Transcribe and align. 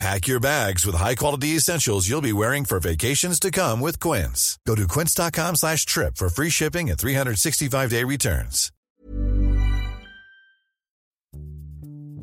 Pack 0.00 0.26
your 0.26 0.40
bags 0.40 0.84
with 0.84 0.96
high-quality 0.96 1.56
essentials 1.56 2.08
you'll 2.08 2.20
be 2.20 2.32
wearing 2.32 2.64
for 2.64 2.78
vacations 2.80 3.38
to 3.40 3.50
come 3.50 3.80
with 3.80 3.98
Quince. 4.00 4.58
Go 4.66 4.74
to 4.74 4.86
quince.com 4.88 5.54
slash 5.56 5.86
trip 5.86 6.16
for 6.16 6.28
free 6.28 6.50
shipping 6.50 6.90
and 6.90 6.98
365-day 6.98 8.04
returns. 8.04 8.70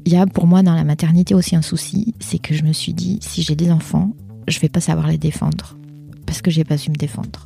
Il 0.06 0.14
y 0.14 0.18
a 0.18 0.26
pour 0.26 0.48
moi 0.48 0.64
dans 0.64 0.74
la 0.76 0.84
maternité 0.84 1.34
aussi 1.36 1.56
un 1.56 1.62
souci, 1.62 2.14
c'est 2.20 2.40
que 2.40 2.56
je 2.56 2.64
me 2.64 2.74
suis 2.74 2.94
dit, 2.94 3.20
si 3.22 3.44
j'ai 3.44 3.56
des 3.56 3.72
enfants, 3.72 4.16
je 4.48 4.60
vais 4.60 4.68
pas 4.70 4.82
savoir 4.82 5.08
les 5.08 5.18
défendre. 5.20 5.78
Parce 6.26 6.42
que 6.42 6.50
j'ai 6.52 6.64
pas 6.64 6.78
su 6.78 6.90
me 6.90 6.96
défendre. 6.96 7.46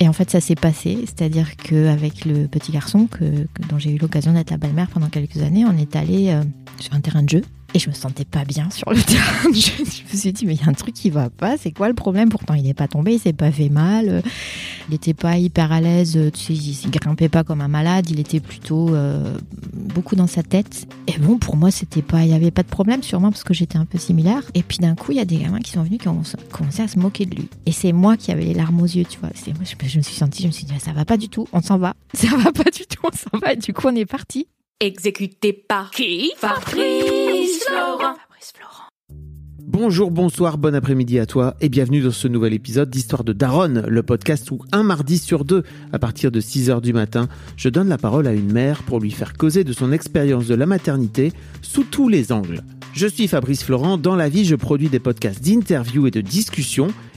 Et 0.00 0.08
en 0.08 0.12
fait, 0.12 0.30
ça 0.30 0.40
s'est 0.40 0.54
passé, 0.54 0.98
c'est-à-dire 1.04 1.56
qu'avec 1.56 2.24
le 2.24 2.46
petit 2.48 2.72
garçon 2.72 3.06
que, 3.06 3.18
que- 3.18 3.62
dont 3.68 3.78
j'ai 3.78 3.90
eu 3.92 3.98
l'occasion 3.98 4.32
d'être 4.32 4.50
la 4.50 4.56
belle-mère 4.58 4.88
pendant 4.90 5.08
quelques 5.08 5.38
années, 5.38 5.64
on 5.66 5.76
est 5.76 5.94
allé 5.96 6.30
euh, 6.30 6.42
sur 6.80 6.94
un 6.94 7.00
terrain 7.00 7.22
de 7.22 7.28
jeu. 7.28 7.42
Et 7.74 7.78
je 7.78 7.88
me 7.88 7.94
sentais 7.94 8.24
pas 8.24 8.44
bien 8.44 8.68
sur 8.70 8.90
le 8.90 9.02
terrain. 9.02 9.42
Je 9.44 9.82
me 9.82 10.18
suis 10.18 10.32
dit, 10.32 10.46
mais 10.46 10.54
il 10.54 10.60
y 10.60 10.64
a 10.64 10.68
un 10.68 10.74
truc 10.74 10.94
qui 10.94 11.10
va 11.10 11.30
pas, 11.30 11.56
c'est 11.56 11.72
quoi 11.72 11.88
le 11.88 11.94
problème? 11.94 12.28
Pourtant, 12.28 12.54
il 12.54 12.64
n'est 12.64 12.74
pas 12.74 12.88
tombé, 12.88 13.14
il 13.14 13.18
s'est 13.18 13.32
pas 13.32 13.50
fait 13.50 13.70
mal, 13.70 14.08
euh, 14.08 14.20
il 14.88 14.94
était 14.94 15.14
pas 15.14 15.38
hyper 15.38 15.72
à 15.72 15.80
l'aise, 15.80 16.16
euh, 16.16 16.30
tu 16.30 16.40
sais, 16.40 16.52
il, 16.54 16.90
grimpait 16.90 17.30
pas 17.30 17.44
comme 17.44 17.62
un 17.62 17.68
malade, 17.68 18.10
il 18.10 18.20
était 18.20 18.40
plutôt 18.40 18.94
euh, 18.94 19.38
beaucoup 19.72 20.16
dans 20.16 20.26
sa 20.26 20.42
tête. 20.42 20.86
Et 21.06 21.18
bon, 21.18 21.38
pour 21.38 21.56
moi, 21.56 21.70
c'était 21.70 22.02
pas, 22.02 22.24
il 22.24 22.30
y 22.30 22.34
avait 22.34 22.50
pas 22.50 22.62
de 22.62 22.68
problème, 22.68 23.02
sûrement 23.02 23.30
parce 23.30 23.44
que 23.44 23.54
j'étais 23.54 23.78
un 23.78 23.86
peu 23.86 23.98
similaire. 23.98 24.42
Et 24.54 24.62
puis 24.62 24.78
d'un 24.78 24.94
coup, 24.94 25.12
il 25.12 25.18
y 25.18 25.20
a 25.20 25.24
des 25.24 25.38
gamins 25.38 25.60
qui 25.60 25.70
sont 25.70 25.82
venus 25.82 26.00
qui 26.00 26.08
ont 26.08 26.22
commencé 26.50 26.82
à 26.82 26.88
se 26.88 26.98
moquer 26.98 27.24
de 27.24 27.36
lui. 27.36 27.48
Et 27.64 27.72
c'est 27.72 27.92
moi 27.92 28.16
qui 28.18 28.32
avais 28.32 28.44
les 28.44 28.54
larmes 28.54 28.82
aux 28.82 28.86
yeux, 28.86 29.04
tu 29.08 29.18
vois. 29.18 29.30
C'est 29.34 29.54
moi, 29.54 29.64
je, 29.64 29.98
me 29.98 30.02
suis 30.02 30.14
sentie, 30.14 30.42
je 30.42 30.48
me 30.48 30.52
suis 30.52 30.66
dit, 30.66 30.74
ça 30.78 30.92
va 30.92 31.06
pas 31.06 31.16
du 31.16 31.28
tout, 31.28 31.48
on 31.52 31.62
s'en 31.62 31.78
va. 31.78 31.94
Ça 32.14 32.36
va 32.36 32.52
pas 32.52 32.70
du 32.70 32.86
tout, 32.86 33.00
on 33.04 33.16
s'en 33.16 33.38
va. 33.38 33.54
Et 33.54 33.56
du 33.56 33.72
coup, 33.72 33.88
on 33.88 33.96
est 33.96 34.04
parti. 34.04 34.46
Exécuté 34.80 35.52
par 35.52 35.90
qui? 35.90 36.32
Fabrice 36.36 37.21
Florent. 37.60 38.14
Fabrice 38.14 38.52
Florent. 38.56 38.88
Bonjour, 39.60 40.10
bonsoir, 40.10 40.58
bon 40.58 40.74
après-midi 40.74 41.18
à 41.18 41.26
toi 41.26 41.54
et 41.60 41.68
bienvenue 41.68 42.00
dans 42.00 42.10
ce 42.10 42.28
nouvel 42.28 42.54
épisode 42.54 42.90
d'Histoire 42.90 43.24
de 43.24 43.32
Daronne, 43.32 43.84
le 43.88 44.02
podcast 44.02 44.50
où 44.50 44.60
un 44.72 44.82
mardi 44.82 45.18
sur 45.18 45.44
deux, 45.44 45.62
à 45.92 45.98
partir 45.98 46.30
de 46.30 46.40
6h 46.40 46.80
du 46.80 46.92
matin, 46.92 47.28
je 47.56 47.68
donne 47.68 47.88
la 47.88 47.98
parole 47.98 48.26
à 48.26 48.32
une 48.32 48.52
mère 48.52 48.82
pour 48.82 49.00
lui 49.00 49.10
faire 49.10 49.34
causer 49.34 49.64
de 49.64 49.72
son 49.72 49.92
expérience 49.92 50.46
de 50.46 50.54
la 50.54 50.66
maternité 50.66 51.32
sous 51.60 51.84
tous 51.84 52.08
les 52.08 52.32
angles. 52.32 52.62
Je 52.92 53.06
suis 53.06 53.28
Fabrice 53.28 53.64
Florent, 53.64 53.98
dans 53.98 54.16
la 54.16 54.28
vie 54.28 54.44
je 54.44 54.56
produis 54.56 54.88
des 54.88 55.00
podcasts 55.00 55.42
d'interviews 55.42 56.06
et 56.06 56.10
de 56.10 56.20
discussions 56.20 56.88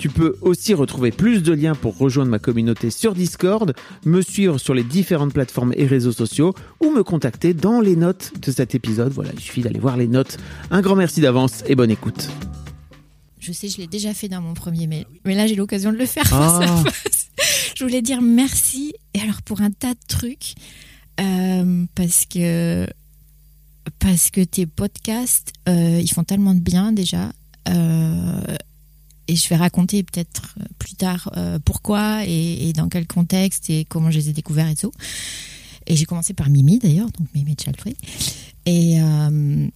Tu 0.00 0.08
peux 0.08 0.36
aussi 0.40 0.72
retrouver 0.72 1.10
plus 1.10 1.42
de 1.42 1.52
liens 1.52 1.74
pour 1.74 1.98
rejoindre 1.98 2.30
ma 2.30 2.38
communauté 2.38 2.88
sur 2.88 3.12
Discord, 3.14 3.74
me 4.06 4.22
suivre 4.22 4.56
sur 4.56 4.72
les 4.72 4.82
différentes 4.82 5.34
plateformes 5.34 5.74
et 5.76 5.84
réseaux 5.84 6.10
sociaux 6.10 6.54
ou 6.82 6.90
me 6.90 7.02
contacter 7.02 7.52
dans 7.52 7.82
les 7.82 7.96
notes 7.96 8.32
de 8.40 8.50
cet 8.50 8.74
épisode. 8.74 9.12
Voilà, 9.12 9.32
il 9.34 9.40
suffit 9.40 9.60
d'aller 9.60 9.78
voir 9.78 9.98
les 9.98 10.08
notes. 10.08 10.38
Un 10.70 10.80
grand 10.80 10.96
merci 10.96 11.20
d'avance 11.20 11.62
et 11.66 11.74
bonne 11.74 11.90
écoute. 11.90 12.30
Je 13.40 13.52
sais, 13.52 13.68
je 13.68 13.76
l'ai 13.76 13.86
déjà 13.88 14.14
fait 14.14 14.28
dans 14.28 14.40
mon 14.40 14.54
premier 14.54 14.86
mail. 14.86 15.04
Mais 15.26 15.34
là, 15.34 15.46
j'ai 15.46 15.54
l'occasion 15.54 15.92
de 15.92 15.98
le 15.98 16.06
faire 16.06 16.24
Ah. 16.32 16.60
face 16.62 16.70
à 16.86 16.90
face. 16.90 17.28
Je 17.76 17.84
voulais 17.84 18.00
dire 18.00 18.22
merci. 18.22 18.94
Et 19.12 19.20
alors, 19.20 19.42
pour 19.42 19.60
un 19.60 19.70
tas 19.70 19.92
de 19.92 20.00
trucs, 20.08 20.54
euh, 21.20 21.84
parce 21.94 22.24
que 22.24 22.86
parce 23.98 24.30
que 24.30 24.40
tes 24.40 24.64
podcasts, 24.64 25.52
euh, 25.68 26.00
ils 26.02 26.10
font 26.10 26.24
tellement 26.24 26.54
de 26.54 26.60
bien 26.60 26.90
déjà. 26.92 27.32
Euh, 27.68 28.40
et 29.30 29.36
je 29.36 29.48
vais 29.48 29.56
raconter 29.56 30.02
peut-être 30.02 30.56
plus 30.80 30.96
tard 30.96 31.30
euh, 31.36 31.60
pourquoi 31.64 32.26
et, 32.26 32.68
et 32.68 32.72
dans 32.72 32.88
quel 32.88 33.06
contexte 33.06 33.70
et 33.70 33.84
comment 33.84 34.10
je 34.10 34.18
les 34.18 34.30
ai 34.30 34.32
découverts 34.32 34.68
et 34.68 34.74
tout. 34.74 34.90
Et 35.86 35.94
j'ai 35.94 36.04
commencé 36.04 36.34
par 36.34 36.50
Mimi 36.50 36.80
d'ailleurs, 36.80 37.08
donc 37.12 37.28
Mimi 37.32 37.54
Chalfrey. 37.62 37.94
Et, 38.66 39.00
euh, 39.00 39.68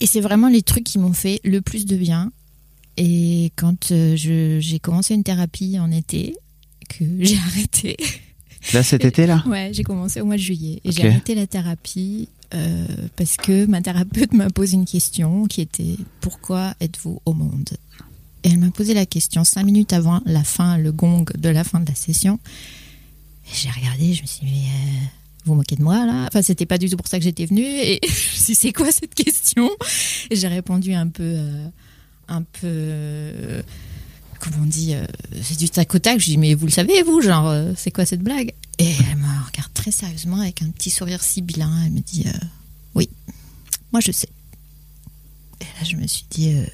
et 0.00 0.06
c'est 0.06 0.22
vraiment 0.22 0.48
les 0.48 0.62
trucs 0.62 0.84
qui 0.84 0.98
m'ont 0.98 1.12
fait 1.12 1.40
le 1.44 1.60
plus 1.60 1.84
de 1.84 1.96
bien. 1.96 2.32
Et 2.96 3.52
quand 3.56 3.92
euh, 3.92 4.16
j'ai 4.16 4.78
commencé 4.78 5.12
une 5.12 5.22
thérapie 5.22 5.78
en 5.78 5.90
été, 5.90 6.34
que 6.88 7.04
j'ai 7.20 7.36
arrêté. 7.36 7.96
Là 8.72 8.82
cet 8.82 9.04
été-là 9.04 9.44
Ouais, 9.46 9.70
j'ai 9.74 9.82
commencé 9.82 10.22
au 10.22 10.24
mois 10.24 10.36
de 10.36 10.42
juillet. 10.42 10.80
Et 10.84 10.92
j'ai 10.92 11.06
arrêté 11.06 11.34
la 11.34 11.46
thérapie 11.46 12.28
euh, 12.54 12.86
parce 13.16 13.36
que 13.36 13.66
ma 13.66 13.80
thérapeute 13.80 14.32
m'a 14.34 14.50
posé 14.50 14.74
une 14.74 14.84
question 14.84 15.46
qui 15.46 15.60
était 15.60 15.96
Pourquoi 16.20 16.74
êtes-vous 16.80 17.20
au 17.24 17.32
monde? 17.32 17.70
Et 18.44 18.50
elle 18.50 18.58
m'a 18.58 18.70
posé 18.70 18.92
la 18.94 19.06
question 19.06 19.44
cinq 19.44 19.64
minutes 19.64 19.92
avant 19.92 20.20
la 20.26 20.44
fin, 20.44 20.76
le 20.76 20.92
gong 20.92 21.24
de 21.38 21.48
la 21.48 21.64
fin 21.64 21.80
de 21.80 21.88
la 21.88 21.94
session. 21.94 22.38
J'ai 23.52 23.70
regardé, 23.70 24.12
je 24.14 24.22
me 24.22 24.26
suis 24.26 24.40
dit 24.40 24.52
Mais 24.52 24.68
euh, 24.68 25.06
vous 25.44 25.54
moquez 25.54 25.76
de 25.76 25.82
moi 25.82 26.04
là? 26.06 26.26
Enfin, 26.28 26.42
c'était 26.42 26.66
pas 26.66 26.78
du 26.78 26.88
tout 26.90 26.96
pour 26.96 27.06
ça 27.08 27.18
que 27.18 27.24
j'étais 27.24 27.46
venue. 27.46 27.64
Et 27.64 28.00
dit 28.46 28.54
C'est 28.54 28.72
quoi 28.72 28.90
cette 28.92 29.14
question? 29.14 29.70
Et 30.30 30.36
j'ai 30.36 30.48
répondu 30.48 30.92
un 30.94 31.08
peu. 31.08 31.22
euh, 31.22 31.66
un 32.28 32.42
peu. 32.42 33.62
comment 34.40 34.62
on 34.62 34.66
dit 34.66 34.94
C'est 35.42 35.58
du 35.58 35.68
tac 35.68 35.94
au 35.94 35.98
tac. 35.98 36.18
Je 36.18 36.26
dis 36.26 36.38
Mais 36.38 36.54
vous 36.54 36.66
le 36.66 36.72
savez, 36.72 37.02
vous? 37.02 37.20
Genre, 37.20 37.52
c'est 37.76 37.90
quoi 37.90 38.04
cette 38.06 38.22
blague? 38.22 38.52
Et 38.82 38.94
elle 39.10 39.16
me 39.16 39.46
regarde 39.46 39.72
très 39.74 39.90
sérieusement 39.92 40.40
avec 40.40 40.62
un 40.62 40.70
petit 40.70 40.90
sourire 40.90 41.22
sibyllin. 41.22 41.84
Elle 41.84 41.92
me 41.92 42.00
dit 42.00 42.24
euh, 42.26 42.32
Oui, 42.94 43.08
moi 43.92 44.00
je 44.00 44.12
sais. 44.12 44.28
Et 45.60 45.64
là, 45.64 45.84
je 45.88 45.96
me 45.96 46.06
suis 46.06 46.24
dit 46.30 46.52
euh, 46.54 46.66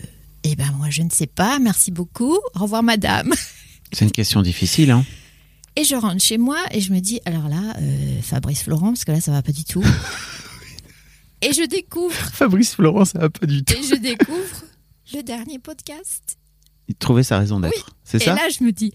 Eh 0.44 0.56
ben, 0.56 0.70
moi 0.72 0.88
je 0.90 1.02
ne 1.02 1.10
sais 1.10 1.26
pas, 1.26 1.58
merci 1.58 1.90
beaucoup, 1.90 2.36
au 2.54 2.58
revoir 2.60 2.82
madame. 2.82 3.32
C'est 3.92 4.04
une 4.04 4.10
question 4.12 4.42
difficile, 4.42 4.90
hein 4.90 5.04
Et 5.76 5.84
je 5.84 5.94
rentre 5.94 6.22
chez 6.22 6.38
moi 6.38 6.58
et 6.70 6.80
je 6.80 6.92
me 6.92 7.00
dis 7.00 7.20
Alors 7.26 7.48
là, 7.48 7.74
euh, 7.80 8.22
Fabrice 8.22 8.62
Florent, 8.62 8.88
parce 8.92 9.04
que 9.04 9.12
là 9.12 9.20
ça 9.20 9.32
va 9.32 9.42
pas 9.42 9.52
du 9.52 9.64
tout. 9.64 9.84
et 11.42 11.52
je 11.52 11.66
découvre, 11.66 12.14
Fabrice 12.14 12.74
Florent, 12.74 13.04
ça 13.04 13.18
va 13.18 13.30
pas 13.30 13.46
du 13.46 13.62
tout. 13.64 13.74
et 13.74 13.82
je 13.82 13.94
découvre 13.96 14.62
le 15.14 15.22
dernier 15.22 15.58
podcast. 15.58 16.36
Il 16.88 16.94
trouvait 16.94 17.22
sa 17.22 17.38
raison 17.38 17.60
d'être. 17.60 17.90
C'est 18.04 18.20
Et 18.22 18.24
ça? 18.24 18.34
là, 18.34 18.48
je 18.56 18.64
me 18.64 18.72
dis 18.72 18.92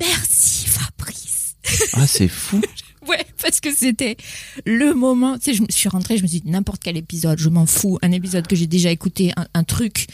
Merci 0.00 0.66
Fabrice. 0.66 1.43
Ah, 1.94 2.06
c'est 2.06 2.28
fou. 2.28 2.60
Ouais, 3.06 3.26
parce 3.42 3.60
que 3.60 3.68
c'était 3.74 4.16
le 4.64 4.94
moment. 4.94 5.36
Tu 5.36 5.44
sais, 5.44 5.52
je 5.54 5.60
me 5.60 5.66
suis 5.68 5.90
rentrée, 5.90 6.16
je 6.16 6.22
me 6.22 6.26
suis 6.26 6.40
dit 6.40 6.50
n'importe 6.50 6.80
quel 6.82 6.96
épisode, 6.96 7.38
je 7.38 7.50
m'en 7.50 7.66
fous. 7.66 7.98
Un 8.00 8.12
épisode 8.12 8.46
que 8.46 8.56
j'ai 8.56 8.66
déjà 8.66 8.90
écouté, 8.90 9.30
un, 9.36 9.46
un 9.52 9.62
truc. 9.62 10.06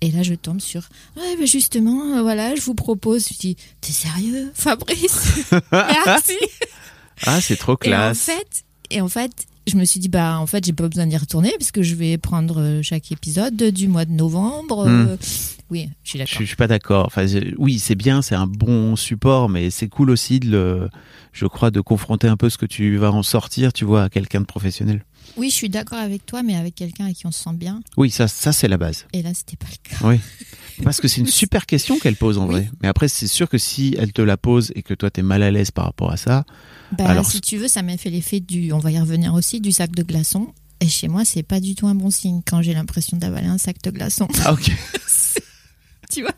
Et 0.00 0.10
là, 0.10 0.22
je 0.22 0.32
tombe 0.32 0.62
sur. 0.62 0.80
Ouais, 1.18 1.36
bah 1.38 1.44
justement, 1.44 2.16
euh, 2.16 2.22
voilà, 2.22 2.54
je 2.54 2.62
vous 2.62 2.74
propose. 2.74 3.28
Je 3.28 3.36
dis, 3.38 3.56
t'es 3.82 3.92
sérieux, 3.92 4.50
Fabrice 4.54 5.50
Merci. 5.72 6.38
Ah, 7.26 7.38
c'est 7.42 7.56
trop 7.56 7.72
Et 7.72 7.74
en 7.74 7.76
classe. 7.76 8.20
fait, 8.20 8.64
et 8.88 9.02
en 9.02 9.08
fait, 9.08 9.32
je 9.66 9.76
me 9.76 9.84
suis 9.84 10.00
dit 10.00 10.08
bah 10.08 10.38
en 10.38 10.46
fait, 10.46 10.64
j'ai 10.64 10.72
pas 10.72 10.88
besoin 10.88 11.06
d'y 11.06 11.18
retourner 11.18 11.52
parce 11.58 11.70
que 11.70 11.82
je 11.82 11.94
vais 11.96 12.16
prendre 12.16 12.62
euh, 12.62 12.82
chaque 12.82 13.12
épisode 13.12 13.56
du 13.62 13.88
mois 13.88 14.06
de 14.06 14.12
novembre. 14.12 14.86
euh, 14.88 15.16
Oui, 15.70 15.88
je 16.02 16.10
suis 16.10 16.18
Je, 16.18 16.24
d'accord. 16.24 16.40
je 16.40 16.44
suis 16.46 16.56
pas 16.56 16.66
d'accord. 16.66 17.06
Enfin, 17.06 17.26
je- 17.26 17.54
oui, 17.58 17.78
c'est 17.78 17.94
bien, 17.94 18.22
c'est 18.22 18.34
un 18.34 18.46
bon 18.46 18.96
support, 18.96 19.48
mais 19.48 19.70
c'est 19.70 19.88
cool 19.88 20.10
aussi 20.10 20.40
de 20.40 20.50
le, 20.50 20.88
je 21.32 21.46
crois, 21.46 21.70
de 21.70 21.80
confronter 21.80 22.26
un 22.28 22.36
peu 22.36 22.50
ce 22.50 22.58
que 22.58 22.66
tu 22.66 22.96
vas 22.96 23.12
en 23.12 23.22
sortir, 23.22 23.72
tu 23.72 23.84
vois, 23.84 24.04
à 24.04 24.08
quelqu'un 24.08 24.40
de 24.40 24.46
professionnel. 24.46 25.04
Oui, 25.36 25.48
je 25.50 25.54
suis 25.54 25.68
d'accord 25.68 25.98
avec 25.98 26.26
toi, 26.26 26.42
mais 26.42 26.56
avec 26.56 26.74
quelqu'un 26.74 27.04
avec 27.04 27.16
qui 27.18 27.26
on 27.26 27.30
se 27.30 27.42
sent 27.44 27.52
bien. 27.54 27.80
Oui, 27.96 28.10
ça, 28.10 28.26
ça 28.26 28.52
c'est 28.52 28.66
la 28.66 28.78
base. 28.78 29.06
Et 29.12 29.22
là, 29.22 29.30
c'était 29.32 29.56
pas 29.56 29.68
le 29.70 29.88
cas. 29.96 30.08
Oui. 30.08 30.18
Parce 30.82 31.00
que 31.00 31.06
c'est 31.08 31.20
une 31.20 31.26
super 31.26 31.66
question 31.66 31.98
qu'elle 31.98 32.16
pose 32.16 32.38
en 32.38 32.46
Oui. 32.46 32.52
vrai. 32.52 32.70
Mais 32.82 32.88
après, 32.88 33.06
c'est 33.06 33.28
sûr 33.28 33.48
que 33.48 33.58
si 33.58 33.94
elle 33.98 34.12
te 34.12 34.22
la 34.22 34.36
pose 34.36 34.72
et 34.74 34.82
que 34.82 34.94
toi 34.94 35.10
t'es 35.10 35.22
mal 35.22 35.42
à 35.42 35.50
l'aise 35.50 35.70
par 35.70 35.84
rapport 35.84 36.10
à 36.10 36.16
ça, 36.16 36.44
Bah, 36.98 37.04
Alors, 37.06 37.30
si 37.30 37.40
tu 37.40 37.58
veux, 37.58 37.68
ça 37.68 37.82
m'a 37.82 37.96
fait 37.96 38.10
l'effet 38.10 38.40
du, 38.40 38.72
on 38.72 38.78
va 38.78 38.90
y 38.90 38.98
revenir 38.98 39.34
aussi, 39.34 39.60
du 39.60 39.70
sac 39.72 39.92
de 39.92 40.02
glaçons. 40.02 40.52
Et 40.80 40.88
chez 40.88 41.06
moi, 41.08 41.24
c'est 41.26 41.42
pas 41.42 41.60
du 41.60 41.74
tout 41.74 41.86
un 41.86 41.94
bon 41.94 42.10
signe 42.10 42.40
quand 42.44 42.62
j'ai 42.62 42.72
l'impression 42.74 43.16
d'avaler 43.18 43.46
un 43.46 43.58
sac 43.58 43.76
de 43.82 43.90
glaçons. 43.90 44.26
ah 44.44 44.54
ok. 44.54 44.72
tu 46.10 46.22
vois 46.22 46.32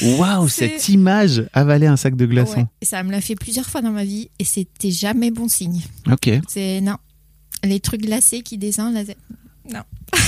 Waouh, 0.00 0.48
cette 0.48 0.88
image, 0.88 1.44
avaler 1.52 1.86
un 1.86 1.96
sac 1.96 2.14
de 2.14 2.24
glaçons. 2.26 2.60
Ouais. 2.60 2.66
Ça 2.86 3.02
me 3.02 3.10
l'a 3.10 3.20
fait 3.20 3.34
plusieurs 3.34 3.66
fois 3.66 3.82
dans 3.82 3.90
ma 3.90 4.04
vie 4.04 4.30
et 4.38 4.44
c'était 4.44 4.92
jamais 4.92 5.30
bon 5.32 5.48
signe. 5.48 5.82
Ok. 6.10 6.30
C'est 6.46 6.80
non. 6.80 6.96
Les 7.64 7.80
trucs 7.80 8.02
glacés 8.02 8.42
qui 8.42 8.58
descendent, 8.58 8.94
là, 8.94 9.02
non. 9.72 9.82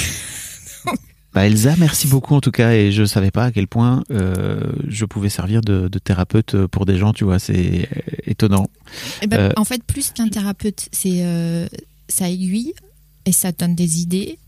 Bah 1.33 1.47
Elsa, 1.47 1.77
merci 1.79 2.09
beaucoup 2.09 2.35
en 2.35 2.41
tout 2.41 2.51
cas, 2.51 2.73
et 2.73 2.91
je 2.91 3.05
savais 3.05 3.31
pas 3.31 3.45
à 3.45 3.53
quel 3.53 3.69
point 3.69 4.03
euh, 4.11 4.73
je 4.89 5.05
pouvais 5.05 5.29
servir 5.29 5.61
de, 5.61 5.87
de 5.87 5.99
thérapeute 6.01 6.67
pour 6.67 6.87
des 6.87 6.99
gens, 6.99 7.13
tu 7.13 7.23
vois, 7.23 7.39
c'est 7.39 7.89
étonnant. 8.27 8.67
Eh 9.23 9.29
ben, 9.29 9.39
Euh, 9.39 9.51
En 9.57 9.65
fait, 9.65 9.81
plus 9.85 10.11
qu'un 10.11 10.27
thérapeute, 10.27 10.89
c'est 10.91 11.23
euh, 11.23 11.69
ça 12.09 12.29
aiguille 12.29 12.75
et 13.27 13.31
ça 13.33 13.53
donne 13.53 13.77
des 13.77 14.01
idées. 14.01 14.40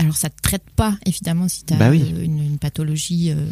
Alors, 0.00 0.16
ça 0.16 0.30
te 0.30 0.40
traite 0.42 0.68
pas, 0.76 0.96
évidemment, 1.06 1.46
si 1.48 1.64
tu 1.64 1.74
as 1.74 1.76
Bah 1.76 1.90
oui. 1.90 2.02
une, 2.24 2.42
une 2.42 2.58
pathologie 2.58 3.30
euh, 3.30 3.46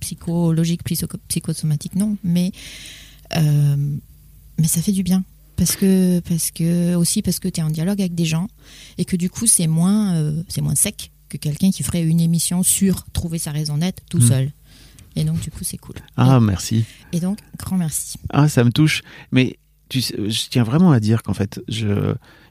psychologique, 0.00 0.82
psycho- 0.84 1.18
psychosomatique, 1.28 1.94
non. 1.96 2.16
Mais, 2.24 2.52
euh, 3.36 3.76
mais 4.58 4.66
ça 4.66 4.82
fait 4.82 4.92
du 4.92 5.02
bien. 5.02 5.24
Parce 5.56 5.76
que, 5.76 6.20
parce 6.20 6.50
que, 6.50 6.94
aussi 6.96 7.22
parce 7.22 7.38
que 7.38 7.48
tu 7.48 7.60
es 7.60 7.62
en 7.62 7.70
dialogue 7.70 8.00
avec 8.00 8.14
des 8.14 8.24
gens 8.24 8.48
et 8.98 9.04
que 9.04 9.16
du 9.16 9.30
coup, 9.30 9.46
c'est 9.46 9.66
moins, 9.68 10.14
euh, 10.16 10.42
c'est 10.48 10.60
moins 10.60 10.74
sec 10.74 11.12
que 11.28 11.36
quelqu'un 11.36 11.70
qui 11.70 11.82
ferait 11.82 12.02
une 12.02 12.20
émission 12.20 12.62
sur 12.62 13.04
trouver 13.12 13.38
sa 13.38 13.52
raison 13.52 13.78
d'être 13.78 14.02
tout 14.10 14.18
Hmm. 14.18 14.28
seul. 14.28 14.52
Et 15.14 15.24
donc, 15.24 15.40
du 15.40 15.50
coup, 15.50 15.62
c'est 15.62 15.76
cool. 15.76 15.96
Ah, 16.16 16.40
merci. 16.40 16.84
Et 17.12 17.20
donc, 17.20 17.38
grand 17.58 17.76
merci. 17.76 18.16
Ah, 18.30 18.48
ça 18.48 18.64
me 18.64 18.70
touche. 18.72 19.02
Mais 19.30 19.58
tu 19.92 20.00
sais, 20.02 20.14
je 20.30 20.48
tiens 20.48 20.62
vraiment 20.64 20.92
à 20.92 21.00
dire 21.00 21.22
qu'en 21.22 21.34
fait, 21.34 21.60
je, 21.68 21.86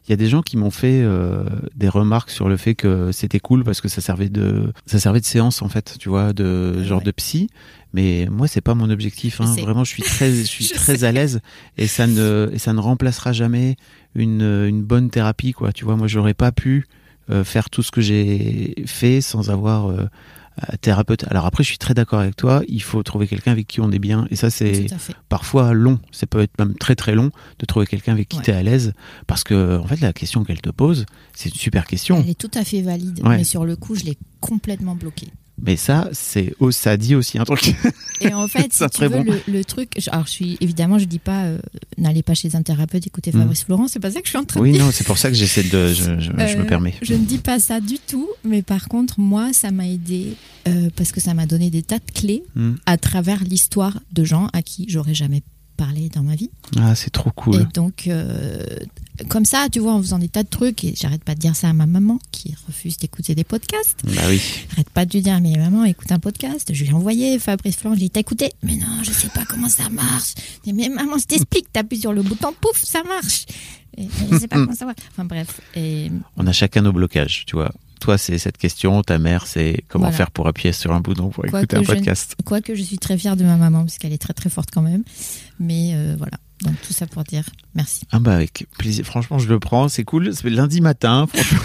il 0.08 0.10
y 0.10 0.14
a 0.14 0.16
des 0.16 0.28
gens 0.28 0.42
qui 0.42 0.58
m'ont 0.58 0.72
fait 0.72 1.02
euh, 1.04 1.44
des 1.76 1.90
remarques 1.90 2.30
sur 2.30 2.48
le 2.50 2.58
fait 2.58 2.76
que 2.76 3.12
c'était 3.12 3.40
cool 3.40 3.64
parce 3.64 3.82
que 3.82 3.88
ça 3.88 4.02
servait 4.02 4.30
de, 4.30 4.72
ça 4.86 5.00
servait 5.00 5.20
de 5.20 5.26
séance 5.26 5.62
en 5.62 5.70
fait, 5.70 5.96
tu 6.00 6.10
vois, 6.10 6.34
de 6.34 6.74
Ouais, 6.78 6.84
genre 6.84 7.00
ouais. 7.00 7.06
de 7.06 7.12
psy. 7.12 7.50
Mais 7.94 8.28
moi, 8.32 8.48
c'est 8.48 8.62
pas 8.62 8.74
mon 8.74 8.90
objectif. 8.90 9.42
Hein. 9.42 9.54
Vraiment, 9.60 9.84
je 9.84 9.90
suis 9.92 10.04
très, 10.04 10.32
je 10.34 10.44
suis 10.46 10.66
Je 10.66 10.74
très 10.76 10.98
sais. 10.98 11.04
à 11.06 11.12
l'aise 11.12 11.42
et 11.78 11.88
ça 11.88 12.08
ne, 12.08 12.50
et 12.54 12.58
ça 12.60 12.72
ne 12.74 12.80
remplacera 12.80 13.34
jamais 13.34 13.76
une, 14.16 14.42
une 14.44 14.82
bonne 14.84 15.10
thérapie, 15.10 15.52
quoi. 15.52 15.74
Tu 15.74 15.84
vois, 15.84 15.98
moi, 15.98 16.08
j'aurais 16.08 16.34
pas 16.34 16.52
pu 16.52 16.86
euh, 17.30 17.44
faire 17.44 17.70
tout 17.70 17.84
ce 17.84 17.92
que 17.92 18.02
j'ai 18.02 18.76
fait 18.86 19.20
sans 19.22 19.50
avoir 19.50 19.90
euh, 19.90 20.06
thérapeute. 20.82 21.26
Alors 21.30 21.46
après, 21.46 21.64
je 21.64 21.70
suis 21.70 21.78
très 21.78 21.94
d'accord 21.94 22.20
avec 22.20 22.36
toi. 22.36 22.62
Il 22.68 22.82
faut 22.84 23.02
trouver 23.04 23.28
quelqu'un 23.28 23.52
avec 23.52 23.68
qui 23.68 23.82
on 23.82 23.92
est 23.92 24.00
bien, 24.00 24.28
et 24.32 24.36
ça, 24.36 24.50
c'est 24.50 24.88
parfois 25.30 25.74
long, 25.74 26.00
ça 26.12 26.28
peut 26.28 26.42
être 26.42 26.58
même 26.60 26.76
très 26.76 26.96
très 26.96 27.16
long 27.16 27.32
de 27.60 27.66
trouver 27.66 27.86
quelqu'un 27.88 28.12
avec 28.14 28.28
qui 28.30 28.38
Ouais. 28.38 28.44
tu 28.44 28.52
es 28.52 28.54
à 28.54 28.64
l'aise 28.64 28.94
parce 29.28 29.44
que 29.44 29.78
en 29.78 29.86
fait 29.86 30.00
la 30.02 30.14
question 30.14 30.44
qu'elle 30.44 30.62
te 30.62 30.70
pose, 30.70 31.06
c'est 31.34 31.50
une 31.50 31.56
super 31.60 31.86
question. 31.86 32.18
Elle 32.24 32.30
est 32.32 32.40
tout 32.40 32.52
à 32.54 32.64
fait 32.64 32.82
valide, 32.82 33.22
Ouais. 33.26 33.38
mais 33.38 33.44
sur 33.44 33.66
le 33.66 33.76
coup, 33.76 33.96
je 33.96 34.04
l'ai 34.04 34.18
complètement 34.40 34.96
bloqué. 34.96 35.28
Mais 35.64 35.76
ça 35.78 36.10
c'est 36.12 36.54
oh, 36.60 36.72
ça 36.72 36.98
dit 36.98 37.14
aussi 37.16 37.38
un 37.38 37.44
truc. 37.44 37.76
Et 38.22 38.34
en 38.34 38.48
fait, 38.54 38.74
si 38.74 38.84
tu 38.90 39.02
veux, 39.04 39.10
bon. 39.10 39.24
le, 39.24 39.42
le 39.54 39.64
truc, 39.66 39.92
alors 40.12 40.26
je 40.26 40.32
suis 40.32 40.58
évidemment, 40.62 40.98
je 41.00 41.06
dis 41.06 41.20
pas, 41.20 41.44
euh, 41.46 41.58
n'allez 41.98 42.24
pas 42.24 42.34
chez 42.34 42.56
un 42.56 42.62
thérapeute, 42.64 43.06
écoutez 43.08 43.32
Mm. 43.32 43.40
Fabrice 43.42 43.64
Florent, 43.64 43.88
c'est 43.88 44.00
pas 44.00 44.12
ça 44.12 44.20
que 44.20 44.26
je 44.26 44.30
suis 44.32 44.38
en 44.38 44.44
train 44.46 44.60
de 44.60 44.66
oui 44.66 44.72
dire. 44.74 44.84
non, 44.86 44.92
c'est 44.92 45.06
pour 45.06 45.18
ça 45.18 45.30
que 45.30 45.36
j'essaie 45.36 45.64
de 45.64 45.88
je, 45.90 46.20
je- 46.20 46.22
je 46.22 46.32
me 46.32 46.64
Euh, 46.64 46.66
permets. 46.66 46.96
Je 47.02 47.14
ne 47.14 47.24
dis 47.26 47.38
pas 47.38 47.60
ça 47.60 47.80
du 47.80 47.98
tout, 48.00 48.30
mais 48.44 48.62
par 48.62 48.88
contre, 48.88 49.20
moi, 49.20 49.54
ça 49.54 49.72
m'a 49.72 49.88
aidé 49.88 50.36
euh, 50.68 50.90
parce 50.96 51.12
que 51.12 51.20
ça 51.22 51.34
m'a 51.34 51.46
donné 51.46 51.70
des 51.70 51.84
tas 51.84 52.00
de 52.00 52.12
clés 52.14 52.44
Hmm. 52.56 52.74
à 52.86 52.98
travers 52.98 53.44
l'histoire 53.44 54.00
de 54.12 54.24
gens 54.24 54.48
à 54.54 54.62
qui 54.62 54.86
j'aurais 54.90 55.14
jamais 55.14 55.42
parlé 55.78 56.10
dans 56.10 56.24
ma 56.24 56.36
vie. 56.36 56.50
Ah, 56.78 56.94
c'est 56.96 57.10
trop 57.12 57.32
cool. 57.32 57.56
Et 57.62 57.66
donc, 57.74 58.08
comme 59.28 59.46
ça, 59.46 59.68
tu 59.72 59.80
vois, 59.80 59.94
en 59.94 60.02
faisant 60.02 60.20
des 60.20 60.30
tas 60.30 60.44
de 60.44 60.50
trucs, 60.50 60.84
et 60.84 60.94
j'arrête 60.96 61.24
pas 61.24 61.36
de 61.36 61.40
dire 61.40 61.56
ça 61.56 61.70
à 61.70 61.74
ma 61.74 61.86
maman 61.86 62.20
qui 62.32 62.56
refuse 62.68 62.98
d'écouter 62.98 63.36
des 63.36 63.44
podcasts. 63.44 64.00
Bah 64.04 64.22
oui. 64.28 64.42
J'arrête 64.70 64.90
pas 64.90 65.06
de 65.06 65.12
lui 65.12 65.22
dire, 65.22 65.40
mais 65.42 65.56
maman, 65.58 65.86
écoute 65.86 66.12
un 66.12 66.20
podcast. 66.20 66.70
Je 66.74 66.84
lui 66.84 66.90
ai 66.92 66.94
envoyé 66.94 67.40
Fabrice 67.40 67.78
Florent, 67.78 67.96
je 67.96 68.00
lui 68.00 68.06
ai 68.06 68.10
dit, 68.10 68.12
t'as 68.12 68.20
écouté? 68.22 68.52
Mais 68.64 68.76
non, 68.76 69.04
je 69.04 69.12
sais 69.12 69.30
pas 69.30 69.46
comment 69.46 69.70
ça 69.70 69.90
marche. 69.90 70.34
Mais 70.66 70.90
maman, 70.90 71.18
je 71.18 71.26
t'explique, 71.26 71.72
t'appuies 71.72 72.00
sur 72.02 72.14
le 72.14 72.22
bouton, 72.24 72.54
pouf, 72.60 72.82
ça 72.84 73.04
marche. 73.04 73.46
Et, 73.98 74.08
je 74.32 74.38
sais 74.38 74.48
pas 74.48 74.56
comment 74.58 74.74
ça 74.76 74.86
va. 74.86 74.94
Enfin 75.12 75.26
bref. 75.26 75.60
Et 75.76 76.10
On 76.38 76.48
a 76.48 76.54
chacun 76.54 76.82
nos 76.82 76.94
blocages, 76.94 77.44
tu 77.46 77.56
vois. 77.56 77.72
Toi, 78.00 78.18
c'est 78.18 78.40
cette 78.40 78.58
question, 78.58 79.04
ta 79.04 79.20
mère, 79.20 79.46
c'est 79.46 79.84
comment 79.88 80.06
Voilà. 80.06 80.18
faire 80.18 80.32
pour 80.32 80.48
appuyer 80.48 80.74
sur 80.74 80.92
un 80.92 81.02
bouton 81.02 81.30
pour 81.30 81.46
Quoi 81.46 81.60
écouter 81.60 81.78
un 81.78 81.84
podcast. 81.84 82.36
quoique 82.46 82.74
je 82.74 82.82
suis 82.82 82.98
très 82.98 83.16
fière 83.18 83.36
de 83.36 83.44
ma 83.44 83.58
maman, 83.58 83.82
parce 83.82 84.00
qu'elle 84.00 84.14
est 84.14 84.18
très 84.18 84.34
très 84.34 84.50
forte 84.50 84.70
quand 84.74 84.82
même. 84.82 85.04
Mais 85.60 85.92
euh, 85.94 86.16
voilà. 86.18 86.38
Donc 86.62 86.76
tout 86.82 86.94
ça 86.94 87.08
pour 87.08 87.24
dire 87.24 87.44
merci. 87.76 88.02
Ah 88.12 88.20
bah 88.20 88.34
avec 88.36 88.68
plaisir. 88.78 89.06
Franchement, 89.06 89.40
je 89.40 89.48
le 89.48 89.60
prends, 89.60 89.90
c'est 89.90 90.04
cool. 90.04 90.34
C'est 90.36 90.50
lundi 90.50 90.82
matin, 90.82 91.28
franchement, 91.34 91.60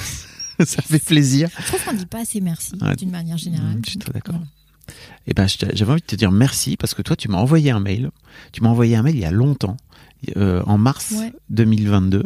ça 0.64 0.82
fait 0.82 0.98
plaisir. 1.04 1.48
Je 1.60 1.66
trouve 1.66 1.84
qu'on 1.84 1.92
dit 1.92 2.06
pas 2.06 2.20
assez 2.22 2.40
merci 2.40 2.72
Ouais. 2.80 2.96
d'une 2.96 3.10
manière 3.10 3.36
générale. 3.36 3.76
Mm, 3.76 3.82
je 3.84 3.90
suis 3.90 3.98
très 3.98 4.12
d'accord. 4.12 4.34
Voilà. 4.36 4.46
Eh 5.26 5.34
ben, 5.34 5.46
j'avais 5.48 5.90
envie 5.92 6.00
de 6.00 6.06
te 6.06 6.16
dire 6.16 6.30
merci 6.30 6.76
parce 6.76 6.94
que 6.94 7.02
toi, 7.02 7.16
tu 7.16 7.28
m'as 7.28 7.38
envoyé 7.38 7.70
un 7.72 7.80
mail. 7.80 8.10
Tu 8.52 8.62
m'as 8.62 8.68
envoyé 8.70 8.94
un 8.96 9.02
mail 9.02 9.16
il 9.16 9.20
y 9.22 9.24
a 9.24 9.30
longtemps, 9.32 9.76
euh, 10.36 10.62
en 10.66 10.78
mars 10.78 11.12
Ouais. 11.16 11.32
2022, 11.50 12.24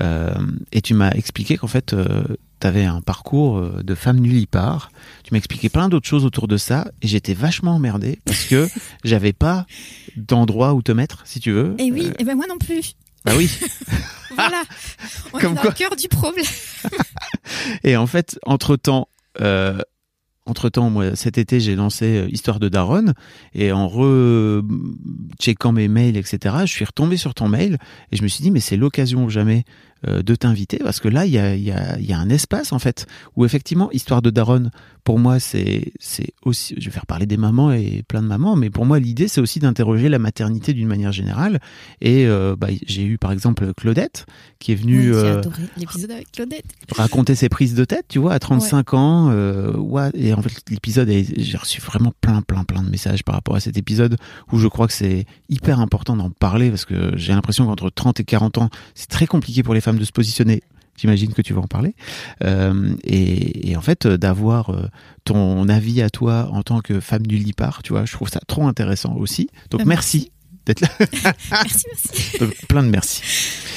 euh, 0.00 0.34
et 0.72 0.80
tu 0.80 0.94
m'as 0.94 1.10
expliqué 1.10 1.56
qu'en 1.56 1.66
fait, 1.66 1.94
tu 2.60 2.66
avais 2.66 2.84
un 2.84 3.00
parcours 3.00 3.58
euh, 3.58 3.82
de 3.82 3.94
femme 3.94 4.18
nullipare. 4.20 4.90
Tu 5.24 5.32
m'as 5.34 5.38
expliqué 5.38 5.68
plein 5.68 5.88
d'autres 5.88 6.06
choses 6.08 6.24
autour 6.24 6.48
de 6.48 6.56
ça, 6.56 6.90
et 7.02 7.08
j'étais 7.08 7.34
vachement 7.34 7.74
emmerdé 7.76 8.18
parce 8.24 8.44
que 8.44 8.68
j'avais 9.04 9.32
pas 9.32 9.66
d'endroit 10.16 10.74
où 10.74 10.82
te 10.82 10.92
mettre, 10.92 11.22
si 11.26 11.40
tu 11.40 11.50
veux. 11.52 11.74
Et 11.78 11.90
oui, 11.90 12.06
Euh, 12.08 12.12
et 12.18 12.24
ben 12.24 12.36
moi 12.36 12.46
non 12.48 12.58
plus. 12.58 12.94
bah 13.24 13.32
oui. 13.36 13.50
Voilà. 14.34 14.62
On 15.34 15.38
Comme 15.38 15.52
est 15.52 15.54
dans 15.56 15.60
quoi. 15.60 15.70
le 15.72 15.76
cœur 15.76 15.94
du 15.94 16.08
problème. 16.08 16.46
Et 17.84 17.96
en 17.98 18.06
fait, 18.06 18.38
entre 18.46 18.76
temps, 18.76 19.08
euh, 19.42 19.78
entre 20.52 20.68
temps, 20.68 20.90
moi, 20.90 21.16
cet 21.16 21.38
été, 21.38 21.60
j'ai 21.60 21.74
lancé 21.74 22.18
euh, 22.18 22.28
Histoire 22.28 22.60
de 22.60 22.68
Daronne, 22.68 23.14
et 23.54 23.72
en 23.72 23.88
re-checkant 23.88 25.72
mes 25.72 25.88
mails, 25.88 26.18
etc., 26.18 26.56
je 26.66 26.72
suis 26.72 26.84
retombé 26.84 27.16
sur 27.16 27.32
ton 27.32 27.48
mail, 27.48 27.78
et 28.12 28.16
je 28.16 28.22
me 28.22 28.28
suis 28.28 28.42
dit, 28.42 28.50
mais 28.50 28.60
c'est 28.60 28.76
l'occasion 28.76 29.24
ou 29.24 29.30
jamais 29.30 29.64
de 30.06 30.34
t'inviter, 30.34 30.78
parce 30.78 31.00
que 31.00 31.08
là, 31.08 31.26
il 31.26 31.32
y 31.32 31.38
a, 31.38 31.54
y, 31.54 31.70
a, 31.70 31.98
il 31.98 32.04
y 32.04 32.12
a 32.12 32.18
un 32.18 32.28
espace, 32.28 32.72
en 32.72 32.78
fait, 32.78 33.06
où 33.36 33.44
effectivement, 33.44 33.90
Histoire 33.92 34.22
de 34.22 34.30
Daronne, 34.30 34.70
pour 35.04 35.18
moi, 35.18 35.40
c'est, 35.40 35.92
aussi, 36.44 36.74
je 36.78 36.84
vais 36.84 36.90
faire 36.90 37.06
parler 37.06 37.26
des 37.26 37.36
mamans 37.36 37.72
et 37.72 38.02
plein 38.06 38.22
de 38.22 38.26
mamans, 38.26 38.56
mais 38.56 38.70
pour 38.70 38.86
moi, 38.86 38.98
l'idée, 38.98 39.28
c'est 39.28 39.40
aussi 39.40 39.58
d'interroger 39.58 40.08
la 40.08 40.18
maternité 40.18 40.72
d'une 40.72 40.86
manière 40.86 41.12
générale, 41.12 41.60
et 42.00 42.26
euh, 42.26 42.54
bah, 42.56 42.68
j'ai 42.86 43.04
eu, 43.04 43.18
par 43.18 43.32
exemple, 43.32 43.72
Claudette, 43.74 44.26
qui 44.58 44.72
est 44.72 44.76
venue... 44.76 45.12
Euh, 45.14 45.38
adoré 45.38 45.62
l'épisode 45.76 46.10
avec 46.10 46.30
Claudette. 46.32 46.64
raconter 46.96 47.34
ses 47.34 47.48
prises 47.48 47.74
de 47.74 47.84
tête, 47.84 48.06
tu 48.08 48.18
vois, 48.18 48.32
à 48.32 48.38
35 48.38 48.94
ans. 48.94 49.30
Euh, 49.30 49.76
ouais, 49.76 50.10
et 50.14 50.32
en 50.34 50.42
fait, 50.42 50.52
l'épisode, 50.70 51.08
j'ai 51.10 51.56
reçu 51.56 51.80
vraiment 51.80 52.12
plein, 52.20 52.42
plein, 52.42 52.64
plein 52.64 52.82
de 52.82 52.90
messages 52.90 53.24
par 53.24 53.34
rapport 53.34 53.56
à 53.56 53.60
cet 53.60 53.76
épisode 53.76 54.16
où 54.52 54.58
je 54.58 54.68
crois 54.68 54.86
que 54.86 54.92
c'est 54.92 55.26
hyper 55.48 55.80
important 55.80 56.16
d'en 56.16 56.30
parler 56.30 56.70
parce 56.70 56.84
que 56.84 57.16
j'ai 57.16 57.32
l'impression 57.32 57.66
qu'entre 57.66 57.90
30 57.90 58.20
et 58.20 58.24
40 58.24 58.58
ans, 58.58 58.70
c'est 58.94 59.08
très 59.08 59.26
compliqué 59.26 59.62
pour 59.62 59.74
les 59.74 59.80
femmes 59.80 59.91
de 59.98 60.04
se 60.04 60.12
positionner. 60.12 60.62
J'imagine 60.96 61.32
que 61.32 61.42
tu 61.42 61.54
vas 61.54 61.62
en 61.62 61.66
parler. 61.66 61.94
Euh, 62.44 62.94
et, 63.04 63.70
et 63.70 63.76
en 63.76 63.80
fait, 63.80 64.04
euh, 64.06 64.18
d'avoir 64.18 64.70
euh, 64.70 64.88
ton 65.24 65.68
avis 65.68 66.02
à 66.02 66.10
toi 66.10 66.50
en 66.52 66.62
tant 66.62 66.80
que 66.80 67.00
femme 67.00 67.26
du 67.26 67.38
lipar, 67.38 67.82
tu 67.82 67.92
vois, 67.92 68.04
je 68.04 68.12
trouve 68.12 68.28
ça 68.28 68.40
trop 68.46 68.66
intéressant 68.66 69.14
aussi. 69.16 69.48
Donc 69.70 69.84
merci 69.86 70.30
d'être 70.66 70.80
là. 70.80 70.88
Merci, 71.50 71.84
merci. 71.90 72.54
Plein 72.68 72.84
de 72.84 72.88
merci. 72.88 73.20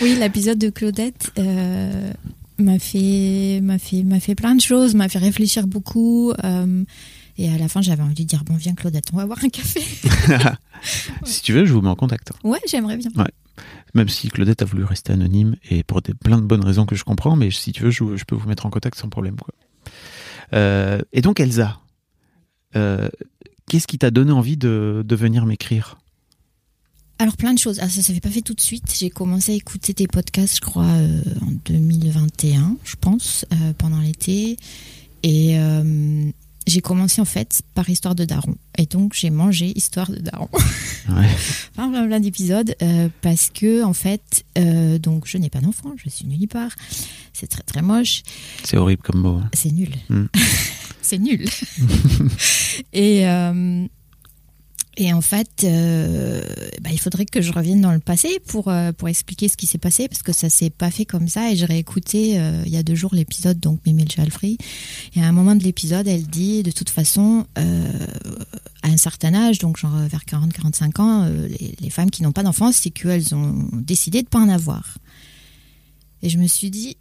Oui, 0.04 0.16
l'épisode 0.20 0.60
de 0.60 0.70
Claudette 0.70 1.32
euh, 1.40 2.12
m'a 2.60 2.78
fait, 2.78 3.60
m'a 3.64 3.80
fait, 3.80 4.04
m'a 4.04 4.20
fait 4.20 4.36
plein 4.36 4.54
de 4.54 4.62
choses, 4.62 4.94
m'a 4.94 5.10
fait 5.10 5.18
réfléchir 5.18 5.66
beaucoup. 5.66 6.32
euh, 6.44 6.84
et 7.38 7.50
à 7.50 7.58
la 7.58 7.68
fin, 7.68 7.82
j'avais 7.82 8.04
envie 8.04 8.14
de 8.14 8.24
dire 8.30 8.44
bon, 8.44 8.56
viens 8.56 8.76
Claudette, 8.76 9.06
on 9.14 9.18
va 9.18 9.26
boire 9.26 9.40
un 9.44 9.50
café. 9.50 9.82
si 11.26 11.42
tu 11.42 11.54
veux, 11.54 11.66
je 11.66 11.74
vous 11.74 11.82
mets 11.82 11.90
en 11.90 11.96
contact. 11.96 12.32
Ouais, 12.44 12.60
j'aimerais 12.70 12.98
bien. 12.98 13.10
Même 13.96 14.10
si 14.10 14.30
Claudette 14.30 14.62
a 14.62 14.66
voulu 14.66 14.84
rester 14.84 15.14
anonyme 15.14 15.56
et 15.72 15.84
pour 15.84 16.02
des, 16.02 16.14
plein 16.14 16.38
de 16.38 16.46
bonnes 16.46 16.64
raisons 16.64 16.86
que 16.86 16.96
je 16.96 17.04
comprends, 17.04 17.36
mais 17.36 17.50
si 17.50 17.72
tu 17.72 17.84
veux, 17.84 17.92
je, 17.92 18.16
je 18.16 18.26
peux 18.26 18.36
vous 18.36 18.48
mettre 18.48 18.66
en 18.66 18.70
contact 18.70 19.00
sans 19.00 19.10
problème. 19.10 19.38
Quoi. 19.38 19.54
Euh, 20.54 21.02
et 21.14 21.22
donc 21.22 21.40
Elsa, 21.40 21.80
euh, 22.76 23.10
qu'est-ce 23.70 23.88
qui 23.88 23.98
t'a 23.98 24.12
donné 24.12 24.32
envie 24.32 24.58
de, 24.58 25.04
venir 25.10 25.46
m'écrire? 25.46 25.98
Alors 27.18 27.38
plein 27.38 27.54
de 27.54 27.60
choses. 27.60 27.80
Ah, 27.82 27.88
ça 27.88 28.02
s'est 28.02 28.20
pas 28.20 28.30
fait 28.30 28.42
tout 28.42 28.54
de 28.54 28.62
suite. 28.62 28.94
J'ai 28.98 29.10
commencé 29.10 29.54
à 29.54 29.56
écouter 29.56 29.94
tes 29.94 30.08
podcasts, 30.08 30.58
je 30.58 30.62
crois, 30.62 30.84
euh, 30.84 31.22
en 31.42 31.52
2021, 31.66 32.76
je 32.84 32.96
pense, 33.00 33.46
pendant 33.78 34.02
l'été. 34.02 34.58
Et 35.24 35.58
j'ai 36.68 36.82
commencé 36.82 37.22
en 37.22 37.26
fait 37.26 37.62
par 37.74 37.90
Histoire 37.90 38.16
de 38.16 38.26
Daron. 38.26 38.56
Et 38.78 38.86
donc 38.86 39.14
j'ai 39.14 39.30
mangé 39.30 39.72
Histoire 39.76 40.10
de 40.12 40.18
Daron. 40.20 40.50
Ouais. 41.08 41.28
plein, 41.76 41.88
plein, 41.92 42.08
plein 42.08 42.20
d'épisodes 42.20 42.76
euh, 42.82 43.10
parce 43.22 43.52
que 43.54 43.84
en 43.84 43.94
fait, 43.94 44.44
euh, 44.58 44.98
donc 44.98 45.28
je 45.28 45.38
n'ai 45.38 45.52
pas 45.52 45.62
d'enfant, 45.62 45.94
je 46.04 46.10
suis 46.10 46.26
nullipare. 46.26 46.72
C'est 47.32 47.46
très 47.46 47.62
très 47.62 47.84
moche. 47.84 48.24
C'est 48.64 48.76
horrible 48.78 49.04
comme 49.04 49.22
mot. 49.22 49.38
hein. 49.38 49.48
C'est 49.54 49.72
nul. 49.72 49.92
Mm. 50.10 50.26
c'est 51.04 51.20
nul. 51.20 51.48
et, 52.94 53.28
euh, 53.28 53.86
et 54.98 55.12
en 55.14 55.22
fait, 55.22 55.64
euh, 55.64 56.42
bah, 56.82 56.90
il 56.92 57.00
faudrait 57.00 57.26
que 57.26 57.42
je 57.42 57.52
revienne 57.52 57.82
dans 57.82 57.92
le 57.92 58.00
passé 58.00 58.40
pour, 58.48 58.70
euh, 58.70 58.92
pour 58.94 59.10
expliquer 59.10 59.48
ce 59.50 59.58
qui 59.58 59.68
s'est 59.68 59.78
passé, 59.78 60.08
parce 60.08 60.24
que 60.24 60.32
ça 60.32 60.50
s'est 60.50 60.70
pas 60.70 60.90
fait 60.92 61.06
comme 61.06 61.28
ça. 61.28 61.52
Et 61.52 61.56
j'ai 61.56 61.66
réécouté 61.66 62.40
euh, 62.40 62.64
il 62.66 62.72
y 62.72 62.78
a 62.78 62.84
deux 62.84 62.96
jours 62.96 63.14
l'épisode, 63.14 63.60
donc 63.60 63.80
Mimi 63.86 64.06
Jalfrey. 64.08 64.58
Et 65.16 65.22
à 65.22 65.26
un 65.28 65.32
moment 65.34 65.56
de 65.56 65.64
l'épisode, 65.64 66.08
elle 66.08 66.26
dit, 66.28 66.64
de 66.64 66.72
toute 66.72 66.90
façon, 66.90 67.46
euh, 67.58 67.88
à 68.84 68.88
un 68.88 68.98
certain 68.98 69.34
âge, 69.34 69.60
donc 69.60 69.78
genre 69.78 69.96
vers 70.10 70.22
40-45 70.24 71.02
ans, 71.02 71.26
les, 71.26 71.76
les 71.80 71.90
femmes 71.90 72.10
qui 72.10 72.24
n'ont 72.24 72.32
pas 72.32 72.44
d'enfants, 72.44 72.72
c'est 72.72 72.90
qu'elles 72.90 73.36
ont 73.36 73.68
décidé 73.74 74.22
de 74.22 74.28
pas 74.28 74.40
en 74.40 74.50
avoir. 74.50 74.98
Et 76.22 76.30
je 76.30 76.38
me 76.38 76.48
suis 76.48 76.70
dit, 76.72 76.96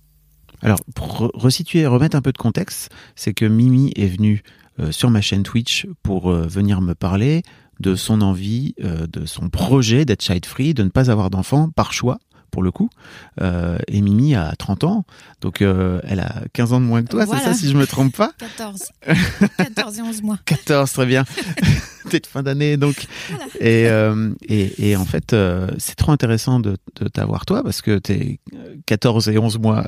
Alors, 0.62 0.80
pour 0.94 1.06
re- 1.22 1.30
resituer, 1.34 1.86
remettre 1.86 2.16
un 2.16 2.22
peu 2.22 2.32
de 2.32 2.38
contexte, 2.38 2.90
c'est 3.14 3.34
que 3.34 3.44
Mimi 3.44 3.92
est 3.96 4.06
venue 4.08 4.42
sur 4.90 5.08
ma 5.08 5.20
chaîne 5.20 5.44
Twitch 5.44 5.86
pour 6.02 6.32
venir 6.32 6.80
me 6.80 6.94
parler 6.96 7.42
de 7.80 7.94
son 7.94 8.20
envie, 8.22 8.74
euh, 8.82 9.06
de 9.06 9.26
son 9.26 9.48
projet 9.48 10.04
d'être 10.04 10.22
child 10.22 10.46
free, 10.46 10.74
de 10.74 10.82
ne 10.82 10.88
pas 10.90 11.10
avoir 11.10 11.30
d'enfant 11.30 11.68
par 11.70 11.92
choix 11.92 12.18
pour 12.50 12.62
le 12.62 12.70
coup. 12.70 12.88
Euh, 13.40 13.78
et 13.88 14.00
Mimi 14.00 14.34
a 14.36 14.54
30 14.56 14.84
ans, 14.84 15.04
donc 15.40 15.60
euh, 15.60 16.00
elle 16.04 16.20
a 16.20 16.42
15 16.52 16.72
ans 16.72 16.80
de 16.80 16.86
moins 16.86 17.02
que 17.02 17.08
toi, 17.08 17.24
Voilà. 17.24 17.42
c'est 17.42 17.48
ça 17.48 17.54
si 17.54 17.68
je 17.68 17.76
me 17.76 17.86
trompe 17.86 18.16
pas 18.16 18.32
14. 18.38 18.80
14 19.58 19.98
et 19.98 20.02
11 20.02 20.22
mois. 20.22 20.38
14, 20.44 20.92
très 20.92 21.06
bien. 21.06 21.24
De 22.10 22.20
fin 22.26 22.42
d'année, 22.42 22.76
donc. 22.76 23.06
Et, 23.60 23.88
euh, 23.88 24.30
et, 24.48 24.90
et 24.90 24.96
en 24.96 25.04
fait, 25.04 25.32
euh, 25.32 25.68
c'est 25.78 25.94
trop 25.94 26.12
intéressant 26.12 26.60
de, 26.60 26.76
de 27.00 27.08
t'avoir 27.08 27.46
toi 27.46 27.62
parce 27.62 27.82
que 27.82 27.98
t'es 27.98 28.40
14 28.86 29.28
et 29.28 29.38
11 29.38 29.58
mois, 29.58 29.86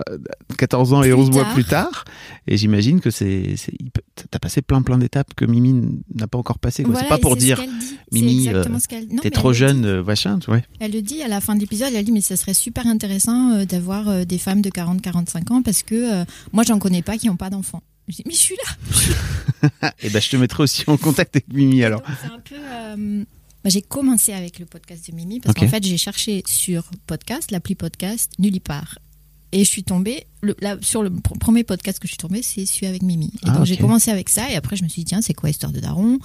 14 0.58 0.92
ans 0.92 1.02
et 1.02 1.10
Plus 1.10 1.20
11 1.20 1.30
mois 1.30 1.44
plus 1.52 1.64
tard. 1.64 2.04
Et 2.46 2.56
j'imagine 2.56 3.00
que 3.00 3.10
c'est, 3.10 3.54
t'as 4.30 4.38
passé 4.38 4.62
plein 4.62 4.82
plein 4.82 4.98
d'étapes 4.98 5.34
que 5.34 5.44
Mimi 5.44 6.00
n'a 6.14 6.26
pas 6.26 6.38
encore 6.38 6.58
passé. 6.58 6.82
Voilà, 6.84 7.00
c'est 7.00 7.08
pas 7.08 7.18
pour 7.18 7.36
dire. 7.36 7.60
Mimi, 8.12 8.48
euh, 8.48 8.64
t'es 9.20 9.30
trop 9.30 9.52
jeune, 9.52 9.84
euh, 9.84 10.02
machin. 10.02 10.38
Elle 10.80 10.92
le 10.92 11.02
dit 11.02 11.22
à 11.22 11.28
la 11.28 11.40
fin 11.40 11.54
de 11.54 11.60
l'épisode, 11.60 11.92
elle 11.94 12.04
dit 12.04 12.12
mais 12.12 12.20
ça 12.20 12.36
serait 12.36 12.54
super 12.54 12.86
intéressant 12.86 13.50
euh, 13.50 13.64
d'avoir 13.64 14.08
euh, 14.08 14.24
des 14.24 14.38
femmes 14.38 14.62
de 14.62 14.70
40-45 14.70 15.52
ans 15.52 15.62
parce 15.62 15.82
que 15.82 15.94
euh, 15.94 16.24
moi 16.52 16.64
j'en 16.66 16.78
connais 16.78 17.02
pas 17.02 17.16
qui 17.18 17.26
n'ont 17.28 17.36
pas 17.36 17.50
d'enfants. 17.50 17.82
Je 18.08 18.14
dis 18.16 18.22
mais 18.26 18.32
je 18.34 18.38
suis 18.38 18.56
là. 18.56 19.92
et 20.02 20.10
ben, 20.10 20.20
je 20.22 20.30
te 20.30 20.36
mettrai 20.36 20.62
aussi 20.62 20.84
en 20.86 20.96
contact 20.96 21.36
avec 21.36 21.48
Mimi 21.52 21.82
alors. 21.82 22.02
C'est 22.22 22.30
un 22.32 22.38
peu, 22.40 22.54
euh, 22.56 23.24
bah, 23.64 23.70
j'ai 23.70 23.82
commencé 23.82 24.32
avec 24.32 24.58
le 24.58 24.66
podcast 24.66 25.10
de 25.10 25.14
Mimi 25.16 25.40
parce 25.40 25.54
qu'en 25.58 25.68
fait 25.68 25.84
j'ai 25.84 25.98
cherché 25.98 26.42
sur 26.46 26.84
podcast, 27.06 27.50
l'appli 27.50 27.74
podcast, 27.74 28.32
nulle 28.38 28.60
part. 28.60 28.98
Et 29.52 29.60
je 29.64 29.68
suis 29.70 29.84
tombée, 29.84 30.26
le, 30.42 30.54
là, 30.60 30.76
sur 30.82 31.02
le 31.02 31.08
pr- 31.10 31.38
premier 31.38 31.64
podcast 31.64 31.98
que 31.98 32.06
je 32.06 32.12
suis 32.12 32.18
tombée, 32.18 32.42
c'est 32.42 32.66
celui 32.66 32.86
avec 32.86 33.02
Mimi. 33.02 33.32
Et 33.42 33.48
Ah, 33.48 33.52
donc 33.52 33.64
j'ai 33.64 33.76
commencé 33.76 34.10
avec 34.10 34.28
ça 34.28 34.50
et 34.50 34.54
après 34.56 34.76
je 34.76 34.84
me 34.84 34.88
suis 34.88 35.02
dit 35.02 35.06
tiens 35.06 35.22
c'est 35.22 35.34
quoi 35.34 35.50
Histoire 35.50 35.72
de 35.72 35.80
Daron? 35.80 36.18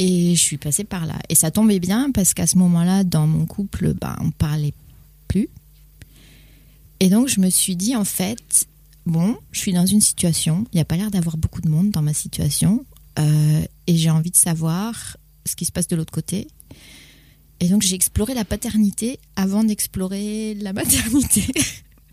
Et 0.00 0.34
je 0.36 0.40
suis 0.40 0.56
passée 0.58 0.84
par 0.84 1.06
là. 1.06 1.18
Et 1.28 1.34
ça 1.34 1.50
tombait 1.50 1.80
bien 1.80 2.12
parce 2.12 2.32
qu'à 2.32 2.46
ce 2.46 2.56
moment-là, 2.58 3.02
dans 3.02 3.26
mon 3.26 3.46
couple, 3.46 3.94
bah, 3.94 4.16
on 4.20 4.30
parlait 4.30 4.72
plus. 5.26 5.48
Et 7.00 7.08
donc 7.08 7.28
je 7.28 7.40
me 7.40 7.50
suis 7.50 7.76
dit 7.76 7.94
en 7.96 8.04
fait, 8.04 8.66
bon, 9.08 9.36
je 9.50 9.60
suis 9.60 9.72
dans 9.72 9.86
une 9.86 10.00
situation, 10.00 10.66
il 10.72 10.76
n'y 10.76 10.80
a 10.80 10.84
pas 10.84 10.96
l'air 10.96 11.10
d'avoir 11.10 11.36
beaucoup 11.36 11.60
de 11.60 11.68
monde 11.68 11.90
dans 11.90 12.02
ma 12.02 12.14
situation, 12.14 12.84
euh, 13.18 13.62
et 13.86 13.96
j'ai 13.96 14.10
envie 14.10 14.30
de 14.30 14.36
savoir 14.36 15.16
ce 15.46 15.56
qui 15.56 15.64
se 15.64 15.72
passe 15.72 15.88
de 15.88 15.96
l'autre 15.96 16.12
côté. 16.12 16.46
Et 17.60 17.68
donc 17.68 17.82
j'ai 17.82 17.96
exploré 17.96 18.34
la 18.34 18.44
paternité 18.44 19.18
avant 19.34 19.64
d'explorer 19.64 20.54
la 20.54 20.72
maternité. 20.74 21.46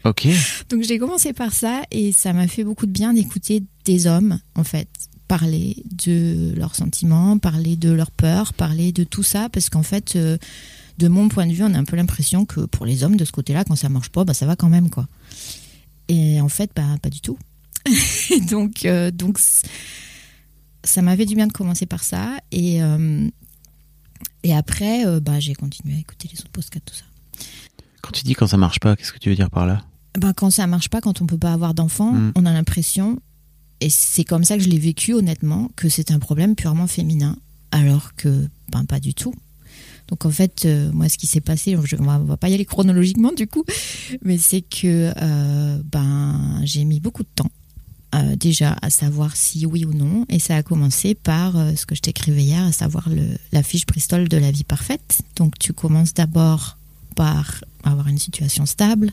Ok. 0.03 0.27
donc 0.69 0.83
j'ai 0.83 0.99
commencé 0.99 1.33
par 1.33 1.51
ça 1.51 1.81
et 1.89 2.11
ça 2.11 2.31
m'a 2.31 2.47
fait 2.47 2.63
beaucoup 2.63 2.85
de 2.85 2.91
bien 2.91 3.13
d'écouter 3.13 3.63
des 3.85 4.05
hommes 4.05 4.39
en 4.53 4.63
fait 4.63 4.87
parler 5.27 5.83
de 6.05 6.53
leurs 6.55 6.75
sentiments, 6.75 7.39
parler 7.39 7.75
de 7.75 7.89
leurs 7.89 8.11
peurs, 8.11 8.53
parler 8.53 8.91
de 8.91 9.03
tout 9.03 9.23
ça 9.23 9.49
parce 9.49 9.69
qu'en 9.69 9.81
fait 9.81 10.15
euh, 10.15 10.37
de 10.99 11.07
mon 11.07 11.27
point 11.27 11.47
de 11.47 11.53
vue, 11.53 11.63
on 11.63 11.73
a 11.73 11.77
un 11.79 11.83
peu 11.83 11.95
l'impression 11.95 12.45
que 12.45 12.61
pour 12.61 12.85
les 12.85 13.03
hommes 13.03 13.17
de 13.17 13.25
ce 13.25 13.31
côté-là 13.31 13.63
quand 13.63 13.75
ça 13.75 13.89
marche 13.89 14.09
pas, 14.09 14.23
bah 14.25 14.35
ça 14.35 14.45
va 14.45 14.55
quand 14.55 14.69
même 14.69 14.91
quoi. 14.91 15.07
Et 16.07 16.39
en 16.41 16.49
fait 16.49 16.71
bah 16.75 16.97
pas 17.01 17.09
du 17.09 17.21
tout. 17.21 17.37
Donc 18.49 18.85
euh, 18.85 19.11
donc 19.11 19.39
ça 20.83 21.01
m'avait 21.01 21.25
du 21.25 21.35
bien 21.35 21.47
de 21.47 21.53
commencer 21.53 21.85
par 21.85 22.03
ça 22.03 22.37
et 22.51 22.81
euh, 22.83 23.27
et 24.43 24.53
après 24.55 25.05
euh, 25.05 25.19
bah 25.19 25.39
j'ai 25.39 25.53
continué 25.55 25.95
à 25.95 25.99
écouter 25.99 26.29
les 26.31 26.39
autres 26.39 26.51
podcasts 26.51 26.85
tout 26.85 26.95
ça. 26.95 27.05
Quand 28.01 28.11
tu 28.11 28.23
dis 28.23 28.33
quand 28.33 28.47
ça 28.47 28.57
marche 28.57 28.79
pas, 28.79 28.95
qu'est-ce 28.95 29.11
que 29.13 29.19
tu 29.19 29.29
veux 29.29 29.35
dire 29.35 29.49
par 29.49 29.65
là? 29.65 29.83
Ben, 30.19 30.31
quand 30.33 30.49
ça 30.51 30.65
marche 30.67 30.89
pas, 30.89 31.01
quand 31.01 31.21
on 31.21 31.25
peut 31.25 31.37
pas 31.37 31.51
avoir 31.53 31.73
d'enfants, 31.73 32.13
Mm. 32.13 32.31
on 32.35 32.45
a 32.45 32.53
l'impression, 32.53 33.19
et 33.81 33.89
c'est 33.89 34.23
comme 34.23 34.43
ça 34.43 34.57
que 34.57 34.63
je 34.63 34.69
l'ai 34.69 34.77
vécu 34.79 35.13
honnêtement, 35.13 35.69
que 35.75 35.89
c'est 35.89 36.11
un 36.11 36.19
problème 36.19 36.55
purement 36.55 36.87
féminin, 36.87 37.35
alors 37.71 38.13
que 38.15 38.47
ben, 38.71 38.85
pas 38.85 38.99
du 38.99 39.13
tout. 39.13 39.33
Donc 40.07 40.25
en 40.25 40.31
fait, 40.31 40.65
euh, 40.65 40.91
moi, 40.91 41.09
ce 41.09 41.17
qui 41.17 41.27
s'est 41.27 41.41
passé, 41.41 41.75
on, 41.75 42.03
va, 42.03 42.37
pas 42.37 42.49
y 42.49 42.53
aller 42.53 42.65
chronologiquement 42.65 43.31
du 43.31 43.47
coup, 43.47 43.63
mais 44.23 44.37
c'est 44.37 44.61
que 44.61 45.11
euh, 45.17 45.81
ben 45.91 46.61
j'ai 46.63 46.85
mis 46.85 46.99
beaucoup 46.99 47.23
de 47.23 47.29
temps 47.35 47.49
euh, 48.13 48.35
déjà 48.35 48.75
à 48.81 48.89
savoir 48.89 49.35
si 49.35 49.65
oui 49.65 49.85
ou 49.85 49.93
non, 49.93 50.25
et 50.29 50.39
ça 50.39 50.55
a 50.55 50.63
commencé 50.63 51.15
par 51.15 51.53
ce 51.75 51.85
que 51.85 51.95
je 51.95 52.01
t'écrivais 52.01 52.43
hier, 52.43 52.63
à 52.63 52.71
savoir 52.71 53.09
la 53.51 53.63
fiche 53.63 53.85
Bristol 53.85 54.29
de 54.29 54.37
la 54.37 54.51
vie 54.51 54.63
parfaite. 54.63 55.21
Donc 55.35 55.57
tu 55.57 55.73
commences 55.73 56.13
d'abord 56.13 56.77
par 57.15 57.63
avoir 57.83 58.07
une 58.07 58.19
situation 58.19 58.65
stable, 58.65 59.11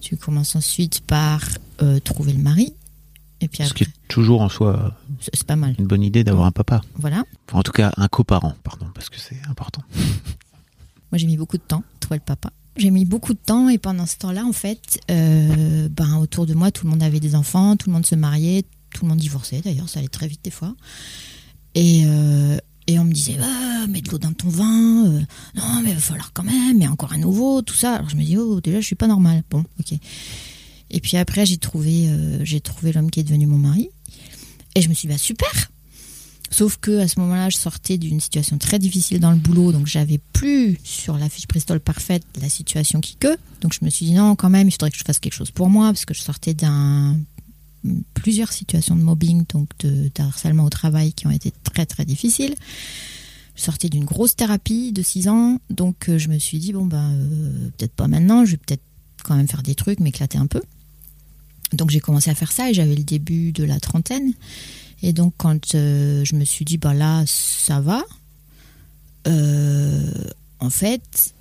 tu 0.00 0.16
commences 0.16 0.54
ensuite 0.54 1.00
par 1.00 1.42
trouver 2.04 2.32
le 2.32 2.38
mari, 2.38 2.72
et 3.44 3.48
puis 3.48 3.58
Ce 3.66 3.74
qui 3.74 3.84
après, 3.84 3.92
est 3.92 4.08
toujours 4.08 4.40
en 4.40 4.48
soi 4.48 4.96
c'est 5.20 5.30
c'est 5.34 5.46
pas 5.46 5.56
mal. 5.56 5.74
une 5.78 5.86
bonne 5.86 6.02
idée 6.02 6.24
d'avoir 6.24 6.46
un 6.46 6.52
papa. 6.52 6.80
Voilà. 6.96 7.24
Enfin, 7.48 7.58
en 7.58 7.62
tout 7.62 7.72
cas, 7.72 7.92
un 7.96 8.08
coparent, 8.08 8.54
pardon, 8.64 8.86
parce 8.94 9.10
que 9.10 9.20
c'est 9.20 9.40
important. 9.48 9.82
Moi, 9.96 11.18
j'ai 11.18 11.26
mis 11.26 11.36
beaucoup 11.36 11.58
de 11.58 11.62
temps 11.62 11.80
à 11.96 11.98
trouver 12.00 12.16
le 12.18 12.24
papa. 12.24 12.50
J'ai 12.76 12.90
mis 12.90 13.04
beaucoup 13.04 13.34
de 13.34 13.38
temps 13.38 13.68
et 13.68 13.78
pendant 13.78 14.06
ce 14.06 14.16
temps-là, 14.16 14.44
en 14.44 14.52
fait, 14.52 14.98
euh, 15.10 15.88
ben, 15.88 16.16
autour 16.16 16.44
de 16.44 16.54
moi, 16.54 16.72
tout 16.72 16.86
le 16.86 16.90
monde 16.90 17.04
avait 17.04 17.20
des 17.20 17.36
enfants, 17.36 17.76
tout 17.76 17.88
le 17.88 17.92
monde 17.92 18.04
se 18.04 18.16
mariait, 18.16 18.64
tout 18.92 19.04
le 19.04 19.10
monde 19.10 19.18
divorçait 19.20 19.60
d'ailleurs, 19.60 19.88
ça 19.88 20.00
allait 20.00 20.08
très 20.08 20.26
vite 20.26 20.40
des 20.42 20.50
fois. 20.50 20.74
Et, 21.76 22.02
euh, 22.06 22.56
et 22.88 22.98
on 22.98 23.04
me 23.04 23.12
disait, 23.12 23.36
ah, 23.40 23.86
mets 23.88 24.00
de 24.00 24.10
l'eau 24.10 24.18
dans 24.18 24.32
ton 24.32 24.48
vin, 24.48 25.06
euh, 25.06 25.20
non, 25.54 25.82
mais 25.84 25.90
il 25.90 25.94
va 25.94 26.00
falloir 26.00 26.32
quand 26.32 26.42
même, 26.42 26.78
mais 26.78 26.88
encore 26.88 27.12
un 27.12 27.18
nouveau, 27.18 27.62
tout 27.62 27.74
ça. 27.74 27.94
Alors 27.94 28.08
je 28.08 28.16
me 28.16 28.24
dis, 28.24 28.36
oh, 28.36 28.60
déjà, 28.60 28.80
je 28.80 28.86
suis 28.86 28.96
pas 28.96 29.06
normale. 29.06 29.44
Bon, 29.50 29.64
ok. 29.78 29.96
Et 30.94 31.00
puis 31.00 31.16
après, 31.16 31.44
j'ai 31.44 31.56
trouvé, 31.56 32.06
euh, 32.06 32.44
j'ai 32.44 32.60
trouvé 32.60 32.92
l'homme 32.92 33.10
qui 33.10 33.18
est 33.18 33.24
devenu 33.24 33.46
mon 33.46 33.58
mari. 33.58 33.90
Et 34.76 34.80
je 34.80 34.88
me 34.88 34.94
suis 34.94 35.08
dit, 35.08 35.12
bah 35.12 35.18
super, 35.18 35.70
Sauf 36.50 36.76
que 36.76 37.00
à 37.00 37.08
ce 37.08 37.18
moment-là, 37.18 37.50
je 37.50 37.56
sortais 37.56 37.98
d'une 37.98 38.20
situation 38.20 38.58
très 38.58 38.78
difficile 38.78 39.18
dans 39.18 39.32
le 39.32 39.38
boulot, 39.38 39.72
donc 39.72 39.88
j'avais 39.88 40.20
plus 40.32 40.78
sur 40.84 41.18
la 41.18 41.28
fiche 41.28 41.48
Bristol 41.48 41.80
parfaite 41.80 42.22
la 42.40 42.48
situation 42.48 43.00
qui 43.00 43.16
que. 43.16 43.36
Donc 43.60 43.72
je 43.72 43.84
me 43.84 43.90
suis 43.90 44.06
dit 44.06 44.12
non, 44.12 44.36
quand 44.36 44.50
même, 44.50 44.68
il 44.68 44.70
faudrait 44.70 44.92
que 44.92 44.96
je 44.96 45.02
fasse 45.02 45.18
quelque 45.18 45.34
chose 45.34 45.50
pour 45.50 45.68
moi 45.68 45.86
parce 45.86 46.04
que 46.04 46.14
je 46.14 46.20
sortais 46.20 46.54
d'un 46.54 47.16
plusieurs 48.14 48.52
situations 48.52 48.94
de 48.94 49.00
mobbing, 49.00 49.44
donc 49.52 49.68
de, 49.80 50.08
harcèlement 50.16 50.64
au 50.64 50.70
travail 50.70 51.12
qui 51.12 51.26
ont 51.26 51.32
été 51.32 51.52
très 51.64 51.86
très 51.86 52.04
difficiles. 52.04 52.54
Je 53.56 53.62
sortais 53.62 53.88
d'une 53.88 54.04
grosse 54.04 54.36
thérapie 54.36 54.92
de 54.92 55.02
6 55.02 55.26
ans, 55.26 55.58
donc 55.70 56.08
euh, 56.08 56.18
je 56.18 56.28
me 56.28 56.38
suis 56.38 56.58
dit 56.60 56.72
bon 56.72 56.86
ben 56.86 57.18
peut-être 57.76 57.94
pas 57.94 58.06
maintenant, 58.06 58.44
je 58.44 58.52
vais 58.52 58.58
peut-être 58.58 58.84
quand 59.24 59.34
même 59.34 59.48
faire 59.48 59.64
des 59.64 59.74
trucs, 59.74 59.98
m'éclater 59.98 60.38
un 60.38 60.46
peu. 60.46 60.62
Donc 61.74 61.90
j'ai 61.90 62.00
commencé 62.00 62.30
à 62.30 62.34
faire 62.34 62.52
ça 62.52 62.70
et 62.70 62.74
j'avais 62.74 62.94
le 62.94 63.04
début 63.04 63.52
de 63.52 63.64
la 63.64 63.80
trentaine. 63.80 64.32
Et 65.02 65.12
donc, 65.12 65.34
quand 65.36 65.74
euh, 65.74 66.24
je 66.24 66.34
me 66.34 66.44
suis 66.44 66.64
dit, 66.64 66.78
bah 66.78 66.94
là, 66.94 67.24
ça 67.26 67.80
va, 67.80 68.02
euh, 69.26 70.30
en 70.60 70.70
fait, 70.70 71.34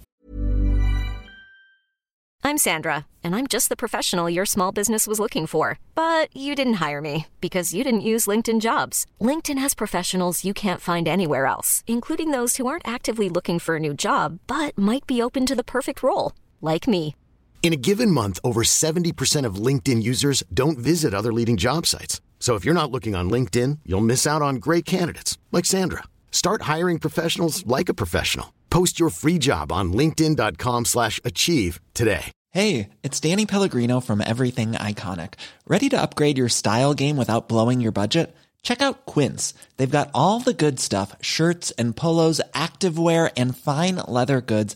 I'm 2.46 2.58
Sandra, 2.58 3.06
and 3.24 3.34
I'm 3.34 3.48
just 3.48 3.70
the 3.70 3.78
professional 3.78 4.30
your 4.30 4.46
small 4.46 4.74
business 4.74 5.08
was 5.08 5.18
looking 5.18 5.48
for. 5.48 5.80
But 5.96 6.28
you 6.36 6.56
didn't 6.56 6.86
hire 6.86 7.00
me 7.00 7.28
because 7.40 7.74
you 7.74 7.86
didn't 7.86 8.02
use 8.02 8.28
LinkedIn 8.28 8.60
jobs. 8.60 9.06
LinkedIn 9.22 9.58
has 9.60 9.74
professionals 9.74 10.44
you 10.44 10.54
can't 10.54 10.82
find 10.82 11.08
anywhere 11.08 11.46
else, 11.46 11.86
including 11.88 12.32
those 12.32 12.58
who 12.58 12.68
aren't 12.68 12.88
actively 12.88 13.30
looking 13.30 13.60
for 13.60 13.78
a 13.78 13.80
new 13.80 13.94
job 13.94 14.40
but 14.46 14.78
might 14.78 15.08
be 15.08 15.22
open 15.22 15.46
to 15.46 15.56
the 15.56 15.64
perfect 15.64 16.04
role, 16.04 16.34
like 16.62 16.86
me. 16.86 17.16
In 17.64 17.72
a 17.72 17.78
given 17.78 18.12
month, 18.12 18.42
over 18.44 18.62
70% 18.62 19.46
of 19.46 19.56
LinkedIn 19.56 20.04
users 20.04 20.44
don't 20.54 20.78
visit 20.78 21.14
other 21.14 21.32
leading 21.32 21.56
job 21.56 21.86
sites. 21.86 22.20
So 22.38 22.56
if 22.56 22.66
you're 22.66 22.74
not 22.74 22.92
looking 22.92 23.16
on 23.16 23.32
LinkedIn, 23.32 23.80
you'll 23.86 24.02
miss 24.02 24.28
out 24.28 24.42
on 24.42 24.58
great 24.58 24.84
candidates 24.84 25.38
like 25.54 25.64
Sandra. 25.64 26.04
Start 26.30 26.64
hiring 26.64 27.00
professionals 27.00 27.66
like 27.66 27.88
a 27.88 27.94
professional. 27.94 28.54
Post 28.70 29.00
your 29.00 29.10
free 29.10 29.38
job 29.38 29.72
on 29.72 29.94
linkedin.com/achieve 29.94 30.86
slash 30.86 31.22
achieve 31.24 31.80
today. 31.94 32.34
Hey, 32.50 32.90
it's 33.02 33.22
Danny 33.22 33.46
Pellegrino 33.46 34.02
from 34.02 34.20
Everything 34.22 34.74
Iconic. 34.74 35.36
Ready 35.66 35.88
to 35.90 36.02
upgrade 36.02 36.38
your 36.38 36.50
style 36.50 36.94
game 36.94 37.16
without 37.18 37.48
blowing 37.48 37.80
your 37.80 37.94
budget? 37.94 38.36
Check 38.62 38.82
out 38.82 39.06
Quince. 39.06 39.54
They've 39.78 39.98
got 40.00 40.12
all 40.14 40.40
the 40.40 40.54
good 40.54 40.80
stuff 40.80 41.16
shirts 41.22 41.72
and 41.78 41.96
polos, 41.96 42.42
activewear, 42.54 43.32
and 43.38 43.58
fine 43.58 44.02
leather 44.08 44.42
goods, 44.42 44.76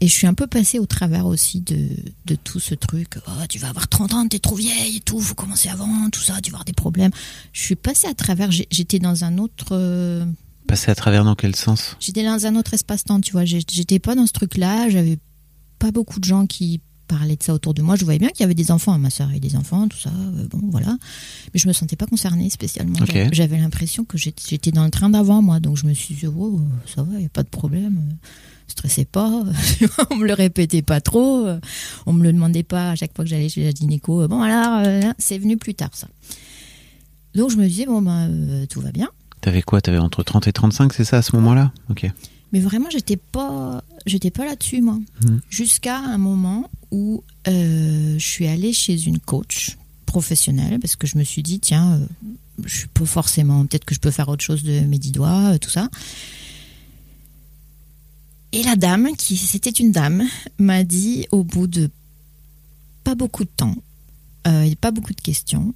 Et 0.00 0.06
je 0.06 0.12
suis 0.12 0.26
un 0.28 0.34
peu 0.34 0.46
passée 0.46 0.78
au 0.78 0.86
travers 0.86 1.26
aussi 1.26 1.60
de, 1.60 1.88
de 2.26 2.34
tout 2.36 2.60
ce 2.60 2.74
truc. 2.74 3.18
Oh, 3.26 3.30
tu 3.48 3.58
vas 3.58 3.68
avoir 3.70 3.88
30 3.88 4.14
ans, 4.14 4.28
t'es 4.28 4.38
trop 4.38 4.54
vieille 4.54 4.96
et 4.98 5.00
tout, 5.00 5.18
faut 5.18 5.34
commencer 5.34 5.68
avant, 5.68 6.08
tout 6.10 6.20
ça, 6.20 6.40
tu 6.40 6.50
vas 6.52 6.56
avoir 6.58 6.64
des 6.64 6.72
problèmes. 6.72 7.10
Je 7.52 7.60
suis 7.62 7.74
passée 7.74 8.06
à 8.06 8.14
travers, 8.14 8.50
j'étais 8.52 9.00
dans 9.00 9.24
un 9.24 9.38
autre. 9.38 9.68
euh, 9.72 10.24
Passer 10.68 10.90
à 10.90 10.94
travers 10.94 11.24
dans 11.24 11.34
quel 11.34 11.56
sens? 11.56 11.96
J'étais 11.98 12.22
dans 12.24 12.46
un 12.46 12.54
autre 12.54 12.74
espace-temps, 12.74 13.20
tu 13.20 13.32
vois. 13.32 13.44
J'étais 13.44 13.98
pas 13.98 14.14
dans 14.14 14.26
ce 14.26 14.32
truc-là. 14.32 14.88
J'avais 14.88 15.18
pas 15.80 15.90
beaucoup 15.90 16.20
de 16.20 16.24
gens 16.24 16.46
qui 16.46 16.80
parlaient 17.08 17.36
de 17.36 17.42
ça 17.42 17.54
autour 17.54 17.72
de 17.74 17.80
moi. 17.82 17.96
Je 17.96 18.04
voyais 18.04 18.18
bien 18.20 18.28
qu'il 18.28 18.40
y 18.40 18.44
avait 18.44 18.54
des 18.54 18.70
enfants. 18.70 18.96
Ma 18.98 19.08
sœur 19.10 19.28
avait 19.30 19.40
des 19.40 19.56
enfants, 19.56 19.88
tout 19.88 19.96
ça. 19.98 20.10
euh, 20.10 20.46
bon, 20.50 20.60
voilà. 20.70 20.96
Mais 21.54 21.58
je 21.58 21.66
me 21.66 21.72
sentais 21.72 21.96
pas 21.96 22.04
concernée 22.06 22.50
spécialement. 22.50 22.98
J'avais- 23.32 23.56
l'impression 23.58 24.04
que 24.04 24.18
j'étais 24.18 24.70
dans 24.70 24.84
le 24.84 24.90
train 24.90 25.08
d'avant, 25.08 25.40
moi. 25.42 25.58
Donc 25.58 25.76
je 25.78 25.86
me 25.86 25.94
suis 25.94 26.14
dit, 26.14 26.26
oh, 26.26 26.60
ça 26.94 27.02
va, 27.02 27.14
il 27.16 27.22
y 27.22 27.26
a 27.26 27.30
pas 27.30 27.42
de 27.42 27.48
problème. 27.48 28.16
Stressez 28.68 29.04
pas. 29.04 29.44
on 30.10 30.16
me 30.16 30.26
le 30.26 30.34
répétait 30.34 30.82
pas 30.82 31.00
trop. 31.00 31.46
On 32.06 32.12
me 32.12 32.22
le 32.22 32.32
demandait 32.32 32.62
pas 32.62 32.90
à 32.90 32.94
chaque 32.96 33.14
fois 33.16 33.24
que 33.24 33.30
j'allais 33.30 33.48
chez 33.48 33.64
la 33.64 33.70
gynéco. 33.72 34.22
euh, 34.22 34.28
Bon, 34.28 34.40
alors, 34.42 34.82
euh, 34.86 35.00
c'est 35.18 35.38
venu 35.38 35.56
plus 35.56 35.74
tard, 35.74 35.90
ça. 35.92 36.06
Donc 37.34 37.50
je 37.50 37.56
me 37.56 37.66
disais, 37.66 37.86
bon, 37.86 38.02
ben, 38.02 38.28
euh, 38.30 38.66
tout 38.66 38.80
va 38.80 38.90
bien. 38.92 39.08
T'avais 39.40 39.62
quoi? 39.62 39.80
T'avais 39.80 39.98
entre 39.98 40.22
30 40.22 40.46
et 40.48 40.52
35, 40.52 40.92
c'est 40.92 41.04
ça 41.04 41.18
à 41.18 41.22
ce 41.22 41.34
moment-là? 41.36 41.72
Ok. 41.90 42.10
Mais 42.52 42.60
vraiment, 42.60 42.88
j'étais 42.90 43.16
pas, 43.16 43.82
j'étais 44.06 44.30
pas 44.30 44.44
là-dessus, 44.46 44.80
moi. 44.80 44.98
Mhm. 45.24 45.40
Jusqu'à 45.50 45.98
un 45.98 46.18
moment 46.18 46.70
où 46.90 47.22
euh, 47.46 48.14
je 48.18 48.24
suis 48.24 48.46
allée 48.46 48.72
chez 48.72 49.04
une 49.06 49.18
coach 49.18 49.76
professionnelle 50.06 50.78
parce 50.80 50.96
que 50.96 51.06
je 51.06 51.18
me 51.18 51.24
suis 51.24 51.42
dit, 51.42 51.60
tiens, 51.60 52.00
je 52.64 52.74
suis 52.78 52.88
pas 52.88 53.04
forcément, 53.04 53.64
peut-être 53.66 53.84
que 53.84 53.94
je 53.94 54.00
peux 54.00 54.10
faire 54.10 54.28
autre 54.30 54.42
chose 54.42 54.62
de 54.62 54.80
mes 54.80 54.98
dix 54.98 55.12
doigts, 55.12 55.58
tout 55.58 55.70
ça. 55.70 55.88
Et 58.52 58.62
la 58.62 58.76
dame, 58.76 59.14
qui 59.16 59.36
c'était 59.36 59.70
une 59.70 59.92
dame, 59.92 60.24
m'a 60.58 60.82
dit 60.84 61.26
au 61.32 61.44
bout 61.44 61.66
de 61.66 61.90
pas 63.04 63.14
beaucoup 63.14 63.44
de 63.44 63.50
temps, 63.54 63.74
euh, 64.46 64.62
et 64.62 64.74
pas 64.74 64.90
beaucoup 64.90 65.12
de 65.14 65.20
questions. 65.20 65.74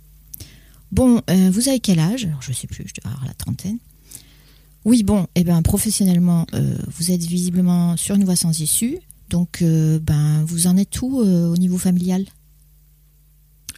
Bon, 0.91 1.23
euh, 1.31 1.51
vous 1.51 1.69
avez 1.69 1.81
quel 1.81 1.99
âge? 1.99 2.25
Alors, 2.27 2.43
je 2.43 2.53
sais 2.53 2.67
plus, 2.67 2.85
je 2.87 3.01
dois 3.01 3.11
avoir 3.13 3.27
la 3.27 3.35
trentaine. 3.35 3.79
Oui, 4.85 5.03
bon, 5.03 5.27
eh 5.35 5.45
ben, 5.45 5.63
professionnellement, 5.63 6.47
euh, 6.55 6.77
vous 6.97 7.11
êtes 7.13 7.23
visiblement 7.23 7.97
sur 7.97 8.17
une 8.17 8.25
voie 8.25 8.37
sans 8.37 8.59
issue. 8.61 8.99
Donc, 9.31 9.63
ben, 9.63 10.45
vous 10.45 10.67
en 10.67 10.77
êtes 10.77 11.01
où 11.01 11.19
au 11.21 11.57
niveau 11.57 11.79
familial? 11.79 12.27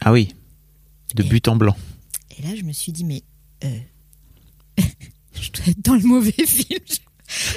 Ah 0.00 0.10
oui. 0.12 0.34
De 1.14 1.22
Et- 1.22 1.28
but 1.28 1.46
en 1.46 1.54
blanc. 1.56 1.76
Et 2.36 2.42
là, 2.42 2.56
je 2.56 2.62
me 2.62 2.72
suis 2.72 2.90
dit, 2.90 3.04
mais 3.04 3.22
je 4.78 5.50
dois 5.52 5.66
être 5.68 5.80
dans 5.82 5.94
le 5.94 6.02
mauvais 6.02 6.32
film. 6.46 6.80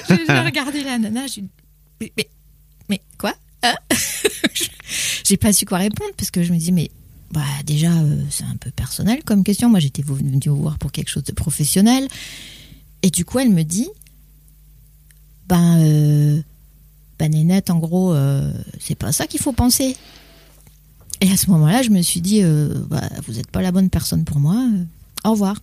J'ai 0.08 0.40
regardé 0.40 0.82
la 0.82 0.98
nana, 0.98 1.26
j'ai 1.26 1.44
mais, 2.00 2.12
mais, 2.16 2.28
mais 2.88 3.00
quoi 3.18 3.34
Hein? 3.62 3.74
J'ai 5.24 5.36
pas 5.36 5.52
su 5.52 5.66
quoi 5.66 5.78
répondre 5.78 6.10
parce 6.16 6.30
que 6.30 6.42
je 6.42 6.52
me 6.52 6.58
dis, 6.58 6.72
mais 6.72 6.90
bah, 7.32 7.42
déjà, 7.66 7.92
euh, 7.92 8.22
c'est 8.30 8.44
un 8.44 8.56
peu 8.56 8.70
personnel 8.70 9.22
comme 9.24 9.44
question. 9.44 9.68
Moi, 9.68 9.80
j'étais 9.80 10.02
venue 10.02 10.40
vous 10.46 10.62
voir 10.62 10.78
pour 10.78 10.92
quelque 10.92 11.08
chose 11.08 11.24
de 11.24 11.32
professionnel. 11.32 12.08
Et 13.02 13.10
du 13.10 13.24
coup, 13.24 13.38
elle 13.38 13.50
me 13.50 13.64
dit, 13.64 13.88
ben, 15.48 15.78
euh, 15.80 16.40
ben 17.18 17.30
Nénette, 17.30 17.70
en 17.70 17.78
gros, 17.78 18.12
euh, 18.12 18.52
c'est 18.80 18.94
pas 18.94 19.12
ça 19.12 19.26
qu'il 19.26 19.40
faut 19.40 19.52
penser. 19.52 19.96
Et 21.20 21.30
à 21.30 21.36
ce 21.36 21.50
moment-là, 21.50 21.82
je 21.82 21.90
me 21.90 22.00
suis 22.02 22.20
dit, 22.20 22.42
euh, 22.42 22.72
bah, 22.88 23.08
vous 23.26 23.34
n'êtes 23.34 23.50
pas 23.50 23.62
la 23.62 23.72
bonne 23.72 23.90
personne 23.90 24.24
pour 24.24 24.38
moi. 24.38 24.62
au 25.24 25.32
revoir. 25.32 25.56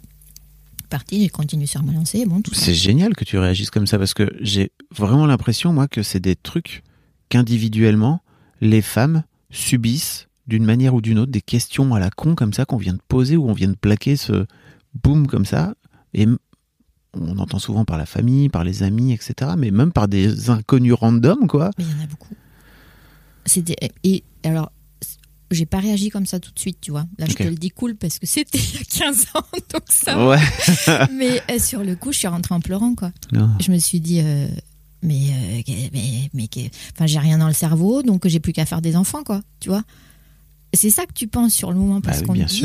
Parti, 0.90 1.22
j'ai 1.22 1.30
continué 1.30 1.66
sur 1.66 1.84
ma 1.84 1.94
lancée. 1.94 2.26
Bon. 2.26 2.42
C'est 2.54 2.74
génial 2.74 3.16
que 3.16 3.24
tu 3.24 3.38
réagisses 3.38 3.70
comme 3.70 3.88
ça 3.88 3.98
parce 3.98 4.14
que 4.14 4.32
j'ai 4.42 4.72
vraiment 4.92 5.26
l'impression, 5.26 5.74
moi, 5.74 5.88
que 5.88 6.04
c'est 6.04 6.20
des 6.20 6.36
trucs 6.36 6.84
qu'individuellement, 7.30 8.22
les 8.62 8.82
femmes 8.82 9.24
subissent 9.50 10.28
d'une 10.48 10.64
manière 10.64 10.94
ou 10.94 11.02
d'une 11.02 11.20
autre 11.20 11.32
des 11.32 11.42
questions 11.42 11.94
à 11.96 12.00
la 12.00 12.10
con 12.10 12.36
comme 12.36 12.54
ça 12.54 12.66
qu'on 12.66 12.78
vient 12.78 12.94
de 12.94 13.02
poser 13.08 13.36
ou 13.36 13.50
on 13.50 13.54
vient 13.54 13.70
de 13.70 13.76
plaquer 13.76 14.16
ce 14.16 14.46
boum 15.04 15.28
comme 15.28 15.46
ça. 15.46 15.74
Et 16.14 16.28
on 17.14 17.38
entend 17.40 17.60
souvent 17.60 17.86
par 17.86 17.98
la 17.98 18.06
famille, 18.06 18.50
par 18.50 18.64
les 18.64 18.84
amis, 18.84 19.14
etc. 19.14 19.52
Mais 19.58 19.72
même 19.72 19.92
par 19.92 20.08
des 20.08 20.50
inconnus 20.50 20.94
random, 20.94 21.48
quoi. 21.48 21.72
Mais 21.78 21.84
il 21.84 21.92
y 21.92 22.00
en 22.00 22.04
a 22.04 22.08
beaucoup. 22.08 22.36
C'était 23.46 23.76
et 24.04 24.24
alors 24.44 24.72
j'ai 25.56 25.66
pas 25.66 25.80
réagi 25.80 26.10
comme 26.10 26.26
ça 26.26 26.40
tout 26.40 26.52
de 26.52 26.60
suite, 26.60 26.78
tu 26.82 26.92
vois. 26.92 27.06
Là, 27.18 27.26
je 27.28 27.34
te 27.34 27.44
le 27.44 27.56
dis 27.56 27.70
cool 27.72 27.96
parce 27.96 28.20
que 28.20 28.28
c'était 28.28 28.58
il 28.60 28.76
y 28.76 28.78
a 28.78 28.84
15 29.08 29.26
ans, 29.36 29.44
donc 29.74 29.84
ça. 29.90 30.28
Ouais. 30.28 30.40
Mais 31.12 31.42
euh, 31.52 31.58
sur 31.60 31.84
le 31.84 31.96
coup, 31.96 32.12
je 32.12 32.20
suis 32.20 32.28
rentrée 32.28 32.54
en 32.54 32.60
pleurant, 32.62 32.94
quoi. 32.96 33.12
Non. 33.32 33.50
Je 33.60 33.72
me 33.72 33.78
suis 33.80 34.00
dit, 34.00 34.20
euh, 34.22 34.48
mais, 35.02 35.30
euh, 35.32 35.62
mais, 35.94 36.30
mais, 36.34 36.48
que- 36.48 36.60
enfin, 36.94 37.06
j'ai 37.08 37.20
rien 37.20 37.38
dans 37.38 37.48
le 37.48 37.54
cerveau, 37.54 38.04
donc 38.04 38.28
j'ai 38.28 38.40
plus 38.40 38.54
qu'à 38.54 38.66
faire 38.66 38.82
des 38.82 38.96
enfants, 38.96 39.24
quoi. 39.24 39.42
Tu 39.60 39.70
vois. 39.70 39.84
C'est 40.74 40.90
ça 40.90 41.06
que 41.06 41.14
tu 41.14 41.28
penses 41.28 41.54
sur 41.54 41.72
le 41.72 41.78
moment 41.78 42.02
parce 42.02 42.20
Bah 42.22 42.28
qu'on 42.28 42.34
te 42.34 42.44
dit, 42.44 42.64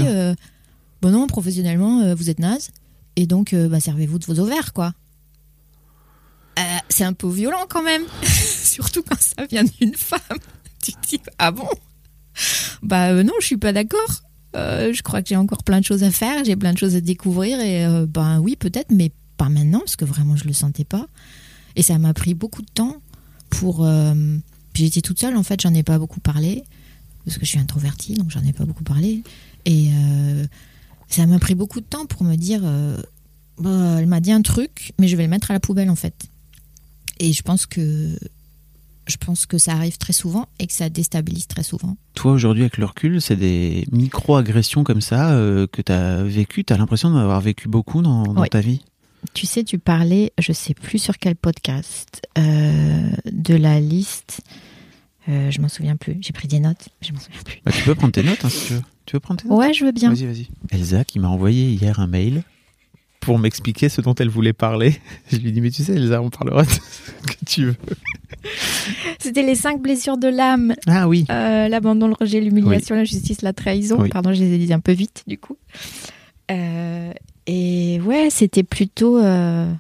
bon 1.00 1.10
non, 1.10 1.26
professionnellement, 1.26 2.14
vous 2.14 2.28
êtes 2.30 2.38
naze, 2.40 2.70
et 3.16 3.26
donc 3.26 3.54
bah, 3.54 3.78
servez-vous 3.80 4.18
de 4.18 4.24
vos 4.26 4.40
ovaires, 4.40 4.72
quoi. 4.72 4.92
C'est 6.88 7.04
un 7.04 7.12
peu 7.14 7.28
violent 7.30 7.64
quand 7.68 7.82
même, 7.82 8.02
surtout 8.24 9.02
quand 9.02 9.18
ça 9.20 9.46
vient 9.46 9.64
d'une 9.64 9.94
femme. 9.94 10.20
Tu 10.82 10.92
te 10.92 11.08
dis, 11.08 11.20
ah 11.38 11.50
bon? 11.50 11.68
Bah 12.82 13.10
euh, 13.10 13.22
non, 13.22 13.32
je 13.40 13.46
suis 13.46 13.56
pas 13.56 13.72
d'accord. 13.72 14.22
Euh, 14.56 14.92
je 14.92 15.02
crois 15.02 15.22
que 15.22 15.28
j'ai 15.28 15.36
encore 15.36 15.62
plein 15.62 15.80
de 15.80 15.84
choses 15.84 16.02
à 16.02 16.10
faire, 16.10 16.44
j'ai 16.44 16.56
plein 16.56 16.72
de 16.72 16.78
choses 16.78 16.96
à 16.96 17.00
découvrir, 17.00 17.60
et 17.60 17.86
ben 18.08 18.40
oui, 18.40 18.56
peut-être, 18.56 18.90
mais 18.90 19.12
pas 19.36 19.48
maintenant, 19.48 19.80
parce 19.80 19.96
que 19.96 20.04
vraiment 20.04 20.36
je 20.36 20.44
le 20.44 20.52
sentais 20.52 20.84
pas. 20.84 21.06
Et 21.76 21.82
ça 21.82 21.98
m'a 21.98 22.12
pris 22.14 22.34
beaucoup 22.34 22.62
de 22.62 22.70
temps 22.72 22.96
pour. 23.48 23.86
puis 24.72 24.84
j'étais 24.84 25.02
toute 25.02 25.20
seule, 25.20 25.36
en 25.36 25.44
fait, 25.44 25.60
j'en 25.60 25.72
ai 25.72 25.84
pas 25.84 25.98
beaucoup 25.98 26.18
parlé, 26.18 26.64
parce 27.24 27.38
que 27.38 27.44
je 27.44 27.50
suis 27.50 27.60
introvertie, 27.60 28.14
donc 28.14 28.30
j'en 28.30 28.42
ai 28.42 28.52
pas 28.52 28.64
beaucoup 28.64 28.82
parlé. 28.82 29.22
Et 29.66 29.90
ça 31.08 31.26
m'a 31.26 31.38
pris 31.38 31.54
beaucoup 31.54 31.80
de 31.80 31.86
temps 31.86 32.06
pour 32.06 32.24
me 32.24 32.34
dire 32.34 32.62
bah, 33.60 33.96
elle 33.98 34.06
m'a 34.06 34.20
dit 34.20 34.32
un 34.32 34.42
truc, 34.42 34.94
mais 34.98 35.06
je 35.06 35.16
vais 35.16 35.24
le 35.24 35.28
mettre 35.28 35.50
à 35.50 35.54
la 35.54 35.60
poubelle, 35.60 35.90
en 35.90 35.96
fait. 35.96 36.26
Et 37.20 37.32
je 37.32 37.42
pense 37.42 37.66
que. 37.66 38.18
Je 39.10 39.16
pense 39.16 39.44
que 39.46 39.58
ça 39.58 39.72
arrive 39.72 39.98
très 39.98 40.12
souvent 40.12 40.46
et 40.60 40.66
que 40.68 40.72
ça 40.72 40.88
déstabilise 40.88 41.48
très 41.48 41.64
souvent. 41.64 41.96
Toi, 42.14 42.30
aujourd'hui, 42.32 42.62
avec 42.62 42.78
le 42.78 42.84
recul, 42.84 43.20
c'est 43.20 43.34
des 43.34 43.84
micro-agressions 43.90 44.84
comme 44.84 45.00
ça 45.00 45.32
euh, 45.32 45.66
que 45.66 45.82
tu 45.82 45.90
as 45.90 46.22
vécues. 46.22 46.62
Tu 46.62 46.72
as 46.72 46.76
l'impression 46.76 47.10
d'en 47.10 47.16
avoir 47.18 47.40
vécu 47.40 47.66
beaucoup 47.68 48.02
dans, 48.02 48.22
dans 48.22 48.42
Oui. 48.42 48.48
ta 48.48 48.60
vie? 48.60 48.82
Tu 49.34 49.46
sais, 49.46 49.64
tu 49.64 49.78
parlais, 49.80 50.32
je 50.38 50.52
sais 50.52 50.74
plus 50.74 50.98
sur 50.98 51.18
quel 51.18 51.34
podcast, 51.34 52.22
euh, 52.38 53.10
de 53.30 53.54
la 53.54 53.80
liste. 53.80 54.42
Euh, 55.28 55.50
je 55.50 55.60
m'en 55.60 55.68
souviens 55.68 55.96
plus. 55.96 56.16
J'ai 56.20 56.32
pris 56.32 56.46
des 56.48 56.60
notes, 56.60 56.88
je 57.02 57.12
m'en 57.12 57.18
souviens 57.20 57.42
plus. 57.44 57.60
Bah, 57.64 57.72
Tu 57.72 57.82
peux 57.82 57.94
prendre 57.96 58.12
tes 58.12 58.22
notes 58.22 58.44
hein, 58.44 58.48
si 58.48 58.66
tu 58.68 58.72
veux. 58.74 58.82
Tu 59.06 59.16
veux 59.16 59.20
prendre 59.20 59.42
tes 59.42 59.48
notes? 59.48 59.58
Ouais, 59.58 59.74
je 59.74 59.84
veux 59.84 59.92
bien. 59.92 60.10
Vas-y, 60.14 60.26
vas-y. 60.26 60.48
Elsa 60.70 61.04
qui 61.04 61.18
m'a 61.18 61.28
envoyé 61.28 61.70
hier 61.72 61.98
un 62.00 62.06
mail 62.06 62.42
pour 63.20 63.38
m'expliquer 63.38 63.88
ce 63.88 64.00
dont 64.00 64.14
elle 64.14 64.28
voulait 64.30 64.52
parler. 64.52 64.96
Je 65.30 65.36
lui 65.38 65.52
dis 65.52 65.60
mais 65.60 65.70
tu 65.70 65.84
sais 65.84 65.94
Elsa, 65.94 66.20
on 66.22 66.30
parlera 66.30 66.62
de 66.64 66.68
ce 66.70 66.78
que 67.26 67.44
tu 67.46 67.64
veux. 67.66 67.76
C'était 69.18 69.42
les 69.42 69.54
cinq 69.54 69.80
blessures 69.82 70.16
de 70.16 70.28
l'âme 70.28 70.74
Ah 70.86 71.08
oui. 71.08 71.26
Euh, 71.30 71.68
l'abandon, 71.68 72.08
le 72.08 72.14
rejet, 72.18 72.40
l'humiliation, 72.40 72.94
la 72.96 73.04
justice, 73.04 73.42
la 73.42 73.52
trahison. 73.52 73.98
Oui. 74.00 74.08
Pardon, 74.08 74.32
je 74.32 74.40
les 74.40 74.54
ai 74.54 74.58
dit 74.58 74.72
un 74.72 74.80
peu 74.80 74.92
vite, 74.92 75.24
du 75.26 75.36
coup. 75.38 75.56
Euh, 76.50 77.12
et 77.46 78.00
ouais, 78.00 78.28
c'était 78.30 78.62
plutôt. 78.62 79.18
euh, 79.18 79.70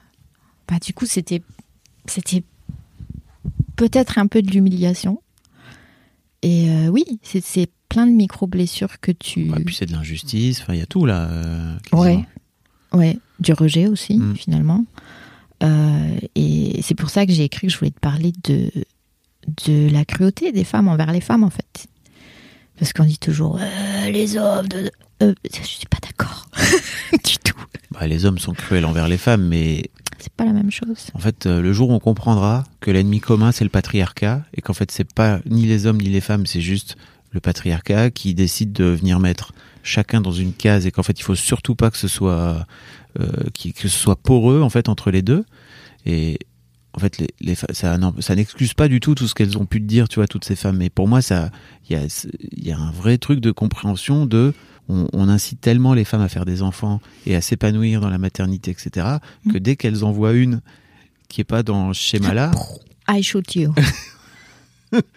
Bah, 0.68 0.76
du 0.84 0.92
coup, 0.92 1.06
c'était. 1.06 1.42
C'était 2.06 2.42
peut-être 3.76 4.18
un 4.18 4.26
peu 4.26 4.42
de 4.42 4.50
l'humiliation. 4.50 5.22
Et 6.42 6.70
euh, 6.70 6.88
oui, 6.88 7.04
c'est- 7.22 7.44
c'est 7.44 7.68
plein 7.88 8.06
de 8.06 8.12
micro-blessures 8.12 9.00
que 9.00 9.12
tu. 9.12 9.44
Bah, 9.44 9.58
puis 9.64 9.74
c'est 9.74 9.86
de 9.86 9.92
l'injustice. 9.92 10.60
Enfin, 10.62 10.74
il 10.74 10.80
y 10.80 10.82
a 10.82 10.86
tout 10.86 11.06
là. 11.06 11.28
euh. 11.30 11.76
Ouais. 11.92 12.24
Ouais, 12.92 13.18
du 13.40 13.52
rejet 13.52 13.86
aussi, 13.86 14.16
Mm. 14.18 14.36
finalement. 14.36 14.84
Euh, 15.62 16.18
et 16.34 16.80
c'est 16.82 16.94
pour 16.94 17.10
ça 17.10 17.26
que 17.26 17.32
j'ai 17.32 17.44
écrit 17.44 17.66
que 17.66 17.72
je 17.72 17.78
voulais 17.78 17.90
te 17.90 18.00
parler 18.00 18.32
de, 18.44 18.70
de 19.66 19.90
la 19.90 20.04
cruauté 20.04 20.52
des 20.52 20.64
femmes 20.64 20.88
envers 20.88 21.12
les 21.12 21.20
femmes, 21.20 21.44
en 21.44 21.50
fait. 21.50 21.86
Parce 22.78 22.92
qu'on 22.92 23.04
dit 23.04 23.18
toujours 23.18 23.58
Euh, 23.60 24.10
les 24.10 24.36
hommes. 24.38 24.68
De... 24.68 24.90
euh, 25.22 25.34
je 25.52 25.62
suis 25.66 25.86
pas 25.86 25.98
d'accord 26.02 26.46
du 27.12 27.36
tout. 27.44 27.54
Bah, 27.90 28.06
les 28.06 28.24
hommes 28.24 28.38
sont 28.38 28.54
cruels 28.54 28.86
envers 28.86 29.06
les 29.08 29.18
femmes, 29.18 29.46
mais 29.48 29.90
C'est 30.18 30.32
pas 30.32 30.44
la 30.46 30.52
même 30.52 30.70
chose. 30.70 31.08
en 31.14 31.18
fait, 31.18 31.44
euh, 31.46 31.60
le 31.60 31.72
jour 31.74 31.90
où 31.90 31.92
on 31.92 31.98
comprendra 31.98 32.64
que 32.80 32.90
l'ennemi 32.90 33.20
commun 33.20 33.52
c'est 33.52 33.64
le 33.64 33.70
patriarcat 33.70 34.44
et 34.54 34.60
qu'en 34.62 34.72
fait 34.72 34.90
c'est 34.90 35.12
pas 35.12 35.40
ni 35.44 35.66
les 35.66 35.84
hommes 35.86 36.00
ni 36.00 36.08
les 36.08 36.20
femmes, 36.22 36.46
c'est 36.46 36.60
juste 36.62 36.96
le 37.32 37.40
patriarcat 37.40 38.10
qui 38.10 38.32
décide 38.34 38.72
de 38.72 38.84
venir 38.84 39.18
mettre 39.20 39.52
chacun 39.82 40.20
dans 40.20 40.32
une 40.32 40.52
case 40.52 40.86
et 40.86 40.90
qu'en 40.90 41.02
fait 41.02 41.18
il 41.18 41.22
faut 41.22 41.34
surtout 41.34 41.74
pas 41.74 41.90
que 41.90 41.96
ce 41.98 42.08
soit 42.08 42.66
euh, 43.18 43.26
que 43.54 43.80
ce 43.82 43.88
soit 43.88 44.16
poreux 44.16 44.62
en 44.62 44.70
fait 44.70 44.88
entre 44.88 45.10
les 45.10 45.22
deux 45.22 45.44
et 46.06 46.38
en 46.92 46.98
fait 46.98 47.18
les, 47.18 47.28
les 47.40 47.54
ça 47.54 47.98
non, 47.98 48.14
ça 48.20 48.34
n'excuse 48.34 48.74
pas 48.74 48.88
du 48.88 49.00
tout 49.00 49.14
tout 49.14 49.26
ce 49.28 49.34
qu'elles 49.34 49.56
ont 49.58 49.66
pu 49.66 49.80
te 49.80 49.86
dire 49.86 50.08
tu 50.08 50.16
vois 50.16 50.26
toutes 50.28 50.44
ces 50.44 50.56
femmes 50.56 50.76
mais 50.76 50.90
pour 50.90 51.08
moi 51.08 51.22
ça 51.22 51.50
il 51.88 51.92
y 51.92 51.96
a 51.96 52.04
il 52.52 52.66
y 52.66 52.72
a 52.72 52.78
un 52.78 52.90
vrai 52.90 53.16
truc 53.18 53.40
de 53.40 53.50
compréhension 53.52 54.26
de 54.26 54.52
on, 54.88 55.06
on 55.12 55.28
incite 55.28 55.60
tellement 55.60 55.94
les 55.94 56.04
femmes 56.04 56.20
à 56.22 56.28
faire 56.28 56.44
des 56.44 56.62
enfants 56.62 57.00
et 57.26 57.36
à 57.36 57.40
s'épanouir 57.40 58.00
dans 58.00 58.10
la 58.10 58.18
maternité 58.18 58.70
etc 58.72 59.06
que 59.52 59.56
dès 59.58 59.76
qu'elles 59.76 60.04
en 60.04 60.10
voient 60.12 60.32
une 60.32 60.60
qui 61.28 61.40
est 61.40 61.44
pas 61.44 61.62
dans 61.62 61.92
ce 61.92 62.00
schéma 62.00 62.34
là 62.34 62.50
I 63.08 63.22
shoot 63.22 63.54
you. 63.56 63.72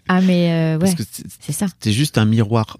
Ah, 0.08 0.22
mais 0.22 0.52
euh, 0.52 0.80
ouais, 0.80 0.94
c'est- 0.96 1.24
c'est 1.40 1.52
ça. 1.52 1.68
c'était 1.68 1.92
juste 1.92 2.18
un 2.20 2.26
miroir 2.26 2.78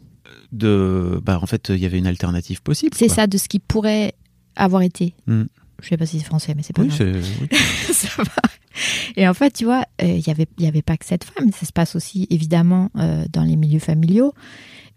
de. 0.54 1.20
Bah, 1.24 1.40
en 1.42 1.46
fait, 1.46 1.70
il 1.70 1.80
y 1.80 1.86
avait 1.86 1.98
une 1.98 2.08
alternative 2.08 2.62
possible. 2.62 2.96
C'est 2.96 3.10
ça 3.10 3.28
de 3.28 3.38
ce 3.38 3.48
qui 3.48 3.60
pourrait 3.60 4.14
avoir 4.56 4.82
été. 4.82 5.14
Mm. 5.28 5.44
Je 5.82 5.90
sais 5.90 5.98
pas 5.98 6.06
si 6.06 6.20
c'est 6.20 6.26
français, 6.26 6.54
mais 6.56 6.64
c'est 6.64 6.74
pas 6.74 6.84
Oui, 6.84 6.88
grave. 6.88 7.24
ça 7.92 8.24
va. 8.24 8.42
Et 9.18 9.28
en 9.28 9.34
fait, 9.34 9.52
tu 9.52 9.66
vois, 9.66 9.86
euh, 10.02 10.06
il 10.06 10.26
y 10.26 10.30
avait, 10.30 10.48
il 10.58 10.64
y 10.64 10.68
avait 10.68 10.82
pas 10.82 10.98
que 10.98 11.06
cette 11.06 11.26
femme. 11.26 11.52
Ça 11.52 11.66
se 11.66 11.74
passe 11.74 11.96
aussi 11.96 12.28
évidemment 12.30 12.90
euh, 12.98 13.26
dans 13.32 13.44
les 13.44 13.56
milieux 13.56 13.80
familiaux. 13.80 14.34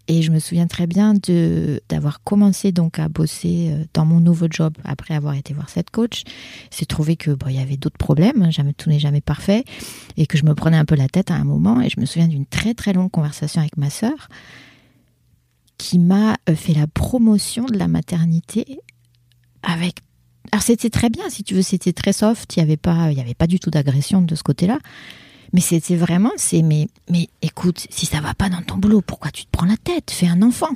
Et 0.08 0.22
je 0.22 0.30
me 0.30 0.38
souviens 0.38 0.68
très 0.68 0.86
bien 0.86 1.14
de 1.14 1.82
d'avoir 1.88 2.22
commencé 2.22 2.70
donc 2.70 3.00
à 3.00 3.08
bosser 3.08 3.70
euh, 3.72 3.84
dans 3.92 4.04
mon 4.04 4.20
nouveau 4.20 4.46
job 4.48 4.74
après 4.84 5.14
avoir 5.14 5.34
été 5.34 5.52
voir 5.52 5.68
cette 5.68 5.90
coach. 5.90 6.22
C'est 6.70 6.86
trouvé 6.86 7.16
que 7.16 7.32
bon, 7.32 7.48
il 7.48 7.56
y 7.56 7.60
avait 7.60 7.76
d'autres 7.76 7.98
problèmes, 7.98 8.42
hein, 8.42 8.50
jamais 8.50 8.72
tout 8.72 8.88
n'est 8.88 9.00
jamais 9.00 9.20
parfait, 9.20 9.64
et 10.16 10.26
que 10.26 10.38
je 10.38 10.44
me 10.44 10.54
prenais 10.54 10.76
un 10.76 10.84
peu 10.84 10.94
la 10.94 11.08
tête 11.08 11.32
à 11.32 11.34
un 11.34 11.44
moment. 11.44 11.80
Et 11.80 11.88
je 11.88 11.98
me 11.98 12.06
souviens 12.06 12.28
d'une 12.28 12.46
très 12.46 12.74
très 12.74 12.92
longue 12.92 13.10
conversation 13.10 13.60
avec 13.60 13.76
ma 13.76 13.90
sœur 13.90 14.28
qui 15.78 15.98
m'a 15.98 16.36
euh, 16.48 16.54
fait 16.54 16.72
la 16.74 16.86
promotion 16.86 17.64
de 17.66 17.76
la 17.78 17.88
maternité 17.88 18.78
avec 19.62 19.96
alors 20.52 20.62
c'était 20.62 20.90
très 20.90 21.10
bien, 21.10 21.28
si 21.28 21.42
tu 21.42 21.54
veux, 21.54 21.62
c'était 21.62 21.92
très 21.92 22.12
soft. 22.12 22.54
Il 22.56 22.60
y 22.60 22.62
avait 22.62 22.76
pas, 22.76 23.10
il 23.10 23.18
y 23.18 23.20
avait 23.20 23.34
pas 23.34 23.48
du 23.48 23.58
tout 23.58 23.68
d'agression 23.70 24.22
de 24.22 24.34
ce 24.36 24.44
côté-là. 24.44 24.78
Mais 25.52 25.60
c'était 25.60 25.96
vraiment, 25.96 26.30
c'est 26.36 26.62
mais, 26.62 26.86
mais 27.10 27.28
écoute, 27.42 27.86
si 27.90 28.06
ça 28.06 28.20
va 28.20 28.32
pas 28.32 28.48
dans 28.48 28.62
ton 28.62 28.76
boulot, 28.76 29.00
pourquoi 29.00 29.32
tu 29.32 29.44
te 29.44 29.50
prends 29.50 29.66
la 29.66 29.76
tête? 29.76 30.10
Fais 30.12 30.28
un 30.28 30.42
enfant. 30.42 30.70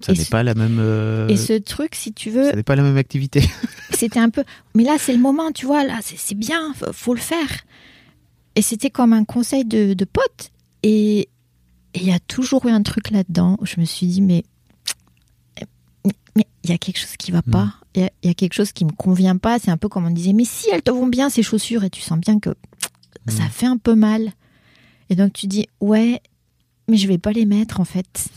Ça 0.00 0.12
Et 0.12 0.18
n'est 0.18 0.24
ce- 0.24 0.30
pas 0.30 0.42
la 0.42 0.54
même. 0.54 0.78
euh, 0.78 1.26
Et 1.28 1.36
ce 1.38 1.54
truc, 1.54 1.94
si 1.94 2.12
tu 2.12 2.30
veux, 2.30 2.44
Ça 2.50 2.54
n'est 2.56 2.62
pas 2.62 2.76
la 2.76 2.82
même 2.82 2.98
activité. 2.98 3.42
c'était 3.92 4.18
un 4.18 4.28
peu. 4.28 4.44
Mais 4.74 4.84
là, 4.84 4.96
c'est 4.98 5.14
le 5.14 5.18
moment, 5.20 5.52
tu 5.52 5.64
vois. 5.64 5.84
Là, 5.84 6.00
c'est 6.02 6.18
c'est 6.18 6.34
bien, 6.34 6.74
faut- 6.74 6.92
faut 6.92 7.14
le 7.14 7.20
faire. 7.20 7.48
Et 8.56 8.62
c'était 8.62 8.90
comme 8.90 9.12
un 9.14 9.24
conseil 9.24 9.64
de, 9.64 9.94
de 9.94 10.04
pote. 10.04 10.50
Et 10.82 11.28
et 11.96 12.00
il 12.00 12.06
y 12.06 12.12
a 12.12 12.18
toujours 12.20 12.66
eu 12.66 12.70
un 12.70 12.82
truc 12.82 13.10
là-dedans 13.10 13.56
où 13.60 13.66
je 13.66 13.80
me 13.80 13.84
suis 13.86 14.06
dit, 14.06 14.20
mais 14.22 14.44
il 16.64 16.70
y 16.70 16.72
a 16.72 16.78
quelque 16.78 16.98
chose 16.98 17.16
qui 17.16 17.30
va 17.32 17.42
pas. 17.42 17.74
Il 17.94 18.02
y 18.02 18.04
a- 18.04 18.10
il 18.22 18.26
y, 18.26 18.30
a 18.30 18.34
quelque 18.34 18.52
chose 18.52 18.72
qui 18.72 18.84
me 18.84 18.90
convient 18.92 19.36
pas. 19.36 19.58
C'est 19.58 19.70
un 19.70 19.76
peu 19.76 19.88
comme 19.88 20.04
on 20.06 20.10
disait, 20.10 20.32
mais 20.32 20.44
si 20.44 20.68
elles 20.70 20.82
te 20.82 20.90
vont 20.90 21.06
bien 21.06 21.30
ces 21.30 21.42
chaussures 21.42 21.84
et 21.84 21.90
tu 21.90 22.00
sens 22.02 22.18
bien 22.18 22.38
que 22.38 22.50
ça 23.28 23.48
fait 23.48 23.66
un 23.66 23.78
peu 23.78 23.94
mal. 23.94 24.32
Et 25.08 25.14
donc 25.16 25.32
tu 25.32 25.46
dis, 25.46 25.66
ouais, 25.80 26.20
mais 26.88 26.96
je 26.96 27.08
vais 27.08 27.18
pas 27.18 27.32
les 27.32 27.46
mettre 27.46 27.80
en 27.80 27.84
fait. 27.84 28.28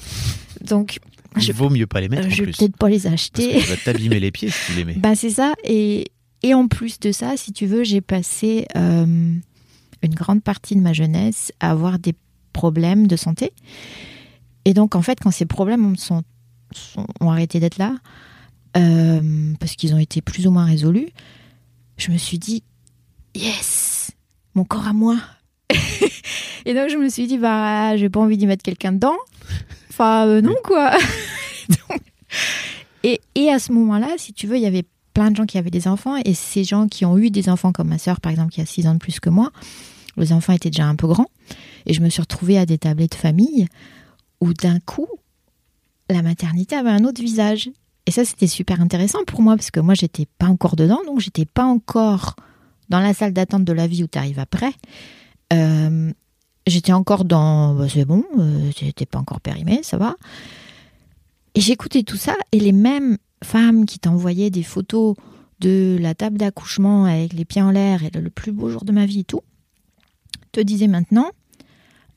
Donc 0.61 0.99
Il 1.35 1.41
je, 1.41 1.51
vaut 1.51 1.69
mieux 1.69 1.87
pas 1.87 1.99
les 2.01 2.07
mettre 2.09 2.27
en 2.27 2.29
je 2.29 2.43
vais 2.43 2.51
peut-être 2.51 2.77
pas 2.77 2.89
les 2.89 3.01
Parce 3.01 3.13
acheter. 3.13 3.55
que 3.59 3.63
tu 3.63 3.69
vas 3.69 3.77
t'abîmer 3.77 4.19
les 4.19 4.31
pieds 4.31 4.49
si 4.49 4.71
tu 4.71 4.73
les 4.77 4.85
mets. 4.85 4.93
Ben 4.97 5.15
c'est 5.15 5.31
ça. 5.31 5.53
Et, 5.63 6.11
et 6.43 6.53
en 6.53 6.67
plus 6.67 6.99
de 6.99 7.11
ça, 7.11 7.35
si 7.35 7.51
tu 7.51 7.65
veux, 7.65 7.83
j'ai 7.83 8.01
passé 8.01 8.65
euh, 8.77 9.05
une 10.01 10.15
grande 10.15 10.43
partie 10.43 10.75
de 10.75 10.81
ma 10.81 10.93
jeunesse 10.93 11.51
à 11.59 11.71
avoir 11.71 11.99
des 11.99 12.13
problèmes 12.59 13.07
de 13.07 13.15
santé. 13.15 13.51
Et 14.65 14.73
donc, 14.73 14.95
en 14.95 15.01
fait, 15.01 15.17
quand 15.21 15.31
ces 15.31 15.45
problèmes 15.45 15.95
sont, 15.95 16.23
sont- 16.73 17.07
ont 17.21 17.31
arrêté 17.31 17.59
d'être 17.59 17.77
là, 17.77 17.95
euh, 18.77 19.53
parce 19.59 19.75
qu'ils 19.77 19.93
ont 19.93 19.99
été 19.99 20.21
plus 20.21 20.45
ou 20.47 20.51
moins 20.51 20.65
résolus, 20.65 21.07
je 21.97 22.11
me 22.11 22.17
suis 22.17 22.37
dit, 22.37 22.63
yes, 23.35 24.11
mon 24.55 24.65
corps 24.65 24.87
à 24.87 24.93
moi. 24.93 25.17
et 26.65 26.73
donc, 26.73 26.89
je 26.89 26.97
me 26.97 27.07
suis 27.09 27.27
dit, 27.27 27.37
bah, 27.37 27.95
j'ai 27.97 28.09
pas 28.09 28.19
envie 28.19 28.37
d'y 28.37 28.45
mettre 28.47 28.63
quelqu'un 28.63 28.91
dedans. 28.91 29.17
Enfin, 29.89 30.27
euh, 30.27 30.41
non, 30.41 30.55
quoi. 30.63 30.91
Donc, 31.69 32.01
et, 33.03 33.21
et 33.35 33.49
à 33.49 33.59
ce 33.59 33.71
moment-là, 33.71 34.09
si 34.17 34.33
tu 34.33 34.47
veux, 34.47 34.57
il 34.57 34.61
y 34.63 34.65
avait 34.65 34.85
plein 35.13 35.31
de 35.31 35.35
gens 35.37 35.45
qui 35.45 35.57
avaient 35.57 35.71
des 35.71 35.87
enfants 35.87 36.15
et 36.25 36.33
ces 36.33 36.63
gens 36.63 36.87
qui 36.87 37.05
ont 37.05 37.17
eu 37.17 37.29
des 37.31 37.47
enfants, 37.49 37.71
comme 37.71 37.87
ma 37.89 37.97
sœur 37.97 38.19
par 38.19 38.31
exemple, 38.31 38.51
qui 38.51 38.61
a 38.61 38.65
6 38.65 38.87
ans 38.87 38.93
de 38.93 38.99
plus 38.99 39.19
que 39.19 39.29
moi, 39.29 39.51
les 40.17 40.31
enfants 40.33 40.53
étaient 40.53 40.69
déjà 40.69 40.85
un 40.85 40.95
peu 40.95 41.07
grands 41.07 41.29
et 41.85 41.93
je 41.93 42.01
me 42.01 42.09
suis 42.09 42.21
retrouvée 42.21 42.57
à 42.57 42.65
des 42.65 42.77
tablés 42.77 43.07
de 43.07 43.15
famille 43.15 43.67
où 44.41 44.53
d'un 44.53 44.79
coup, 44.79 45.07
la 46.09 46.21
maternité 46.21 46.75
avait 46.75 46.89
un 46.89 47.03
autre 47.03 47.21
visage. 47.21 47.69
Et 48.05 48.11
ça, 48.11 48.25
c'était 48.25 48.47
super 48.47 48.81
intéressant 48.81 49.19
pour 49.27 49.41
moi 49.41 49.55
parce 49.55 49.71
que 49.71 49.79
moi, 49.79 49.93
j'étais 49.93 50.25
pas 50.37 50.47
encore 50.47 50.75
dedans, 50.75 50.99
donc 51.05 51.19
j'étais 51.19 51.45
pas 51.45 51.65
encore 51.65 52.35
dans 52.89 52.99
la 52.99 53.13
salle 53.13 53.33
d'attente 53.33 53.65
de 53.65 53.73
la 53.73 53.87
vie 53.87 54.03
où 54.03 54.07
tu 54.07 54.17
arrives 54.17 54.39
après. 54.39 54.71
Euh, 55.53 56.11
j'étais 56.65 56.93
encore 56.93 57.25
dans, 57.25 57.75
bah, 57.75 57.87
c'est 57.87 58.05
bon, 58.05 58.23
euh, 58.39 58.71
j'étais 58.75 59.05
pas 59.05 59.19
encore 59.19 59.41
périmée, 59.41 59.81
ça 59.83 59.97
va. 59.97 60.15
Et 61.55 61.61
j'écoutais 61.61 62.03
tout 62.03 62.17
ça 62.17 62.35
et 62.51 62.59
les 62.59 62.71
mêmes 62.71 63.17
femmes 63.43 63.85
qui 63.85 63.99
t'envoyaient 63.99 64.49
des 64.49 64.63
photos 64.63 65.15
de 65.59 65.97
la 65.99 66.15
table 66.15 66.37
d'accouchement 66.37 67.05
avec 67.05 67.33
les 67.33 67.45
pieds 67.45 67.61
en 67.61 67.71
l'air 67.71 68.03
et 68.03 68.09
le, 68.13 68.21
le 68.21 68.29
plus 68.29 68.51
beau 68.51 68.69
jour 68.69 68.85
de 68.85 68.91
ma 68.91 69.05
vie 69.05 69.21
et 69.21 69.23
tout, 69.23 69.41
te 70.51 70.61
disaient 70.61 70.87
maintenant 70.87 71.29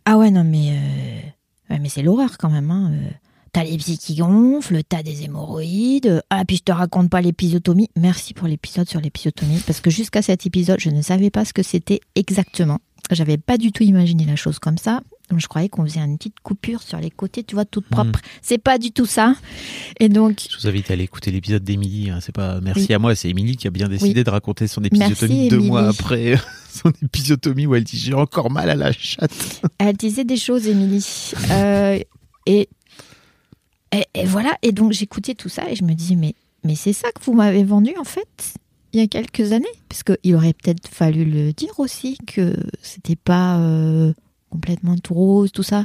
Ah 0.04 0.18
ouais, 0.18 0.30
non, 0.30 0.44
mais, 0.44 0.72
euh, 0.72 1.76
mais 1.80 1.88
c'est 1.88 2.02
l'horreur 2.02 2.38
quand 2.38 2.50
même. 2.50 2.70
Hein, 2.70 2.92
euh. 2.92 3.10
T'as 3.52 3.64
les 3.64 3.76
pieds 3.76 3.98
qui 3.98 4.16
gonflent, 4.16 4.82
t'as 4.82 5.02
des 5.02 5.24
hémorroïdes. 5.24 6.22
Ah, 6.30 6.44
puis 6.46 6.56
je 6.56 6.62
te 6.62 6.72
raconte 6.72 7.10
pas 7.10 7.20
l'épisotomie. 7.20 7.90
Merci 7.96 8.32
pour 8.32 8.48
l'épisode 8.48 8.88
sur 8.88 9.00
l'épisotomie, 9.00 9.60
parce 9.66 9.82
que 9.82 9.90
jusqu'à 9.90 10.22
cet 10.22 10.46
épisode, 10.46 10.80
je 10.80 10.88
ne 10.88 11.02
savais 11.02 11.30
pas 11.30 11.44
ce 11.44 11.52
que 11.52 11.62
c'était 11.62 12.00
exactement. 12.14 12.78
J'avais 13.10 13.36
pas 13.36 13.58
du 13.58 13.70
tout 13.70 13.82
imaginé 13.82 14.24
la 14.24 14.36
chose 14.36 14.58
comme 14.58 14.78
ça. 14.78 15.02
Je 15.38 15.46
croyais 15.48 15.68
qu'on 15.68 15.84
faisait 15.84 16.00
une 16.00 16.16
petite 16.18 16.40
coupure 16.42 16.82
sur 16.82 16.98
les 16.98 17.10
côtés, 17.10 17.44
tu 17.44 17.54
vois, 17.54 17.64
toute 17.64 17.86
propre. 17.86 18.20
C'est 18.42 18.58
pas 18.58 18.78
du 18.78 18.92
tout 18.92 19.06
ça. 19.06 19.34
Et 20.00 20.08
donc, 20.08 20.40
Je 20.50 20.58
vous 20.58 20.66
invite 20.68 20.90
à 20.90 20.94
aller 20.94 21.04
écouter 21.04 21.30
l'épisode 21.30 21.62
d'Émilie. 21.64 22.10
hein. 22.10 22.18
C'est 22.20 22.34
pas 22.34 22.60
merci 22.60 22.86
Oui. 22.88 22.94
à 22.94 22.98
moi, 22.98 23.14
c'est 23.14 23.28
Émilie 23.30 23.56
qui 23.56 23.66
a 23.66 23.70
bien 23.70 23.88
décidé 23.88 24.20
Oui. 24.20 24.24
de 24.24 24.30
raconter 24.30 24.66
son 24.66 24.82
épisiotomie 24.82 25.32
Merci, 25.34 25.48
deux 25.48 25.56
Émilie. 25.56 25.70
mois 25.70 25.88
après 25.88 26.38
son 26.72 26.92
épisiotomie 27.02 27.66
où 27.66 27.74
elle 27.74 27.84
dit 27.84 27.98
j'ai 27.98 28.14
encore 28.14 28.50
mal 28.50 28.68
à 28.70 28.74
la 28.76 28.92
chatte. 28.92 29.60
Elle 29.78 29.96
disait 29.96 30.24
des 30.24 30.36
choses, 30.36 30.66
Émilie. 30.66 31.32
Euh, 31.50 31.98
et, 32.46 32.68
et, 33.92 34.04
et 34.14 34.24
voilà. 34.24 34.56
Et 34.62 34.72
donc, 34.72 34.92
j'écoutais 34.92 35.34
tout 35.34 35.48
ça 35.48 35.70
et 35.70 35.76
je 35.76 35.84
me 35.84 35.92
disais, 35.94 36.16
mais, 36.16 36.34
mais 36.64 36.74
c'est 36.74 36.92
ça 36.92 37.10
que 37.12 37.22
vous 37.24 37.32
m'avez 37.34 37.64
vendu, 37.64 37.92
en 38.00 38.04
fait, 38.04 38.54
il 38.92 39.00
y 39.00 39.02
a 39.02 39.06
quelques 39.06 39.52
années? 39.52 39.64
Parce 39.88 40.02
qu'il 40.02 40.34
aurait 40.34 40.52
peut-être 40.54 40.88
fallu 40.88 41.24
le 41.24 41.52
dire 41.52 41.78
aussi, 41.78 42.18
que 42.26 42.56
c'était 42.82 43.16
pas 43.16 43.58
euh, 43.58 44.12
complètement 44.52 44.96
tout 44.98 45.14
rose, 45.14 45.50
tout 45.52 45.62
ça. 45.62 45.84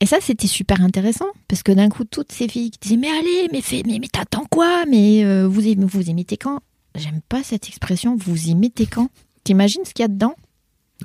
Et 0.00 0.06
ça, 0.06 0.16
c'était 0.20 0.46
super 0.46 0.80
intéressant. 0.80 1.26
Parce 1.48 1.62
que 1.62 1.72
d'un 1.72 1.88
coup, 1.90 2.04
toutes 2.04 2.32
ces 2.32 2.48
filles 2.48 2.70
qui 2.70 2.78
disaient, 2.80 2.96
mais 2.96 3.08
allez, 3.10 3.48
mais, 3.52 3.60
fais, 3.60 3.82
mais, 3.84 3.98
mais 4.00 4.08
t'attends 4.08 4.46
quoi? 4.50 4.84
Mais 4.88 5.24
euh, 5.24 5.46
vous, 5.46 5.66
y- 5.66 5.74
vous 5.76 6.08
y 6.08 6.14
mettez 6.14 6.36
quand? 6.38 6.60
J'aime 6.94 7.20
pas 7.28 7.42
cette 7.42 7.68
expression, 7.68 8.16
vous 8.16 8.48
y 8.48 8.54
mettez 8.54 8.86
quand? 8.86 9.08
T'imagines 9.44 9.84
ce 9.84 9.92
qu'il 9.92 10.02
y 10.02 10.06
a 10.06 10.08
dedans? 10.08 10.34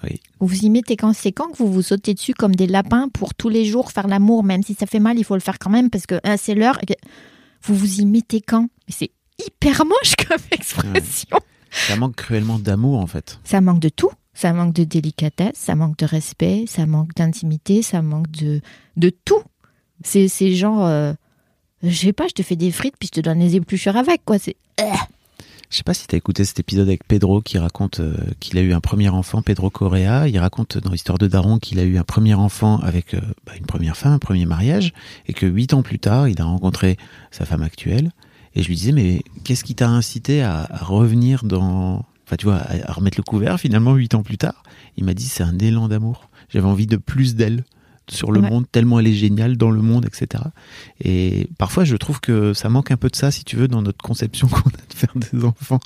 Oui. 0.03 0.19
vous 0.41 0.65
y 0.65 0.69
mettez 0.69 0.97
quand? 0.97 1.13
C'est 1.13 1.31
quand 1.31 1.47
que 1.51 1.57
vous 1.57 1.71
vous 1.71 1.81
sautez 1.81 2.13
dessus 2.13 2.33
comme 2.33 2.53
des 2.53 2.67
lapins 2.67 3.07
pour 3.07 3.33
tous 3.33 3.47
les 3.47 3.63
jours 3.63 3.91
faire 3.93 4.07
l'amour, 4.07 4.43
même 4.43 4.61
si 4.61 4.73
ça 4.73 4.85
fait 4.85 4.99
mal, 4.99 5.17
il 5.17 5.23
faut 5.23 5.35
le 5.35 5.39
faire 5.41 5.57
quand 5.57 5.69
même 5.69 5.89
parce 5.89 6.05
que 6.05 6.19
hein, 6.25 6.35
c'est 6.37 6.53
l'heure. 6.53 6.79
Vous 7.63 7.75
vous 7.75 8.01
y 8.01 8.05
mettez 8.05 8.41
quand 8.41 8.67
C'est 8.89 9.11
hyper 9.45 9.85
moche 9.85 10.15
comme 10.27 10.41
expression. 10.51 11.37
Ça 11.71 11.95
manque 11.95 12.15
cruellement 12.17 12.59
d'amour 12.59 12.99
en 12.99 13.07
fait. 13.07 13.39
Ça 13.45 13.61
manque 13.61 13.79
de 13.79 13.87
tout. 13.89 14.11
Ça 14.35 14.53
manque 14.53 14.73
de 14.73 14.83
délicatesse, 14.83 15.55
ça 15.55 15.75
manque 15.75 15.97
de 15.97 16.05
respect, 16.05 16.65
ça 16.67 16.85
manque 16.85 17.15
d'intimité, 17.15 17.81
ça 17.81 18.01
manque 18.01 18.29
de, 18.31 18.61
de 18.97 19.09
tout. 19.09 19.41
C'est 20.03 20.27
c'est 20.27 20.53
genre, 20.53 20.85
euh, 20.85 21.13
je 21.81 21.95
sais 21.95 22.13
pas, 22.13 22.27
je 22.27 22.33
te 22.33 22.43
fais 22.43 22.55
des 22.55 22.71
frites 22.71 22.95
puis 22.99 23.09
je 23.11 23.21
te 23.21 23.25
donne 23.25 23.39
les 23.39 23.55
épluchures 23.55 23.95
avec, 23.95 24.23
quoi. 24.25 24.37
C'est 24.37 24.57
Je 25.69 25.77
sais 25.77 25.83
pas 25.83 25.93
si 25.93 26.05
t'as 26.05 26.17
écouté 26.17 26.45
cet 26.45 26.59
épisode 26.59 26.87
avec 26.87 27.05
Pedro 27.07 27.41
qui 27.41 27.57
raconte 27.57 27.99
euh, 27.99 28.15
qu'il 28.39 28.57
a 28.57 28.61
eu 28.61 28.73
un 28.73 28.79
premier 28.79 29.09
enfant, 29.09 29.41
Pedro 29.41 29.69
Correa. 29.69 30.27
Il 30.27 30.37
raconte 30.37 30.77
dans 30.77 30.91
l'histoire 30.91 31.17
de 31.17 31.27
Daron 31.27 31.57
qu'il 31.57 31.79
a 31.79 31.83
eu 31.83 31.97
un 31.97 32.03
premier 32.03 32.33
enfant 32.33 32.77
avec 32.79 33.13
euh, 33.13 33.21
bah, 33.45 33.53
une 33.57 33.65
première 33.65 33.97
femme, 33.97 34.13
un 34.13 34.19
premier 34.19 34.45
mariage, 34.45 34.93
et 35.27 35.33
que 35.33 35.45
huit 35.45 35.73
ans 35.73 35.81
plus 35.81 35.99
tard, 35.99 36.27
il 36.27 36.39
a 36.39 36.45
rencontré 36.45 36.97
sa 37.31 37.45
femme 37.45 37.63
actuelle. 37.63 38.11
Et 38.53 38.63
je 38.63 38.67
lui 38.67 38.75
disais, 38.75 38.91
mais 38.91 39.23
qu'est-ce 39.43 39.63
qui 39.63 39.75
t'a 39.75 39.89
incité 39.89 40.43
à 40.43 40.69
revenir 40.81 41.43
dans, 41.43 42.05
enfin 42.25 42.35
tu 42.37 42.45
vois, 42.45 42.57
à, 42.57 42.89
à 42.89 42.93
remettre 42.93 43.17
le 43.17 43.23
couvert 43.23 43.59
finalement 43.59 43.93
huit 43.95 44.13
ans 44.15 44.23
plus 44.23 44.37
tard 44.37 44.63
Il 44.97 45.03
m'a 45.05 45.13
dit, 45.13 45.25
c'est 45.25 45.43
un 45.43 45.57
élan 45.59 45.87
d'amour. 45.87 46.29
J'avais 46.49 46.65
envie 46.67 46.87
de 46.87 46.97
plus 46.97 47.35
d'elle 47.35 47.63
sur 48.07 48.31
le 48.31 48.39
Ouais. 48.39 48.49
monde, 48.49 48.65
tellement 48.71 48.99
elle 48.99 49.07
est 49.07 49.13
géniale 49.13 49.57
dans 49.57 49.71
le 49.71 49.81
monde, 49.81 50.05
etc. 50.05 50.43
Et 51.03 51.47
parfois, 51.57 51.85
je 51.85 51.95
trouve 51.95 52.19
que 52.19 52.53
ça 52.53 52.69
manque 52.69 52.91
un 52.91 52.97
peu 52.97 53.09
de 53.09 53.15
ça, 53.15 53.31
si 53.31 53.43
tu 53.43 53.55
veux, 53.55 53.67
dans 53.67 53.81
notre 53.81 53.97
conception 54.03 54.47
qu'on 54.49 54.69
a 54.69 54.73
de 54.89 54.93
faire 54.95 55.13
des 55.15 55.43
enfants, 55.43 55.79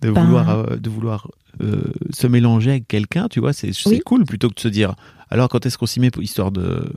de 0.00 0.10
Ben- 0.10 0.24
vouloir, 0.24 0.48
euh, 0.48 0.76
de 0.76 0.88
vouloir 0.88 1.30
euh, 1.62 1.82
se 2.10 2.26
mélanger 2.26 2.70
avec 2.70 2.88
quelqu'un, 2.88 3.28
tu 3.28 3.40
vois, 3.40 3.52
c'est 3.52 3.72
Oui. 3.86 4.00
cool 4.06 4.24
plutôt 4.24 4.48
que 4.48 4.54
de 4.54 4.60
se 4.60 4.68
dire, 4.68 4.94
alors 5.30 5.48
quand 5.50 5.66
est-ce 5.66 5.76
qu'on 5.76 5.86
s'y 5.86 6.00
met 6.00 6.10
pour 6.10 6.22
histoire 6.22 6.50
de, 6.50 6.90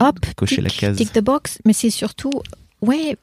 hop, 0.00 0.18
cocher 0.36 0.60
la 0.60 0.70
case. 0.70 0.96
Tick 0.96 1.12
the 1.12 1.20
box, 1.22 1.58
mais 1.64 1.72
c'est 1.72 1.90
surtout, 1.90 2.32
ouais, 2.82 3.16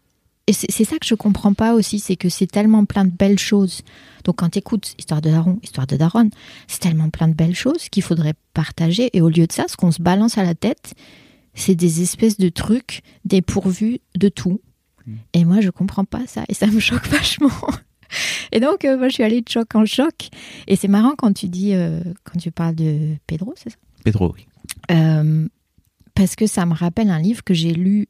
et 0.51 0.53
c'est 0.53 0.83
ça 0.83 0.97
que 0.99 1.05
je 1.05 1.15
comprends 1.15 1.53
pas 1.53 1.73
aussi, 1.73 1.99
c'est 1.99 2.17
que 2.17 2.27
c'est 2.27 2.47
tellement 2.47 2.83
plein 2.83 3.05
de 3.05 3.11
belles 3.11 3.39
choses. 3.39 3.83
Donc 4.25 4.37
quand 4.37 4.49
t'écoutes 4.49 4.95
Histoire 4.99 5.21
de 5.21 5.29
Daron, 5.29 5.59
Histoire 5.63 5.87
de 5.87 5.95
Daronne, 5.95 6.29
c'est 6.67 6.81
tellement 6.81 7.09
plein 7.09 7.29
de 7.29 7.33
belles 7.33 7.55
choses 7.55 7.87
qu'il 7.87 8.03
faudrait 8.03 8.33
partager. 8.53 9.09
Et 9.13 9.21
au 9.21 9.29
lieu 9.29 9.47
de 9.47 9.51
ça, 9.53 9.65
ce 9.69 9.77
qu'on 9.77 9.91
se 9.91 10.01
balance 10.01 10.37
à 10.37 10.43
la 10.43 10.53
tête, 10.53 10.93
c'est 11.53 11.75
des 11.75 12.01
espèces 12.01 12.37
de 12.37 12.49
trucs 12.49 13.01
dépourvus 13.23 13.99
de 14.15 14.27
tout. 14.27 14.59
Mm. 15.05 15.13
Et 15.33 15.45
moi, 15.45 15.61
je 15.61 15.69
comprends 15.69 16.03
pas 16.03 16.27
ça, 16.27 16.43
et 16.49 16.53
ça 16.53 16.67
me 16.67 16.81
choque 16.81 17.07
vachement. 17.07 17.49
Et 18.51 18.59
donc, 18.59 18.83
euh, 18.83 18.97
moi, 18.97 19.07
je 19.07 19.13
suis 19.13 19.23
allée 19.23 19.39
de 19.39 19.49
choc 19.49 19.73
en 19.73 19.85
choc. 19.85 20.27
Et 20.67 20.75
c'est 20.75 20.89
marrant 20.89 21.13
quand 21.17 21.31
tu 21.31 21.47
dis, 21.47 21.73
euh, 21.73 22.01
quand 22.25 22.37
tu 22.37 22.51
parles 22.51 22.75
de 22.75 23.15
Pedro, 23.25 23.53
c'est 23.55 23.69
ça? 23.69 23.77
Pedro, 24.03 24.33
oui. 24.35 24.47
Euh, 24.91 25.47
Parce 26.13 26.35
que 26.35 26.45
ça 26.45 26.65
me 26.65 26.73
rappelle 26.73 27.09
un 27.09 27.19
livre 27.19 27.41
que 27.41 27.53
j'ai 27.53 27.73
lu 27.73 28.09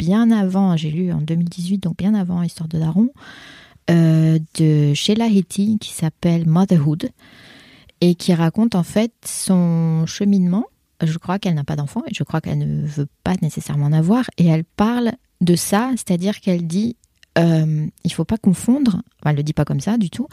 bien 0.00 0.30
avant, 0.30 0.78
j'ai 0.78 0.90
lu 0.90 1.12
en 1.12 1.20
2018, 1.20 1.82
donc 1.82 1.98
bien 1.98 2.14
avant 2.14 2.42
Histoire 2.42 2.70
de 2.70 2.78
Daron, 2.78 3.10
euh, 3.90 4.38
de 4.58 4.94
Sheila 4.94 5.26
Heti, 5.26 5.78
qui 5.78 5.92
s'appelle 5.92 6.48
Motherhood, 6.48 7.10
et 8.00 8.14
qui 8.14 8.32
raconte 8.32 8.74
en 8.74 8.82
fait 8.82 9.12
son 9.26 10.06
cheminement. 10.06 10.64
Je 11.04 11.18
crois 11.18 11.38
qu'elle 11.38 11.54
n'a 11.54 11.64
pas 11.64 11.76
d'enfant, 11.76 12.02
et 12.08 12.14
je 12.14 12.24
crois 12.24 12.40
qu'elle 12.40 12.58
ne 12.58 12.86
veut 12.86 13.08
pas 13.24 13.34
nécessairement 13.42 13.86
en 13.86 13.92
avoir, 13.92 14.24
et 14.38 14.46
elle 14.46 14.64
parle 14.64 15.12
de 15.42 15.54
ça, 15.54 15.90
c'est-à-dire 15.96 16.40
qu'elle 16.40 16.66
dit 16.66 16.96
euh, 17.36 17.86
il 18.02 18.12
faut 18.12 18.24
pas 18.24 18.38
confondre, 18.38 19.02
enfin, 19.20 19.30
elle 19.30 19.36
le 19.36 19.42
dit 19.42 19.52
pas 19.52 19.66
comme 19.66 19.80
ça 19.80 19.98
du 19.98 20.08
tout, 20.08 20.28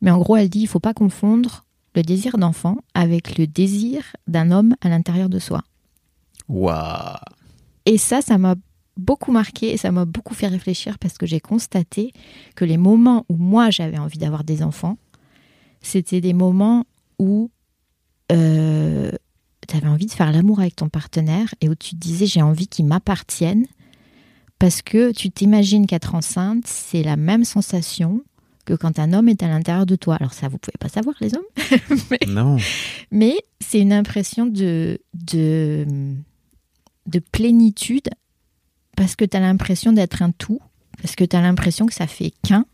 mais 0.00 0.10
en 0.10 0.18
gros 0.18 0.36
elle 0.36 0.48
dit 0.48 0.62
il 0.62 0.68
faut 0.68 0.80
pas 0.80 0.94
confondre 0.94 1.64
le 1.94 2.02
désir 2.02 2.38
d'enfant 2.38 2.78
avec 2.94 3.38
le 3.38 3.46
désir 3.46 4.02
d'un 4.26 4.50
homme 4.50 4.74
à 4.80 4.88
l'intérieur 4.88 5.28
de 5.28 5.38
soi. 5.38 5.62
Waouh 6.48 7.18
Et 7.86 7.98
ça, 7.98 8.20
ça 8.20 8.36
m'a 8.36 8.56
beaucoup 8.96 9.32
marqué 9.32 9.72
et 9.72 9.76
ça 9.76 9.90
m'a 9.92 10.04
beaucoup 10.04 10.34
fait 10.34 10.46
réfléchir 10.48 10.98
parce 10.98 11.16
que 11.18 11.26
j'ai 11.26 11.40
constaté 11.40 12.12
que 12.56 12.64
les 12.64 12.76
moments 12.76 13.24
où 13.28 13.36
moi 13.36 13.70
j'avais 13.70 13.98
envie 13.98 14.18
d'avoir 14.18 14.44
des 14.44 14.62
enfants, 14.62 14.98
c'était 15.80 16.20
des 16.20 16.32
moments 16.34 16.84
où 17.18 17.50
tu 18.28 18.34
avais 19.76 19.88
envie 19.88 20.06
de 20.06 20.10
faire 20.12 20.32
l'amour 20.32 20.60
avec 20.60 20.76
ton 20.76 20.88
partenaire 20.88 21.54
et 21.60 21.68
où 21.68 21.74
tu 21.74 21.90
te 21.90 21.96
disais 22.00 22.26
j'ai 22.26 22.42
envie 22.42 22.66
qu'il 22.68 22.86
m'appartienne 22.86 23.66
parce 24.58 24.80
que 24.82 25.12
tu 25.12 25.30
t'imagines 25.30 25.86
qu'être 25.86 26.14
enceinte, 26.14 26.64
c'est 26.66 27.02
la 27.02 27.16
même 27.16 27.44
sensation 27.44 28.22
que 28.64 28.74
quand 28.74 28.98
un 29.00 29.12
homme 29.12 29.28
est 29.28 29.42
à 29.42 29.48
l'intérieur 29.48 29.86
de 29.86 29.96
toi. 29.96 30.14
Alors 30.16 30.34
ça, 30.34 30.46
vous 30.48 30.56
pouvez 30.58 30.76
pas 30.78 30.88
savoir 30.88 31.16
les 31.20 31.34
hommes, 31.34 31.42
mais, 32.10 32.18
Non. 32.28 32.56
mais 33.10 33.36
c'est 33.60 33.80
une 33.80 33.92
impression 33.92 34.46
de, 34.46 35.00
de, 35.14 35.84
de 37.06 37.18
plénitude 37.18 38.08
parce 39.02 39.16
que 39.16 39.24
tu 39.24 39.36
as 39.36 39.40
l'impression 39.40 39.90
d'être 39.92 40.22
un 40.22 40.30
tout, 40.30 40.60
parce 41.00 41.16
que 41.16 41.24
tu 41.24 41.34
as 41.34 41.40
l'impression 41.40 41.86
que 41.86 41.92
ça 41.92 42.06
fait 42.06 42.32
qu'un 42.46 42.66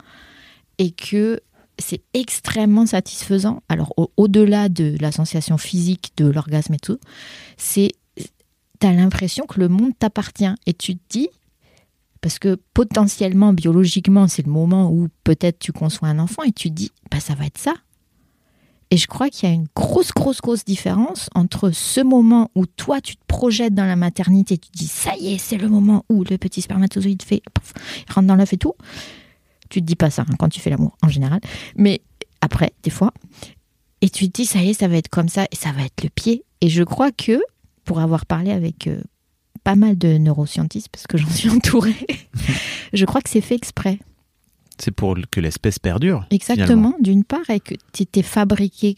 et 0.77 0.91
que 0.91 1.41
c'est 1.79 2.03
extrêmement 2.13 2.85
satisfaisant. 2.85 3.63
Alors 3.71 3.95
au- 3.97 4.11
au-delà 4.19 4.69
de 4.69 4.95
la 5.01 5.11
sensation 5.11 5.57
physique, 5.57 6.13
de 6.19 6.27
l'orgasme 6.27 6.75
et 6.75 6.79
tout, 6.79 6.99
c'est 7.57 7.93
tu 8.79 8.87
as 8.87 8.93
l'impression 8.93 9.47
que 9.47 9.59
le 9.59 9.69
monde 9.69 9.93
t'appartient 9.99 10.55
et 10.67 10.75
tu 10.75 10.97
te 10.97 11.03
dis 11.09 11.29
parce 12.21 12.39
que 12.39 12.59
potentiellement 12.75 13.55
biologiquement 13.55 14.29
c'est 14.29 14.45
le 14.45 14.53
moment 14.53 14.91
où 14.93 15.09
peut-être 15.25 15.59
tu 15.59 15.73
conçois 15.73 16.09
un 16.09 16.19
enfant 16.19 16.43
et 16.43 16.53
tu 16.53 16.69
te 16.69 16.75
dis 16.75 16.93
bah 17.11 17.21
ça 17.21 17.35
va 17.37 17.47
être 17.47 17.57
ça. 17.59 17.73
Et 18.91 18.97
je 18.97 19.07
crois 19.07 19.29
qu'il 19.29 19.49
y 19.49 19.53
a 19.53 19.55
une 19.55 19.67
grosse, 19.77 20.13
grosse, 20.13 20.41
grosse 20.41 20.65
différence 20.65 21.29
entre 21.35 21.71
ce 21.71 22.01
moment 22.01 22.51
où 22.55 22.65
toi, 22.65 23.01
tu 23.01 23.17
te 23.17 23.25
projettes 23.27 23.75
dans 23.75 23.85
la 23.85 23.97
maternité, 23.97 24.57
tu 24.57 24.71
te 24.71 24.79
dis, 24.79 24.87
ça 24.87 25.15
y 25.17 25.35
est, 25.35 25.39
c'est 25.39 25.59
le 25.59 25.69
moment 25.69 26.05
où 26.09 26.25
le 26.25 26.39
petit 26.39 26.63
spermatozoïde 26.63 27.23
fait, 27.23 27.43
rentre 28.09 28.27
dans 28.27 28.35
l'œuf 28.35 28.53
et 28.55 28.57
tout. 28.57 28.75
Tu 29.69 29.81
te 29.81 29.87
dis 29.87 29.97
pas 29.97 30.09
ça 30.09 30.23
hein, 30.23 30.35
quand 30.39 30.49
tu 30.49 30.61
fais 30.61 30.71
l'amour, 30.71 30.97
en 31.03 31.09
général. 31.09 31.41
Mais 31.77 32.01
après, 32.41 32.73
des 32.83 32.91
fois. 32.91 33.13
Et 34.01 34.09
tu 34.09 34.29
te 34.29 34.33
dis, 34.33 34.47
ça 34.47 34.63
y 34.63 34.71
est, 34.71 34.75
ça 34.75 34.89
va 34.89 34.97
être 34.97 35.09
comme 35.09 35.29
ça, 35.29 35.45
et 35.51 35.57
ça 35.57 35.73
va 35.73 35.83
être 35.83 36.03
le 36.03 36.09
pied. 36.09 36.45
Et 36.61 36.71
je 36.71 36.83
crois 36.83 37.13
que, 37.13 37.41
pour 37.85 38.01
avoir 38.01 38.25
parlé 38.25 38.53
avec 38.53 38.87
euh, 38.87 39.03
pas 39.65 39.75
mal 39.75 39.99
de 39.99 40.17
neuroscientistes, 40.17 40.89
parce 40.89 41.07
que 41.07 41.19
j'en 41.19 41.29
suis 41.29 41.51
entourée, 41.51 42.07
je 42.95 43.05
crois 43.05 43.21
que 43.21 43.29
c'est 43.29 43.43
fait 43.43 43.57
exprès. 43.57 43.99
C'est 44.79 44.91
pour 44.91 45.17
que 45.31 45.41
l'espèce 45.41 45.79
perdure. 45.79 46.27
Exactement, 46.31 46.95
d'une 47.01 47.25
part, 47.25 47.49
et 47.51 47.61
que 47.61 47.75
tu 47.93 48.07
t'es 48.07 48.23
fabriqué, 48.23 48.95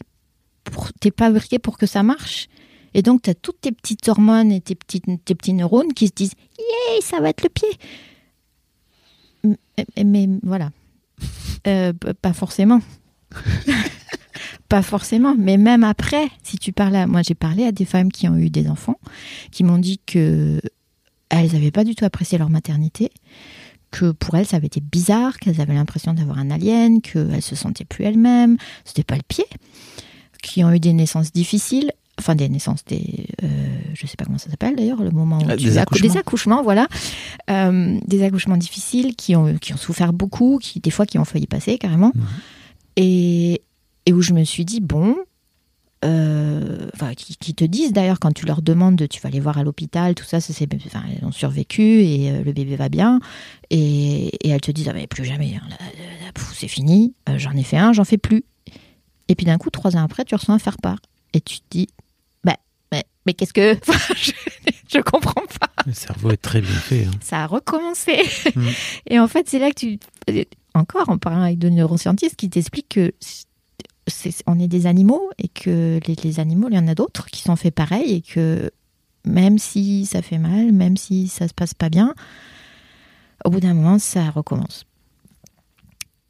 pour, 0.63 0.91
t'es 0.93 1.11
fabriqué 1.17 1.59
pour 1.59 1.77
que 1.77 1.85
ça 1.85 2.03
marche. 2.03 2.47
Et 2.93 3.01
donc, 3.01 3.23
tu 3.23 3.29
as 3.29 3.35
toutes 3.35 3.61
tes 3.61 3.71
petites 3.71 4.07
hormones 4.07 4.51
et 4.51 4.61
tes, 4.61 4.75
petites, 4.75 5.05
tes 5.25 5.35
petits 5.35 5.53
neurones 5.53 5.93
qui 5.93 6.07
se 6.07 6.13
disent 6.13 6.33
Yay, 6.59 7.01
ça 7.01 7.19
va 7.19 7.29
être 7.29 7.43
le 7.43 7.49
pied. 7.49 7.69
Mais, 9.43 10.03
mais 10.03 10.29
voilà. 10.43 10.71
Euh, 11.67 11.93
pas 11.93 12.33
forcément. 12.33 12.81
pas 14.67 14.81
forcément. 14.81 15.35
Mais 15.37 15.57
même 15.57 15.83
après, 15.83 16.27
si 16.41 16.57
tu 16.57 16.73
parles 16.73 16.95
à. 16.95 17.05
Moi, 17.05 17.21
j'ai 17.21 17.35
parlé 17.35 17.65
à 17.65 17.71
des 17.71 17.85
femmes 17.85 18.11
qui 18.11 18.27
ont 18.27 18.35
eu 18.35 18.49
des 18.49 18.67
enfants, 18.67 18.99
qui 19.51 19.63
m'ont 19.63 19.77
dit 19.77 19.99
que 20.03 20.59
elles 21.29 21.53
n'avaient 21.53 21.69
pas 21.69 21.83
du 21.83 21.93
tout 21.93 22.03
apprécié 22.03 22.39
leur 22.39 22.49
maternité 22.49 23.11
que 23.91 24.11
pour 24.11 24.35
elles, 24.35 24.45
ça 24.45 24.57
avait 24.57 24.67
été 24.67 24.79
bizarre, 24.81 25.37
qu'elles 25.37 25.59
avaient 25.61 25.73
l'impression 25.73 26.13
d'avoir 26.13 26.39
un 26.39 26.49
alien, 26.49 27.01
qu'elles 27.01 27.41
se 27.41 27.55
sentaient 27.55 27.85
plus 27.85 28.05
elles-mêmes, 28.05 28.57
c'était 28.85 29.03
pas 29.03 29.15
le 29.15 29.21
pied, 29.27 29.45
qui 30.41 30.63
ont 30.63 30.71
eu 30.71 30.79
des 30.79 30.93
naissances 30.93 31.31
difficiles, 31.33 31.91
enfin 32.17 32.35
des 32.35 32.49
naissances, 32.49 32.83
des, 32.85 33.27
euh, 33.43 33.47
je 33.93 34.07
sais 34.07 34.15
pas 34.17 34.25
comment 34.25 34.37
ça 34.37 34.49
s'appelle 34.49 34.75
d'ailleurs, 34.75 35.03
le 35.03 35.11
moment 35.11 35.39
où 35.39 35.45
Ah, 35.49 35.57
tu 35.57 35.65
des 35.65 35.77
accou- 35.77 35.81
accouchements. 35.81 36.07
des 36.13 36.17
accouchements, 36.19 36.63
voilà, 36.63 36.87
Euh, 37.49 37.99
des 38.07 38.23
accouchements 38.23 38.57
difficiles 38.57 39.15
qui 39.15 39.35
ont 39.35 39.57
qui 39.57 39.73
ont 39.73 39.77
souffert 39.77 40.13
beaucoup, 40.13 40.57
qui 40.61 40.79
des 40.79 40.91
fois 40.91 41.05
qui 41.05 41.17
ont 41.19 41.25
failli 41.25 41.47
passer 41.47 41.77
carrément, 41.77 42.11
Mhm. 42.15 42.23
et 42.97 43.61
et 44.05 44.13
où 44.13 44.21
je 44.21 44.33
me 44.33 44.43
suis 44.43 44.65
dit 44.65 44.79
bon. 44.81 45.15
Euh, 46.03 46.87
enfin, 46.95 47.13
qui, 47.13 47.35
qui 47.37 47.53
te 47.53 47.63
disent 47.63 47.93
d'ailleurs 47.93 48.19
quand 48.19 48.31
tu 48.33 48.45
leur 48.45 48.61
demandes, 48.61 49.07
tu 49.09 49.21
vas 49.21 49.29
les 49.29 49.39
voir 49.39 49.57
à 49.57 49.63
l'hôpital, 49.63 50.15
tout 50.15 50.23
ça, 50.25 50.39
ça 50.39 50.53
c'est, 50.53 50.67
enfin, 50.87 51.03
elles 51.15 51.25
ont 51.25 51.31
survécu 51.31 51.81
et 52.03 52.31
euh, 52.31 52.43
le 52.43 52.53
bébé 52.53 52.75
va 52.75 52.89
bien. 52.89 53.19
Et, 53.69 54.27
et 54.45 54.49
elles 54.49 54.61
te 54.61 54.71
disent 54.71 54.89
ah 54.89 54.93
mais 54.93 55.07
plus 55.07 55.25
jamais, 55.25 55.55
hein, 55.55 55.67
c'est 56.53 56.67
fini, 56.67 57.13
euh, 57.29 57.37
j'en 57.37 57.51
ai 57.53 57.63
fait 57.63 57.77
un, 57.77 57.93
j'en 57.93 58.03
fais 58.05 58.17
plus. 58.17 58.43
Et 59.27 59.35
puis 59.35 59.45
d'un 59.45 59.57
coup, 59.57 59.69
trois 59.69 59.95
ans 59.95 60.03
après, 60.03 60.25
tu 60.25 60.35
reçois 60.35 60.55
un 60.55 60.59
faire-part. 60.59 60.99
Et 61.33 61.39
tu 61.39 61.59
te 61.59 61.65
dis, 61.69 61.87
bah, 62.43 62.57
mais, 62.91 63.05
mais 63.25 63.33
qu'est-ce 63.33 63.53
que... 63.53 63.77
Je, 64.17 64.31
je 64.97 64.99
comprends 64.99 65.43
pas. 65.59 65.69
Le 65.85 65.93
cerveau 65.93 66.31
est 66.31 66.41
très 66.41 66.59
bien 66.59 66.69
fait. 66.75 67.05
hein. 67.05 67.11
Ça 67.21 67.43
a 67.43 67.47
recommencé. 67.47 68.21
Mm. 68.55 68.67
Et 69.09 69.19
en 69.19 69.27
fait, 69.29 69.47
c'est 69.47 69.59
là 69.59 69.69
que 69.71 69.75
tu... 69.79 69.99
Encore 70.73 71.07
en 71.09 71.17
parlant 71.17 71.43
avec 71.43 71.57
deux 71.59 71.69
neuroscientistes 71.69 72.35
qui 72.35 72.49
t'expliquent 72.49 72.89
que 72.89 73.13
c'est- 74.11 74.43
on 74.47 74.59
est 74.59 74.67
des 74.67 74.85
animaux 74.87 75.29
et 75.37 75.47
que 75.47 75.99
les, 76.07 76.15
les 76.23 76.39
animaux, 76.39 76.67
il 76.69 76.75
y 76.75 76.79
en 76.79 76.87
a 76.87 76.95
d'autres 76.95 77.25
qui 77.27 77.41
sont 77.41 77.55
faits 77.55 77.73
pareil 77.75 78.13
et 78.13 78.21
que 78.21 78.71
même 79.25 79.59
si 79.59 80.05
ça 80.05 80.21
fait 80.21 80.37
mal, 80.37 80.71
même 80.71 80.97
si 80.97 81.27
ça 81.27 81.47
se 81.47 81.53
passe 81.53 81.73
pas 81.73 81.89
bien, 81.89 82.13
au 83.45 83.49
bout 83.49 83.59
d'un 83.59 83.73
moment, 83.73 83.99
ça 83.99 84.29
recommence. 84.29 84.85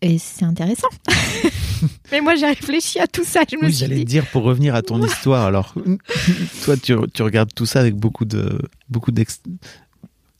Et 0.01 0.17
c'est 0.17 0.45
intéressant. 0.45 0.87
Mais 2.11 2.21
moi, 2.21 2.35
j'ai 2.35 2.47
réfléchi 2.47 2.99
à 2.99 3.07
tout 3.07 3.23
ça. 3.23 3.41
Je 3.49 3.55
me 3.57 3.65
Oui, 3.65 3.69
suis 3.71 3.79
j'allais 3.81 3.95
dit, 3.97 4.05
dire 4.05 4.25
pour 4.31 4.43
revenir 4.43 4.73
à 4.75 4.81
ton 4.81 5.01
histoire. 5.03 5.45
Alors, 5.45 5.75
toi, 6.63 6.75
tu, 6.77 6.95
tu 7.13 7.21
regardes 7.21 7.53
tout 7.53 7.65
ça 7.67 7.79
avec 7.79 7.95
beaucoup 7.95 8.25
de, 8.25 8.59
beaucoup 8.89 9.11
d'ex- 9.11 9.41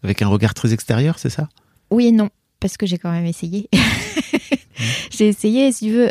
avec 0.04 0.21
un 0.23 0.27
regard 0.27 0.54
très 0.56 0.73
extérieur, 0.73 1.19
c'est 1.19 1.30
ça? 1.30 1.47
Oui 1.91 2.08
et 2.08 2.12
non, 2.12 2.30
parce 2.60 2.75
que 2.77 2.86
j'ai 2.88 2.97
quand 2.97 3.12
même 3.12 3.25
essayé. 3.25 3.69
j'ai 5.12 5.27
essayé, 5.27 5.71
si 5.71 5.86
tu 5.86 5.91
veux, 5.91 6.10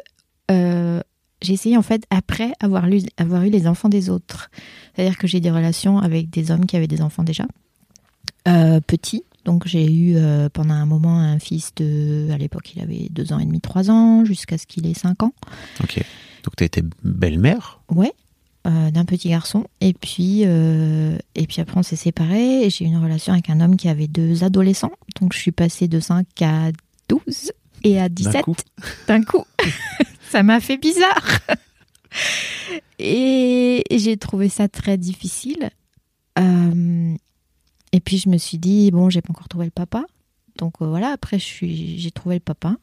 euh, 0.53 1.01
j'ai 1.43 1.53
essayé 1.53 1.77
en 1.77 1.83
fait 1.83 2.05
après 2.11 2.53
avoir, 2.61 2.87
lu, 2.87 3.01
avoir 3.17 3.43
eu 3.43 3.51
les 3.51 3.67
enfants 3.67 3.89
des 3.89 4.11
autres. 4.11 4.51
C'est-à-dire 4.95 5.19
que 5.19 5.27
j'ai 5.27 5.41
des 5.41 5.51
relations 5.51 5.99
avec 5.99 6.31
des 6.31 6.51
hommes 6.51 6.67
qui 6.67 6.77
avaient 6.77 6.87
des 6.87 7.03
enfants 7.03 7.25
déjà, 7.25 7.47
euh, 8.49 8.81
petits. 8.81 9.25
Donc 9.45 9.67
j'ai 9.67 9.91
eu 9.91 10.17
euh, 10.17 10.49
pendant 10.51 10.75
un 10.75 10.87
moment 10.87 11.19
un 11.19 11.39
fils 11.39 11.75
de, 11.77 12.29
à 12.31 12.37
l'époque 12.37 12.75
il 12.75 12.83
avait 12.83 13.09
deux 13.11 13.33
ans 13.33 13.39
et 13.39 13.47
demi, 13.47 13.61
trois 13.61 13.91
ans, 13.91 14.25
jusqu'à 14.25 14.59
ce 14.59 14.67
qu'il 14.67 14.87
ait 14.87 14.95
cinq 14.95 15.23
ans. 15.23 15.33
Ok. 15.83 16.03
Donc, 16.43 16.57
tu 16.57 16.65
été 16.65 16.83
belle-mère? 17.03 17.81
Ouais, 17.91 18.13
euh, 18.67 18.91
d'un 18.91 19.05
petit 19.05 19.29
garçon. 19.29 19.67
Et 19.81 19.93
puis, 19.93 20.43
euh, 20.45 21.17
et 21.35 21.47
puis 21.47 21.61
après, 21.61 21.79
on 21.79 21.83
s'est 21.83 21.97
séparés. 21.97 22.65
Et 22.65 22.71
j'ai 22.71 22.85
eu 22.85 22.89
une 22.89 23.03
relation 23.03 23.33
avec 23.33 23.51
un 23.51 23.61
homme 23.61 23.77
qui 23.77 23.89
avait 23.89 24.09
deux 24.09 24.45
adolescents. 24.45 24.93
Donc, 25.21 25.33
je 25.33 25.39
suis 25.39 25.53
passée 25.53 25.89
de 25.89 26.01
5 26.01 26.27
à 26.43 26.71
12 27.09 27.53
et 27.85 28.01
à 28.01 28.09
17 28.09 28.43
coup. 28.43 28.57
d'un 29.07 29.23
coup. 29.23 29.45
ça 30.31 30.43
m'a 30.43 30.61
fait 30.61 30.77
bizarre. 30.79 31.41
et 32.99 33.85
j'ai 33.91 34.17
trouvé 34.17 34.49
ça 34.49 34.69
très 34.69 34.97
difficile. 34.97 35.71
Euh, 36.39 37.15
et 37.93 38.01
puis, 38.01 38.19
je 38.19 38.29
me 38.29 38.39
suis 38.39 38.59
dit, 38.59 38.91
bon, 38.91 39.11
j'ai 39.11 39.21
pas 39.21 39.31
encore 39.31 39.49
trouvé 39.49 39.65
le 39.65 39.71
papa. 39.73 40.05
Donc, 40.57 40.75
euh, 40.81 40.87
voilà, 40.87 41.09
après, 41.11 41.39
j'ai 41.39 42.11
trouvé 42.13 42.37
le 42.37 42.41
papa. 42.41 42.77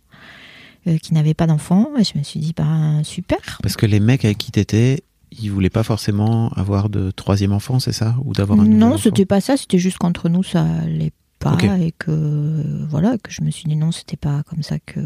euh, 0.88 0.98
qui 0.98 1.14
n'avait 1.14 1.34
pas 1.34 1.48
d'enfant 1.48 1.92
et 1.98 2.04
je 2.04 2.18
me 2.18 2.24
suis 2.24 2.40
dit 2.40 2.54
bah 2.56 3.04
super 3.04 3.60
Parce 3.62 3.76
que 3.76 3.86
les 3.86 4.00
mecs 4.00 4.24
avec 4.24 4.38
qui 4.38 4.52
t'étais, 4.52 5.04
ils 5.32 5.52
voulaient 5.52 5.70
pas 5.70 5.84
forcément 5.84 6.50
avoir 6.50 6.90
de 6.90 7.12
troisième 7.12 7.52
enfant, 7.52 7.80
c'est 7.80 7.92
ça? 7.92 8.16
Ou 8.24 8.34
d'avoir 8.34 8.60
un 8.62 8.66
Non, 8.66 8.98
c'était 8.98 9.26
pas 9.26 9.42
ça, 9.42 9.58
c'était 9.58 9.80
juste 9.80 9.98
qu'entre 9.98 10.30
nous 10.30 10.44
ça 10.44 10.64
allait 10.64 11.12
pas 11.40 11.58
et 11.80 11.92
que 11.92 12.86
voilà 12.90 13.18
que 13.18 13.32
je 13.32 13.42
me 13.42 13.52
suis 13.52 13.66
dit 13.66 13.76
non, 13.76 13.92
c'était 13.92 14.18
pas 14.18 14.44
comme 14.50 14.64
ça 14.64 14.80
que 14.80 15.00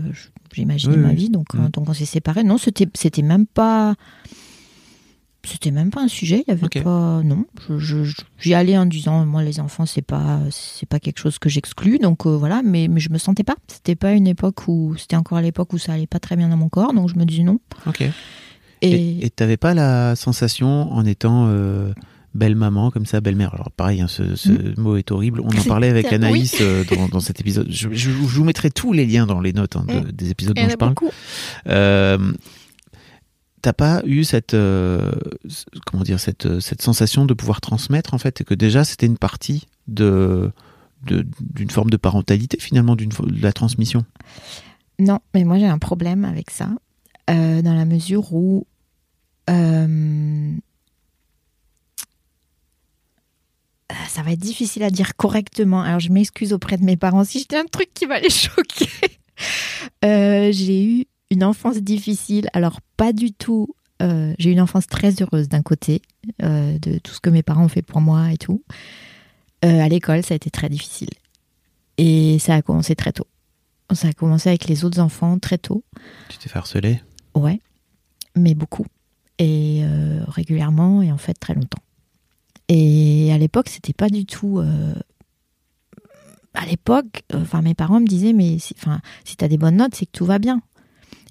j'imaginais 0.53 0.95
Oui, 0.95 1.01
ma 1.01 1.13
vie 1.13 1.29
donc 1.29 1.53
Mm. 1.53 1.59
euh, 1.65 1.69
donc 1.69 1.89
on 1.89 1.93
s'est 1.93 2.05
séparés. 2.05 2.43
Non, 2.43 2.57
c'était 2.57 2.87
c'était 2.93 3.21
même 3.21 3.45
pas 3.45 3.95
c'était 5.43 5.71
même 5.71 5.89
pas 5.89 6.01
un 6.01 6.07
sujet. 6.07 6.43
Il 6.47 6.51
y 6.51 6.53
avait 6.53 6.67
pas. 6.83 7.21
Non, 7.23 7.45
j'y 8.39 8.53
allais 8.53 8.77
en 8.77 8.85
disant, 8.85 9.25
moi, 9.25 9.41
les 9.43 9.59
enfants, 9.59 9.87
c'est 9.87 10.03
pas, 10.03 10.39
c'est 10.51 10.87
pas 10.87 10.99
quelque 10.99 11.17
chose 11.17 11.39
que 11.39 11.49
j'exclus. 11.49 11.97
Donc 11.97 12.27
euh, 12.27 12.37
voilà, 12.37 12.61
mais, 12.63 12.87
mais 12.87 12.99
je 12.99 13.09
me 13.09 13.17
sentais 13.17 13.43
pas. 13.43 13.55
C'était 13.67 13.95
pas 13.95 14.11
une 14.11 14.27
époque 14.27 14.67
où, 14.67 14.95
c'était 14.97 15.15
encore 15.15 15.39
à 15.39 15.41
l'époque 15.41 15.73
où 15.73 15.79
ça 15.79 15.93
allait 15.93 16.05
pas 16.05 16.19
très 16.19 16.35
bien 16.35 16.49
dans 16.49 16.57
mon 16.57 16.69
corps. 16.69 16.93
Donc 16.93 17.09
je 17.09 17.15
me 17.15 17.25
dis 17.25 17.43
non. 17.43 17.59
Ok. 17.87 18.03
Et 18.83 19.29
t'avais 19.35 19.57
pas 19.57 19.73
la 19.73 20.15
sensation 20.15 20.91
en 20.93 21.05
étant 21.05 21.45
euh, 21.47 21.91
belle 22.33 22.55
maman 22.55 22.91
comme 22.91 23.05
ça, 23.05 23.19
belle 23.21 23.35
mère. 23.35 23.53
Alors 23.53 23.71
pareil, 23.71 24.01
hein, 24.01 24.07
ce, 24.07 24.35
ce 24.35 24.79
mot 24.79 24.95
est 24.97 25.11
horrible. 25.11 25.41
On 25.41 25.49
en 25.49 25.63
parlait 25.63 25.89
avec 25.89 26.07
oui. 26.07 26.15
Anaïs 26.15 26.55
euh, 26.61 26.83
dans, 26.85 27.07
dans 27.07 27.19
cet 27.19 27.39
épisode. 27.41 27.67
Je, 27.69 27.89
je- 27.91 28.09
je 28.09 28.09
vous 28.11 28.43
mettrai 28.43 28.69
tous 28.71 28.93
les 28.93 29.05
liens 29.05 29.25
dans 29.25 29.39
les 29.41 29.53
notes 29.53 29.75
hein, 29.75 29.85
de- 29.87 29.93
Mm. 30.07 30.11
des 30.11 30.31
épisodes 30.31 30.55
dont 30.55 30.65
a 30.65 30.69
je 30.69 30.75
parle. 30.75 30.95
Euh, 31.67 32.33
T'as 33.63 33.73
pas 33.73 34.01
eu 34.05 34.23
cette 34.23 34.55
euh, 34.55 35.11
comment 35.85 36.01
dire 36.01 36.19
cette 36.19 36.59
cette 36.61 36.81
sensation 36.81 37.25
de 37.25 37.35
pouvoir 37.35 37.61
transmettre 37.61 38.15
en 38.15 38.17
fait 38.17 38.41
et 38.41 38.43
que 38.43 38.55
déjà 38.55 38.83
c'était 38.83 39.05
une 39.05 39.19
partie 39.19 39.67
de 39.87 40.51
d'une 41.05 41.69
forme 41.69 41.91
de 41.91 41.97
parentalité 41.97 42.57
finalement 42.59 42.95
d'une 42.95 43.09
de 43.09 43.41
la 43.43 43.53
transmission? 43.53 44.03
Non, 44.97 45.19
mais 45.35 45.43
moi 45.43 45.59
j'ai 45.59 45.67
un 45.67 45.77
problème 45.77 46.25
avec 46.25 46.49
ça, 46.49 46.69
dans 47.27 47.61
la 47.75 47.85
mesure 47.85 48.33
où 48.33 48.65
euh, 49.49 49.85
euh, 49.85 50.53
ça 54.07 54.21
va 54.21 54.31
être 54.31 54.39
difficile 54.39 54.83
à 54.83 54.89
dire 54.89 55.15
correctement. 55.15 55.81
Alors 55.81 55.99
je 55.99 56.11
m'excuse 56.11 56.53
auprès 56.53 56.77
de 56.77 56.83
mes 56.83 56.97
parents 56.97 57.23
si 57.23 57.39
j'étais 57.39 57.57
un 57.57 57.65
truc 57.65 57.93
qui 57.93 58.05
va 58.05 58.19
les 58.19 58.29
choquer. 58.29 58.89
Euh, 60.05 60.51
j'ai 60.51 60.83
eu 60.83 61.05
une 61.29 61.43
enfance 61.43 61.77
difficile. 61.77 62.47
Alors 62.53 62.79
pas 62.97 63.13
du 63.13 63.31
tout. 63.33 63.67
euh, 64.01 64.33
j'ai 64.39 64.49
eu 64.49 64.53
une 64.53 64.61
enfance 64.61 64.87
très 64.87 65.11
heureuse 65.21 65.47
d'un 65.49 65.61
côté, 65.61 66.01
euh, 66.43 66.77
de 66.79 66.97
tout 66.99 67.13
ce 67.13 67.19
que 67.19 67.29
mes 67.29 67.43
parents 67.43 67.65
ont 67.65 67.69
fait 67.69 67.81
pour 67.81 68.01
moi 68.01 68.31
et 68.31 68.37
tout. 68.37 68.63
Euh, 69.63 69.79
à 69.79 69.87
l'école, 69.89 70.23
ça 70.23 70.33
a 70.33 70.37
été 70.37 70.49
très 70.49 70.69
difficile. 70.69 71.09
Et 71.97 72.39
ça 72.39 72.55
a 72.55 72.61
commencé 72.61 72.95
très 72.95 73.11
tôt. 73.11 73.27
Ça 73.93 74.07
a 74.07 74.13
commencé 74.13 74.49
avec 74.49 74.65
les 74.67 74.85
autres 74.85 74.99
enfants 74.99 75.37
très 75.37 75.57
tôt. 75.57 75.83
Tu 76.29 76.37
t'es 76.37 76.49
fait 76.49 76.57
harceler? 76.57 77.01
Ouais, 77.35 77.59
mais 78.35 78.55
beaucoup. 78.55 78.85
Et 79.37 79.81
euh, 79.83 80.23
régulièrement, 80.27 81.01
et 81.01 81.11
en 81.11 81.17
fait 81.17 81.33
très 81.33 81.53
longtemps. 81.53 81.81
Et 82.69 83.31
à 83.33 83.37
l'époque, 83.37 83.69
c'était 83.69 83.93
pas 83.93 84.09
du 84.09 84.25
tout. 84.25 84.59
euh, 84.59 84.93
À 86.53 86.65
l'époque, 86.65 87.23
enfin, 87.33 87.61
mes 87.61 87.73
parents 87.73 87.99
me 87.99 88.05
disaient, 88.07 88.33
mais 88.33 88.59
si, 88.59 88.75
enfin, 88.77 88.99
si 89.23 89.35
t'as 89.37 89.47
des 89.47 89.57
bonnes 89.57 89.77
notes, 89.77 89.95
c'est 89.95 90.05
que 90.05 90.11
tout 90.11 90.25
va 90.25 90.39
bien. 90.39 90.61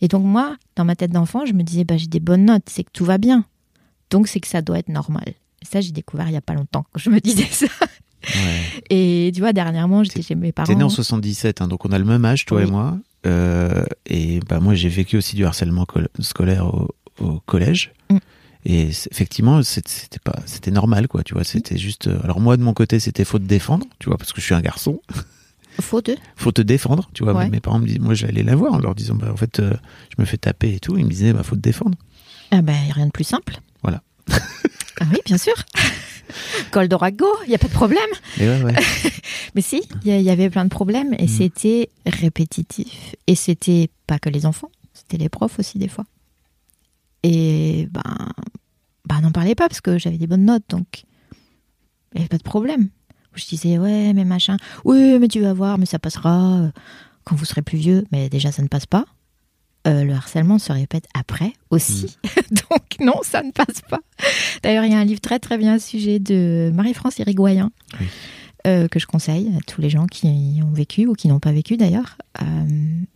Et 0.02 0.08
donc, 0.08 0.24
moi, 0.24 0.56
dans 0.76 0.84
ma 0.84 0.96
tête 0.96 1.10
d'enfant, 1.12 1.44
je 1.44 1.52
me 1.52 1.62
disais, 1.62 1.84
bah, 1.84 1.96
j'ai 1.98 2.06
des 2.06 2.20
bonnes 2.20 2.46
notes, 2.46 2.64
c'est 2.68 2.84
que 2.84 2.90
tout 2.92 3.04
va 3.04 3.18
bien. 3.18 3.44
Donc, 4.10 4.28
c'est 4.28 4.40
que 4.40 4.48
ça 4.48 4.62
doit 4.62 4.78
être 4.78 4.88
normal. 4.88 5.24
Et 5.62 5.66
ça, 5.66 5.80
j'ai 5.82 5.92
découvert 5.92 6.26
il 6.28 6.32
y 6.32 6.36
a 6.38 6.40
pas 6.40 6.54
longtemps 6.54 6.84
que 6.92 6.98
je 7.00 7.10
me 7.10 7.20
disais 7.20 7.46
ça. 7.50 7.66
Ouais. 8.34 8.60
Et 8.90 9.30
tu 9.34 9.40
vois, 9.40 9.52
dernièrement, 9.52 10.02
j'étais 10.04 10.22
chez 10.22 10.34
mes 10.34 10.52
parents. 10.52 10.66
T'es 10.66 10.74
né 10.74 10.82
en 10.84 10.88
77, 10.88 11.60
hein, 11.62 11.68
donc 11.68 11.84
on 11.84 11.92
a 11.92 11.98
le 11.98 12.04
même 12.04 12.24
âge, 12.24 12.44
toi 12.46 12.58
Oui. 12.60 12.66
et 12.66 12.70
moi. 12.70 12.98
Euh, 13.26 13.84
et 14.06 14.40
bah, 14.40 14.60
moi, 14.60 14.74
j'ai 14.74 14.88
vécu 14.88 15.16
aussi 15.18 15.36
du 15.36 15.44
harcèlement 15.44 15.84
col- 15.84 16.08
scolaire 16.20 16.66
au, 16.66 16.88
au 17.20 17.40
collège. 17.40 17.92
Mm. 18.10 18.16
Et 18.66 18.88
effectivement, 19.10 19.62
c'était 19.62 20.18
pas, 20.22 20.36
c'était 20.46 20.70
normal, 20.70 21.08
quoi. 21.08 21.22
Tu 21.22 21.34
vois, 21.34 21.44
c'était 21.44 21.78
juste. 21.78 22.08
euh, 22.08 22.20
Alors 22.22 22.40
moi, 22.40 22.56
de 22.56 22.62
mon 22.62 22.74
côté, 22.74 23.00
c'était 23.00 23.24
faut 23.24 23.38
te 23.38 23.44
défendre, 23.44 23.86
tu 23.98 24.08
vois, 24.08 24.18
parce 24.18 24.32
que 24.32 24.40
je 24.40 24.46
suis 24.46 24.54
un 24.54 24.60
garçon. 24.60 25.00
Faut 25.80 26.02
de? 26.02 26.14
Faut 26.36 26.52
te 26.52 26.60
défendre, 26.60 27.08
tu 27.14 27.22
vois. 27.24 27.32
Ouais. 27.32 27.48
Mes 27.48 27.60
parents 27.60 27.78
me 27.78 27.86
disaient, 27.86 28.00
moi, 28.00 28.12
j'allais 28.12 28.42
la 28.42 28.54
voir 28.54 28.74
en 28.74 28.78
leur 28.80 28.94
disant, 28.94 29.14
bah, 29.14 29.28
en 29.32 29.36
fait, 29.36 29.60
euh, 29.60 29.72
je 30.14 30.20
me 30.20 30.26
fais 30.26 30.36
taper 30.36 30.74
et 30.74 30.80
tout. 30.80 30.98
Ils 30.98 31.04
me 31.06 31.10
disaient, 31.10 31.32
bah, 31.32 31.42
faut 31.42 31.54
te 31.56 31.60
défendre. 31.60 31.96
Ah 32.50 32.60
ben, 32.60 32.76
rien 32.92 33.06
de 33.06 33.12
plus 33.12 33.24
simple. 33.24 33.56
Voilà. 33.82 34.02
ah 35.00 35.04
oui, 35.10 35.18
bien 35.24 35.38
sûr. 35.38 35.54
Col 36.70 36.88
d'Orago, 36.88 37.26
il 37.46 37.48
n'y 37.48 37.54
a 37.54 37.58
pas 37.58 37.68
de 37.68 37.72
problème. 37.72 38.00
Ouais, 38.38 38.62
ouais. 38.62 38.74
Mais 39.54 39.62
si, 39.62 39.76
y, 40.04 40.10
il 40.10 40.20
y 40.20 40.28
avait 40.30 40.50
plein 40.50 40.64
de 40.64 40.70
problèmes 40.70 41.14
et 41.18 41.24
Mm. 41.24 41.28
c'était 41.28 41.88
répétitif. 42.04 43.14
Et 43.26 43.34
c'était 43.34 43.88
pas 44.06 44.18
que 44.18 44.28
les 44.28 44.44
enfants, 44.44 44.70
c'était 44.92 45.16
les 45.16 45.28
profs 45.30 45.58
aussi 45.60 45.78
des 45.78 45.88
fois. 45.88 46.04
Et 47.22 47.88
ben, 47.90 48.28
ben 49.06 49.20
n'en 49.20 49.32
parlez 49.32 49.54
pas 49.54 49.68
parce 49.68 49.80
que 49.80 49.98
j'avais 49.98 50.18
des 50.18 50.26
bonnes 50.26 50.44
notes, 50.44 50.64
donc 50.68 51.04
il 52.12 52.16
n'y 52.16 52.20
avait 52.22 52.28
pas 52.28 52.38
de 52.38 52.42
problème. 52.42 52.88
Je 53.34 53.46
disais, 53.46 53.78
ouais, 53.78 54.12
mais 54.12 54.24
machin, 54.24 54.56
oui, 54.84 55.18
mais 55.18 55.28
tu 55.28 55.40
vas 55.40 55.52
voir, 55.52 55.78
mais 55.78 55.86
ça 55.86 55.98
passera 55.98 56.58
euh, 56.58 56.70
quand 57.24 57.36
vous 57.36 57.44
serez 57.44 57.62
plus 57.62 57.78
vieux. 57.78 58.04
Mais 58.10 58.28
déjà, 58.28 58.50
ça 58.50 58.62
ne 58.62 58.68
passe 58.68 58.86
pas. 58.86 59.04
Euh, 59.86 60.04
le 60.04 60.12
harcèlement 60.12 60.58
se 60.58 60.72
répète 60.72 61.06
après 61.14 61.52
aussi. 61.70 62.18
donc 62.50 62.96
non, 63.00 63.20
ça 63.22 63.42
ne 63.42 63.50
passe 63.50 63.80
pas. 63.88 64.00
D'ailleurs, 64.62 64.84
il 64.84 64.92
y 64.92 64.94
a 64.94 64.98
un 64.98 65.04
livre 65.04 65.20
très 65.20 65.38
très 65.38 65.56
bien 65.56 65.74
à 65.74 65.78
ce 65.78 65.88
sujet 65.88 66.18
de 66.18 66.70
Marie-France 66.74 67.18
Irigoyen 67.18 67.70
Oui. 67.98 68.06
Euh, 68.66 68.88
que 68.88 68.98
je 68.98 69.06
conseille 69.06 69.50
à 69.56 69.60
tous 69.66 69.80
les 69.80 69.90
gens 69.90 70.06
qui 70.06 70.28
y 70.28 70.62
ont 70.62 70.70
vécu 70.72 71.06
ou 71.06 71.14
qui 71.14 71.28
n'ont 71.28 71.40
pas 71.40 71.52
vécu 71.52 71.76
d'ailleurs. 71.76 72.16
Euh, 72.42 72.44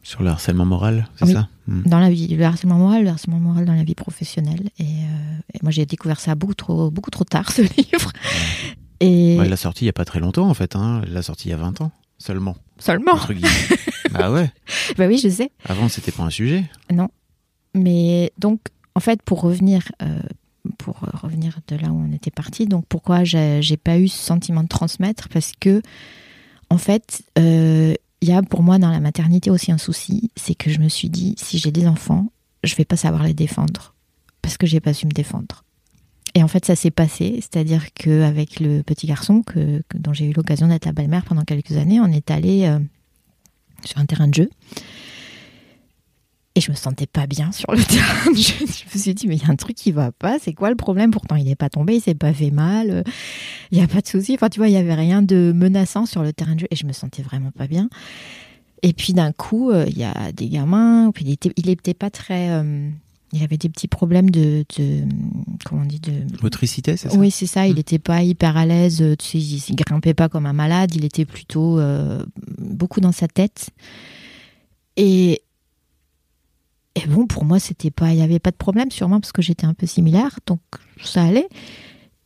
Sur 0.02 0.22
le 0.22 0.30
harcèlement 0.30 0.64
moral, 0.64 1.09
c'est 1.16 1.26
Oui. 1.26 1.33
ça? 1.33 1.48
Mm. 1.66 1.83
dans 1.87 1.98
la 1.98 2.11
vie, 2.11 2.28
le 2.28 2.44
harcèlement 2.44 2.76
moral, 2.76 3.04
le 3.04 3.09
harcèlement 3.11 3.40
moral 3.40 3.64
dans 3.64 3.72
la 3.74 3.85
vie 3.85 3.94
professionnelle. 3.94 4.68
Et, 4.78 4.83
euh, 4.85 5.38
et 5.54 5.59
moi, 5.62 5.70
j'ai 5.70 5.87
découvert 5.87 6.20
ça 6.20 6.35
beaucoup 6.35 6.54
trop, 6.54 6.90
beaucoup 6.90 7.11
trop 7.11 7.24
tard, 7.24 7.50
ce 7.52 7.62
livre. 7.76 8.12
Et 9.00 9.37
Ouais, 9.38 9.48
l'a 9.48 9.57
sorti 9.57 9.85
il 9.85 9.87
y 9.87 9.90
a 9.90 9.94
pas 9.94 10.04
très 10.04 10.20
longtemps, 10.20 10.48
en 10.48 10.54
fait. 10.54 10.76
Hein. 10.76 11.02
L'a 11.09 11.22
sorti 11.22 11.48
il 11.48 11.50
y 11.52 11.54
a 11.54 11.59
20 11.59 11.80
ans, 11.80 11.90
seulement. 12.18 12.57
seulement. 12.78 13.18
Ah 14.16 14.30
ouais. 14.30 14.48
Bah 14.96 15.07
oui, 15.09 15.18
je 15.18 15.28
sais. 15.28 15.50
Avant, 15.64 15.88
c'était 15.88 16.12
pas 16.12 16.22
un 16.22 16.30
sujet. 16.30 16.64
Mais 17.74 18.33
donc, 18.38 18.61
en 18.94 19.00
fait, 19.00 19.20
pour 19.22 19.40
revenir, 19.40 19.90
pour 20.79 21.00
revenir 21.22 21.59
de 21.68 21.77
là 21.77 21.88
où 21.88 21.98
on 21.98 22.12
était 22.12 22.31
parti, 22.31 22.66
donc 22.66 22.85
pourquoi 22.88 23.24
j'ai 23.24 23.77
pas 23.77 23.98
eu 23.98 24.09
ce 24.09 24.18
sentiment 24.18 24.62
de 24.62 24.68
transmettre? 24.68 25.29
Parce 25.29 25.53
que, 25.59 25.83
en 26.70 26.79
fait, 26.79 27.22
euh, 27.38 27.94
il 28.20 28.29
y 28.29 28.33
a 28.33 28.42
pour 28.42 28.62
moi 28.62 28.79
dans 28.79 28.90
la 28.90 29.00
maternité 29.00 29.50
aussi 29.50 29.70
un 29.72 29.79
souci, 29.79 30.31
c'est 30.37 30.55
que 30.55 30.70
je 30.70 30.81
me 30.81 30.88
suis 30.88 31.11
dit, 31.11 31.35
si 31.38 31.59
j'ai 31.59 31.70
des 31.70 31.87
enfants, 31.87 32.33
je 32.62 32.74
vais 32.77 32.87
pas 32.87 32.96
savoir 32.96 33.22
les 33.24 33.35
défendre 33.35 33.94
parce 34.40 34.57
que 34.57 34.66
j'ai 34.66 34.81
pas 34.81 34.94
su 34.94 35.07
me 35.07 35.12
défendre. 35.12 35.64
Et 36.35 36.42
en 36.42 36.48
fait, 36.48 36.64
ça 36.64 36.74
s'est 36.74 36.90
passé, 36.90 37.37
c'est-à-dire 37.37 37.92
qu'avec 37.92 38.59
le 38.59 38.83
petit 38.83 39.07
garçon 39.07 39.42
que- 39.42 39.83
dont 39.94 40.12
j'ai 40.12 40.27
eu 40.27 40.33
l'occasion 40.33 40.66
d'être 40.66 40.87
la 40.87 40.92
belle-mère 40.92 41.24
pendant 41.24 41.42
quelques 41.42 41.77
années, 41.77 42.00
on 42.00 42.07
est 42.07 42.31
allé 42.31 42.64
euh, 42.64 42.79
sur 43.85 43.98
un 43.98 44.07
terrain 44.07 44.27
de 44.29 44.35
jeu. 44.35 44.50
Et 46.57 46.61
je 46.61 46.71
me 46.71 46.77
sentais 46.77 47.07
pas 47.07 47.27
bien 47.27 47.51
sur 47.51 47.73
le 47.73 47.83
terrain 47.85 48.31
de 48.31 48.37
jeu. 48.37 48.55
Je 48.61 48.95
me 48.97 49.01
suis 49.01 49.14
dit, 49.14 49.27
mais 49.27 49.37
il 49.37 49.43
y 49.43 49.47
a 49.47 49.51
un 49.51 49.57
truc 49.57 49.77
qui 49.77 49.90
va 49.90 50.12
pas. 50.12 50.38
C'est 50.40 50.53
quoi 50.53 50.71
le 50.71 50.77
problème? 50.77 51.11
Pourtant, 51.11 51.35
il 51.35 51.45
n'est 51.47 51.57
pas 51.57 51.69
tombé, 51.69 51.97
il 51.97 52.01
s'est 52.01 52.14
pas 52.14 52.33
fait 52.33 52.53
mal. 52.53 52.90
euh, 52.90 53.03
Il 53.73 53.79
n'y 53.79 53.85
a 53.85 53.88
pas 53.88 54.01
de 54.01 54.07
souci. 54.07 54.35
Enfin, 54.35 54.49
tu 54.49 54.61
vois, 54.61 54.69
il 54.69 54.73
y 54.73 54.77
avait 54.77 54.95
rien 54.95 55.21
de 55.23 55.53
menaçant 55.55 56.07
sur 56.07 56.23
le 56.23 56.33
terrain 56.33 56.55
de 56.55 56.61
jeu. 56.61 56.67
Et 56.71 56.77
je 56.77 56.87
me 56.87 56.93
sentais 56.93 57.23
vraiment 57.23 57.51
pas 57.51 57.67
bien. 57.67 57.88
Et 58.83 58.93
puis 58.93 59.14
d'un 59.14 59.33
coup, 59.33 59.71
euh, 59.71 59.85
il 59.88 59.99
y 59.99 60.05
a 60.05 60.31
des 60.33 60.49
gamins. 60.49 61.11
Puis 61.12 61.25
il 61.25 61.33
était, 61.33 61.51
il 61.57 61.69
était 61.71 61.95
pas 61.95 62.11
très. 62.11 62.51
euh, 62.51 62.88
il 63.33 63.43
avait 63.43 63.57
des 63.57 63.69
petits 63.69 63.88
problèmes 63.88 64.31
de, 64.31 64.64
de 64.79 65.01
comment 65.64 65.83
on 65.83 65.87
dit 65.87 65.99
de 65.99 66.12
Motricité, 66.40 66.97
c'est 66.97 67.09
ça? 67.11 67.19
Oui, 67.19 67.33
c'est 67.33 67.47
ça. 67.47 67.67
Il 67.67 67.73
Mm. 67.73 67.77
n'était 67.79 67.99
pas 67.99 68.23
hyper 68.23 68.57
à 68.57 68.64
l'aise. 68.64 69.03
Tu 69.19 69.27
sais, 69.27 69.38
il, 69.38 69.64
il 69.71 69.75
grimpait 69.75 70.14
pas 70.14 70.29
comme 70.29 70.47
un 70.47 70.53
malade. 70.53 70.95
Il 70.95 71.05
était 71.05 71.25
plutôt 71.25 71.81
euh, 71.81 72.25
beaucoup 72.59 73.01
dans 73.01 73.11
sa 73.11 73.27
tête. 73.27 73.71
Et 74.97 75.40
et 76.96 77.07
bon, 77.07 77.26
pour 77.26 77.44
moi, 77.44 77.59
c'était 77.59 77.90
pas, 77.90 78.12
il 78.12 78.18
y 78.18 78.22
avait 78.22 78.38
pas 78.38 78.50
de 78.50 78.57
problème, 78.57 78.90
sûrement 78.90 79.20
parce 79.20 79.33
que 79.33 79.42
j'étais 79.42 79.66
un 79.66 79.74
peu 79.74 79.87
similaire, 79.87 80.38
donc 80.46 80.61
ça 81.02 81.24
allait. 81.24 81.48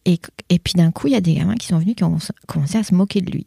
Et, 0.04 0.18
et 0.48 0.58
puis 0.58 0.74
d'un 0.74 0.90
coup, 0.90 1.06
il 1.06 1.12
y 1.12 1.16
a 1.16 1.20
des 1.20 1.34
gamins 1.34 1.54
qui 1.56 1.66
sont 1.68 1.78
venus 1.78 1.94
qui 1.96 2.04
ont 2.04 2.18
commencé 2.46 2.76
à 2.78 2.82
se 2.82 2.94
moquer 2.94 3.20
de 3.20 3.30
lui. 3.30 3.46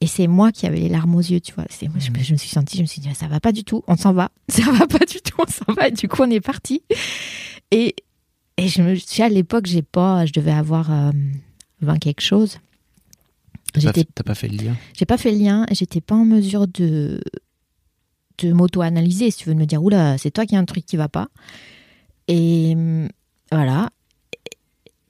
Et 0.00 0.06
c'est 0.06 0.26
moi 0.26 0.52
qui 0.52 0.66
avais 0.66 0.80
les 0.80 0.88
larmes 0.88 1.14
aux 1.14 1.20
yeux, 1.20 1.40
tu 1.40 1.54
vois. 1.54 1.64
C'est 1.70 1.88
moi, 1.88 1.96
je, 1.98 2.10
me- 2.10 2.18
je 2.22 2.32
me 2.32 2.36
suis 2.38 2.48
sentie, 2.50 2.76
je 2.76 2.82
me 2.82 2.86
suis 2.86 3.00
dit, 3.00 3.08
ça 3.14 3.26
va 3.28 3.40
pas 3.40 3.52
du 3.52 3.64
tout, 3.64 3.82
on 3.86 3.96
s'en 3.96 4.12
va. 4.12 4.30
Ça 4.48 4.70
va 4.70 4.86
pas 4.86 4.98
du 5.06 5.20
tout, 5.22 5.36
on 5.38 5.46
s'en 5.50 5.72
va. 5.74 5.88
Et 5.88 5.92
du 5.92 6.08
coup, 6.08 6.22
on 6.22 6.30
est 6.30 6.40
parti. 6.40 6.82
Et, 7.70 7.94
et 8.58 8.68
je 8.68 8.82
me, 8.82 8.96
sais, 8.96 9.22
à 9.22 9.28
l'époque, 9.30 9.64
j'ai 9.66 9.82
pas, 9.82 10.26
je 10.26 10.32
devais 10.32 10.52
avoir 10.52 10.92
euh, 10.92 11.10
20 11.80 11.98
quelque 11.98 12.20
chose. 12.20 12.58
T'as 14.14 14.22
pas 14.22 14.34
fait 14.34 14.48
le 14.48 14.56
lien? 14.62 14.76
J'ai 14.96 15.06
pas 15.06 15.16
fait 15.18 15.32
le 15.32 15.38
lien, 15.38 15.66
j'étais 15.72 16.00
pas 16.02 16.14
en 16.14 16.24
mesure 16.24 16.68
de, 16.68 17.20
de 18.38 18.52
m'auto-analyser, 18.52 19.30
si 19.30 19.38
tu 19.38 19.48
veux, 19.48 19.54
me 19.54 19.66
dire, 19.66 19.82
oula, 19.82 20.18
c'est 20.18 20.30
toi 20.30 20.46
qui 20.46 20.56
as 20.56 20.58
un 20.58 20.64
truc 20.64 20.86
qui 20.86 20.96
va 20.96 21.08
pas. 21.08 21.28
Et 22.28 22.76
voilà. 23.50 23.90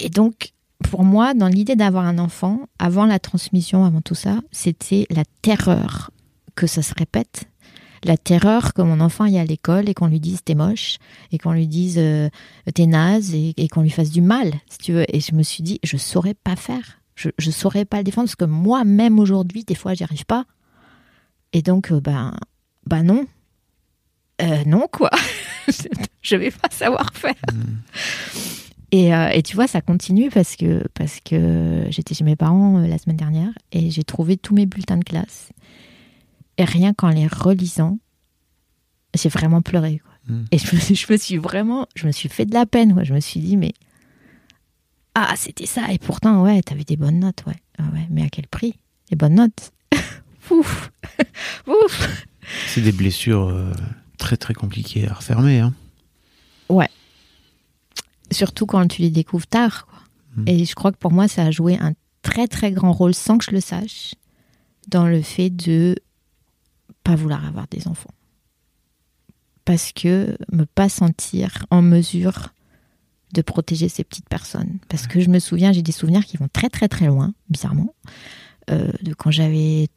Et 0.01 0.09
donc, 0.09 0.53
pour 0.91 1.05
moi, 1.05 1.35
dans 1.35 1.49
l'idée 1.49 1.77
d'avoir 1.77 2.05
un 2.05 2.19
enfant, 2.19 2.61
avant 2.79 3.07
la 3.07 3.19
transmission, 3.19 3.85
avant 3.85 4.01
tout 4.01 4.15
ça, 4.15 4.41
c'était 4.53 5.07
la 5.11 5.25
terreur 5.43 6.11
que 6.55 6.67
ça 6.67 6.83
se 6.83 6.95
répète. 6.97 7.45
La 8.05 8.19
terreur 8.19 8.75
que 8.75 8.83
mon 8.83 9.01
enfant 9.01 9.25
aille 9.25 9.39
à 9.39 9.45
l'école 9.45 9.89
et 9.89 9.95
qu'on 9.95 10.09
lui 10.09 10.21
dise 10.21 10.45
t'es 10.45 10.55
moche 10.55 10.99
et 11.33 11.39
qu'on 11.39 11.53
lui 11.53 11.67
dise 11.67 11.97
euh, 11.97 12.29
t'es 12.75 12.85
naze 12.85 13.35
et, 13.35 13.55
et 13.57 13.69
qu'on 13.69 13.81
lui 13.81 13.91
fasse 13.91 14.11
du 14.11 14.21
mal, 14.21 14.53
si 14.69 14.79
tu 14.79 14.93
veux. 14.93 15.05
Et 15.09 15.21
je 15.21 15.35
me 15.35 15.43
suis 15.43 15.63
dit, 15.63 15.81
je 15.83 15.97
saurais 15.97 16.35
pas 16.35 16.55
faire. 16.55 17.01
Je, 17.15 17.31
je 17.39 17.51
saurais 17.51 17.87
pas 17.87 17.99
le 17.99 18.05
défendre 18.05 18.27
parce 18.27 18.37
que 18.37 18.45
moi-même 18.45 19.19
aujourd'hui, 19.19 19.65
des 19.65 19.75
fois, 19.75 19.95
j'y 19.95 20.05
arrive 20.05 20.27
pas. 20.27 20.45
Et 21.55 21.63
donc, 21.63 21.93
euh, 21.93 22.01
ben, 22.01 22.35
ben 22.87 23.03
non. 23.03 23.27
Euh, 24.43 24.65
non, 24.67 24.87
quoi. 24.91 25.11
je 26.23 26.37
vais 26.37 26.51
pas 26.51 26.69
savoir 26.71 27.11
faire. 27.15 27.35
Et, 28.91 29.15
euh, 29.15 29.29
et 29.31 29.43
tu 29.43 29.57
vois, 29.57 29.67
ça 29.67 29.81
continue 29.81 30.31
parce 30.31 30.57
que, 30.57 30.87
parce 30.95 31.21
que 31.21 31.87
j'étais 31.91 32.15
chez 32.15 32.25
mes 32.25 32.37
parents 32.37 32.79
euh, 32.79 32.87
la 32.87 32.99
semaine 32.99 33.17
dernière 33.17 33.51
et 33.73 33.91
j'ai 33.91 34.05
trouvé 34.05 34.37
tous 34.37 34.55
mes 34.55 34.67
bulletins 34.67 34.99
de 34.99 35.05
classe. 35.05 35.51
Et 36.59 36.65
rien 36.65 36.95
qu'en 36.95 37.09
les 37.09 37.27
relisant, 37.27 37.99
j'ai 39.15 39.29
vraiment 39.29 39.63
pleuré. 39.63 39.99
Quoi. 39.99 40.37
Mm. 40.37 40.45
Et 40.53 40.59
je 40.59 40.77
me, 40.77 40.81
je 40.81 41.13
me 41.13 41.17
suis 41.17 41.37
vraiment, 41.39 41.87
je 41.97 42.07
me 42.07 42.13
suis 42.13 42.29
fait 42.29 42.47
de 42.47 42.55
la 42.55 42.67
peine. 42.67 42.95
Quoi. 42.95 43.05
Je 43.05 43.15
me 43.15 43.21
suis 43.21 43.41
dit, 43.41 43.57
mais 43.57 43.73
ah, 45.15 45.35
c'était 45.37 45.67
ça. 45.67 45.93
Et 45.93 45.99
pourtant, 45.99 46.43
ouais, 46.43 46.61
t'avais 46.63 46.85
des 46.85 46.97
bonnes 46.97 47.21
notes, 47.21 47.45
ouais. 47.47 47.57
Ah 47.79 47.85
ouais. 47.93 48.07
Mais 48.11 48.23
à 48.23 48.29
quel 48.29 48.47
prix? 48.47 48.79
Les 49.11 49.17
bonnes 49.17 49.35
notes? 49.35 49.73
Ouf, 50.51 50.93
ouf. 51.67 52.27
C'est 52.69 52.81
des 52.81 52.93
blessures 52.93 53.49
euh, 53.49 53.73
très 54.19 54.37
très 54.37 54.55
compliquées 54.55 55.09
à 55.09 55.15
refermer. 55.15 55.61
Hein. 55.61 55.75
Ouais. 56.69 56.89
Surtout 58.31 58.67
quand 58.67 58.87
tu 58.89 59.03
les 59.03 59.11
découvres 59.11 59.47
tard. 59.47 59.87
Quoi. 59.87 59.99
Mm. 60.37 60.49
Et 60.49 60.65
je 60.65 60.75
crois 60.75 60.93
que 60.93 60.99
pour 60.99 61.13
moi, 61.13 61.29
ça 61.29 61.45
a 61.45 61.51
joué 61.51 61.79
un 61.79 61.93
très 62.23 62.49
très 62.49 62.73
grand 62.73 62.93
rôle 62.93 63.15
sans 63.15 63.39
que 63.39 63.45
je 63.45 63.51
le 63.51 63.61
sache 63.61 64.15
dans 64.89 65.07
le 65.07 65.23
fait 65.23 65.51
de 65.51 65.95
pas 67.05 67.15
vouloir 67.15 67.45
avoir 67.45 67.67
des 67.69 67.87
enfants. 67.87 68.15
Parce 69.65 69.93
que 69.93 70.37
me 70.53 70.65
pas 70.65 70.89
sentir 70.89 71.67
en 71.71 71.81
mesure 71.83 72.51
de 73.33 73.43
protéger 73.43 73.89
ces 73.89 74.05
petites 74.05 74.29
personnes. 74.29 74.79
Parce 74.89 75.07
que 75.07 75.21
je 75.21 75.29
me 75.29 75.39
souviens, 75.39 75.73
j'ai 75.73 75.83
des 75.83 75.93
souvenirs 75.93 76.25
qui 76.25 76.37
vont 76.37 76.49
très 76.53 76.69
très 76.69 76.89
très 76.89 77.07
loin, 77.07 77.35
bizarrement, 77.49 77.95
euh, 78.71 78.91
de 79.03 79.13
quand 79.15 79.31
j'avais 79.31 79.89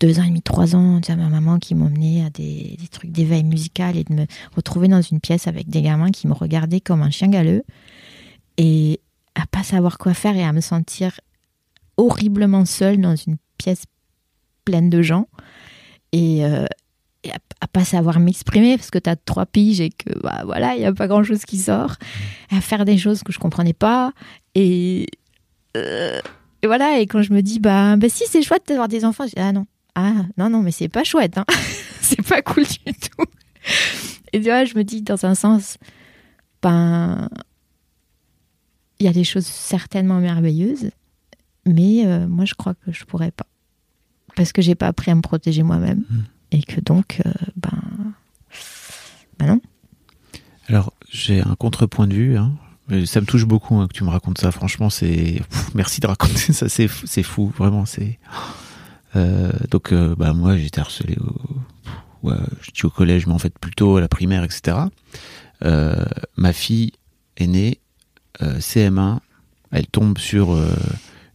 deux 0.00 0.20
ans 0.20 0.24
et 0.24 0.28
demi, 0.28 0.42
trois 0.42 0.76
ans, 0.76 1.00
sais, 1.02 1.16
ma 1.16 1.28
maman 1.28 1.58
qui 1.58 1.74
m'emmenait 1.74 2.24
à 2.24 2.30
des, 2.30 2.76
trucs 2.90 3.10
d'éveil 3.10 3.44
musical 3.44 3.96
et 3.96 4.04
de 4.04 4.12
me 4.14 4.26
retrouver 4.54 4.88
dans 4.88 5.02
une 5.02 5.20
pièce 5.20 5.46
avec 5.46 5.68
des 5.68 5.82
gamins 5.82 6.10
qui 6.10 6.28
me 6.28 6.32
regardaient 6.32 6.80
comme 6.80 7.02
un 7.02 7.10
chien 7.10 7.28
galeux 7.28 7.64
et 8.56 9.00
à 9.34 9.46
pas 9.46 9.62
savoir 9.62 9.98
quoi 9.98 10.14
faire 10.14 10.36
et 10.36 10.44
à 10.44 10.52
me 10.52 10.60
sentir 10.60 11.20
horriblement 11.96 12.64
seule 12.64 13.00
dans 13.00 13.16
une 13.16 13.36
pièce 13.56 13.84
pleine 14.64 14.88
de 14.88 15.02
gens 15.02 15.26
et, 16.12 16.44
euh, 16.44 16.64
à, 17.26 17.38
à 17.60 17.66
pas 17.66 17.84
savoir 17.84 18.20
m'exprimer 18.20 18.76
parce 18.76 18.90
que 18.90 18.98
tu 18.98 19.10
as 19.10 19.16
trois 19.16 19.46
piges 19.46 19.80
et 19.80 19.90
que 19.90 20.16
bah 20.20 20.42
voilà, 20.44 20.76
il 20.76 20.82
y 20.82 20.84
a 20.84 20.92
pas 20.92 21.08
grand-chose 21.08 21.44
qui 21.44 21.58
sort, 21.58 21.96
à 22.50 22.60
faire 22.60 22.84
des 22.84 22.98
choses 22.98 23.22
que 23.22 23.32
je 23.32 23.38
comprenais 23.38 23.72
pas 23.72 24.12
et 24.54 25.06
euh, 25.76 26.20
et 26.62 26.66
voilà, 26.66 26.98
et 26.98 27.06
quand 27.06 27.22
je 27.22 27.32
me 27.32 27.40
dis, 27.40 27.60
bah, 27.60 27.96
bah 27.96 28.08
si, 28.08 28.24
c'est 28.26 28.42
chouette 28.42 28.64
d'avoir 28.66 28.88
des 28.88 29.04
enfants, 29.04 29.24
je 29.24 29.34
dis, 29.34 29.40
ah 29.40 29.52
non, 29.52 29.66
ah 30.00 30.14
non, 30.36 30.48
non, 30.48 30.62
mais 30.62 30.70
c'est 30.70 30.88
pas 30.88 31.02
chouette, 31.04 31.38
hein. 31.38 31.44
c'est 32.00 32.22
pas 32.22 32.40
cool 32.42 32.64
du 32.64 32.92
tout. 32.94 33.24
Et 34.32 34.40
tu 34.40 34.44
vois, 34.46 34.64
je 34.64 34.74
me 34.76 34.84
dis, 34.84 35.02
dans 35.02 35.24
un 35.26 35.34
sens, 35.34 35.76
ben, 36.62 37.28
il 39.00 39.06
y 39.06 39.08
a 39.08 39.12
des 39.12 39.24
choses 39.24 39.46
certainement 39.46 40.20
merveilleuses, 40.20 40.90
mais 41.66 42.06
euh, 42.06 42.28
moi, 42.28 42.44
je 42.44 42.54
crois 42.54 42.74
que 42.74 42.92
je 42.92 43.04
pourrais 43.04 43.30
pas. 43.32 43.46
Parce 44.36 44.52
que 44.52 44.62
j'ai 44.62 44.74
pas 44.76 44.86
appris 44.86 45.10
à 45.10 45.14
me 45.16 45.20
protéger 45.20 45.62
moi-même. 45.64 46.04
Mm. 46.10 46.20
Et 46.52 46.62
que 46.62 46.80
donc, 46.80 47.20
euh, 47.26 47.32
ben, 47.56 48.14
ben 49.38 49.46
non. 49.46 49.60
Alors, 50.68 50.92
j'ai 51.10 51.40
un 51.40 51.56
contrepoint 51.56 52.06
de 52.06 52.14
vue. 52.14 52.36
Hein. 52.38 52.52
Mais 52.88 53.04
Ça 53.04 53.20
me 53.20 53.26
touche 53.26 53.44
beaucoup 53.46 53.76
hein, 53.76 53.88
que 53.88 53.92
tu 53.94 54.04
me 54.04 54.10
racontes 54.10 54.38
ça. 54.38 54.52
Franchement, 54.52 54.90
c'est. 54.90 55.42
Merci 55.74 56.00
de 56.00 56.06
raconter 56.06 56.52
ça. 56.52 56.68
C'est 56.68 56.86
fou- 56.88 57.06
c'est 57.06 57.22
fou, 57.24 57.52
vraiment. 57.56 57.84
C'est. 57.84 58.18
Euh, 59.16 59.52
donc, 59.70 59.92
euh, 59.92 60.14
bah, 60.16 60.32
moi, 60.32 60.56
j'étais 60.56 60.80
harcelé 60.80 61.16
au. 61.20 61.36
Ouais, 62.22 62.34
je 62.74 62.84
au 62.84 62.90
collège, 62.90 63.28
mais 63.28 63.32
en 63.32 63.38
fait 63.38 63.56
plutôt 63.60 63.96
à 63.96 64.00
la 64.00 64.08
primaire, 64.08 64.42
etc. 64.42 64.76
Euh, 65.64 66.04
ma 66.36 66.52
fille 66.52 66.90
est 67.36 67.46
née 67.46 67.80
euh, 68.42 68.58
CM1. 68.58 69.20
Elle 69.70 69.86
tombe 69.86 70.18
sur 70.18 70.58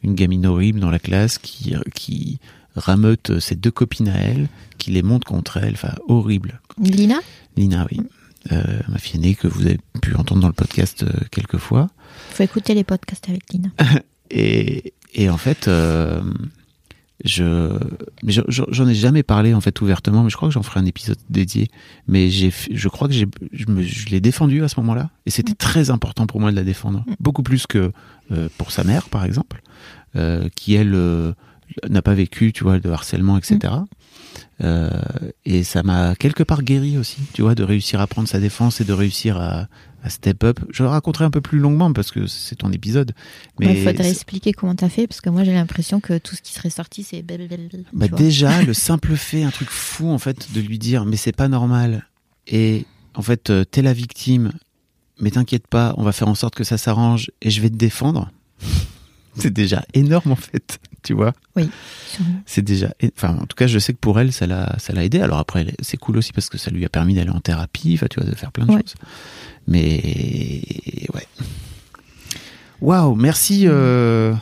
une 0.01 0.13
gamine 0.13 0.45
horrible 0.45 0.81
dans 0.81 0.89
la 0.89 0.99
classe 0.99 1.37
qui, 1.37 1.73
qui 1.95 2.39
rameute 2.75 3.39
ses 3.39 3.55
deux 3.55 3.71
copines 3.71 4.09
à 4.09 4.17
elle, 4.17 4.49
qui 4.77 4.91
les 4.91 5.03
monte 5.03 5.23
contre 5.23 5.55
elle. 5.57 5.73
Enfin, 5.75 5.93
horrible. 6.09 6.59
Lina? 6.81 7.19
Lina, 7.55 7.87
oui. 7.89 8.01
Ma 8.51 8.97
fille 8.97 9.21
aînée 9.21 9.35
que 9.35 9.47
vous 9.47 9.65
avez 9.65 9.79
pu 10.01 10.15
entendre 10.15 10.41
dans 10.41 10.47
le 10.47 10.53
podcast 10.53 11.05
quelques 11.31 11.59
fois. 11.59 11.89
faut 12.31 12.43
écouter 12.43 12.73
les 12.73 12.83
podcasts 12.83 13.29
avec 13.29 13.53
Lina. 13.53 13.69
Et, 14.31 14.93
et 15.13 15.29
en 15.29 15.37
fait, 15.37 15.69
je, 17.23 17.77
mais 18.23 18.31
je- 18.31 18.41
je- 18.47 18.63
j'en 18.69 18.87
ai 18.87 18.95
jamais 18.95 19.23
parlé 19.23 19.53
en 19.53 19.61
fait 19.61 19.79
ouvertement, 19.81 20.23
mais 20.23 20.29
je 20.29 20.35
crois 20.35 20.49
que 20.49 20.53
j'en 20.53 20.63
ferai 20.63 20.79
un 20.79 20.85
épisode 20.85 21.17
dédié. 21.29 21.69
Mais 22.07 22.29
j'ai, 22.29 22.51
je 22.71 22.87
crois 22.89 23.07
que 23.07 23.13
j'ai, 23.13 23.27
je, 23.51 23.65
me, 23.67 23.81
je 23.81 24.09
l'ai 24.09 24.19
défendue 24.19 24.63
à 24.63 24.67
ce 24.67 24.79
moment-là, 24.81 25.09
et 25.25 25.29
c'était 25.29 25.53
très 25.55 25.89
important 25.89 26.25
pour 26.27 26.39
moi 26.41 26.51
de 26.51 26.55
la 26.55 26.63
défendre, 26.63 27.05
beaucoup 27.19 27.43
plus 27.43 27.67
que 27.67 27.91
euh, 28.31 28.49
pour 28.57 28.71
sa 28.71 28.83
mère, 28.83 29.09
par 29.09 29.23
exemple, 29.25 29.61
euh, 30.15 30.49
qui 30.55 30.73
elle 30.73 30.93
euh, 30.95 31.33
n'a 31.89 32.01
pas 32.01 32.13
vécu, 32.13 32.51
tu 32.53 32.63
vois, 32.63 32.79
de 32.79 32.89
harcèlement, 32.89 33.37
etc. 33.37 33.73
Euh, 34.61 34.89
et 35.45 35.63
ça 35.63 35.83
m'a 35.83 36.15
quelque 36.15 36.43
part 36.43 36.63
guéri 36.63 36.97
aussi, 36.97 37.17
tu 37.33 37.41
vois, 37.41 37.55
de 37.55 37.63
réussir 37.63 37.99
à 38.01 38.07
prendre 38.07 38.27
sa 38.27 38.39
défense 38.39 38.81
et 38.81 38.85
de 38.85 38.93
réussir 38.93 39.37
à, 39.39 39.67
à 40.03 40.09
step 40.09 40.43
up. 40.43 40.59
Je 40.69 40.83
le 40.83 40.89
raconterai 40.89 41.25
un 41.25 41.31
peu 41.31 41.41
plus 41.41 41.59
longuement 41.59 41.91
parce 41.93 42.11
que 42.11 42.27
c'est 42.27 42.55
ton 42.55 42.71
épisode. 42.71 43.13
Mais 43.59 43.77
Il 43.79 43.83
faudrait 43.83 44.09
expliquer 44.09 44.51
comment 44.51 44.75
t'as 44.75 44.89
fait, 44.89 45.07
parce 45.07 45.21
que 45.21 45.29
moi 45.29 45.43
j'ai 45.43 45.53
l'impression 45.53 45.99
que 45.99 46.17
tout 46.17 46.35
ce 46.35 46.41
qui 46.41 46.53
serait 46.53 46.69
sorti, 46.69 47.03
c'est 47.03 47.23
Bah 47.93 48.07
déjà, 48.07 48.61
le 48.63 48.73
simple 48.73 49.15
fait, 49.15 49.43
un 49.43 49.51
truc 49.51 49.69
fou 49.69 50.09
en 50.09 50.19
fait, 50.19 50.53
de 50.53 50.61
lui 50.61 50.77
dire 50.77 51.05
mais 51.05 51.15
c'est 51.15 51.35
pas 51.35 51.47
normal. 51.47 52.07
Et 52.47 52.85
en 53.15 53.21
fait, 53.21 53.49
euh, 53.49 53.63
t'es 53.63 53.81
la 53.81 53.93
victime, 53.93 54.51
mais 55.19 55.31
t'inquiète 55.31 55.67
pas, 55.67 55.93
on 55.97 56.03
va 56.03 56.11
faire 56.11 56.27
en 56.27 56.35
sorte 56.35 56.55
que 56.55 56.63
ça 56.63 56.77
s'arrange 56.77 57.31
et 57.41 57.49
je 57.49 57.61
vais 57.61 57.69
te 57.69 57.75
défendre. 57.75 58.31
C'est 59.35 59.51
déjà 59.51 59.83
énorme 59.93 60.31
en 60.31 60.35
fait, 60.35 60.79
tu 61.03 61.13
vois. 61.13 61.33
Sûrement. 61.55 62.41
C'est 62.45 62.61
déjà, 62.61 62.93
enfin 63.15 63.37
en 63.41 63.45
tout 63.45 63.55
cas, 63.55 63.67
je 63.67 63.79
sais 63.79 63.93
que 63.93 63.97
pour 63.99 64.19
elle, 64.19 64.31
ça 64.31 64.45
l'a, 64.47 64.75
ça 64.79 64.93
l'a 64.93 65.03
aidé. 65.03 65.19
Alors 65.21 65.37
après, 65.39 65.65
c'est 65.81 65.97
cool 65.97 66.17
aussi 66.17 66.31
parce 66.33 66.49
que 66.49 66.57
ça 66.57 66.69
lui 66.71 66.85
a 66.85 66.89
permis 66.89 67.13
d'aller 67.15 67.29
en 67.31 67.39
thérapie, 67.39 67.99
tu 68.09 68.19
vois, 68.19 68.29
de 68.29 68.35
faire 68.35 68.51
plein 68.51 68.65
de 68.65 68.71
Ouais. 68.71 68.81
choses. 68.81 68.95
Mais 69.67 69.91
ouais. 71.13 71.27
Waouh, 72.81 73.15
merci. 73.15 73.63
euh, 73.67 74.33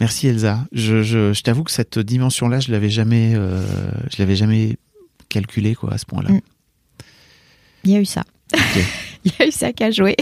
Merci 0.00 0.28
Elsa. 0.28 0.66
Je, 0.72 1.02
je, 1.02 1.32
je 1.34 1.42
t'avoue 1.42 1.62
que 1.62 1.70
cette 1.70 1.98
dimension-là, 1.98 2.58
je 2.60 2.72
l'avais 2.72 2.88
jamais, 2.88 3.34
euh, 3.34 3.62
je 4.10 4.16
l'avais 4.18 4.34
jamais 4.34 4.78
calculée 5.28 5.74
quoi 5.74 5.92
à 5.92 5.98
ce 5.98 6.06
point-là. 6.06 6.30
Mm. 6.30 6.40
Il 7.84 7.90
y 7.90 7.96
a 7.96 8.00
eu 8.00 8.06
ça. 8.06 8.24
Il 9.24 9.32
y 9.38 9.42
a 9.42 9.46
eu 9.46 9.52
ça 9.52 9.72
qu'à 9.74 9.90
jouer. 9.90 10.16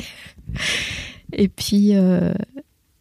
Et 1.32 1.46
puis, 1.48 1.90
euh, 1.94 2.32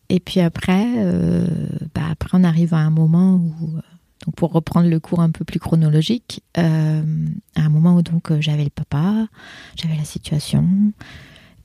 et 0.10 0.20
puis 0.20 0.40
après, 0.40 0.86
euh, 0.98 1.48
bah 1.94 2.04
après, 2.10 2.30
on 2.34 2.44
arrive 2.44 2.74
à 2.74 2.78
un 2.78 2.90
moment 2.90 3.36
où, 3.36 3.78
euh, 3.78 3.82
donc 4.26 4.36
pour 4.36 4.52
reprendre 4.52 4.90
le 4.90 5.00
cours 5.00 5.22
un 5.22 5.32
peu 5.32 5.44
plus 5.46 5.60
chronologique, 5.60 6.44
euh, 6.58 7.28
à 7.56 7.62
un 7.62 7.70
moment 7.70 7.96
où 7.96 8.02
donc 8.02 8.40
j'avais 8.40 8.64
le 8.64 8.70
papa, 8.70 9.28
j'avais 9.76 9.96
la 9.96 10.06
situation, 10.06 10.68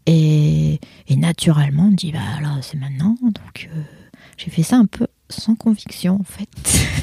et, 0.07 0.81
naturellement, 1.11 1.87
on 1.87 1.93
dit 1.93 2.11
bah 2.11 2.41
là 2.41 2.59
c'est 2.63 2.79
maintenant, 2.79 3.17
donc 3.23 3.71
j'ai 4.37 4.51
fait 4.51 4.65
ça 4.65 4.77
un 4.77 4.87
peu 4.87 5.07
sans 5.29 5.55
conviction 5.55 6.19
en 6.21 6.25
fait. 6.25 6.49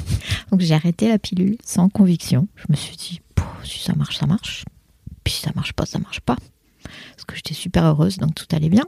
donc 0.51 0.59
j'ai 0.59 0.73
arrêté 0.73 1.07
la 1.07 1.19
pilule 1.19 1.57
sans 1.63 1.87
conviction. 1.89 2.47
Je 2.55 2.65
me 2.69 2.75
suis 2.75 2.97
dit 2.97 3.21
si 3.63 3.79
ça 3.79 3.93
marche, 3.95 4.17
ça 4.17 4.25
marche, 4.25 4.65
puis 5.23 5.33
si 5.33 5.41
ça 5.41 5.51
marche 5.55 5.73
pas, 5.73 5.85
ça 5.85 5.99
marche 5.99 6.19
pas 6.19 6.35
parce 7.15 7.25
que 7.25 7.35
j'étais 7.35 7.53
super 7.53 7.85
heureuse, 7.85 8.17
donc 8.17 8.35
tout 8.35 8.45
allait 8.51 8.69
bien. 8.69 8.85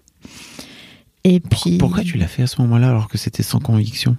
Et 1.24 1.40
puis, 1.40 1.78
Pourquoi 1.78 2.04
tu 2.04 2.18
l'as 2.18 2.28
fait 2.28 2.44
à 2.44 2.48
ce 2.48 2.62
moment-là 2.62 2.90
alors 2.90 3.08
que 3.08 3.18
c'était 3.18 3.44
sans 3.44 3.60
conviction? 3.60 4.18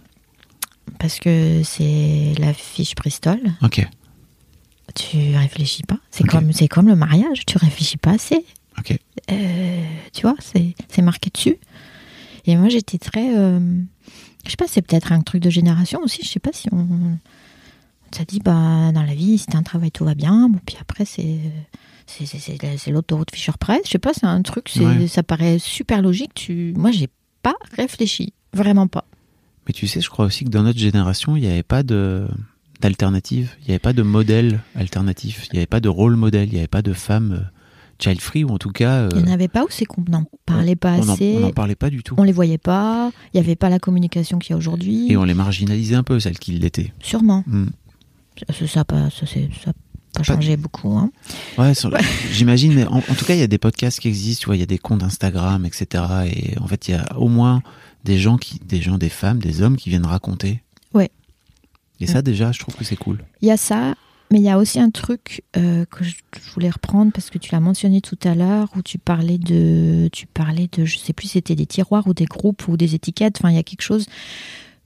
Parce 0.98 1.18
que 1.18 1.62
c'est 1.64 2.34
la 2.38 2.52
fiche 2.54 2.94
Bristol. 2.94 3.40
Ok, 3.62 3.86
Tu 4.94 5.36
réfléchis 5.36 5.82
pas. 5.82 5.98
C'est 6.10 6.24
Ok. 6.24 6.30
comme 6.30 6.52
c'est 6.52 6.68
comme 6.68 6.86
le 6.88 6.96
mariage. 6.96 7.44
Tu 7.46 7.56
réfléchis 7.58 7.96
pas 7.96 8.12
assez. 8.12 8.44
ok. 8.78 8.96
Euh, 9.30 9.84
tu 10.12 10.22
vois, 10.22 10.36
c'est 10.40 10.74
c'est 10.88 11.02
marqué 11.02 11.30
dessus. 11.30 11.56
Et 12.46 12.56
moi, 12.56 12.68
j'étais 12.68 12.98
très. 12.98 13.36
euh, 13.36 13.60
je 14.44 14.50
sais 14.50 14.56
pas, 14.56 14.66
c'est 14.68 14.82
peut-être 14.82 15.12
un 15.12 15.20
truc 15.22 15.42
de 15.42 15.50
génération 15.50 16.00
aussi. 16.02 16.22
Je 16.22 16.28
sais 16.28 16.40
pas 16.40 16.50
si 16.52 16.68
on. 16.72 16.86
Ça 18.14 18.24
dit, 18.24 18.40
bah, 18.40 18.92
dans 18.92 19.02
la 19.02 19.14
vie, 19.14 19.38
si 19.38 19.46
t'as 19.46 19.58
un 19.58 19.62
travail, 19.62 19.90
tout 19.90 20.04
va 20.04 20.14
bien. 20.14 20.48
Bon, 20.48 20.58
puis 20.64 20.76
après, 20.80 21.04
c'est. 21.04 21.38
C'est 22.06 22.90
l'autoroute 22.90 23.30
Fisher 23.32 23.52
Price. 23.58 23.82
Je 23.86 23.90
sais 23.90 23.98
pas, 23.98 24.12
c'est 24.12 24.26
un 24.26 24.42
truc, 24.42 24.70
Ouais. 24.78 25.06
ça 25.06 25.22
paraît 25.22 25.58
super 25.58 26.02
logique. 26.02 26.34
Tu... 26.34 26.74
Moi, 26.76 26.90
j'ai 26.90 27.08
pas 27.42 27.54
réfléchi. 27.76 28.34
Vraiment 28.52 28.86
pas. 28.86 29.06
Mais 29.66 29.72
tu 29.72 29.86
sais, 29.86 30.00
je 30.00 30.10
crois 30.10 30.26
aussi 30.26 30.44
que 30.44 30.50
dans 30.50 30.62
notre 30.62 30.78
génération, 30.78 31.36
il 31.36 31.42
n'y 31.42 31.48
avait 31.48 31.62
pas 31.62 31.82
de 31.82 32.26
d'alternative, 32.80 33.52
il 33.60 33.66
n'y 33.66 33.70
avait 33.70 33.78
pas 33.78 33.92
de 33.92 34.02
modèle 34.02 34.60
alternatif, 34.74 35.46
il 35.46 35.52
n'y 35.54 35.58
avait 35.60 35.66
pas 35.66 35.78
de 35.78 35.88
rôle 35.88 36.16
modèle, 36.16 36.48
il 36.48 36.54
n'y 36.54 36.58
avait 36.58 36.66
pas 36.66 36.82
de 36.82 36.92
femme 36.92 37.32
euh, 37.32 37.44
child 38.00 38.20
free 38.20 38.42
ou 38.42 38.50
en 38.50 38.58
tout 38.58 38.72
cas, 38.72 39.02
euh, 39.02 39.08
Il 39.14 39.22
n'y 39.22 39.30
en 39.30 39.32
avait 39.32 39.46
pas 39.46 39.62
ou 39.62 39.68
c'est 39.70 39.84
qu'on 39.84 40.02
n'en 40.08 40.24
parlait 40.44 40.74
pas 40.74 40.96
on 40.96 41.08
assez. 41.08 41.34
on 41.36 41.40
n'en 41.40 41.52
parlait 41.52 41.76
pas 41.76 41.90
du 41.90 42.02
tout. 42.02 42.16
On 42.18 42.24
les 42.24 42.32
voyait 42.32 42.58
pas. 42.58 43.12
Il 43.32 43.40
n'y 43.40 43.46
avait 43.46 43.54
pas 43.54 43.68
la 43.68 43.78
communication 43.78 44.40
qu'il 44.40 44.50
y 44.50 44.54
a 44.54 44.56
aujourd'hui. 44.56 45.12
Et 45.12 45.16
on 45.16 45.22
les 45.22 45.34
marginalisait 45.34 45.94
un 45.94 46.02
peu, 46.02 46.18
celles 46.18 46.40
qui 46.40 46.52
l'étaient. 46.52 46.92
Sûrement. 47.00 47.44
Mm. 47.46 47.66
Ça, 48.50 48.66
ça, 48.66 48.84
pas- 48.84 49.10
ça, 49.10 49.26
ça- 49.26 49.72
pas 50.14 50.22
changé 50.22 50.56
beaucoup. 50.56 50.92
Hein. 50.98 51.10
Ouais, 51.56 51.72
j'imagine, 52.32 52.74
mais 52.74 52.84
en, 52.86 52.98
en 52.98 53.00
tout 53.00 53.24
cas, 53.24 53.34
il 53.34 53.40
y 53.40 53.44
a 53.44 53.46
des 53.46 53.58
podcasts 53.58 53.98
qui 54.00 54.08
existent, 54.08 54.42
tu 54.42 54.46
vois, 54.46 54.56
il 54.56 54.60
y 54.60 54.62
a 54.62 54.66
des 54.66 54.78
comptes 54.78 55.02
Instagram, 55.02 55.64
etc. 55.64 56.04
Et 56.30 56.58
en 56.58 56.66
fait, 56.66 56.88
il 56.88 56.90
y 56.92 56.94
a 56.94 57.16
au 57.16 57.28
moins 57.28 57.62
des 58.04 58.18
gens, 58.18 58.36
qui, 58.36 58.58
des 58.58 58.82
gens, 58.82 58.98
des 58.98 59.08
femmes, 59.08 59.38
des 59.38 59.62
hommes 59.62 59.76
qui 59.76 59.88
viennent 59.88 60.06
raconter. 60.06 60.62
Ouais. 60.92 61.10
Et 62.00 62.06
ça, 62.06 62.20
déjà, 62.20 62.52
je 62.52 62.58
trouve 62.58 62.74
que 62.74 62.84
c'est 62.84 62.96
cool. 62.96 63.24
Il 63.42 63.48
y 63.48 63.52
a 63.52 63.56
ça, 63.56 63.94
mais 64.30 64.38
il 64.38 64.44
y 64.44 64.48
a 64.50 64.58
aussi 64.58 64.80
un 64.80 64.90
truc 64.90 65.44
euh, 65.56 65.84
que 65.86 66.04
je, 66.04 66.16
voulais 66.52 66.70
reprendre 66.70 67.12
parce 67.12 67.30
que 67.30 67.38
tu 67.38 67.52
l'as 67.52 67.60
mentionné 67.60 68.00
tout 68.00 68.18
à 68.24 68.34
l'heure 68.34 68.68
où 68.76 68.82
tu 68.82 68.98
parlais 68.98 69.38
de, 69.38 70.08
tu 70.12 70.26
parlais 70.26 70.68
de, 70.72 70.84
je 70.84 70.98
sais 70.98 71.12
plus, 71.12 71.28
si 71.28 71.34
c'était 71.34 71.54
des 71.54 71.66
tiroirs 71.66 72.06
ou 72.06 72.12
des 72.12 72.24
groupes 72.24 72.66
ou 72.66 72.76
des 72.76 72.94
étiquettes. 72.94 73.36
Enfin, 73.38 73.50
il 73.50 73.56
y 73.56 73.58
a 73.58 73.62
quelque 73.62 73.82
chose 73.82 74.06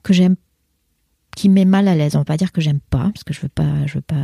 que 0.03 0.13
j'aime, 0.13 0.37
qui 1.37 1.49
met 1.49 1.65
mal 1.65 1.87
à 1.87 1.95
l'aise. 1.95 2.17
On 2.17 2.21
va 2.21 2.25
pas 2.25 2.37
dire 2.37 2.51
que 2.51 2.61
j'aime 2.61 2.81
pas 2.91 3.11
parce 3.15 3.23
que 3.23 3.33
je 3.33 3.41
veux 3.41 3.49
pas, 3.49 3.87
je 3.87 3.95
veux 3.95 4.01
pas 4.01 4.17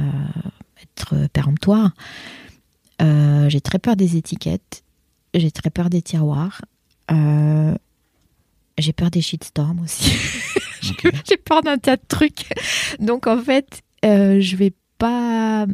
être 0.83 1.15
euh, 1.15 1.29
péremptoire. 1.33 1.93
Euh, 3.01 3.49
j'ai 3.49 3.61
très 3.61 3.79
peur 3.79 3.95
des 3.95 4.17
étiquettes. 4.17 4.83
J'ai 5.35 5.53
très 5.53 5.71
peur 5.71 5.89
des 5.91 6.03
tiroirs. 6.03 6.63
Euh, 7.11 7.75
j'ai 8.79 8.93
peur 8.93 9.11
des 9.11 9.21
shitstorms 9.21 9.81
aussi. 9.81 10.13
J'ai 11.29 11.37
peur 11.37 11.63
d'un 11.63 11.79
tas 11.79 11.97
de 11.97 12.03
trucs. 12.09 12.49
Donc 12.99 13.29
en 13.29 13.41
fait, 13.41 13.83
euh, 14.05 14.41
je 14.41 14.57
vais 14.57 14.73
pas. 14.99 15.67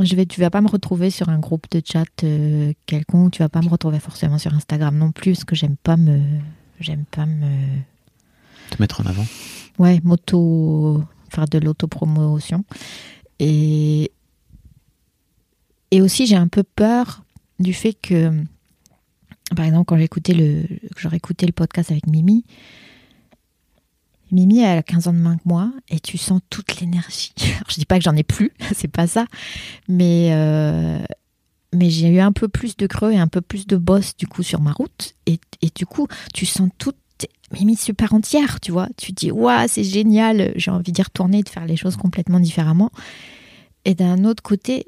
Je 0.00 0.14
vais, 0.14 0.26
tu 0.26 0.40
vas 0.40 0.50
pas 0.50 0.60
me 0.60 0.68
retrouver 0.68 1.10
sur 1.10 1.28
un 1.28 1.38
groupe 1.38 1.66
de 1.70 1.82
chat 1.84 2.06
euh, 2.24 2.72
quelconque. 2.86 3.32
Tu 3.32 3.40
vas 3.40 3.48
pas 3.48 3.60
me 3.60 3.68
retrouver 3.68 3.98
forcément 3.98 4.38
sur 4.38 4.54
Instagram 4.54 4.96
non 4.96 5.12
plus, 5.12 5.32
parce 5.32 5.44
que 5.44 5.54
j'aime 5.54 5.76
pas 5.76 5.96
me, 5.96 6.20
j'aime 6.80 7.04
pas 7.10 7.26
me, 7.26 7.50
Te 8.70 8.80
mettre 8.80 9.00
en 9.00 9.06
avant. 9.06 9.26
Ouais, 9.78 10.00
moto, 10.04 11.02
faire 11.30 11.46
de 11.46 11.58
l'autopromotion. 11.58 12.64
Et 13.38 14.12
et 15.90 16.02
aussi 16.02 16.26
j'ai 16.26 16.36
un 16.36 16.48
peu 16.48 16.62
peur 16.62 17.24
du 17.58 17.72
fait 17.72 17.94
que, 17.94 18.30
par 19.56 19.64
exemple, 19.64 19.86
quand 19.86 19.96
j'écoutais 19.96 20.34
le, 20.34 20.64
écouté 21.12 21.46
le 21.46 21.52
podcast 21.52 21.90
avec 21.90 22.06
Mimi, 22.06 22.44
Mimi 24.30 24.60
elle 24.60 24.78
a 24.78 24.82
15 24.82 25.08
ans 25.08 25.12
de 25.12 25.18
moins 25.18 25.36
que 25.36 25.42
moi 25.46 25.72
et 25.88 25.98
tu 26.00 26.18
sens 26.18 26.40
toute 26.50 26.80
l'énergie. 26.80 27.32
Alors, 27.42 27.70
je 27.70 27.76
dis 27.76 27.86
pas 27.86 27.98
que 27.98 28.04
j'en 28.04 28.16
ai 28.16 28.22
plus, 28.22 28.52
c'est 28.74 28.88
pas 28.88 29.06
ça, 29.06 29.26
mais 29.88 30.28
euh, 30.32 31.02
mais 31.72 31.90
j'ai 31.90 32.08
eu 32.08 32.20
un 32.20 32.32
peu 32.32 32.48
plus 32.48 32.76
de 32.76 32.86
creux 32.86 33.12
et 33.12 33.18
un 33.18 33.28
peu 33.28 33.40
plus 33.40 33.66
de 33.66 33.76
boss 33.76 34.16
du 34.16 34.26
coup 34.26 34.42
sur 34.42 34.60
ma 34.60 34.72
route 34.72 35.14
et, 35.26 35.38
et 35.62 35.70
du 35.74 35.84
coup 35.84 36.08
tu 36.32 36.46
sens 36.46 36.70
toute 36.78 36.96
Mimi 37.52 37.76
super 37.76 38.12
entière, 38.12 38.60
tu 38.60 38.72
vois. 38.72 38.88
Tu 38.96 39.12
te 39.14 39.20
dis 39.20 39.30
waouh 39.30 39.66
c'est 39.68 39.84
génial, 39.84 40.52
j'ai 40.56 40.70
envie 40.70 40.92
d'y 40.92 41.02
retourner, 41.02 41.42
de 41.42 41.48
faire 41.48 41.64
les 41.66 41.76
choses 41.76 41.96
complètement 41.96 42.40
différemment. 42.40 42.90
Et 43.84 43.94
d'un 43.94 44.24
autre 44.24 44.42
côté, 44.42 44.84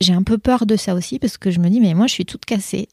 j'ai 0.00 0.12
un 0.12 0.22
peu 0.22 0.38
peur 0.38 0.64
de 0.66 0.76
ça 0.76 0.94
aussi 0.94 1.18
parce 1.18 1.36
que 1.38 1.50
je 1.50 1.58
me 1.58 1.68
dis 1.68 1.80
mais 1.80 1.94
moi 1.94 2.06
je 2.06 2.12
suis 2.12 2.24
toute 2.26 2.44
cassée. 2.44 2.88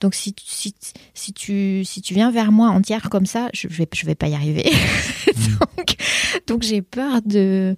Donc 0.00 0.14
si, 0.16 0.32
tu- 0.34 0.44
si, 0.46 0.74
si, 1.14 1.32
tu, 1.32 1.84
si 1.84 2.02
tu 2.02 2.12
viens 2.14 2.32
vers 2.32 2.50
moi 2.50 2.70
entière 2.70 3.08
comme 3.08 3.26
ça, 3.26 3.48
je 3.54 3.68
vais, 3.68 3.86
je 3.94 4.04
vais 4.04 4.16
pas 4.16 4.26
y 4.28 4.34
arriver. 4.34 4.64
donc 5.78 5.96
donc 6.48 6.62
j'ai 6.62 6.82
peur 6.82 7.22
de 7.24 7.76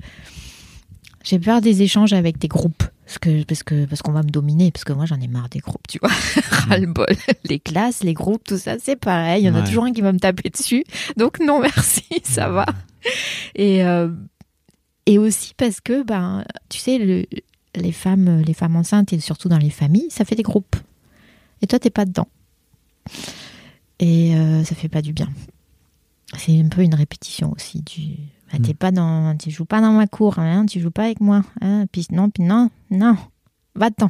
j'ai 1.23 1.39
peur 1.39 1.61
des 1.61 1.83
échanges 1.83 2.15
avec 2.15 2.39
des 2.39 2.49
groupes 2.49 2.85
parce 3.05 3.19
que 3.19 3.45
parce 3.45 3.63
que 3.63 3.85
parce 3.85 4.03
qu'on 4.03 4.13
va 4.13 4.23
me 4.23 4.31
dominer 4.31 4.71
parce 4.71 4.85
que 4.85 4.93
moi 4.93 5.07
j'en 5.07 5.21
ai 5.21 5.29
marre 5.29 5.49
des 5.49 5.59
groupes, 5.59 5.87
tu 5.89 5.99
vois. 5.99 6.11
Ras-le-bol. 6.51 7.07
Les 7.45 7.61
classes, 7.61 8.03
les 8.03 8.15
groupes, 8.15 8.45
tout 8.45 8.57
ça, 8.57 8.77
c'est 8.81 8.97
pareil, 8.97 9.43
il 9.43 9.47
y 9.47 9.51
en 9.51 9.55
a 9.55 9.63
toujours 9.63 9.85
un 9.85 9.93
qui 9.93 10.01
va 10.01 10.13
me 10.13 10.19
taper 10.19 10.51
dessus. 10.51 10.85
Donc 11.17 11.39
non 11.41 11.61
merci, 11.63 12.05
ça 12.23 12.49
va. 12.49 12.67
Et 13.55 13.85
euh, 13.85 14.09
et 15.07 15.19
aussi 15.19 15.53
parce 15.55 15.81
que 15.81 16.03
ben 16.03 16.45
tu 16.71 16.79
sais 16.79 16.99
le, 16.99 17.27
les 17.75 17.93
femmes 17.93 18.41
les 18.41 18.55
femmes 18.55 18.77
enceintes 18.77 19.13
et 19.13 19.21
surtout 19.21 19.49
dans 19.49 19.59
les 19.59 19.71
familles, 19.71 20.09
ça 20.11 20.25
fait 20.25 20.37
des 20.37 20.43
groupes. 20.43 20.77
Et 21.61 21.67
toi 21.67 21.79
t'es 21.79 21.91
pas 21.91 22.07
dedans. 22.07 22.29
Et 24.01 24.35
euh, 24.35 24.65
ça 24.65 24.75
fait 24.75 24.89
pas 24.89 25.03
du 25.03 25.13
bien. 25.13 25.29
C'est 26.39 26.59
un 26.59 26.69
peu 26.69 26.83
une 26.83 26.95
répétition 26.95 27.53
aussi 27.53 27.83
du 27.83 28.17
bah, 28.53 28.59
t'es 28.63 28.75
pas 28.75 28.91
dans 28.93 29.37
tu 29.37 29.51
joues 29.51 29.65
pas 29.65 29.81
dans 29.81 29.93
ma 29.93 30.07
cour 30.07 30.39
hein, 30.39 30.67
tu 30.67 30.81
joues 30.81 30.91
pas 30.91 31.05
avec 31.05 31.21
moi 31.21 31.43
hein, 31.61 31.87
puis 31.91 32.07
non 32.13 32.31
puis 32.31 32.43
non 32.45 32.71
non 32.91 33.17
va-t'en. 33.75 34.09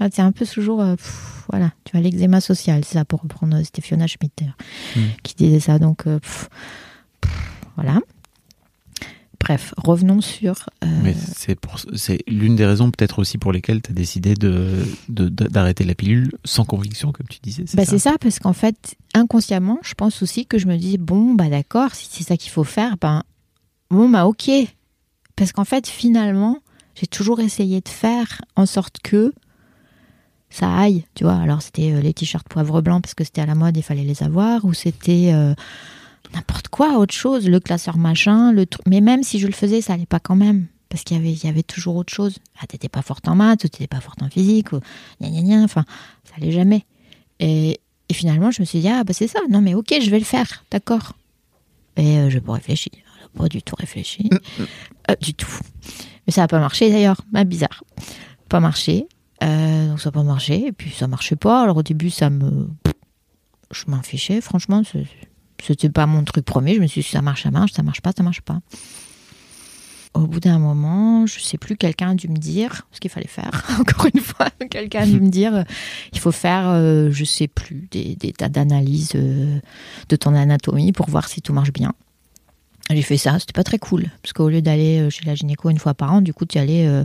Ah, 0.00 0.08
c'est 0.12 0.22
un 0.22 0.32
peu 0.32 0.44
toujours 0.46 0.80
euh, 0.82 0.94
pff, 0.96 1.44
voilà, 1.50 1.72
tu 1.84 1.96
as 1.96 2.00
l'eczéma 2.00 2.40
social, 2.42 2.84
c'est 2.84 2.94
ça 2.98 3.04
pour 3.06 3.22
reprendre 3.22 3.62
c'était 3.62 3.82
Fiona 3.82 4.06
Schmitter 4.06 4.46
Mm. 4.94 5.00
qui 5.22 5.34
disait 5.34 5.60
ça 5.60 5.78
donc 5.78 6.06
euh, 6.06 6.18
pff, 6.18 6.48
pff, 7.20 7.32
voilà. 7.76 8.00
Bref, 9.38 9.74
revenons 9.76 10.20
sur 10.22 10.54
euh, 10.82 10.86
Mais 11.04 11.14
c'est 11.14 11.60
pour, 11.60 11.78
c'est 11.94 12.18
l'une 12.26 12.56
des 12.56 12.64
raisons 12.66 12.90
peut-être 12.90 13.18
aussi 13.20 13.36
pour 13.38 13.52
lesquelles 13.52 13.80
tu 13.82 13.90
as 13.90 13.94
décidé 13.94 14.34
de, 14.34 14.82
de- 15.08 15.28
de- 15.28 15.44
d'arrêter 15.46 15.84
la 15.84 15.94
pilule 15.94 16.32
sans 16.44 16.64
conviction, 16.64 17.12
comme 17.12 17.26
tu 17.28 17.38
disais. 17.42 17.64
C'est 17.66 17.76
Bah, 17.76 17.84
ça 17.84 17.98
ça, 17.98 18.16
parce 18.18 18.38
qu'en 18.38 18.54
fait, 18.54 18.96
inconsciemment, 19.14 19.78
je 19.82 19.94
pense 19.94 20.22
aussi 20.22 20.46
que 20.46 20.58
je 20.58 20.66
me 20.66 20.76
dis, 20.76 20.96
bon, 20.98 21.34
bah 21.34 21.48
d'accord, 21.48 21.94
si 21.94 22.08
c'est 22.10 22.24
ça 22.24 22.36
qu'il 22.36 22.50
faut 22.50 22.64
faire, 22.64 22.96
ben, 23.00 23.22
bon, 23.90 24.08
bah 24.08 24.26
ok. 24.26 24.50
Parce 25.36 25.52
qu'en 25.52 25.64
fait, 25.64 25.86
finalement, 25.86 26.58
j'ai 26.94 27.06
toujours 27.06 27.40
essayé 27.40 27.80
de 27.80 27.88
faire 27.88 28.40
en 28.56 28.66
sorte 28.66 28.98
que 29.02 29.34
ça 30.50 30.74
aille, 30.74 31.04
tu 31.14 31.24
vois. 31.24 31.36
Alors, 31.36 31.62
c'était 31.62 31.92
euh, 31.92 32.00
les 32.00 32.14
t-shirts 32.14 32.48
poivre 32.48 32.80
blanc 32.80 33.00
parce 33.00 33.14
que 33.14 33.24
c'était 33.24 33.42
à 33.42 33.46
la 33.46 33.54
mode, 33.54 33.76
il 33.76 33.82
fallait 33.82 34.04
les 34.04 34.22
avoir, 34.22 34.64
ou 34.64 34.72
c'était 34.72 35.30
euh, 35.32 35.54
n'importe 36.34 36.68
quoi, 36.68 36.98
autre 36.98 37.14
chose, 37.14 37.48
le 37.48 37.60
classeur 37.60 37.98
machin, 37.98 38.52
le 38.52 38.64
truc. 38.64 38.86
Mais 38.86 39.00
même 39.00 39.22
si 39.22 39.38
je 39.38 39.46
le 39.46 39.52
faisais, 39.52 39.80
ça 39.80 39.92
allait 39.92 40.06
pas 40.06 40.20
quand 40.20 40.36
même. 40.36 40.66
Parce 40.88 41.02
qu'il 41.02 41.16
y 41.16 41.20
avait, 41.20 41.32
il 41.32 41.44
y 41.44 41.48
avait 41.48 41.64
toujours 41.64 41.96
autre 41.96 42.12
chose. 42.14 42.38
Ah, 42.60 42.66
t'étais 42.66 42.88
pas 42.88 43.02
forte 43.02 43.28
en 43.28 43.34
maths, 43.34 43.64
ou 43.64 43.68
t'étais 43.68 43.88
pas 43.88 44.00
forte 44.00 44.22
en 44.22 44.30
physique, 44.30 44.72
ou 44.72 44.80
gna 45.20 45.28
gna 45.28 45.62
enfin, 45.64 45.84
ça 46.24 46.34
allait 46.38 46.52
jamais. 46.52 46.86
Et, 47.40 47.80
et 48.08 48.14
finalement, 48.14 48.50
je 48.50 48.62
me 48.62 48.64
suis 48.64 48.80
dit, 48.80 48.88
ah, 48.88 49.04
bah 49.04 49.12
c'est 49.12 49.28
ça, 49.28 49.40
non, 49.50 49.60
mais 49.60 49.74
ok, 49.74 49.94
je 50.00 50.10
vais 50.10 50.18
le 50.18 50.24
faire, 50.24 50.64
d'accord. 50.70 51.12
Et 51.96 52.18
euh, 52.18 52.30
je 52.30 52.38
n'ai 52.38 53.04
pas 53.36 53.48
du 53.48 53.62
tout 53.62 53.76
réfléchi, 53.76 54.28
Euh, 55.10 55.14
du 55.20 55.34
tout. 55.34 55.58
Mais 56.26 56.32
ça 56.32 56.40
n'a 56.42 56.48
pas 56.48 56.58
marché 56.58 56.90
d'ailleurs, 56.90 57.20
bah, 57.32 57.44
bizarre. 57.44 57.84
Pas 58.48 58.60
marché, 58.60 59.06
Euh, 59.44 59.88
donc 59.90 60.00
ça 60.00 60.08
n'a 60.08 60.12
pas 60.12 60.22
marché, 60.22 60.66
et 60.68 60.72
puis 60.72 60.90
ça 60.90 61.06
marchait 61.06 61.36
pas. 61.36 61.62
Alors 61.62 61.76
au 61.76 61.82
début, 61.82 62.10
ça 62.10 62.30
me. 62.30 62.68
Je 63.70 63.84
m'en 63.88 64.02
fichais, 64.02 64.40
franchement, 64.40 64.82
c'était 65.62 65.90
pas 65.90 66.06
mon 66.06 66.24
truc 66.24 66.44
premier. 66.44 66.74
Je 66.76 66.80
me 66.80 66.86
suis 66.86 67.02
dit, 67.02 67.06
ça 67.08 67.20
marche, 67.22 67.42
ça 67.42 67.50
marche, 67.50 67.72
ça 67.72 67.82
marche 67.82 68.00
pas, 68.00 68.12
ça 68.16 68.22
marche 68.22 68.40
pas. 68.40 68.60
Au 70.14 70.26
bout 70.26 70.40
d'un 70.40 70.58
moment, 70.58 71.26
je 71.26 71.38
sais 71.40 71.58
plus, 71.58 71.76
quelqu'un 71.76 72.12
a 72.12 72.14
dû 72.14 72.28
me 72.28 72.36
dire 72.38 72.86
ce 72.92 73.00
qu'il 73.00 73.10
fallait 73.10 73.26
faire. 73.26 73.64
Encore 73.80 74.06
une 74.14 74.20
fois, 74.20 74.48
quelqu'un 74.70 75.02
a 75.02 75.06
dû 75.06 75.20
me 75.20 75.28
dire 75.28 75.54
euh, 75.54 75.62
il 76.14 76.18
faut 76.18 76.32
faire, 76.32 76.68
euh, 76.68 77.10
je 77.10 77.24
sais 77.24 77.48
plus, 77.48 77.86
des, 77.90 78.16
des 78.16 78.32
tas 78.32 78.48
d'analyses 78.48 79.10
de 79.12 80.16
ton 80.16 80.34
anatomie 80.34 80.92
pour 80.92 81.10
voir 81.10 81.28
si 81.28 81.42
tout 81.42 81.52
marche 81.52 81.72
bien. 81.72 81.92
J'ai 82.90 83.02
fait 83.02 83.16
ça, 83.16 83.38
c'était 83.40 83.52
pas 83.52 83.64
très 83.64 83.78
cool, 83.78 84.04
parce 84.22 84.32
qu'au 84.32 84.48
lieu 84.48 84.62
d'aller 84.62 85.00
euh, 85.00 85.10
chez 85.10 85.24
la 85.24 85.34
gynéco 85.34 85.70
une 85.70 85.78
fois 85.78 85.94
par 85.94 86.12
an, 86.12 86.20
du 86.20 86.32
coup, 86.32 86.46
tu 86.46 86.56
y 86.58 86.60
allais 86.60 86.86
euh, 86.86 87.04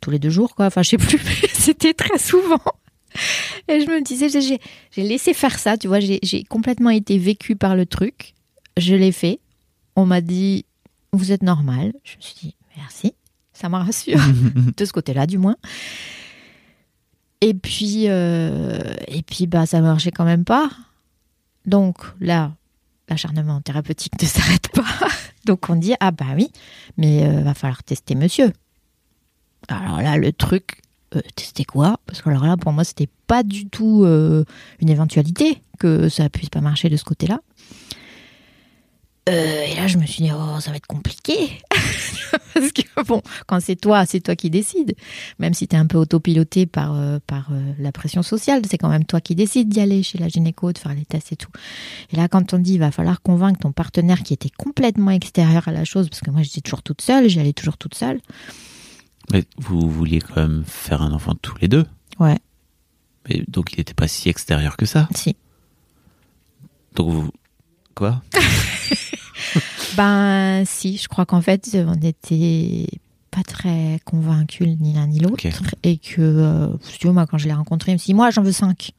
tous 0.00 0.10
les 0.10 0.18
deux 0.18 0.30
jours, 0.30 0.54
quoi. 0.56 0.66
Enfin, 0.66 0.82
je 0.82 0.90
sais 0.90 0.98
plus, 0.98 1.18
mais 1.24 1.48
c'était 1.52 1.94
très 1.94 2.18
souvent. 2.18 2.58
Et 3.68 3.80
je 3.80 3.86
me 3.86 4.02
disais, 4.02 4.28
j'ai- 4.28 4.40
j'ai 4.40 4.60
j'ai 4.90 5.02
laissé 5.04 5.32
faire 5.34 5.56
ça, 5.58 5.76
tu 5.78 5.86
vois, 5.86 6.00
j'ai 6.00 6.18
j'ai 6.24 6.42
complètement 6.42 6.90
été 6.90 7.16
vécue 7.18 7.54
par 7.54 7.76
le 7.76 7.86
truc. 7.86 8.34
Je 8.76 8.96
l'ai 8.96 9.12
fait. 9.12 9.38
On 9.94 10.04
m'a 10.04 10.20
dit, 10.20 10.64
vous 11.12 11.30
êtes 11.30 11.44
normal. 11.44 11.92
Je 12.02 12.16
me 12.16 12.20
suis 12.20 12.34
dit, 12.40 12.56
merci, 12.76 13.14
ça 13.52 13.68
me 13.68 13.76
rassure, 13.76 14.18
de 14.76 14.84
ce 14.84 14.92
côté-là, 14.92 15.26
du 15.28 15.38
moins. 15.38 15.54
Et 17.40 17.54
puis, 17.54 18.04
euh, 18.08 18.78
et 19.06 19.22
puis 19.22 19.46
bah, 19.46 19.66
ça 19.66 19.80
marchait 19.80 20.10
quand 20.10 20.24
même 20.24 20.44
pas. 20.44 20.70
Donc 21.66 21.98
là, 22.20 22.52
l'acharnement 23.08 23.60
thérapeutique 23.60 24.20
ne 24.20 24.26
s'arrête 24.26 24.68
pas. 24.68 24.84
Donc 25.44 25.68
on 25.68 25.76
dit, 25.76 25.94
ah 26.00 26.10
bah 26.10 26.26
oui, 26.34 26.50
mais 26.96 27.24
euh, 27.24 27.42
va 27.42 27.54
falloir 27.54 27.82
tester 27.82 28.14
monsieur. 28.14 28.52
Alors 29.68 30.00
là, 30.02 30.16
le 30.16 30.32
truc, 30.32 30.82
euh, 31.16 31.20
tester 31.36 31.64
quoi? 31.64 31.98
Parce 32.06 32.22
que 32.22 32.30
alors 32.30 32.46
là, 32.46 32.56
pour 32.56 32.72
moi, 32.72 32.84
c'était 32.84 33.08
pas 33.26 33.42
du 33.42 33.68
tout 33.68 34.04
euh, 34.04 34.44
une 34.80 34.90
éventualité 34.90 35.62
que 35.78 36.08
ça 36.08 36.28
puisse 36.28 36.50
pas 36.50 36.60
marcher 36.60 36.88
de 36.88 36.96
ce 36.96 37.04
côté-là. 37.04 37.40
Euh, 39.26 39.64
et 39.64 39.74
là, 39.76 39.86
je 39.86 39.96
me 39.96 40.04
suis 40.04 40.22
dit, 40.22 40.30
oh, 40.32 40.60
ça 40.60 40.70
va 40.70 40.76
être 40.76 40.86
compliqué. 40.86 41.34
Parce 42.54 42.72
que 42.72 42.82
bon, 43.04 43.22
quand 43.46 43.58
c'est 43.60 43.76
toi, 43.76 44.04
c'est 44.04 44.20
toi 44.20 44.36
qui 44.36 44.50
décides. 44.50 44.94
Même 45.38 45.54
si 45.54 45.66
tu 45.66 45.76
es 45.76 45.78
un 45.78 45.86
peu 45.86 45.96
autopiloté 45.96 46.66
par, 46.66 46.94
euh, 46.94 47.18
par 47.26 47.48
euh, 47.50 47.72
la 47.78 47.90
pression 47.90 48.22
sociale, 48.22 48.62
c'est 48.68 48.76
quand 48.76 48.90
même 48.90 49.06
toi 49.06 49.20
qui 49.20 49.34
décides 49.34 49.68
d'y 49.68 49.80
aller 49.80 50.02
chez 50.02 50.18
la 50.18 50.28
gynéco, 50.28 50.72
de 50.72 50.78
faire 50.78 50.94
les 50.94 51.06
tests 51.06 51.32
et 51.32 51.36
tout. 51.36 51.50
Et 52.12 52.16
là, 52.16 52.28
quand 52.28 52.52
on 52.52 52.58
dit, 52.58 52.74
il 52.74 52.80
va 52.80 52.90
falloir 52.90 53.22
convaincre 53.22 53.60
ton 53.60 53.72
partenaire 53.72 54.22
qui 54.22 54.34
était 54.34 54.50
complètement 54.50 55.10
extérieur 55.10 55.68
à 55.68 55.72
la 55.72 55.84
chose, 55.84 56.08
parce 56.10 56.20
que 56.20 56.30
moi, 56.30 56.42
j'étais 56.42 56.60
toujours 56.60 56.82
toute 56.82 57.00
seule, 57.00 57.28
j'y 57.28 57.40
allais 57.40 57.54
toujours 57.54 57.78
toute 57.78 57.94
seule. 57.94 58.20
Mais 59.32 59.44
vous 59.56 59.88
vouliez 59.88 60.20
quand 60.20 60.36
même 60.36 60.64
faire 60.66 61.00
un 61.00 61.12
enfant 61.12 61.34
tous 61.34 61.56
les 61.62 61.68
deux. 61.68 61.86
Ouais, 62.20 62.38
Mais 63.28 63.42
donc 63.48 63.72
il 63.72 63.78
n'était 63.78 63.94
pas 63.94 64.06
si 64.06 64.28
extérieur 64.28 64.76
que 64.76 64.84
ça. 64.86 65.08
si. 65.14 65.34
Donc 66.94 67.08
vous. 67.08 67.30
Quoi? 67.94 68.22
Ben 69.96 70.64
si, 70.64 70.96
je 70.96 71.08
crois 71.08 71.26
qu'en 71.26 71.40
fait, 71.40 71.70
on 71.74 71.94
était 71.94 72.86
pas 73.30 73.42
très 73.42 74.00
convaincus 74.04 74.76
ni 74.80 74.92
l'un 74.92 75.06
ni 75.06 75.18
l'autre. 75.18 75.44
Et 75.82 75.98
que, 75.98 76.20
euh, 76.20 76.68
si 76.82 77.06
moi, 77.08 77.26
quand 77.26 77.38
je 77.38 77.46
l'ai 77.46 77.54
rencontré, 77.54 77.92
il 77.92 77.94
me 77.94 77.98
dit 77.98 78.14
Moi, 78.14 78.30
j'en 78.30 78.42
veux 78.42 78.52
cinq. 78.52 78.92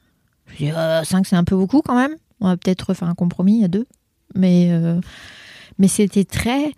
Je 0.48 0.66
dis 0.66 0.72
5, 0.72 1.26
c'est 1.26 1.36
un 1.36 1.44
peu 1.44 1.56
beaucoup 1.56 1.82
quand 1.82 1.96
même. 1.96 2.16
On 2.40 2.48
va 2.48 2.58
peut-être 2.58 2.94
faire 2.94 3.08
un 3.08 3.16
compromis 3.16 3.64
à 3.64 3.68
deux. 3.68 3.88
Mais, 4.36 4.70
euh, 4.72 5.00
mais 5.80 5.88
c'était 5.88 6.26
très. 6.26 6.74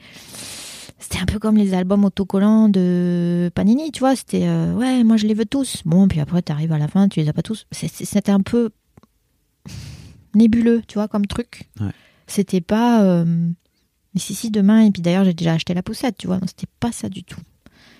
C'était 0.99 1.19
un 1.19 1.25
peu 1.25 1.37
comme 1.39 1.57
les 1.57 1.73
albums 1.73 2.05
autocollants 2.05 2.69
de 2.69 3.51
Panini, 3.53 3.91
tu 3.91 3.99
vois. 3.99 4.15
C'était 4.15 4.47
euh, 4.47 4.73
Ouais, 4.73 5.03
moi, 5.03 5.17
je 5.17 5.27
les 5.27 5.33
veux 5.33 5.45
tous. 5.45 5.81
Bon, 5.85 6.07
puis 6.07 6.19
après, 6.19 6.41
tu 6.41 6.51
arrives 6.51 6.71
à 6.71 6.77
la 6.77 6.87
fin, 6.87 7.07
tu 7.07 7.19
les 7.19 7.29
as 7.29 7.33
pas 7.33 7.43
tous. 7.43 7.65
C'était 7.71 8.31
un 8.31 8.41
peu 8.41 8.69
nébuleux, 10.35 10.81
tu 10.87 10.95
vois, 10.95 11.07
comme 11.07 11.25
truc. 11.25 11.69
Ouais. 11.79 11.91
C'était 12.27 12.61
pas. 12.61 13.23
Mais 14.17 14.19
si, 14.19 14.33
si, 14.33 14.49
demain, 14.49 14.81
et 14.83 14.89
puis 14.89 15.03
d'ailleurs, 15.03 15.25
j'ai 15.25 15.35
déjà 15.35 15.53
acheté 15.53 15.75
la 15.75 15.83
poussette, 15.83 16.17
tu 16.17 16.25
vois. 16.25 16.37
Non, 16.37 16.47
c'était 16.47 16.65
pas 16.79 16.91
ça 16.91 17.07
du 17.07 17.23
tout. 17.23 17.39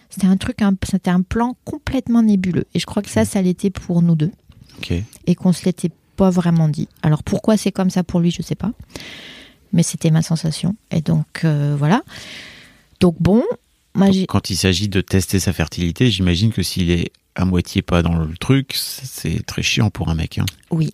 C'était 0.10 0.26
un 0.26 0.36
truc, 0.36 0.64
un- 0.64 0.74
c'était 0.90 1.12
un 1.12 1.22
plan 1.22 1.56
complètement 1.64 2.24
nébuleux. 2.24 2.66
Et 2.74 2.80
je 2.80 2.88
crois 2.88 3.04
que 3.04 3.10
ça, 3.10 3.24
ça 3.24 3.40
l'était 3.40 3.70
pour 3.70 4.02
nous 4.02 4.16
deux. 4.16 4.32
Et 5.28 5.36
qu'on 5.36 5.54
se 5.54 5.64
l'était 5.66 5.92
pas 6.16 6.32
vraiment 6.32 6.70
dit. 6.70 6.88
Alors 7.04 7.22
pourquoi 7.22 7.56
c'est 7.56 7.72
comme 7.72 7.92
ça 7.92 8.04
pour 8.04 8.20
lui, 8.20 8.32
je 8.32 8.42
sais 8.42 8.56
pas. 8.56 8.72
Mais 9.74 9.84
c'était 9.84 10.10
ma 10.10 10.24
sensation. 10.24 10.76
Et 10.90 11.02
donc, 11.02 11.42
euh, 11.44 11.76
voilà. 11.78 12.02
Donc 13.00 13.16
bon, 13.20 13.44
moi. 13.94 14.08
Quand 14.28 14.50
il 14.50 14.58
s'agit 14.58 14.88
de 14.88 15.02
tester 15.02 15.40
sa 15.40 15.54
fertilité, 15.54 16.10
j'imagine 16.10 16.52
que 16.52 16.64
s'il 16.64 16.90
est 16.90 17.12
à 17.36 17.46
moitié 17.46 17.84
pas 17.84 18.02
dans 18.02 18.16
le 18.18 18.36
truc, 18.38 18.72
c'est 18.76 19.46
très 19.46 19.62
chiant 19.62 19.92
pour 19.92 20.10
un 20.10 20.16
mec. 20.16 20.40
hein. 20.40 20.46
Oui. 20.72 20.94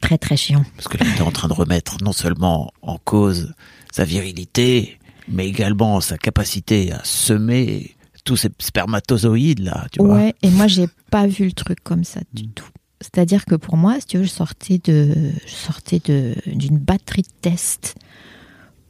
Très, 0.00 0.18
très 0.18 0.36
chiant. 0.36 0.64
Parce 0.76 0.88
que 0.88 0.96
là, 0.98 1.04
il 1.14 1.18
est 1.18 1.22
en 1.22 1.30
train 1.30 1.48
de 1.48 1.52
remettre 1.52 1.96
non 2.02 2.12
seulement 2.12 2.72
en 2.82 2.98
cause 2.98 3.52
sa 3.92 4.04
virilité, 4.04 4.98
mais 5.28 5.46
également 5.46 6.00
sa 6.00 6.16
capacité 6.16 6.92
à 6.92 7.00
semer 7.04 7.96
tous 8.24 8.36
ces 8.36 8.48
spermatozoïdes 8.58 9.60
là, 9.60 9.86
tu 9.92 10.02
vois. 10.02 10.16
Ouais, 10.16 10.34
et 10.42 10.50
moi, 10.50 10.66
j'ai 10.66 10.88
pas 11.10 11.26
vu 11.26 11.44
le 11.46 11.52
truc 11.52 11.80
comme 11.82 12.04
ça 12.04 12.20
du 12.32 12.48
tout. 12.48 12.66
C'est-à-dire 13.00 13.44
que 13.46 13.54
pour 13.54 13.76
moi, 13.76 13.98
si 14.00 14.06
tu 14.06 14.18
veux, 14.18 14.24
je 14.24 14.28
sortais 14.30 14.78
de, 14.84 15.14
je 15.46 15.54
sortais 15.54 16.00
de 16.04 16.34
d'une 16.46 16.78
batterie 16.78 17.22
de 17.22 17.28
tests. 17.40 17.94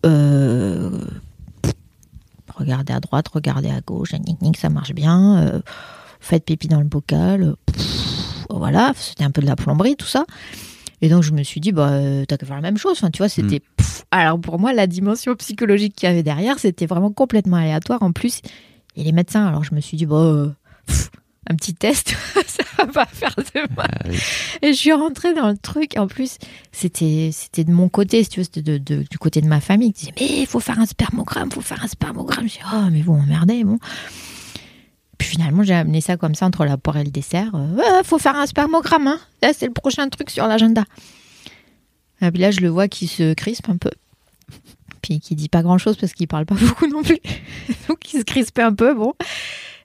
Euh, 0.04 1.04
regardez 2.56 2.92
à 2.92 3.00
droite, 3.00 3.28
regardez 3.28 3.70
à 3.70 3.80
gauche, 3.80 4.12
nick, 4.42 4.56
ça 4.56 4.68
marche 4.68 4.92
bien. 4.92 5.38
euh, 5.38 5.61
faites 6.20 6.44
pipi 6.44 6.68
dans 6.68 6.80
le 6.80 6.86
bocal. 6.86 7.42
euh, 7.42 7.54
pff, 7.66 8.46
voilà, 8.50 8.92
c'était 8.96 9.24
un 9.24 9.30
peu 9.30 9.40
de 9.42 9.46
la 9.46 9.56
plomberie, 9.56 9.96
tout 9.96 10.06
ça. 10.06 10.24
Et 11.03 11.09
donc 11.09 11.22
je 11.22 11.32
me 11.32 11.42
suis 11.42 11.61
dit, 11.61 11.72
bah, 11.72 11.88
euh, 11.90 12.24
t'as 12.26 12.36
qu'à 12.36 12.46
faire 12.46 12.57
la 12.57 12.62
même 12.62 12.76
chose. 12.78 12.92
Enfin, 12.98 13.11
tu 13.11 13.18
vois, 13.18 13.28
c'était. 13.28 13.61
pff. 13.76 14.05
Alors 14.11 14.40
pour 14.40 14.59
moi, 14.59 14.72
la 14.72 14.86
dimension 14.86 15.34
psychologique 15.36 15.94
qu'il 15.96 16.09
y 16.09 16.12
avait 16.12 16.22
derrière, 16.22 16.59
c'était 16.59 16.86
vraiment 16.86 17.11
complètement 17.12 17.57
aléatoire. 17.57 18.03
En 18.03 18.12
plus, 18.12 18.40
et 18.96 19.05
les 19.05 19.12
médecins. 19.12 19.46
Alors 19.46 19.64
je 19.64 19.74
me 19.74 19.80
suis 19.80 19.96
dit, 19.96 20.07
bah, 20.07 20.16
euh, 20.16 20.51
pff, 20.86 21.11
un 21.48 21.55
petit 21.55 21.74
test, 21.74 22.14
ça 22.46 22.62
va 22.78 22.86
pas 22.86 23.07
faire 23.07 23.34
de 23.36 23.74
mal. 23.76 23.88
Ah 23.92 24.09
oui. 24.09 24.18
Et 24.62 24.68
je 24.72 24.78
suis 24.78 24.92
rentrée 24.92 25.32
dans 25.34 25.48
le 25.48 25.57
truc. 25.57 25.94
En 25.96 26.07
plus, 26.07 26.36
c'était 26.72 27.30
c'était 27.32 27.64
de 27.64 27.72
mon 27.72 27.88
côté, 27.88 28.22
si 28.24 28.28
tu 28.30 28.40
veux, 28.40 28.44
c'était 28.44 28.62
de, 28.62 28.78
de- 28.78 29.05
du 29.11 29.18
côté 29.18 29.40
de 29.40 29.46
ma 29.48 29.61
famille 29.61 29.92
qui 29.92 30.07
disait 30.07 30.14
mais 30.20 30.40
il 30.42 30.46
faut 30.46 30.61
faire 30.61 30.78
un 30.78 30.86
spermogramme, 30.86 31.51
faut 31.51 31.61
faire 31.62 31.82
un 31.82 31.88
spermogramme. 31.88 32.46
Je 32.48 32.55
dis 32.55 32.61
oh 32.74 32.88
mais 32.92 33.01
vous 33.03 33.14
m'emmerdez, 33.14 33.64
bon. 33.64 33.78
Puis 35.21 35.29
finalement, 35.29 35.62
j'ai 35.62 35.75
amené 35.75 36.01
ça 36.01 36.16
comme 36.16 36.35
ça 36.35 36.47
entre 36.47 36.64
la 36.64 36.79
poire 36.79 36.97
et 36.97 37.05
le 37.05 37.11
dessert. 37.11 37.51
Euh, 37.55 38.03
faut 38.05 38.16
faire 38.18 38.37
un 38.37 38.47
spermogramme, 38.47 39.07
hein. 39.07 39.21
Là, 39.43 39.53
c'est 39.55 39.66
le 39.66 39.73
prochain 39.75 40.09
truc 40.09 40.31
sur 40.31 40.47
l'agenda. 40.47 40.85
Et 42.23 42.31
puis 42.31 42.41
là, 42.41 42.51
je 42.51 42.61
le 42.61 42.68
vois 42.68 42.89
qui 42.89 43.07
se 43.07 43.35
crispe 43.35 43.68
un 43.68 43.77
peu. 43.77 43.91
Puis 45.03 45.21
qui 45.21 45.35
dit 45.35 45.51
pas 45.51 45.62
grand 45.62 45.77
chose 45.77 45.97
parce 45.99 46.14
qu'il 46.14 46.27
parle 46.27 46.47
pas 46.47 46.55
beaucoup 46.61 46.87
non 46.87 47.03
plus. 47.03 47.18
Donc 47.87 48.12
il 48.14 48.21
se 48.21 48.25
crispe 48.25 48.59
un 48.61 48.73
peu, 48.75 48.95
bon. 48.95 49.12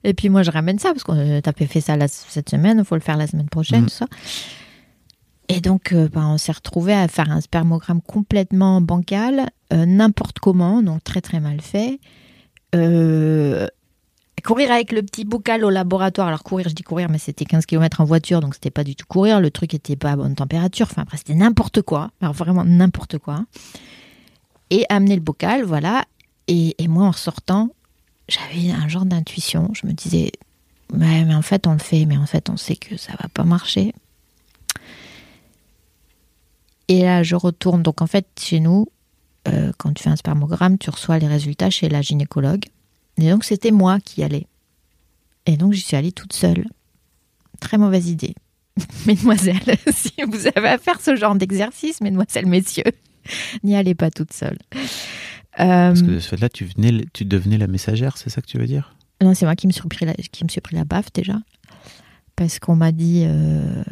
Et 0.05 0.13
puis 0.13 0.29
moi, 0.29 0.41
je 0.43 0.51
ramène 0.51 0.79
ça 0.79 0.91
parce 0.93 1.03
qu'on 1.03 1.17
euh, 1.17 1.41
t'as 1.41 1.51
fait 1.51 1.81
ça 1.81 1.97
la- 1.97 2.07
cette 2.07 2.49
semaine, 2.49 2.77
il 2.79 2.85
faut 2.85 2.95
le 2.95 3.01
faire 3.01 3.17
la 3.17 3.27
semaine 3.27 3.49
prochaine, 3.49 3.81
Mhm. 3.81 3.87
tout 3.89 3.93
ça. 3.95 4.05
Et 5.49 5.59
donc, 5.59 5.91
euh, 5.91 6.07
ben, 6.07 6.25
on 6.27 6.37
s'est 6.37 6.53
retrouvé 6.53 6.93
à 6.93 7.07
faire 7.09 7.29
un 7.29 7.41
spermogramme 7.41 8.01
complètement 8.01 8.79
bancal, 8.79 9.49
euh, 9.73 9.85
n'importe 9.85 10.39
comment, 10.39 10.81
donc 10.81 11.03
très 11.03 11.19
très 11.21 11.39
mal 11.41 11.59
fait. 11.59 11.99
Euh, 12.73 13.67
courir 14.45 14.71
avec 14.71 14.91
le 14.91 15.03
petit 15.03 15.25
bocal 15.25 15.65
au 15.65 15.69
laboratoire. 15.69 16.27
Alors 16.27 16.43
courir, 16.43 16.69
je 16.69 16.75
dis 16.75 16.83
courir, 16.83 17.09
mais 17.09 17.17
c'était 17.17 17.45
15 17.45 17.65
km 17.65 18.01
en 18.01 18.05
voiture, 18.05 18.39
donc 18.39 18.53
c'était 18.53 18.71
pas 18.71 18.83
du 18.83 18.95
tout 18.95 19.05
courir. 19.07 19.41
Le 19.41 19.51
truc 19.51 19.73
était 19.73 19.95
pas 19.95 20.11
à 20.11 20.15
bonne 20.15 20.35
température. 20.35 20.87
Enfin, 20.89 21.01
après, 21.01 21.17
c'était 21.17 21.35
n'importe 21.35 21.81
quoi. 21.81 22.11
Alors 22.21 22.33
vraiment 22.33 22.63
n'importe 22.63 23.17
quoi. 23.17 23.45
Et 24.69 24.85
amener 24.89 25.15
le 25.15 25.21
bocal, 25.21 25.63
voilà. 25.63 26.05
Et, 26.47 26.75
moi, 26.87 27.05
en 27.05 27.11
ressortant, 27.11 27.69
j'avais 28.29 28.71
un 28.71 28.87
genre 28.87 29.05
d'intuition. 29.05 29.71
Je 29.73 29.87
me 29.87 29.93
disais, 29.93 30.31
ouais, 30.93 31.25
mais 31.25 31.35
en 31.35 31.41
fait, 31.41 31.65
on 31.65 31.73
le 31.73 31.79
fait, 31.79 32.05
mais 32.05 32.17
en 32.17 32.25
fait, 32.25 32.49
on 32.49 32.57
sait 32.57 32.75
que 32.75 32.97
ça 32.97 33.13
va 33.21 33.27
pas 33.29 33.43
marcher. 33.43 33.93
Et 36.87 37.01
là, 37.01 37.23
je 37.23 37.35
retourne. 37.35 37.81
Donc, 37.81 38.01
en 38.01 38.07
fait, 38.07 38.27
chez 38.39 38.59
nous, 38.59 38.87
euh, 39.47 39.71
quand 39.77 39.93
tu 39.93 40.03
fais 40.03 40.09
un 40.09 40.15
spermogramme, 40.15 40.77
tu 40.77 40.89
reçois 40.91 41.17
les 41.17 41.27
résultats 41.27 41.71
chez 41.71 41.89
la 41.89 42.01
gynécologue. 42.01 42.65
Et 43.17 43.29
donc, 43.29 43.43
c'était 43.43 43.71
moi 43.71 43.99
qui 43.99 44.23
allais. 44.23 44.47
Et 45.45 45.57
donc, 45.57 45.73
j'y 45.73 45.81
suis 45.81 45.95
allée 45.95 46.11
toute 46.11 46.33
seule. 46.33 46.65
Très 47.59 47.77
mauvaise 47.77 48.09
idée. 48.09 48.35
Mesdemoiselles, 49.05 49.77
si 49.93 50.13
vous 50.27 50.47
avez 50.55 50.67
à 50.67 50.77
faire 50.77 50.99
ce 50.99 51.15
genre 51.15 51.35
d'exercice, 51.35 52.01
mesdemoiselles, 52.01 52.45
messieurs, 52.45 52.83
n'y 53.63 53.75
allez 53.75 53.95
pas 53.95 54.11
toute 54.11 54.33
seule. 54.33 54.57
Euh, 54.73 55.87
Parce 55.89 56.01
que 56.01 56.07
de 56.07 56.19
ce 56.19 56.29
fait-là, 56.29 56.49
tu, 56.49 56.65
venais, 56.65 57.05
tu 57.13 57.23
devenais 57.23 57.57
la 57.57 57.67
messagère, 57.67 58.17
c'est 58.17 58.29
ça 58.29 58.41
que 58.41 58.47
tu 58.47 58.57
veux 58.57 58.67
dire? 58.67 58.95
Non, 59.21 59.33
c'est 59.33 59.45
moi 59.45 59.55
qui 59.55 59.67
me 59.67 59.71
suis 59.71 59.87
pris 59.87 60.05
la, 60.05 60.13
qui 60.13 60.43
me 60.43 60.49
suis 60.49 60.59
pris 60.59 60.75
la 60.75 60.83
baffe 60.83 61.13
déjà. 61.13 61.37
Parce 62.35 62.59
qu'on 62.59 62.75
m'a 62.75 62.91
dit, 62.91 63.23
euh, 63.25 63.83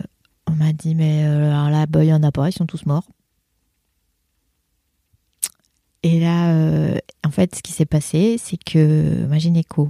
on 0.47 0.51
m'a 0.51 0.73
dit, 0.73 0.95
mais 0.95 1.23
euh, 1.23 1.51
alors 1.51 1.69
là, 1.69 1.85
bah, 1.85 2.03
il 2.03 2.09
y 2.09 2.13
en 2.13 2.23
a 2.23 2.31
pas, 2.33 2.49
ils 2.49 2.53
sont 2.53 2.65
tous 2.65 2.85
morts. 2.85 3.07
Et 6.03 6.19
là, 6.19 6.51
euh, 6.51 6.97
en 7.25 7.31
fait, 7.31 7.55
ce 7.55 7.61
qui 7.61 7.71
s'est 7.71 7.85
passé, 7.85 8.37
c'est 8.41 8.57
que 8.61 9.25
ma 9.27 9.37
gynéco. 9.39 9.89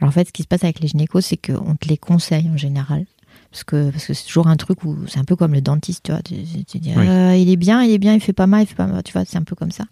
Alors 0.00 0.08
en 0.08 0.12
fait, 0.12 0.26
ce 0.28 0.32
qui 0.32 0.42
se 0.42 0.48
passe 0.48 0.64
avec 0.64 0.80
les 0.80 0.88
gynécos, 0.88 1.24
c'est 1.24 1.36
qu'on 1.36 1.76
te 1.76 1.88
les 1.88 1.96
conseille 1.96 2.48
en 2.52 2.56
général. 2.56 3.04
Parce 3.52 3.64
que 3.64 3.90
parce 3.90 4.06
que 4.06 4.14
c'est 4.14 4.24
toujours 4.26 4.46
un 4.48 4.56
truc 4.56 4.82
où 4.82 4.96
c'est 5.06 5.18
un 5.18 5.24
peu 5.24 5.36
comme 5.36 5.52
le 5.52 5.60
dentiste, 5.60 6.04
tu 6.04 6.12
vois. 6.12 6.22
Tu, 6.22 6.34
tu- 6.42 6.64
tu 6.64 6.78
dis, 6.78 6.92
Oui. 6.96 7.06
euh, 7.06 7.36
il 7.36 7.50
est 7.50 7.56
bien, 7.56 7.82
il 7.84 7.90
est 7.92 7.98
bien, 7.98 8.14
il 8.14 8.20
fait 8.20 8.32
pas 8.32 8.46
mal, 8.46 8.62
il 8.62 8.66
fait 8.66 8.74
pas 8.74 8.86
mal, 8.86 9.02
tu 9.02 9.12
vois, 9.12 9.24
c'est 9.26 9.36
un 9.36 9.42
peu 9.42 9.54
comme 9.54 9.70
ça. 9.70 9.84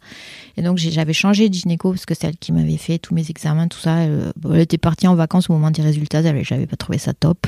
Et 0.56 0.62
donc 0.62 0.78
j'avais 0.78 1.12
changé 1.12 1.48
de 1.50 1.54
gynéco 1.54 1.90
parce 1.92 2.06
que 2.06 2.14
c'est 2.14 2.26
elle 2.26 2.38
qui 2.38 2.52
m'avait 2.52 2.78
fait 2.78 2.98
tous 2.98 3.14
mes 3.14 3.28
examens, 3.30 3.68
tout 3.68 3.78
ça. 3.78 3.98
Elle, 3.98 4.32
était 4.60 4.78
partie 4.78 5.06
en 5.06 5.14
vacances 5.14 5.50
au 5.50 5.52
moment 5.52 5.70
des 5.70 5.82
résultats, 5.82 6.20
elle- 6.20 6.42
j'avais 6.44 6.66
pas 6.66 6.76
trouvé 6.76 6.96
ça 6.98 7.12
top. 7.12 7.46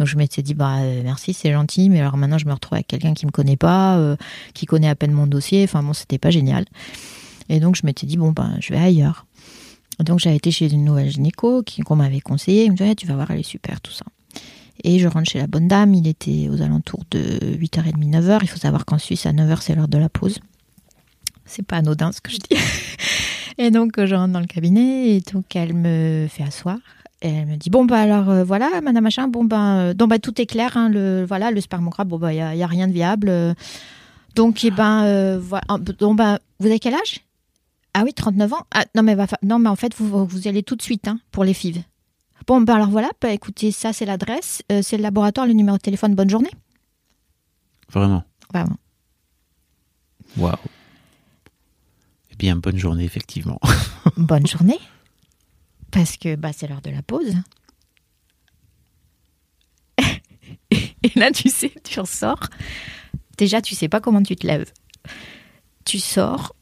Donc 0.00 0.06
je 0.06 0.16
m'étais 0.16 0.40
dit 0.40 0.54
bah 0.54 0.78
euh, 0.78 1.02
merci, 1.04 1.34
c'est 1.34 1.52
gentil, 1.52 1.90
mais 1.90 2.00
alors 2.00 2.16
maintenant 2.16 2.38
je 2.38 2.46
me 2.46 2.54
retrouve 2.54 2.76
avec 2.76 2.86
quelqu'un 2.86 3.12
qui 3.12 3.26
me 3.26 3.30
connaît 3.30 3.58
pas, 3.58 3.98
euh, 3.98 4.16
qui 4.54 4.64
connaît 4.64 4.88
à 4.88 4.94
peine 4.94 5.12
mon 5.12 5.26
dossier. 5.26 5.62
Enfin 5.64 5.82
bon, 5.82 5.92
c'était 5.92 6.16
pas 6.16 6.30
génial. 6.30 6.64
Et 7.50 7.60
donc 7.60 7.76
je 7.76 7.84
m'étais 7.84 8.06
dit 8.06 8.16
bon 8.16 8.32
ben 8.32 8.56
je 8.60 8.72
vais 8.72 8.80
ailleurs. 8.80 9.26
Donc 9.98 10.18
j'avais 10.18 10.36
été 10.36 10.50
chez 10.50 10.72
une 10.72 10.86
nouvelle 10.86 11.10
gynéco 11.10 11.62
qui 11.62 11.82
qu'on 11.82 11.96
m'avait 11.96 12.20
conseillé. 12.20 12.64
Il 12.64 12.72
me 12.72 12.76
dit 12.78 12.82
ouais, 12.82 12.94
tu 12.94 13.06
vas 13.06 13.14
voir, 13.14 13.30
elle 13.30 13.40
est 13.40 13.42
super, 13.42 13.82
tout 13.82 13.92
ça. 13.92 14.06
Et 14.84 14.98
je 14.98 15.06
rentre 15.06 15.30
chez 15.30 15.38
la 15.38 15.46
bonne 15.46 15.68
dame, 15.68 15.92
il 15.92 16.08
était 16.08 16.48
aux 16.48 16.62
alentours 16.62 17.04
de 17.10 17.18
8h30, 17.58 17.92
9h. 17.98 18.38
Il 18.40 18.48
faut 18.48 18.56
savoir 18.56 18.86
qu'en 18.86 18.96
Suisse, 18.96 19.26
à 19.26 19.32
9h, 19.34 19.58
c'est 19.60 19.74
l'heure 19.74 19.88
de 19.88 19.98
la 19.98 20.08
pause. 20.08 20.38
C'est 21.44 21.66
pas 21.66 21.76
anodin 21.76 22.10
ce 22.12 22.22
que 22.22 22.30
je 22.30 22.38
dis. 22.38 22.56
Et 23.58 23.70
donc, 23.70 24.02
je 24.02 24.14
rentre 24.14 24.32
dans 24.32 24.40
le 24.40 24.46
cabinet 24.46 25.16
et 25.16 25.20
donc 25.20 25.54
elle 25.54 25.74
me 25.74 26.26
fait 26.30 26.44
asseoir. 26.44 26.78
Et 27.22 27.28
elle 27.28 27.46
me 27.46 27.56
dit 27.56 27.68
bon 27.70 27.84
bah 27.84 28.00
alors 28.00 28.30
euh, 28.30 28.44
voilà 28.44 28.80
madame 28.80 29.04
machin 29.04 29.28
bon 29.28 29.44
ben 29.44 29.76
euh, 29.78 29.94
donc 29.94 30.08
bah 30.08 30.18
tout 30.18 30.40
est 30.40 30.46
clair 30.46 30.76
hein, 30.78 30.88
le 30.88 31.24
voilà 31.26 31.50
le 31.50 31.60
spermogramme 31.60 32.08
bon 32.08 32.18
bah 32.18 32.32
il 32.32 32.36
y, 32.36 32.40
a- 32.40 32.54
y 32.54 32.62
a 32.62 32.66
rien 32.66 32.88
de 32.88 32.92
viable 32.94 33.28
euh. 33.28 33.52
donc 34.34 34.64
et 34.64 34.70
ben 34.70 35.04
euh, 35.04 35.38
voilà 35.38 35.64
donc 35.98 36.16
bah 36.16 36.38
vous 36.60 36.66
avez 36.68 36.78
quel 36.78 36.94
âge? 36.94 37.20
Ah 37.92 38.04
oui 38.04 38.14
39 38.14 38.52
ans 38.54 38.66
ah, 38.72 38.84
non 38.94 39.02
mais 39.02 39.16
non 39.42 39.58
mais 39.58 39.68
en 39.68 39.76
fait 39.76 39.94
vous 39.96 40.24
vous 40.24 40.48
allez 40.48 40.62
tout 40.62 40.76
de 40.76 40.82
suite 40.82 41.08
hein, 41.08 41.18
pour 41.30 41.44
les 41.44 41.52
FIV 41.52 41.82
bon 42.46 42.62
bah 42.62 42.76
alors 42.76 42.88
voilà 42.88 43.10
bah 43.20 43.30
écoutez 43.32 43.70
ça 43.70 43.92
c'est 43.92 44.06
l'adresse 44.06 44.62
euh, 44.72 44.80
c'est 44.82 44.96
le 44.96 45.02
laboratoire 45.02 45.46
le 45.46 45.52
numéro 45.52 45.76
de 45.76 45.82
téléphone 45.82 46.14
bonne 46.14 46.30
journée 46.30 46.50
Vraiment. 47.92 48.24
vraiment 48.52 48.76
Waouh. 50.38 50.54
Eh 52.30 52.36
bien, 52.36 52.54
bonne 52.56 52.76
journée, 52.78 53.02
effectivement. 53.04 53.58
bonne 54.16 54.46
journée 54.46 54.78
parce 55.90 56.16
que 56.16 56.36
bah 56.36 56.52
c'est 56.52 56.66
l'heure 56.68 56.80
de 56.82 56.90
la 56.90 57.02
pause. 57.02 57.34
Et 60.70 61.10
là 61.16 61.30
tu 61.30 61.48
sais 61.48 61.72
tu 61.84 62.00
ressors. 62.00 62.48
Déjà 63.38 63.60
tu 63.62 63.74
sais 63.74 63.88
pas 63.88 64.00
comment 64.00 64.22
tu 64.22 64.36
te 64.36 64.46
lèves 64.46 64.70
tu 65.86 65.98
sors. 65.98 66.54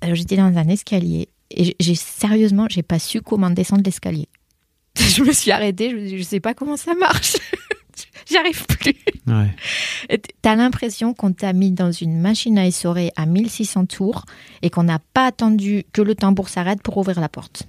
Alors 0.00 0.14
j'étais 0.14 0.36
dans 0.36 0.56
un 0.56 0.68
escalier 0.68 1.28
et 1.50 1.74
j'ai- 1.80 1.94
sérieusement 1.94 2.66
j'ai 2.70 2.82
pas 2.82 2.98
su 2.98 3.20
comment 3.20 3.50
descendre 3.50 3.82
l'escalier. 3.84 4.28
Je 4.96 5.22
me 5.22 5.32
suis 5.32 5.50
arrêtée 5.50 5.90
je, 5.90 5.96
me 5.96 6.16
je 6.18 6.22
sais 6.22 6.40
pas 6.40 6.54
comment 6.54 6.76
ça 6.76 6.94
marche. 6.94 7.36
J'arrive 8.30 8.64
plus. 8.66 8.94
Ouais. 9.26 10.18
T'as 10.42 10.54
l'impression 10.56 11.14
qu'on 11.14 11.32
t'a 11.32 11.52
mis 11.52 11.70
dans 11.70 11.92
une 11.92 12.18
machine 12.20 12.58
à 12.58 12.66
essorer 12.66 13.12
à 13.16 13.24
1600 13.26 13.86
tours 13.86 14.24
et 14.62 14.70
qu'on 14.70 14.82
n'a 14.84 14.98
pas 14.98 15.26
attendu 15.26 15.84
que 15.92 16.02
le 16.02 16.14
tambour 16.14 16.48
s'arrête 16.48 16.82
pour 16.82 16.96
ouvrir 16.98 17.20
la 17.20 17.28
porte. 17.28 17.66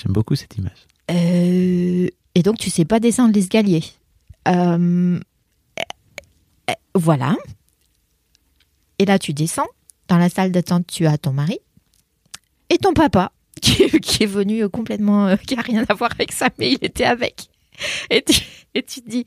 J'aime 0.00 0.12
beaucoup 0.12 0.34
cette 0.34 0.56
image. 0.56 0.86
Euh, 1.10 2.08
et 2.34 2.42
donc, 2.42 2.58
tu 2.58 2.70
sais 2.70 2.84
pas 2.84 3.00
descendre 3.00 3.34
l'escalier. 3.34 3.82
Euh, 4.48 5.18
euh, 5.78 6.72
voilà. 6.94 7.36
Et 8.98 9.04
là, 9.04 9.18
tu 9.18 9.32
descends. 9.32 9.66
Dans 10.08 10.16
la 10.18 10.28
salle 10.28 10.50
d'attente, 10.50 10.86
tu 10.86 11.06
as 11.06 11.18
ton 11.18 11.32
mari 11.32 11.60
et 12.68 12.78
ton 12.78 12.94
papa 12.94 13.32
qui, 13.62 13.82
est 13.82 14.26
venu 14.26 14.68
complètement, 14.68 15.28
euh, 15.28 15.36
qui 15.36 15.54
a 15.56 15.60
rien 15.60 15.84
à 15.88 15.94
voir 15.94 16.10
avec 16.12 16.32
ça, 16.32 16.48
mais 16.58 16.72
il 16.72 16.78
était 16.84 17.04
avec. 17.04 17.48
Et 18.10 18.22
tu, 18.22 18.40
et 18.74 18.82
tu 18.82 19.02
te 19.02 19.08
dis, 19.08 19.24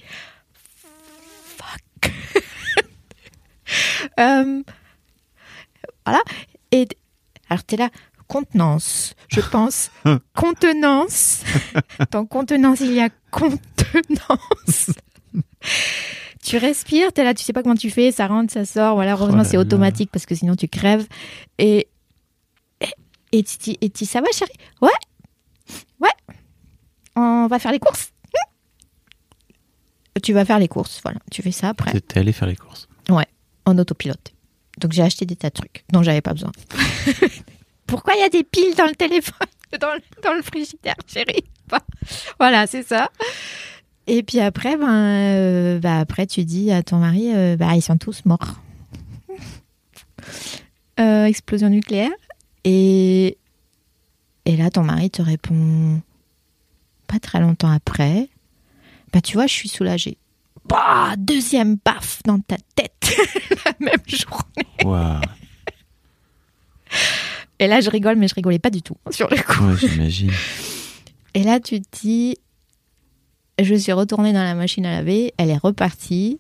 fuck. 1.58 2.12
Voilà. 6.06 6.22
Et 6.72 6.86
alors, 7.50 7.66
tu 7.66 7.76
es 7.76 7.78
là, 7.78 7.90
contenance, 8.28 9.14
je 9.30 9.42
pense. 9.52 9.92
contenance. 10.36 11.44
Dans 12.12 12.26
contenance, 12.26 12.80
il 12.82 12.94
y 12.94 13.02
a 13.02 13.10
contenance. 13.32 14.92
tu 16.44 16.58
respires, 16.58 17.14
tu 17.14 17.22
es 17.22 17.24
là, 17.24 17.34
tu 17.34 17.44
sais 17.44 17.54
pas 17.54 17.64
comment 17.64 17.76
tu 17.76 17.90
fais, 17.90 18.12
ça 18.12 18.28
rentre, 18.28 18.52
ça 18.54 18.66
sort. 18.66 18.96
Voilà, 18.96 19.14
heureusement, 19.14 19.38
là 19.38 19.44
c'est 19.44 19.58
automatique 19.58 20.10
parce 20.12 20.26
que 20.26 20.36
sinon 20.36 20.56
tu 20.56 20.68
crèves. 20.68 21.08
Et, 21.58 21.88
et, 23.32 23.44
tu 23.44 23.58
dis, 23.58 23.78
et 23.82 23.90
tu 23.90 24.06
ça 24.06 24.22
va, 24.22 24.28
chérie 24.34 24.52
Ouais. 24.82 24.90
Ouais. 26.00 26.36
On 27.16 27.48
va 27.48 27.60
faire 27.60 27.72
les 27.72 27.80
courses. 27.80 28.10
Tu 30.22 30.32
vas 30.32 30.46
faire 30.46 30.60
les 30.60 30.68
courses, 30.68 31.00
voilà. 31.02 31.20
Tu 31.32 31.42
fais 31.42 31.52
ça 31.52 31.70
après 31.70 32.00
T'es 32.00 32.20
allé 32.20 32.32
faire 32.34 32.48
les 32.48 32.56
courses. 32.56 32.88
en 33.66 33.78
autopilote. 33.78 34.34
Donc 34.80 34.92
j'ai 34.92 35.02
acheté 35.04 35.26
des 35.26 35.36
tas 35.38 35.50
de 35.50 35.54
trucs 35.54 35.86
dont 35.92 36.04
j'avais 36.04 36.22
pas 36.22 36.34
besoin. 36.34 36.52
Pourquoi 37.88 38.14
il 38.16 38.22
y 38.22 38.24
a 38.24 38.30
des 38.30 38.44
piles 38.44 38.76
dans 38.76 38.86
le 38.86 38.96
téléphone, 38.96 39.48
dans 39.80 39.94
le, 39.94 40.02
dans 40.24 40.34
le 40.34 40.42
frigidaire, 40.42 40.96
chérie? 41.08 41.44
Voilà, 42.40 42.68
c'est 42.68 42.84
ça. 42.84 43.10
Et 44.08 44.24
puis 44.24 44.40
après, 44.40 44.76
ben, 44.76 44.92
euh, 44.92 45.80
bah 45.80 46.00
après 46.00 46.28
tu 46.28 46.44
dis 46.44 46.72
à 46.72 46.84
ton 46.84 46.98
mari, 46.98 47.34
euh, 47.34 47.56
bah 47.56 47.76
ils 47.76 47.82
sont 47.82 47.98
tous 47.98 48.26
morts. 48.26 48.60
Euh, 51.00 51.26
explosion 51.26 51.70
nucléaire. 51.70 52.12
Et 52.66 53.40
et 54.46 54.56
là 54.56 54.70
ton 54.70 54.84
mari 54.84 55.10
te 55.10 55.24
répond 55.24 56.00
pas 57.08 57.18
très 57.18 57.40
longtemps 57.40 57.72
après, 57.72 58.30
bah 59.12 59.20
tu 59.20 59.34
vois, 59.34 59.48
je 59.48 59.54
suis 59.54 59.70
soulagée. 59.70 60.20
Bah, 60.66 61.16
deuxième 61.18 61.78
baffe 61.84 62.22
dans 62.24 62.40
ta 62.40 62.58
tête 62.76 63.18
la 63.66 63.74
même 63.80 64.04
journée. 64.08 64.68
Et 67.64 67.68
là, 67.68 67.80
je 67.80 67.90
rigole, 67.90 68.18
mais 68.18 68.28
je 68.28 68.36
rigolais 68.36 68.60
pas 68.60 68.70
du 68.70 68.82
tout 68.82 68.98
sur 69.10 69.30
le 69.30 69.38
coup. 69.38 69.64
Ouais, 69.64 69.78
j'imagine. 69.78 70.32
Et 71.34 71.44
là, 71.44 71.62
tu 71.62 71.80
te 71.82 72.00
dis, 72.02 72.36
je 73.58 73.74
suis 73.74 73.94
retournée 73.94 74.34
dans 74.34 74.44
la 74.44 74.54
machine 74.54 74.86
à 74.86 74.92
laver, 74.92 75.34
elle 75.38 75.50
est 75.50 75.58
repartie, 75.58 76.40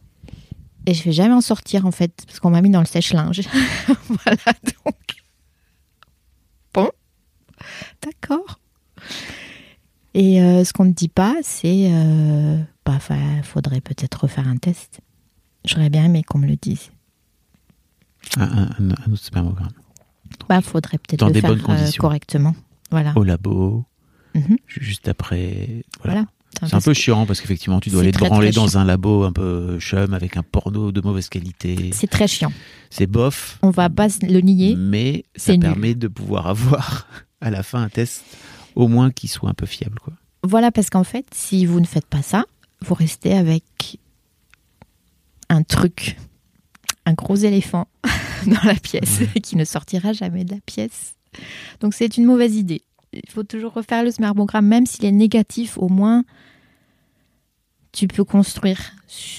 et 0.85 0.93
je 0.93 1.01
vais 1.03 1.13
jamais 1.13 1.33
en 1.33 1.39
sortir 1.41 1.85
en 1.85 1.91
fait, 1.91 2.11
parce 2.27 2.39
qu'on 2.41 2.49
m'a 2.49 2.61
mis 2.61 2.69
dans 2.69 2.81
le 2.81 2.85
sèche-linge. 2.85 3.39
voilà, 3.87 4.53
donc. 4.85 4.95
Bon, 6.73 6.89
d'accord. 8.01 8.59
Et 10.13 10.41
euh, 10.41 10.63
ce 10.65 10.73
qu'on 10.73 10.85
ne 10.85 10.91
dit 10.91 11.07
pas, 11.07 11.35
c'est, 11.41 11.87
euh, 11.89 12.59
bah, 12.85 12.99
fa- 12.99 13.15
faudrait 13.43 13.81
peut-être 13.81 14.23
refaire 14.23 14.47
un 14.47 14.57
test. 14.57 14.99
J'aurais 15.65 15.89
bien 15.89 16.03
aimé 16.05 16.21
qu'on 16.23 16.37
me 16.39 16.47
le 16.47 16.57
dise. 16.57 16.91
Un, 18.37 18.41
un- 18.43 18.69
un- 18.79 18.95
un 19.07 19.11
autre 19.11 19.23
spermogramme. 19.23 19.71
Bah, 20.49 20.61
faudrait 20.61 20.97
peut-être 20.97 21.19
Dans 21.19 21.27
le 21.27 21.33
des 21.33 21.41
faire 21.41 21.49
bonnes 21.51 21.59
euh, 21.59 21.63
conditions. 21.63 22.01
correctement. 22.01 22.55
Voilà. 22.91 23.13
Au 23.15 23.23
labo, 23.23 23.85
Mhm. 24.35 24.57
ju- 24.67 24.83
juste 24.83 25.07
après. 25.07 25.83
Voilà. 26.03 26.25
Voilà. 26.59 26.69
C'est 26.69 26.75
un 26.75 26.81
peu 26.81 26.93
chiant 26.93 27.25
parce 27.25 27.41
qu'effectivement, 27.41 27.79
tu 27.79 27.89
dois 27.89 28.01
aller 28.03 28.11
te 28.11 28.19
branler 28.19 28.51
dans 28.51 28.67
chiant. 28.67 28.79
un 28.81 28.83
labo 28.85 29.23
un 29.23 29.31
peu 29.31 29.79
chum 29.79 30.13
avec 30.13 30.37
un 30.37 30.43
porno 30.43 30.91
de 30.91 31.01
mauvaise 31.01 31.27
qualité. 31.27 31.89
C'est 31.93 32.07
très 32.09 32.27
chiant. 32.27 32.51
C'est 32.91 33.07
bof, 33.07 33.57
On 33.63 33.71
va 33.71 33.89
pas 33.89 34.07
le 34.21 34.39
nier. 34.41 34.75
mais 34.77 35.25
ça 35.35 35.53
nul. 35.53 35.61
permet 35.61 35.95
de 35.95 36.07
pouvoir 36.07 36.45
avoir 36.47 37.07
à 37.41 37.49
la 37.49 37.63
fin 37.63 37.81
un 37.81 37.89
test 37.89 38.23
au 38.75 38.87
moins 38.87 39.09
qui 39.09 39.27
soit 39.27 39.49
un 39.49 39.53
peu 39.55 39.65
fiable. 39.65 39.97
Quoi. 39.99 40.13
Voilà, 40.43 40.71
parce 40.71 40.89
qu'en 40.91 41.03
fait, 41.03 41.25
si 41.33 41.65
vous 41.65 41.79
ne 41.79 41.85
faites 41.87 42.05
pas 42.05 42.21
ça, 42.21 42.45
vous 42.81 42.93
restez 42.93 43.33
avec 43.33 43.63
un 45.49 45.63
truc, 45.63 46.17
un 47.05 47.13
gros 47.13 47.35
éléphant 47.35 47.87
dans 48.47 48.63
la 48.63 48.75
pièce 48.75 49.21
qui 49.41 49.55
ne 49.57 49.65
sortira 49.65 50.13
jamais 50.13 50.43
de 50.45 50.53
la 50.55 50.61
pièce. 50.65 51.15
Donc 51.79 51.93
c'est 51.93 52.17
une 52.17 52.25
mauvaise 52.25 52.55
idée. 52.55 52.81
Il 53.13 53.29
faut 53.29 53.43
toujours 53.43 53.73
refaire 53.73 54.03
le 54.03 54.11
smartbogramme, 54.11 54.67
même 54.67 54.85
s'il 54.85 55.05
est 55.05 55.11
négatif, 55.11 55.77
au 55.77 55.89
moins 55.89 56.23
tu 57.91 58.07
peux 58.07 58.23
construire 58.23 58.79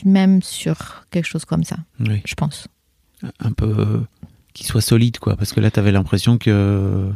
même 0.04 0.40
sur 0.42 1.06
quelque 1.10 1.26
chose 1.26 1.44
comme 1.44 1.64
ça, 1.64 1.76
Oui. 2.00 2.22
je 2.24 2.34
pense. 2.34 2.68
Un 3.40 3.50
peu 3.52 3.66
euh, 3.78 4.00
qui 4.52 4.62
soit 4.64 4.80
solide, 4.80 5.18
quoi. 5.18 5.36
Parce 5.36 5.52
que 5.52 5.58
là, 5.60 5.70
t'avais 5.72 5.90
l'impression 5.90 6.38
que. 6.38 7.10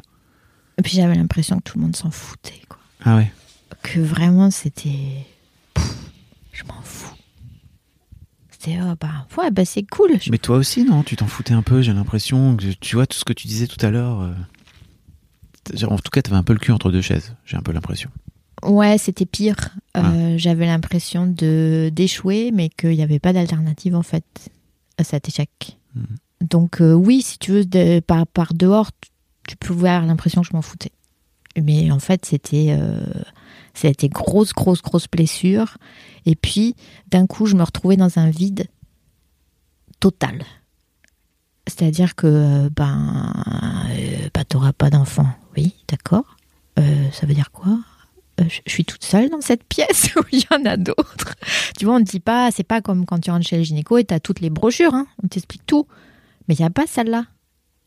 Et 0.79 0.83
puis 0.83 0.95
j'avais 0.97 1.15
l'impression 1.15 1.59
que 1.59 1.63
tout 1.63 1.79
le 1.79 1.85
monde 1.85 1.95
s'en 1.95 2.11
foutait, 2.11 2.63
quoi. 2.69 2.79
Ah 3.05 3.17
ouais. 3.17 3.31
que 3.83 4.01
vraiment 4.01 4.51
c'était 4.51 5.27
je 6.53 6.65
m'en 6.65 6.81
fous 6.83 7.15
c'était 8.59 8.79
oh, 8.83 8.95
bah 9.01 9.27
ouais 9.37 9.51
bah 9.51 9.65
c'est 9.65 9.85
cool 9.85 10.11
Mais 10.31 10.39
toi 10.39 10.57
aussi, 10.57 10.85
non? 10.85 11.03
Tu 11.03 11.17
t'en 11.17 11.27
foutais 11.27 11.55
un 11.55 11.63
peu, 11.63 11.81
j'ai 11.83 11.93
l'impression. 11.93 12.57
que 12.57 12.73
Tu 12.81 12.97
vois, 12.97 13.07
tout 13.07 13.17
ce 13.19 13.25
que 13.25 13.33
tu 13.33 13.47
disais 13.47 13.67
tout 13.67 13.85
à 13.85 13.91
l'heure. 13.91 14.21
euh, 14.21 15.87
En 15.87 15.97
tout 15.99 16.11
cas, 16.11 16.23
t'avais 16.23 16.37
un 16.37 16.43
peu 16.43 16.53
le 16.55 16.59
cul 16.59 16.73
entre 16.73 16.91
deux 16.91 17.03
chaises, 17.03 17.35
j'ai 17.45 17.57
un 17.57 17.63
peu 17.63 17.73
l'impression. 17.73 18.11
ouais 18.65 18.99
c'était 18.99 19.27
pire 19.27 19.77
Euh, 19.97 20.35
j'avais 20.39 20.67
l'impression 20.67 21.27
de 21.27 21.91
d'échouer 21.93 22.51
mais 22.53 22.69
qu'il 22.69 22.91
n'y 22.97 23.03
avait 23.03 23.19
pas 23.21 23.33
d'alternative 23.33 23.95
en 23.97 24.03
fait 24.03 24.25
à 24.97 25.05
cet 25.05 25.29
échec 25.29 25.51
Mhm. 25.95 26.17
donc 26.43 26.81
euh, 26.81 26.93
oui 26.93 27.23
si 27.23 27.39
tu 27.39 27.51
veux 27.53 27.65
de- 27.65 28.01
par, 28.01 28.27
par 28.27 28.55
dehors 28.55 28.91
tu, 29.01 29.11
tu 29.49 29.57
pouvais 29.57 29.89
avoir 29.89 30.07
l'impression 30.07 30.43
que 30.43 30.49
je 30.49 30.53
m'en 30.53 30.63
foutais 30.63 30.93
mais 31.57 31.91
en 31.91 31.99
fait 31.99 32.25
c'était 32.25 32.77
euh, 32.79 33.01
grosse 34.05 34.53
grosse 34.53 34.83
grosse 34.83 35.09
blessure. 35.09 35.79
Et 36.27 36.37
puis 36.37 36.75
d'un 37.11 37.27
coup 37.27 37.47
je 37.47 37.57
me 37.57 37.63
retrouvais 37.63 37.97
dans 37.97 38.19
un 38.19 38.31
vide 38.31 38.67
total. 40.01 40.45
C'est-à-dire 41.67 42.15
que 42.15 42.27
euh, 42.27 42.71
ben 42.75 43.33
euh, 43.91 44.29
bah, 44.33 44.45
t'auras 44.45 44.73
pas 44.73 44.91
d'enfant. 44.91 45.29
Oui 45.57 45.75
d'accord. 45.89 46.37
Euh, 46.79 47.11
ça 47.13 47.27
veut 47.27 47.35
dire 47.35 47.51
quoi? 47.51 47.79
Euh, 48.41 48.45
je 48.49 48.71
suis 48.71 48.85
toute 48.85 49.05
seule 49.05 49.31
dans 49.31 49.41
cette 49.41 49.65
pièce 49.65 50.11
où 50.17 50.21
il 50.33 50.41
y 50.41 50.55
en 50.55 50.65
a 50.65 50.77
d'autres. 50.77 51.35
Tu 51.79 51.85
vois, 51.85 51.97
on 51.97 52.01
ne 52.01 52.05
dit 52.05 52.21
pas, 52.21 52.51
c'est 52.51 52.65
pas 52.65 52.81
comme 52.81 53.05
quand 53.05 53.19
tu 53.19 53.31
rentres 53.31 53.47
chez 53.47 53.57
le 53.57 53.63
gynéco 53.63 53.99
et 53.99 54.05
tu 54.05 54.15
as 54.15 54.21
toutes 54.21 54.41
les 54.41 54.51
brochures, 54.51 54.95
hein, 54.95 55.07
on 55.23 55.29
t'explique 55.29 55.67
tout. 55.67 55.87
Mais 56.47 56.55
il 56.55 56.61
n'y 56.61 56.67
a 56.67 56.71
pas 56.71 56.87
celle-là, 56.87 57.25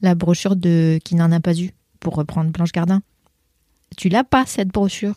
la 0.01 0.15
brochure 0.15 0.55
de 0.55 0.99
qui 1.03 1.15
n'en 1.15 1.31
a 1.31 1.39
pas 1.39 1.57
eu, 1.57 1.71
pour 1.99 2.15
reprendre 2.15 2.51
Blanche 2.51 2.71
Gardin. 2.71 3.01
Tu 3.97 4.09
l'as 4.09 4.23
pas, 4.23 4.45
cette 4.45 4.69
brochure. 4.69 5.15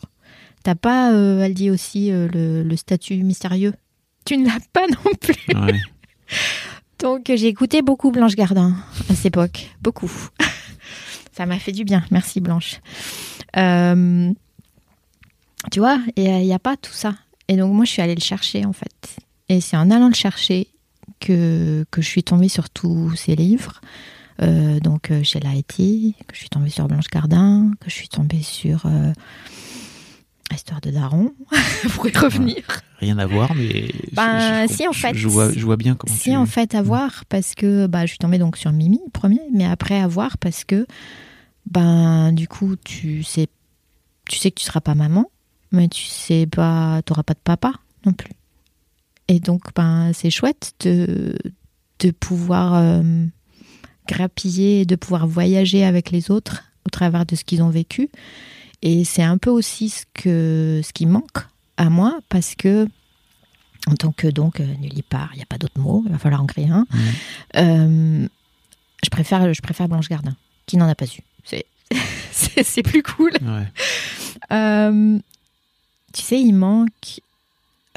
T'as 0.63 0.75
pas, 0.75 1.13
euh, 1.13 1.41
elle 1.41 1.53
dit 1.53 1.69
aussi, 1.69 2.11
euh, 2.11 2.27
le, 2.33 2.63
le 2.63 2.75
statut 2.75 3.21
mystérieux. 3.23 3.73
Tu 4.25 4.37
ne 4.37 4.45
l'as 4.45 4.59
pas 4.73 4.87
non 4.87 5.11
plus. 5.19 5.55
Ouais. 5.55 5.79
Donc 6.99 7.25
j'ai 7.27 7.47
écouté 7.47 7.81
beaucoup 7.81 8.11
Blanche 8.11 8.35
Gardin 8.35 8.75
à 9.09 9.15
cette 9.15 9.27
époque, 9.27 9.69
beaucoup. 9.81 10.11
Ça 11.33 11.45
m'a 11.45 11.59
fait 11.59 11.73
du 11.73 11.83
bien, 11.83 12.03
merci 12.09 12.39
Blanche. 12.39 12.79
Euh, 13.57 14.31
tu 15.71 15.79
vois, 15.79 15.99
il 16.15 16.23
n'y 16.23 16.53
a 16.53 16.59
pas 16.59 16.77
tout 16.77 16.93
ça. 16.93 17.15
Et 17.47 17.57
donc 17.57 17.73
moi 17.73 17.85
je 17.85 17.91
suis 17.91 18.01
allée 18.01 18.15
le 18.15 18.21
chercher 18.21 18.65
en 18.65 18.73
fait. 18.73 19.17
Et 19.49 19.61
c'est 19.61 19.77
en 19.77 19.91
allant 19.91 20.07
le 20.07 20.15
chercher 20.15 20.69
que, 21.19 21.85
que 21.91 22.01
je 22.01 22.07
suis 22.07 22.23
tombée 22.23 22.49
sur 22.49 22.69
tous 22.69 23.13
ces 23.15 23.35
livres. 23.35 23.81
Euh, 24.41 24.79
donc 24.81 25.11
euh, 25.11 25.23
chez 25.23 25.39
Laeti, 25.39 26.15
que 26.27 26.33
je 26.35 26.39
suis 26.41 26.49
tombée 26.49 26.69
sur 26.69 26.87
Blanche 26.87 27.07
Gardin, 27.11 27.71
que 27.79 27.89
je 27.89 27.95
suis 27.95 28.09
tombée 28.09 28.41
sur 28.41 28.85
euh, 28.85 29.13
Histoire 30.53 30.81
de 30.81 30.91
Daron, 30.91 31.33
pour 31.95 32.07
y 32.07 32.11
revenir. 32.17 32.63
Rien 32.99 33.17
à 33.17 33.25
voir, 33.25 33.53
mais. 33.55 33.91
Ben, 34.13 34.67
je, 34.67 34.73
si, 34.73 34.87
en 34.87 34.91
je- 34.91 34.99
fait. 34.99 35.15
Je 35.15 35.27
vois, 35.27 35.51
je 35.51 35.65
vois 35.65 35.75
bien 35.77 35.95
comment 35.95 36.13
Si 36.15 36.29
tu. 36.31 36.35
en 36.35 36.45
fait 36.45 36.75
à 36.75 36.81
voir 36.81 37.25
parce 37.29 37.55
que 37.55 37.87
bah, 37.87 38.01
je 38.05 38.09
suis 38.11 38.17
tombée 38.19 38.37
donc 38.37 38.55
sur 38.57 38.71
Mimi 38.71 38.99
premier, 39.13 39.41
mais 39.53 39.65
après 39.65 39.99
à 39.99 40.07
voir 40.07 40.37
parce 40.37 40.63
que 40.63 40.85
ben 41.69 42.31
du 42.31 42.47
coup 42.47 42.75
tu 42.83 43.23
sais 43.23 43.47
tu 44.29 44.37
sais 44.37 44.51
que 44.51 44.59
tu 44.59 44.65
seras 44.65 44.81
pas 44.81 44.95
maman, 44.95 45.29
mais 45.71 45.87
tu 45.87 46.05
sais 46.05 46.45
pas 46.45 47.01
t'auras 47.03 47.23
pas 47.23 47.33
de 47.33 47.39
papa 47.43 47.73
non 48.05 48.13
plus. 48.13 48.31
Et 49.27 49.39
donc 49.39 49.73
ben 49.75 50.11
c'est 50.13 50.29
chouette 50.29 50.73
de 50.81 51.35
de 51.99 52.11
pouvoir 52.11 52.75
euh, 52.75 53.25
grappiller, 54.07 54.85
de 54.85 54.95
pouvoir 54.95 55.27
voyager 55.27 55.83
avec 55.85 56.11
les 56.11 56.31
autres 56.31 56.63
au 56.85 56.89
travers 56.89 57.25
de 57.25 57.35
ce 57.35 57.43
qu'ils 57.43 57.61
ont 57.63 57.69
vécu. 57.69 58.09
Et 58.81 59.03
c'est 59.05 59.23
un 59.23 59.37
peu 59.37 59.49
aussi 59.49 59.89
ce 59.89 60.05
que 60.13 60.81
ce 60.83 60.93
qui 60.93 61.05
manque 61.05 61.39
à 61.77 61.89
moi 61.89 62.19
parce 62.29 62.55
que 62.55 62.87
en 63.87 63.95
tant 63.95 64.11
que 64.11 64.27
donc 64.27 64.59
euh, 64.59 64.65
nullipare, 64.79 65.29
il 65.33 65.37
n'y 65.37 65.43
a 65.43 65.47
pas 65.47 65.57
d'autre 65.57 65.79
mot, 65.79 66.03
il 66.05 66.11
va 66.11 66.17
falloir 66.19 66.41
en 66.41 66.45
créer 66.45 66.69
un. 66.69 66.85
Mhm. 66.91 67.01
Euh, 68.23 68.27
je 69.03 69.09
préfère 69.09 69.53
je 69.53 69.61
préfère 69.61 69.87
Blanche 69.87 70.09
Gardin, 70.09 70.35
qui 70.65 70.77
n'en 70.77 70.87
a 70.87 70.95
pas 70.95 71.05
eu. 71.05 71.21
C'est 71.43 71.65
c'est 72.31 72.63
c'est 72.63 72.83
plus 72.83 73.03
cool. 73.03 73.31
Ouais. 73.41 73.67
Euh, 74.51 75.19
tu 76.13 76.21
sais, 76.21 76.39
il 76.39 76.53
manque. 76.53 77.21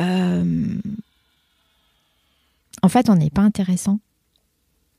euh, 0.01 0.75
En 2.83 2.89
fait, 2.89 3.09
on 3.11 3.17
n'est 3.17 3.31
pas 3.31 3.43
intéressant. 3.43 3.99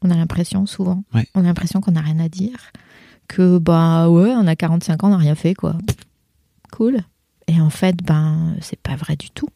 On 0.01 0.11
a 0.11 0.15
l'impression, 0.15 0.65
souvent. 0.65 1.03
Ouais. 1.13 1.27
On 1.35 1.41
a 1.41 1.43
l'impression 1.43 1.81
qu'on 1.81 1.91
n'a 1.91 2.01
rien 2.01 2.19
à 2.19 2.29
dire. 2.29 2.71
Que, 3.27 3.57
bah 3.57 4.09
ouais, 4.09 4.31
on 4.31 4.47
a 4.47 4.55
45 4.55 5.03
ans, 5.03 5.07
on 5.07 5.11
n'a 5.11 5.17
rien 5.17 5.35
fait, 5.35 5.53
quoi. 5.53 5.75
Cool. 6.71 6.99
Et 7.47 7.59
en 7.59 7.69
fait, 7.69 7.97
ben, 8.03 8.55
c'est 8.61 8.79
pas 8.79 8.95
vrai 8.95 9.15
du 9.15 9.29
tout. 9.29 9.49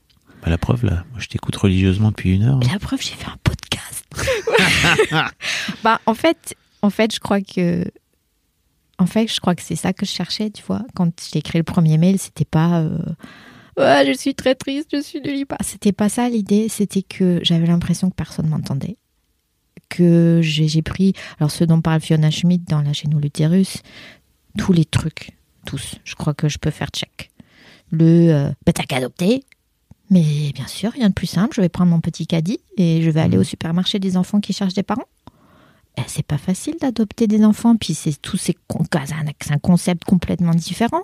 Bah, 0.44 0.50
la 0.50 0.58
preuve, 0.58 0.84
là, 0.84 1.06
moi 1.12 1.20
je 1.20 1.28
t'écoute 1.28 1.56
religieusement 1.56 2.10
depuis 2.10 2.36
une 2.36 2.44
heure. 2.44 2.60
La 2.72 2.80
preuve, 2.80 3.02
j'ai 3.02 3.14
fait 3.14 3.30
un 3.30 3.38
podcast. 3.44 4.06
bah, 5.84 6.02
en 6.06 6.14
fait, 6.14 6.56
en 6.82 6.90
fait, 6.90 7.14
je 7.14 7.20
crois 7.20 7.40
que, 7.42 7.86
en 9.00 9.06
fait, 9.06 9.28
je 9.28 9.40
crois 9.40 9.56
que 9.56 9.62
c'est 9.62 9.76
ça 9.76 9.94
que 9.94 10.06
je 10.06 10.12
cherchais, 10.12 10.50
tu 10.50 10.64
vois. 10.64 10.82
Quand 10.96 11.12
j'ai 11.32 11.40
écrit 11.40 11.60
le 11.60 11.64
premier 11.64 11.98
mail, 11.98 12.20
c'était 12.20 12.46
pas, 12.46 12.82
euh, 12.82 12.98
ouais, 13.78 14.06
je 14.08 14.18
suis 14.18 14.36
très 14.36 14.56
triste, 14.56 14.90
je 14.92 15.02
suis 15.02 15.22
nulle 15.22 15.46
part. 15.46 15.60
C'était 15.62 15.94
pas 15.94 16.10
ça 16.10 16.28
l'idée. 16.28 16.68
C'était 16.68 17.04
que 17.04 17.40
j'avais 17.44 17.68
l'impression 17.68 18.10
que 18.10 18.16
personne 18.16 18.48
m'entendait. 18.48 18.98
Que 19.90 20.40
j'ai 20.42 20.82
pris, 20.82 21.14
alors 21.40 21.52
ce 21.52 21.64
dont 21.64 21.82
parle 21.82 22.02
Fiona 22.02 22.32
Schmidt 22.32 22.64
dans 22.68 22.82
La 22.82 22.94
chaîne 22.94 23.20
l'utérus, 23.20 23.84
tous 24.58 24.74
les 24.74 24.86
trucs, 24.86 25.32
tous. 25.66 25.96
Je 26.04 26.16
crois 26.16 26.34
que 26.34 26.50
je 26.50 26.58
peux 26.58 26.72
faire 26.72 26.90
check. 26.90 27.32
Le, 27.92 28.34
euh, 28.34 28.50
bah, 28.66 28.74
t'as 28.74 28.84
qu'à 28.84 28.98
adopter. 28.98 29.44
Mais 30.10 30.52
bien 30.54 30.68
sûr, 30.68 30.92
rien 30.92 31.10
de 31.10 31.14
plus 31.14 31.28
simple. 31.28 31.56
Je 31.56 31.62
vais 31.62 31.70
prendre 31.70 31.92
mon 31.92 32.02
petit 32.02 32.28
caddie 32.28 32.60
et 32.78 33.02
je 33.02 33.10
vais 33.10 33.22
aller 33.22 33.38
au 33.38 33.44
supermarché 33.44 34.00
des 34.00 34.18
enfants 34.18 34.40
qui 34.40 34.54
cherchent 34.54 34.74
des 34.74 34.84
parents. 34.84 35.08
Eh, 35.98 36.02
c'est 36.08 36.26
pas 36.26 36.40
facile 36.40 36.76
d'adopter 36.82 37.28
des 37.28 37.46
enfants, 37.46 37.76
puis 37.76 37.94
c'est 37.94 38.20
tout 38.20 38.38
un, 38.38 39.26
c'est 39.42 39.54
un 39.54 39.60
concept 39.60 40.06
complètement 40.06 40.56
différent. 40.56 41.04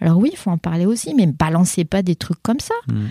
Alors 0.00 0.16
oui, 0.16 0.30
il 0.32 0.38
faut 0.38 0.50
en 0.50 0.56
parler 0.56 0.86
aussi, 0.86 1.14
mais 1.14 1.26
balancez 1.26 1.84
pas 1.84 2.02
des 2.02 2.16
trucs 2.16 2.42
comme 2.42 2.60
ça. 2.60 2.74
Mm. 2.88 3.08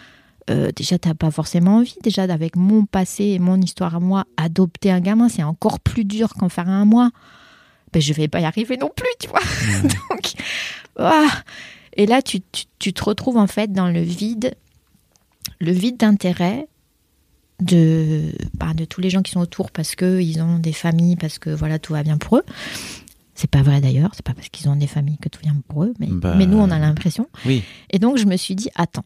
Euh, 0.50 0.72
déjà, 0.76 0.98
t'as 0.98 1.14
pas 1.14 1.32
forcément 1.32 1.78
envie. 1.78 1.96
Déjà, 2.04 2.24
avec 2.24 2.56
mon 2.56 2.86
passé 2.86 3.26
et 3.26 3.40
mon 3.40 3.60
histoire 3.62 3.96
à 3.96 4.00
moi, 4.00 4.26
adopter 4.38 4.92
un 4.92 5.00
gamin, 5.00 5.30
c'est 5.30 5.44
encore 5.44 5.80
plus 5.80 6.06
dur 6.06 6.34
qu'en 6.34 6.50
faire 6.50 6.68
un 6.68 6.82
à 6.82 6.86
moi. 6.86 7.12
Ben, 7.94 8.02
je 8.02 8.14
vais 8.14 8.28
pas 8.28 8.40
y 8.40 8.46
arriver 8.46 8.78
non 8.78 8.92
plus, 8.96 9.10
tu 9.20 9.28
vois. 9.28 9.40
Donc, 9.84 10.34
ah. 10.98 11.28
et 11.94 12.06
là, 12.06 12.22
tu, 12.22 12.42
tu, 12.52 12.66
tu 12.78 12.94
te 12.94 13.04
retrouves 13.04 13.38
en 13.38 13.48
fait 13.48 13.72
dans 13.72 13.90
le 13.90 14.02
vide, 14.02 14.56
le 15.60 15.72
vide 15.72 15.98
d'intérêt 15.98 16.68
de, 17.62 18.32
bah, 18.54 18.74
de 18.74 18.86
tous 18.86 19.02
les 19.02 19.10
gens 19.10 19.22
qui 19.22 19.32
sont 19.32 19.42
autour 19.42 19.72
parce 19.72 19.96
qu'ils 19.96 20.42
ont 20.42 20.60
des 20.60 20.74
familles, 20.74 21.16
parce 21.16 21.40
que 21.40 21.50
voilà, 21.50 21.80
tout 21.80 21.94
va 21.94 22.04
bien 22.04 22.18
pour 22.18 22.38
eux. 22.38 22.44
C'est 23.36 23.50
pas 23.50 23.62
vrai 23.62 23.82
d'ailleurs, 23.82 24.12
c'est 24.14 24.26
pas 24.26 24.34
parce 24.34 24.50
qu'ils 24.50 24.70
ont 24.70 24.76
des 24.76 24.88
familles 24.88 25.18
que 25.18 25.30
tout 25.30 25.40
va 25.44 25.52
bien 25.52 25.62
pour 25.68 25.84
eux, 25.84 25.94
mais, 26.00 26.08
Bah, 26.08 26.36
mais 26.38 26.46
nous, 26.46 26.58
on 26.58 26.72
a 26.72 26.80
l'impression. 26.80 27.28
Oui. 27.46 27.64
Et 27.90 28.00
donc, 28.00 28.18
je 28.18 28.26
me 28.26 28.36
suis 28.36 28.56
dit, 28.56 28.70
attends, 28.76 29.06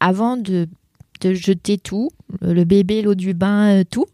avant 0.00 0.36
de, 0.36 0.68
jeter 1.22 1.78
tout, 1.78 2.10
le 2.40 2.52
le 2.52 2.64
bébé, 2.64 3.02
l'eau 3.02 3.14
du 3.14 3.34
bain, 3.34 3.80
euh, 3.80 3.84
tout, 3.88 4.06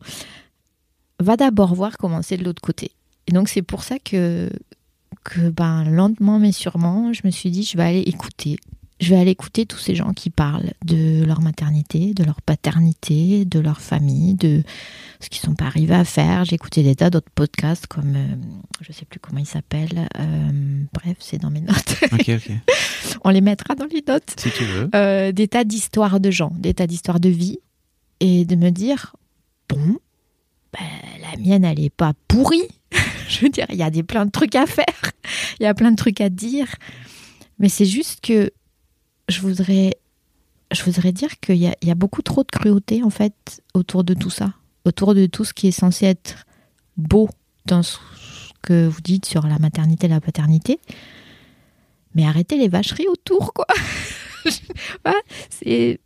va 1.19 1.37
d'abord 1.37 1.75
voir 1.75 1.99
comment 1.99 2.23
c'est 2.23 2.37
de 2.37 2.45
l'autre 2.45 2.63
côté. 2.63 2.93
Et 3.27 3.33
donc, 3.33 3.49
c'est 3.49 3.63
pour 3.63 3.83
ça 3.83 3.99
que, 3.99 4.51
que 5.25 5.49
ben, 5.51 5.85
lentement 5.85 6.39
mais 6.39 6.53
sûrement, 6.53 7.13
je 7.13 7.23
me 7.25 7.31
suis 7.31 7.51
dit, 7.51 7.63
je 7.63 7.77
vais 7.77 7.85
aller 7.85 8.01
écouter. 8.01 8.59
Je 9.03 9.11
vais 9.13 9.21
aller 9.21 9.33
écouter 9.33 9.67
tous 9.67 9.79
ces 9.79 9.97
gens 9.97 10.13
qui 10.13 10.31
parlent 10.31 10.75
de 10.85 11.25
leur 11.25 11.41
maternité, 11.41 12.15
de 12.15 12.23
leur 12.23 12.41
paternité, 12.41 13.45
de 13.45 13.59
leur 13.59 13.81
famille, 13.81 14.35
de 14.35 14.63
ce 15.19 15.29
qu'ils 15.29 15.43
sont 15.43 15.57
pas 15.57 15.65
arrivés 15.65 15.97
à 15.97 16.05
faire. 16.05 16.45
J'ai 16.45 16.55
écouté 16.55 16.85
des 16.85 16.95
tas 16.95 17.11
d'autres 17.11 17.33
podcasts 17.35 17.89
comme, 17.89 18.15
euh, 18.15 18.37
je 18.81 18.93
sais 18.93 19.05
plus 19.05 19.19
comment 19.19 19.41
ils 19.41 19.47
s'appellent. 19.47 20.09
Euh, 20.21 20.85
bref, 20.93 21.17
c'est 21.19 21.39
dans 21.39 21.51
mes 21.51 21.63
notes. 21.63 21.97
Ok, 22.13 22.29
ok. 22.29 22.53
On 23.25 23.31
les 23.31 23.41
mettra 23.41 23.75
dans 23.75 23.87
les 23.87 24.05
notes. 24.07 24.35
Si 24.39 24.53
tu 24.53 24.65
veux. 24.65 24.89
Euh, 24.95 25.33
des 25.33 25.49
tas 25.49 25.65
d'histoires 25.65 26.21
de 26.21 26.31
gens, 26.31 26.53
des 26.57 26.73
tas 26.73 26.87
d'histoires 26.87 27.19
de 27.19 27.29
vie, 27.29 27.59
et 28.21 28.45
de 28.45 28.55
me 28.55 28.71
dire, 28.71 29.17
bon, 29.69 29.99
ben, 30.73 30.87
la 31.21 31.37
mienne, 31.43 31.65
elle 31.65 31.81
est 31.81 31.91
pas 31.91 32.13
pourrie. 32.29 32.69
Je 33.29 33.41
veux 33.41 33.49
dire, 33.49 33.67
il 33.71 33.77
y 33.77 33.83
a 33.83 33.91
des, 33.91 34.05
plein 34.05 34.27
de 34.27 34.31
trucs 34.31 34.55
à 34.55 34.67
faire, 34.67 35.11
il 35.59 35.65
y 35.65 35.67
a 35.67 35.75
plein 35.75 35.91
de 35.91 35.97
trucs 35.97 36.21
à 36.21 36.29
dire, 36.29 36.69
mais 37.59 37.69
c'est 37.69 37.85
juste 37.85 38.21
que 38.21 38.53
je 39.33 39.41
voudrais, 39.41 39.97
je 40.71 40.83
voudrais 40.85 41.13
dire 41.13 41.41
qu'il 41.41 41.57
y 41.57 41.91
a, 41.91 41.95
beaucoup 41.95 42.23
trop 42.23 42.43
de 42.43 42.51
cruauté, 42.51 43.03
en 43.03 43.11
fait, 43.11 43.63
autour 43.75 44.05
de 44.05 44.15
tout 44.15 44.31
ça, 44.31 44.55
autour 44.85 45.15
de 45.15 45.27
tout 45.27 45.45
ce 45.45 45.53
qui 45.53 45.69
est 45.69 45.73
censé 45.73 46.07
être 46.07 46.47
beau 46.97 47.29
dans 47.67 47.83
ce 47.83 47.99
que 48.63 48.87
vous 48.87 49.01
dites 49.01 49.27
sur 49.27 49.47
la 49.47 49.59
maternité 49.59 50.07
et 50.07 50.11
la 50.11 50.21
paternité. 50.21 50.79
Mais 52.15 52.27
arrêtez 52.27 52.57
les 52.57 52.69
vacheries 52.69 53.09
autour, 53.09 53.53
quoi. 53.53 53.67
Il 55.65 55.99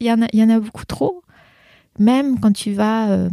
y 0.00 0.12
en 0.12 0.22
a 0.22 0.26
y 0.32 0.42
en 0.42 0.50
a 0.50 0.58
beaucoup 0.58 0.84
trop 0.84 1.22
même 1.98 2.40
quand 2.40 2.52
tu 2.52 2.72
vas 2.72 3.10
euh, 3.10 3.30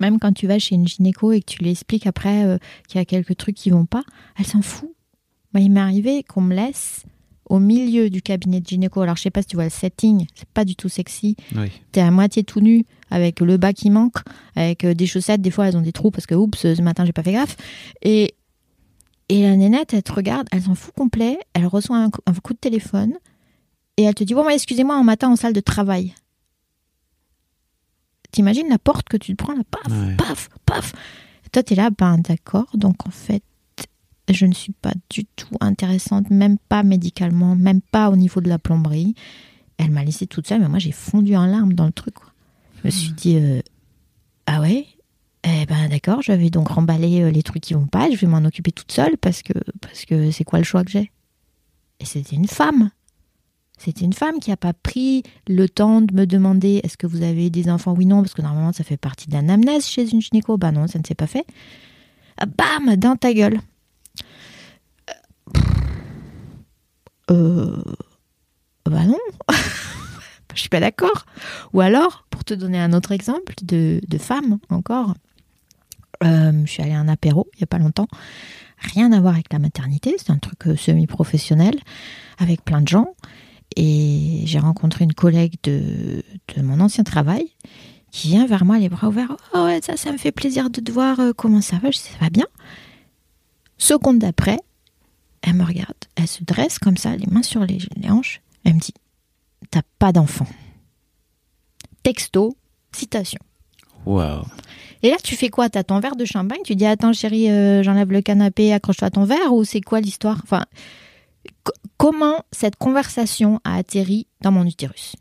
même 0.00 0.18
quand 0.18 0.32
tu 0.32 0.46
vas 0.46 0.58
chez 0.58 0.74
une 0.74 0.88
gynéco 0.88 1.32
et 1.32 1.40
que 1.40 1.52
tu 1.52 1.62
lui 1.62 1.70
expliques 1.70 2.06
après 2.06 2.44
euh, 2.44 2.58
qu'il 2.88 2.98
y 2.98 3.02
a 3.02 3.04
quelques 3.04 3.36
trucs 3.36 3.56
qui 3.56 3.70
vont 3.70 3.84
pas 3.84 4.04
elle 4.38 4.46
s'en 4.46 4.62
fout 4.62 4.90
il 5.54 5.70
m'est 5.70 5.80
arrivé 5.80 6.22
qu'on 6.24 6.40
me 6.40 6.54
laisse 6.54 7.04
au 7.46 7.58
milieu 7.58 8.10
du 8.10 8.22
cabinet 8.22 8.60
de 8.60 8.66
gynéco. 8.66 9.00
Alors 9.02 9.16
je 9.16 9.22
sais 9.22 9.30
pas 9.30 9.42
si 9.42 9.48
tu 9.48 9.56
vois 9.56 9.64
le 9.64 9.70
setting 9.70 10.26
c'est 10.34 10.48
pas 10.48 10.64
du 10.64 10.76
tout 10.76 10.88
sexy. 10.88 11.36
Oui. 11.54 11.70
t'es 11.92 12.00
à 12.00 12.10
moitié 12.10 12.44
tout 12.44 12.60
nu 12.60 12.84
avec 13.10 13.40
le 13.40 13.56
bas 13.56 13.72
qui 13.72 13.90
manque 13.90 14.16
avec 14.56 14.84
euh, 14.84 14.94
des 14.94 15.06
chaussettes. 15.06 15.42
Des 15.42 15.50
fois 15.50 15.68
elles 15.68 15.76
ont 15.76 15.82
des 15.82 15.92
trous 15.92 16.10
parce 16.10 16.26
que 16.26 16.34
oups 16.34 16.58
ce 16.58 16.82
matin 16.82 17.04
j'ai 17.04 17.12
pas 17.12 17.22
fait 17.22 17.32
gaffe. 17.32 17.56
Et 18.02 18.34
et 19.28 19.42
la 19.42 19.56
nénette 19.56 19.94
elle 19.94 20.02
te 20.02 20.12
regarde 20.12 20.46
elle 20.52 20.62
s'en 20.62 20.74
fout 20.74 20.94
complet. 20.94 21.38
Elle 21.54 21.66
reçoit 21.66 21.96
un 21.98 22.10
coup, 22.10 22.20
un 22.26 22.32
coup 22.34 22.52
de 22.54 22.58
téléphone 22.58 23.14
et 23.96 24.02
elle 24.04 24.14
te 24.14 24.24
dit 24.24 24.34
bon 24.34 24.48
excusez-moi 24.48 24.96
en 24.96 25.04
matin 25.04 25.28
en 25.30 25.36
salle 25.36 25.52
de 25.52 25.60
travail. 25.60 26.14
T'imagines 28.32 28.68
la 28.68 28.78
porte 28.78 29.08
que 29.08 29.16
tu 29.16 29.36
te 29.36 29.42
prends 29.42 29.54
là 29.54 29.62
paf 29.70 29.92
Ouais. 29.92 30.16
paf 30.16 30.48
paf. 30.66 30.92
Et 31.46 31.50
toi 31.50 31.62
t'es 31.62 31.74
là 31.74 31.90
ben 31.96 32.18
d'accord. 32.18 32.66
Donc 32.74 33.06
en 33.06 33.10
fait 33.10 33.42
je 34.30 34.46
ne 34.46 34.54
suis 34.54 34.72
pas 34.72 34.92
du 35.10 35.24
tout 35.24 35.54
intéressante 35.60 36.30
même 36.30 36.58
pas 36.68 36.82
médicalement 36.82 37.56
même 37.56 37.80
pas 37.80 38.10
au 38.10 38.16
niveau 38.16 38.40
de 38.40 38.48
la 38.48 38.58
plomberie 38.58 39.14
elle 39.78 39.90
m'a 39.90 40.04
laissée 40.04 40.26
toute 40.26 40.46
seule 40.46 40.60
mais 40.60 40.68
moi 40.68 40.78
j'ai 40.78 40.92
fondu 40.92 41.36
en 41.36 41.46
larmes 41.46 41.74
dans 41.74 41.86
le 41.86 41.92
truc 41.92 42.14
quoi. 42.14 42.32
je 42.80 42.88
me 42.88 42.90
suis 42.90 43.12
dit 43.12 43.36
euh, 43.36 43.60
ah 44.46 44.60
ouais? 44.60 44.86
Eh 45.44 45.66
ben 45.66 45.88
d'accord 45.88 46.22
je 46.22 46.32
vais 46.32 46.50
donc 46.50 46.68
remballer 46.68 47.22
euh, 47.22 47.30
les 47.30 47.42
trucs 47.42 47.62
qui 47.62 47.74
vont 47.74 47.86
pas 47.86 48.10
je 48.10 48.16
vais 48.16 48.26
m'en 48.26 48.44
occuper 48.44 48.72
toute 48.72 48.92
seule 48.92 49.16
parce 49.18 49.42
que 49.42 49.52
parce 49.80 50.04
que 50.04 50.30
c'est 50.30 50.44
quoi 50.44 50.58
le 50.58 50.64
choix 50.64 50.84
que 50.84 50.90
j'ai? 50.90 51.10
Et 52.00 52.04
c'était 52.04 52.36
une 52.36 52.48
femme 52.48 52.90
c'était 53.78 54.04
une 54.04 54.12
femme 54.12 54.38
qui 54.38 54.50
n'a 54.50 54.56
pas 54.56 54.72
pris 54.72 55.22
le 55.48 55.68
temps 55.68 56.00
de 56.00 56.14
me 56.14 56.26
demander 56.26 56.80
est-ce 56.84 56.96
que 56.96 57.06
vous 57.06 57.22
avez 57.22 57.50
des 57.50 57.68
enfants? 57.68 57.94
Oui, 57.96 58.06
non, 58.06 58.22
parce 58.22 58.34
que 58.34 58.42
normalement 58.42 58.72
ça 58.72 58.84
fait 58.84 58.96
partie 58.96 59.28
de 59.28 59.34
l'anamnèse 59.34 59.86
chez 59.86 60.08
une 60.10 60.20
gynéco. 60.22 60.56
Bah 60.56 60.72
non, 60.72 60.86
ça 60.86 60.98
ne 60.98 61.04
s'est 61.04 61.14
pas 61.14 61.26
fait. 61.26 61.44
Bam 62.38 62.96
Dans 62.96 63.16
ta 63.16 63.34
gueule. 63.34 63.60
Euh. 67.30 67.82
Bah 68.86 69.04
non. 69.04 69.18
Je 70.54 70.60
suis 70.60 70.68
pas 70.68 70.80
d'accord. 70.80 71.26
Ou 71.72 71.80
alors, 71.80 72.26
pour 72.30 72.44
te 72.44 72.54
donner 72.54 72.78
un 72.80 72.92
autre 72.92 73.10
exemple 73.12 73.54
de, 73.62 74.00
de 74.06 74.18
femme 74.18 74.58
encore, 74.68 75.14
euh, 76.22 76.52
je 76.64 76.70
suis 76.70 76.80
allée 76.82 76.92
à 76.92 77.00
un 77.00 77.08
apéro 77.08 77.48
il 77.54 77.60
y 77.60 77.64
a 77.64 77.66
pas 77.66 77.78
longtemps. 77.78 78.06
Rien 78.78 79.10
à 79.12 79.20
voir 79.20 79.34
avec 79.34 79.52
la 79.52 79.58
maternité, 79.58 80.14
c'est 80.18 80.30
un 80.30 80.38
truc 80.38 80.66
euh, 80.68 80.76
semi-professionnel 80.76 81.74
avec 82.38 82.64
plein 82.64 82.80
de 82.82 82.86
gens. 82.88 83.14
Et 83.76 84.42
j'ai 84.44 84.60
rencontré 84.60 85.02
une 85.04 85.14
collègue 85.14 85.54
de, 85.64 86.22
de 86.54 86.62
mon 86.62 86.78
ancien 86.78 87.02
travail 87.02 87.48
qui 88.12 88.28
vient 88.28 88.46
vers 88.46 88.64
moi 88.64 88.78
les 88.78 88.88
bras 88.88 89.08
ouverts. 89.08 89.36
Oh 89.54 89.64
ouais, 89.64 89.80
ça, 89.82 89.96
ça 89.96 90.12
me 90.12 90.18
fait 90.18 90.30
plaisir 90.30 90.70
de 90.70 90.80
te 90.80 90.92
voir. 90.92 91.18
euh, 91.18 91.32
Comment 91.36 91.62
ça 91.62 91.78
va 91.78 91.90
Je 91.90 91.96
dis, 91.96 92.04
ça 92.04 92.18
va 92.20 92.30
bien. 92.30 92.46
Seconde 93.78 94.20
d'après, 94.20 94.58
elle 95.46 95.54
me 95.54 95.64
regarde. 95.64 95.94
Elle 96.16 96.26
se 96.28 96.42
dresse 96.44 96.78
comme 96.78 96.96
ça, 96.96 97.14
les 97.16 97.26
mains 97.26 97.42
sur 97.42 97.64
les, 97.64 97.78
les 97.96 98.10
hanches. 98.10 98.40
Elle 98.64 98.74
me 98.74 98.80
dit, 98.80 98.94
t'as 99.70 99.82
pas 99.98 100.12
d'enfant. 100.12 100.46
Texto, 102.02 102.56
citation. 102.92 103.40
Waouh. 104.06 104.44
Et 105.02 105.10
là, 105.10 105.16
tu 105.22 105.36
fais 105.36 105.48
quoi? 105.48 105.68
T'as 105.70 105.82
ton 105.84 106.00
verre 106.00 106.16
de 106.16 106.24
champagne? 106.24 106.60
Tu 106.64 106.76
dis 106.76 106.86
attends 106.86 107.12
chérie, 107.12 107.50
euh, 107.50 107.82
j'enlève 107.82 108.10
le 108.10 108.20
canapé, 108.22 108.72
accroche-toi 108.72 109.08
à 109.08 109.10
ton 109.10 109.24
verre 109.24 109.52
ou 109.52 109.64
c'est 109.64 109.80
quoi 109.80 110.00
l'histoire? 110.00 110.40
Enfin, 110.42 110.64
co- 111.62 111.72
comment 111.96 112.44
cette 112.52 112.76
conversation 112.76 113.60
a 113.64 113.76
atterri 113.76 114.26
dans 114.42 114.52
mon 114.52 114.64
utérus? 114.66 115.16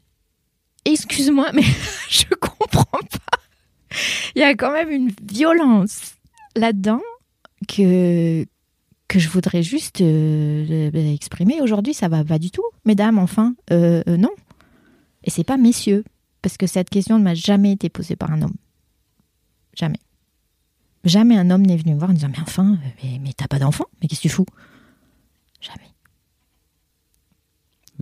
Excuse-moi, 0.85 1.51
mais 1.53 1.63
je 2.09 2.25
comprends 2.39 2.99
pas. 2.99 3.39
Il 4.35 4.39
y 4.39 4.43
a 4.43 4.55
quand 4.55 4.71
même 4.71 4.89
une 4.89 5.11
violence 5.21 6.15
là-dedans 6.55 7.01
que 7.67 8.45
que 9.13 9.19
je 9.19 9.29
voudrais 9.29 9.61
juste 9.61 10.01
euh, 10.01 10.89
euh, 10.91 11.13
exprimer. 11.13 11.61
Aujourd'hui, 11.61 11.93
ça 11.93 12.07
va 12.07 12.23
pas 12.23 12.39
du 12.39 12.49
tout, 12.49 12.63
mesdames. 12.83 13.19
Enfin, 13.19 13.53
euh, 13.71 14.01
euh, 14.07 14.17
non. 14.17 14.31
Et 15.23 15.29
c'est 15.29 15.43
pas 15.43 15.55
messieurs, 15.57 16.03
parce 16.41 16.57
que 16.57 16.65
cette 16.65 16.89
question 16.89 17.19
ne 17.19 17.23
m'a 17.23 17.35
jamais 17.35 17.73
été 17.73 17.89
posée 17.89 18.15
par 18.15 18.31
un 18.31 18.41
homme. 18.41 18.55
Jamais. 19.75 19.99
Jamais 21.03 21.37
un 21.37 21.51
homme 21.51 21.61
n'est 21.61 21.77
venu 21.77 21.93
me 21.93 21.99
voir 21.99 22.09
en 22.09 22.13
disant 22.13 22.29
Mais 22.29 22.39
enfin, 22.41 22.79
mais, 23.03 23.19
mais 23.21 23.33
t'as 23.33 23.47
pas 23.47 23.59
d'enfant? 23.59 23.85
Mais 24.01 24.07
qu'est-ce 24.07 24.21
que 24.21 24.29
tu 24.29 24.33
fous? 24.33 24.47
Jamais. 25.61 25.91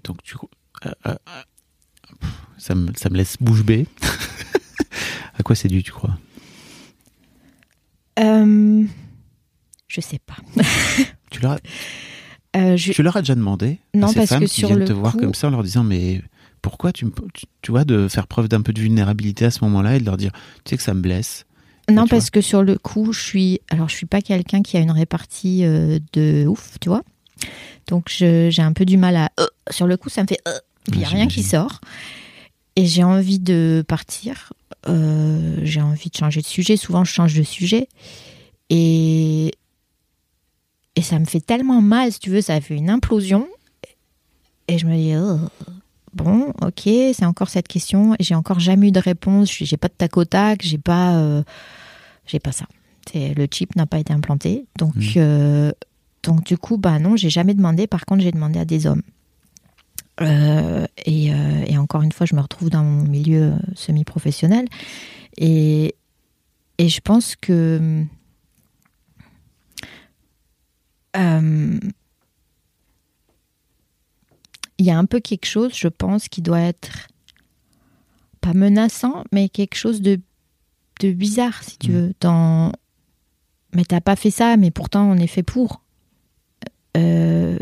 Donc 0.06 0.24
tu. 0.24 0.38
ça, 2.58 2.74
me, 2.74 2.94
ça 2.96 3.10
me 3.10 3.18
laisse 3.18 3.36
bouche 3.42 3.64
bée. 3.64 3.86
à 5.38 5.44
quoi 5.44 5.58
c'est 5.58 5.68
dû, 5.68 5.84
tu 5.84 5.92
crois? 5.92 6.18
Euh, 8.20 8.86
je 9.92 10.02
sais 10.02 10.20
pas. 10.20 10.36
tu 11.32 11.40
leur, 11.42 11.52
as, 11.54 11.60
Euh, 12.58 12.76
je- 12.78 12.92
tu 12.94 13.04
leur 13.04 13.16
as 13.18 13.22
déjà 13.22 13.36
demandé 13.36 13.80
Non, 13.94 14.08
à 14.08 14.10
ces 14.10 14.16
parce 14.16 14.30
femmes 14.30 14.40
que 14.42 14.46
qui 14.48 14.56
sur 14.60 14.68
viennent 14.70 14.80
le 14.80 14.86
te 14.86 14.94
voir 14.94 15.18
comme 15.18 15.34
ça 15.34 15.48
en 15.48 15.52
leur 15.52 15.64
disant 15.64 15.84
mais 15.84 16.22
pourquoi 16.62 16.92
tu, 16.92 17.06
me- 17.06 17.12
tu, 17.34 17.46
tu 17.62 17.72
vois 17.72 17.84
de 17.86 18.08
faire 18.08 18.28
preuve 18.28 18.48
d'un 18.48 18.62
peu 18.62 18.72
de 18.74 18.80
vulnérabilité 18.82 19.46
à 19.46 19.52
ce 19.52 19.64
moment-là 19.66 19.96
et 19.96 20.00
de 20.00 20.06
leur 20.06 20.18
dire 20.18 20.32
tu 20.64 20.70
sais 20.72 20.78
que 20.78 20.84
ça 20.84 20.94
me 20.94 21.02
blesse 21.02 21.46
Non, 21.90 22.08
parce 22.08 22.30
que 22.30 22.40
sur 22.42 22.64
le 22.64 22.78
coup, 22.78 23.12
je 23.14 23.20
suis. 23.22 23.60
Alors, 23.70 23.90
je 23.90 23.96
suis 23.96 24.06
pas 24.06 24.22
quelqu'un 24.22 24.62
qui 24.62 24.78
a 24.78 24.80
une 24.80 24.92
répartie 24.92 25.66
euh, 25.66 26.00
de 26.14 26.46
ouf, 26.48 26.78
tu 26.80 26.90
vois. 26.90 27.02
Donc, 27.88 28.08
je- 28.10 28.50
j'ai 28.52 28.62
un 28.62 28.74
peu 28.74 28.86
du 28.86 28.98
mal 28.98 29.16
à. 29.18 29.32
euh, 29.40 29.48
sur 29.72 29.88
le 29.88 29.98
coup, 29.98 30.10
ça 30.10 30.22
me 30.22 30.28
fait. 30.28 30.40
il 30.92 30.98
n'y 31.00 31.04
a 31.06 31.08
rien 31.10 31.28
qui 31.28 31.44
sort. 31.44 31.82
Et 32.76 32.86
j'ai 32.86 33.04
envie 33.04 33.40
de 33.40 33.84
partir. 33.88 34.54
j'ai 34.88 35.82
envie 35.82 36.10
de 36.10 36.16
changer 36.18 36.42
de 36.42 36.46
sujet. 36.48 36.78
Souvent, 36.78 37.04
je 37.04 37.12
change 37.12 37.34
de 37.34 37.44
sujet. 37.44 37.88
Et. 38.70 39.52
Et 40.96 41.02
ça 41.02 41.20
me 41.20 41.26
fait 41.26 41.40
tellement 41.42 41.82
mal, 41.82 42.12
si 42.12 42.20
tu 42.20 42.30
veux, 42.30 42.42
ça 42.42 42.60
fait 42.62 42.76
une 42.76 42.90
implosion. 42.90 43.48
Et 44.68 44.78
je 44.78 44.86
me 44.86 44.96
dis. 44.96 45.14
oh, 45.16 45.40
Bon, 46.14 46.52
ok, 46.62 46.82
c'est 47.14 47.26
encore 47.26 47.50
cette 47.50 47.70
question. 47.70 48.14
Et 48.20 48.24
j'ai 48.24 48.36
encore 48.36 48.60
jamais 48.60 48.90
eu 48.90 48.92
de 48.92 49.00
réponse. 49.00 49.50
Je- 49.52 49.64
J'ai 49.64 49.78
pas 49.78 49.88
de 49.88 49.94
tac 49.94 50.18
au 50.18 50.26
tac. 50.26 50.62
J'ai 50.62 50.78
pas. 50.78 51.16
euh, 51.18 51.42
j'ai 52.26 52.40
pas 52.40 52.52
ça. 52.52 52.66
Le 53.16 53.48
chip 53.50 53.76
n'a 53.76 53.86
pas 53.88 54.00
été 54.00 54.14
implanté, 54.14 54.68
donc 54.78 54.96
Mhm. 54.96 55.04
euh, 55.18 55.72
donc 56.24 56.44
du 56.46 56.56
coup 56.58 56.78
bah 56.78 57.00
non, 57.00 57.16
j'ai 57.18 57.30
jamais 57.32 57.54
demandé. 57.56 57.88
Par 57.88 58.06
contre, 58.06 58.22
j'ai 58.22 58.32
demandé 58.32 58.60
à 58.60 58.64
des 58.66 58.86
hommes. 58.88 59.02
Euh, 60.22 60.86
et, 61.06 61.32
et 61.68 61.78
encore 61.78 62.04
une 62.04 62.12
fois, 62.12 62.26
je 62.28 62.36
me 62.36 62.42
retrouve 62.42 62.70
dans 62.70 62.84
mon 62.84 63.04
milieu 63.04 63.54
semi-professionnel 63.76 64.68
et 65.38 65.96
et 66.78 66.90
je 66.90 67.02
pense 67.02 67.36
que 67.36 67.80
euh, 67.82 68.04
il 74.78 74.86
y 74.86 74.92
a 74.92 74.98
un 74.98 75.06
peu 75.06 75.20
quelque 75.20 75.46
chose, 75.46 75.74
je 75.76 75.88
pense, 75.88 76.28
qui 76.28 76.42
doit 76.42 76.62
être 76.62 77.08
pas 78.42 78.54
menaçant, 78.54 79.24
mais 79.32 79.50
quelque 79.50 79.76
chose 79.76 80.02
de 80.02 80.20
de 81.00 81.12
bizarre, 81.14 81.64
si 81.64 81.78
tu 81.80 81.90
Mm. 81.90 81.94
veux. 81.96 82.14
Dans... 82.20 82.72
Mais 83.74 83.84
t'as 83.86 84.02
pas 84.02 84.16
fait 84.16 84.30
ça, 84.30 84.56
mais 84.58 84.70
pourtant 84.70 85.10
on 85.10 85.18
est 85.18 85.26
fait 85.28 85.42
pour. 85.44 85.82
Euh, 86.96 87.58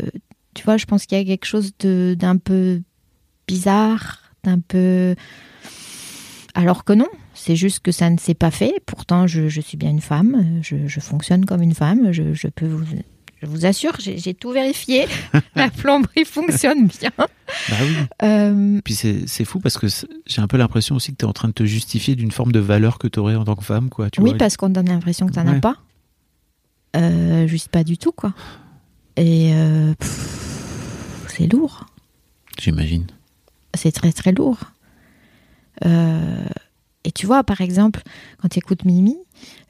tu 0.54 0.62
vois, 0.64 0.76
je 0.76 0.84
pense 0.84 1.06
qu'il 1.06 1.16
y 1.16 1.20
a 1.20 1.24
quelque 1.24 1.46
chose 1.46 1.72
de- 1.78 2.14
d'un 2.18 2.36
peu 2.36 2.82
bizarre, 3.46 4.18
d'un 4.44 4.58
peu. 4.60 5.14
Alors 6.54 6.84
que 6.84 6.92
non, 6.92 7.08
c'est 7.32 7.56
juste 7.56 7.80
que 7.80 7.92
ça 7.92 8.10
ne 8.10 8.18
s'est 8.18 8.34
pas 8.34 8.50
fait. 8.50 8.74
Pourtant, 8.84 9.26
je, 9.26 9.48
je 9.48 9.60
suis 9.62 9.78
bien 9.78 9.88
une 9.90 10.00
femme, 10.02 10.58
je, 10.62 10.86
je 10.86 11.00
fonctionne 11.00 11.46
comme 11.46 11.62
une 11.62 11.74
femme, 11.74 12.12
je, 12.12 12.34
je 12.34 12.48
peux 12.48 12.66
vous. 12.66 12.84
Je 13.42 13.46
vous 13.46 13.64
assure, 13.64 13.96
j'ai 13.98 14.34
tout 14.34 14.50
vérifié. 14.50 15.06
La 15.56 15.70
plomberie 15.70 16.24
fonctionne 16.26 16.86
bien. 16.88 17.10
bah 17.18 17.26
oui 17.82 17.94
Euh, 18.22 18.80
puis 18.84 18.94
c'est 18.94 19.44
fou 19.46 19.60
parce 19.60 19.78
que 19.78 19.86
j'ai 20.26 20.40
un 20.42 20.46
peu 20.46 20.56
l'impression 20.58 20.94
aussi 20.96 21.12
que 21.12 21.16
tu 21.16 21.24
es 21.24 21.28
en 21.28 21.32
train 21.32 21.48
de 21.48 21.54
te 21.54 21.64
justifier 21.64 22.16
d'une 22.16 22.32
forme 22.32 22.52
de 22.52 22.60
valeur 22.60 22.98
que 22.98 23.08
tu 23.08 23.18
aurais 23.18 23.36
en 23.36 23.44
tant 23.44 23.56
que 23.56 23.64
femme 23.64 23.88
quoi 23.88 24.10
tu 24.10 24.20
oui, 24.20 24.30
vois 24.30 24.38
parce 24.38 24.56
qu'on 24.58 24.68
donne 24.68 24.88
l'impression 24.88 25.26
que 25.26 25.32
t'en 25.32 25.46
as 25.46 25.52
Ouais. 25.52 25.60
pas. 25.60 25.76
Euh, 26.96 27.46
juste 27.46 27.68
pas 27.68 27.82
du 27.84 27.96
tout, 27.98 28.12
quoi. 28.12 28.34
Et 29.16 29.52
euh, 29.54 29.94
c'est 31.28 31.46
lourd. 31.46 31.86
j'imagine 32.58 33.06
C'est 33.74 33.92
très 33.92 34.12
très 34.12 34.32
lourd. 34.32 34.58
Euh, 35.86 36.44
et 37.04 37.12
tu 37.12 37.26
vois, 37.26 37.44
par 37.44 37.60
exemple, 37.60 38.02
quand 38.40 38.48
tu 38.48 38.58
écoutes 38.58 38.84
Mimi, 38.84 39.16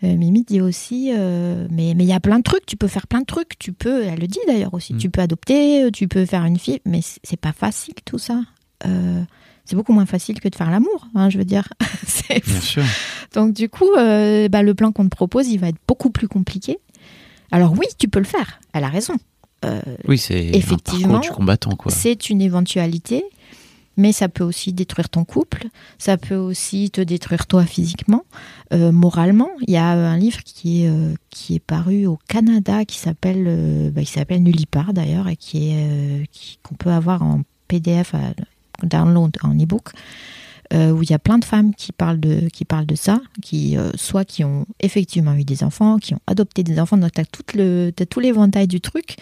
euh, 0.02 0.16
Mimi 0.16 0.42
dit 0.42 0.60
aussi, 0.60 1.12
euh, 1.12 1.66
mais 1.70 1.94
mais 1.96 2.04
il 2.04 2.08
y 2.08 2.12
a 2.12 2.20
plein 2.20 2.38
de 2.38 2.42
trucs, 2.42 2.66
tu 2.66 2.76
peux 2.76 2.88
faire 2.88 3.06
plein 3.06 3.20
de 3.20 3.26
trucs, 3.26 3.58
tu 3.58 3.72
peux, 3.72 4.04
elle 4.04 4.18
le 4.18 4.26
dit 4.26 4.40
d'ailleurs 4.46 4.74
aussi, 4.74 4.94
Mm. 4.94 4.98
tu 4.98 5.10
peux 5.10 5.20
adopter, 5.20 5.88
tu 5.92 6.08
peux 6.08 6.26
faire 6.26 6.44
une 6.44 6.58
fille, 6.58 6.80
mais 6.84 7.00
c'est 7.02 7.38
pas 7.40 7.52
facile 7.52 7.94
tout 8.04 8.18
ça. 8.18 8.42
Euh, 8.86 9.22
c'est 9.64 9.76
beaucoup 9.76 9.92
moins 9.92 10.06
facile 10.06 10.40
que 10.40 10.48
de 10.48 10.56
faire 10.56 10.70
l'amour, 10.70 11.06
hein, 11.14 11.30
je 11.30 11.38
veux 11.38 11.44
dire. 11.44 11.68
Bien 12.46 12.60
sûr 12.60 12.84
donc 13.32 13.52
du 13.52 13.68
coup, 13.68 13.88
euh, 13.96 14.48
bah, 14.48 14.62
le 14.64 14.74
plan 14.74 14.90
qu'on 14.90 15.04
te 15.04 15.08
propose, 15.14 15.46
il 15.48 15.58
va 15.58 15.68
être 15.68 15.78
beaucoup 15.86 16.10
plus 16.10 16.26
compliqué. 16.26 16.78
Alors 17.52 17.72
oui, 17.78 17.86
tu 17.98 18.08
peux 18.08 18.18
le 18.18 18.24
faire. 18.24 18.60
Elle 18.72 18.82
a 18.84 18.88
raison. 18.88 19.14
Euh, 19.64 19.80
oui 20.08 20.16
c'est 20.18 20.48
un 20.48 20.52
Effectivement, 20.54 21.12
parcours 21.14 21.20
du 21.20 21.36
combattant 21.36 21.76
quoi 21.76 21.92
c'est 21.92 22.30
une 22.30 22.40
éventualité, 22.40 23.24
mais 23.96 24.12
ça 24.12 24.28
peut 24.28 24.44
aussi 24.44 24.72
détruire 24.72 25.08
ton 25.08 25.24
couple. 25.24 25.66
Ça 25.98 26.16
peut 26.16 26.36
aussi 26.36 26.90
te 26.90 27.00
détruire 27.00 27.46
toi 27.46 27.64
physiquement, 27.64 28.24
euh, 28.72 28.92
moralement. 28.92 29.50
Il 29.66 29.74
y 29.74 29.76
a 29.76 29.90
un 29.90 30.16
livre 30.16 30.42
qui 30.44 30.84
est 30.84 30.88
euh, 30.88 31.14
qui 31.30 31.56
est 31.56 31.60
paru 31.60 32.06
au 32.06 32.18
Canada 32.28 32.84
qui 32.84 32.98
s'appelle 32.98 33.44
euh, 33.46 33.90
bah, 33.90 34.04
s'appelle 34.04 34.42
Nullipar 34.42 34.92
d'ailleurs 34.92 35.28
et 35.28 35.36
qui 35.36 35.70
est 35.70 35.88
euh, 35.88 36.24
qu'on 36.62 36.74
peut 36.74 36.90
avoir 36.90 37.22
en 37.22 37.42
PDF 37.68 38.14
à 38.14 38.32
download 38.82 39.36
en 39.42 39.58
ebook 39.58 39.92
euh, 40.72 40.92
où 40.92 41.02
il 41.02 41.10
y 41.10 41.14
a 41.14 41.18
plein 41.18 41.38
de 41.38 41.44
femmes 41.44 41.74
qui 41.74 41.90
parlent 41.90 42.20
de, 42.20 42.48
qui 42.48 42.64
parlent 42.64 42.86
de 42.86 42.94
ça, 42.94 43.20
qui 43.42 43.76
euh, 43.76 43.90
soit 43.96 44.24
qui 44.24 44.44
ont 44.44 44.66
effectivement 44.78 45.34
eu 45.34 45.42
des 45.42 45.64
enfants, 45.64 45.98
qui 45.98 46.14
ont 46.14 46.20
adopté 46.28 46.62
des 46.62 46.78
enfants, 46.78 46.96
donc 46.96 47.10
tu 47.12 47.20
as, 47.20 47.56
le, 47.56 47.90
t'as 47.90 48.06
tout 48.06 48.20
l'éventail 48.20 48.68
du 48.68 48.80
truc, 48.80 49.16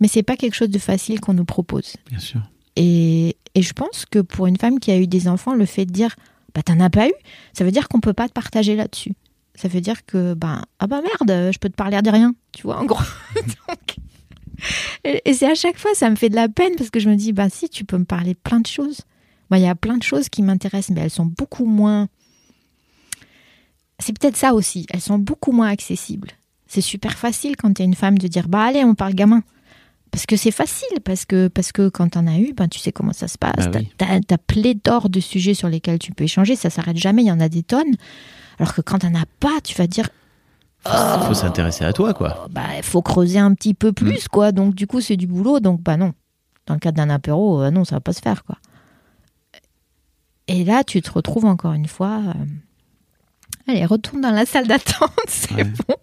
mais 0.00 0.08
c'est 0.08 0.24
pas 0.24 0.36
quelque 0.36 0.54
chose 0.54 0.70
de 0.70 0.78
facile 0.78 1.20
qu'on 1.20 1.34
nous 1.34 1.44
propose. 1.44 1.94
bien 2.10 2.18
sûr 2.18 2.40
Et, 2.74 3.36
et 3.56 3.62
je 3.62 3.72
pense 3.72 4.04
que 4.04 4.18
pour 4.18 4.46
une 4.46 4.58
femme 4.58 4.78
qui 4.78 4.90
a 4.90 4.98
eu 4.98 5.06
des 5.06 5.28
enfants, 5.28 5.54
le 5.54 5.64
fait 5.64 5.86
de 5.86 5.90
dire 5.90 6.14
bah 6.54 6.62
t'en 6.62 6.78
as 6.78 6.90
pas 6.90 7.08
eu, 7.08 7.14
ça 7.54 7.64
veut 7.64 7.70
dire 7.70 7.88
qu'on 7.88 8.00
peut 8.00 8.12
pas 8.12 8.28
te 8.28 8.32
partager 8.34 8.76
là-dessus. 8.76 9.14
Ça 9.54 9.66
veut 9.66 9.80
dire 9.80 10.04
que 10.04 10.34
bah 10.34 10.62
ah 10.78 10.86
bah 10.86 11.00
merde, 11.00 11.52
je 11.52 11.58
peux 11.58 11.70
te 11.70 11.74
parler 11.74 12.00
de 12.02 12.10
rien, 12.10 12.34
tu 12.52 12.64
vois 12.64 12.78
en 12.78 12.84
gros. 12.84 13.02
Et 15.04 15.34
c'est 15.34 15.50
à 15.50 15.54
chaque 15.54 15.78
fois 15.78 15.92
ça 15.94 16.10
me 16.10 16.16
fait 16.16 16.28
de 16.28 16.34
la 16.34 16.50
peine 16.50 16.76
parce 16.76 16.90
que 16.90 17.00
je 17.00 17.08
me 17.08 17.16
dis 17.16 17.32
bah 17.32 17.48
si 17.48 17.70
tu 17.70 17.86
peux 17.86 17.96
me 17.96 18.04
parler 18.04 18.34
plein 18.34 18.60
de 18.60 18.66
choses. 18.66 19.00
Moi 19.50 19.58
il 19.58 19.64
y 19.64 19.68
a 19.68 19.74
plein 19.74 19.96
de 19.96 20.02
choses 20.02 20.28
qui 20.28 20.42
m'intéressent 20.42 20.94
mais 20.94 21.00
elles 21.00 21.10
sont 21.10 21.26
beaucoup 21.26 21.64
moins 21.64 22.08
c'est 23.98 24.18
peut-être 24.18 24.36
ça 24.36 24.52
aussi, 24.52 24.84
elles 24.90 25.00
sont 25.00 25.18
beaucoup 25.18 25.52
moins 25.52 25.68
accessibles. 25.68 26.32
C'est 26.66 26.82
super 26.82 27.16
facile 27.16 27.56
quand 27.56 27.72
tu 27.72 27.80
es 27.80 27.84
une 27.86 27.94
femme 27.94 28.18
de 28.18 28.28
dire 28.28 28.48
bah 28.48 28.64
allez, 28.64 28.84
on 28.84 28.94
parle 28.94 29.14
gamin. 29.14 29.42
Parce 30.16 30.24
que 30.24 30.36
c'est 30.36 30.50
facile, 30.50 30.88
parce 31.04 31.26
que, 31.26 31.48
parce 31.48 31.72
que 31.72 31.90
quand 31.90 32.08
t'en 32.08 32.26
as 32.26 32.38
eu, 32.38 32.54
ben, 32.54 32.68
tu 32.68 32.78
sais 32.78 32.90
comment 32.90 33.12
ça 33.12 33.28
se 33.28 33.36
passe. 33.36 33.52
Bah 33.66 33.70
T'as 33.70 33.78
oui. 33.80 33.92
t'as- 33.98 34.20
t'as 34.20 34.38
pléthore 34.38 35.10
de 35.10 35.20
sujets 35.20 35.52
sur 35.52 35.68
lesquels 35.68 35.98
tu 35.98 36.12
peux 36.12 36.24
échanger, 36.24 36.56
ça 36.56 36.70
s'arrête 36.70 36.96
jamais, 36.96 37.22
il 37.22 37.26
y 37.26 37.30
en 37.32 37.38
a 37.40 37.50
des 37.50 37.62
tonnes. 37.62 37.94
Alors 38.58 38.72
que 38.74 38.80
quand 38.80 39.00
t'en 39.00 39.14
as 39.14 39.26
pas, 39.40 39.60
tu 39.62 39.74
vas 39.74 39.86
dire 39.86 40.08
faut, 40.80 41.26
faut 41.26 41.34
s'intéresser 41.34 41.84
à 41.84 41.92
toi 41.92 42.14
quoi 42.14 42.46
bah 42.50 42.62
il 42.76 42.82
faut 42.84 43.02
creuser 43.02 43.38
un 43.40 43.52
petit 43.54 43.74
peu 43.74 43.92
plus 43.92 44.28
quoi 44.28 44.52
donc 44.52 44.74
du 44.76 44.86
coup 44.86 45.00
c'est 45.00 45.16
du 45.16 45.26
boulot 45.26 45.58
donc 45.58 45.80
bah 45.82 45.96
non 45.96 46.12
dans 46.66 46.74
le 46.74 46.78
cadre 46.80 46.96
d'un 46.98 47.10
apéro 47.10 47.60
euh, 47.60 47.70
non 47.72 47.84
ça 47.84 47.96
va 47.96 48.00
pas 48.00 48.12
se 48.12 48.20
faire 48.20 48.44
quoi 48.44 48.56
et 50.46 50.64
là 50.64 50.84
tu 50.84 51.02
te 51.02 51.10
retrouves 51.10 51.44
encore 51.44 51.72
une 51.72 51.88
fois 51.88 52.20
euh, 52.28 52.32
allez 53.66 53.84
retourne 53.84 54.20
dans 54.20 54.30
la 54.30 54.46
salle 54.46 54.68
d'attente 54.68 55.10
c'est 55.26 55.54
Ouais. 55.56 55.64
bon 55.64 55.96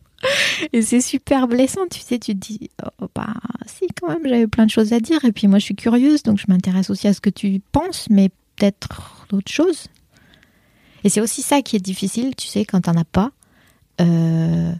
et 0.73 0.81
c'est 0.81 1.01
super 1.01 1.47
blessant 1.47 1.81
tu 1.91 1.99
sais 1.99 2.19
tu 2.19 2.33
te 2.33 2.39
dis 2.47 2.69
oh, 3.01 3.07
bah 3.15 3.33
si 3.65 3.87
quand 3.99 4.07
même 4.07 4.21
j'avais 4.25 4.47
plein 4.47 4.65
de 4.65 4.71
choses 4.71 4.93
à 4.93 4.99
dire 4.99 5.23
et 5.25 5.31
puis 5.31 5.47
moi 5.47 5.59
je 5.59 5.65
suis 5.65 5.75
curieuse 5.75 6.23
donc 6.23 6.37
je 6.39 6.45
m'intéresse 6.47 6.89
aussi 6.89 7.07
à 7.07 7.13
ce 7.13 7.21
que 7.21 7.29
tu 7.29 7.61
penses 7.71 8.07
mais 8.09 8.29
peut-être 8.55 9.25
d'autres 9.29 9.51
choses 9.51 9.87
et 11.03 11.09
c'est 11.09 11.21
aussi 11.21 11.41
ça 11.41 11.61
qui 11.61 11.75
est 11.75 11.79
difficile 11.79 12.35
tu 12.35 12.47
sais 12.47 12.65
quand 12.65 12.81
t'en 12.81 12.95
as 12.95 13.03
pas 13.05 13.31
euh, 14.01 14.71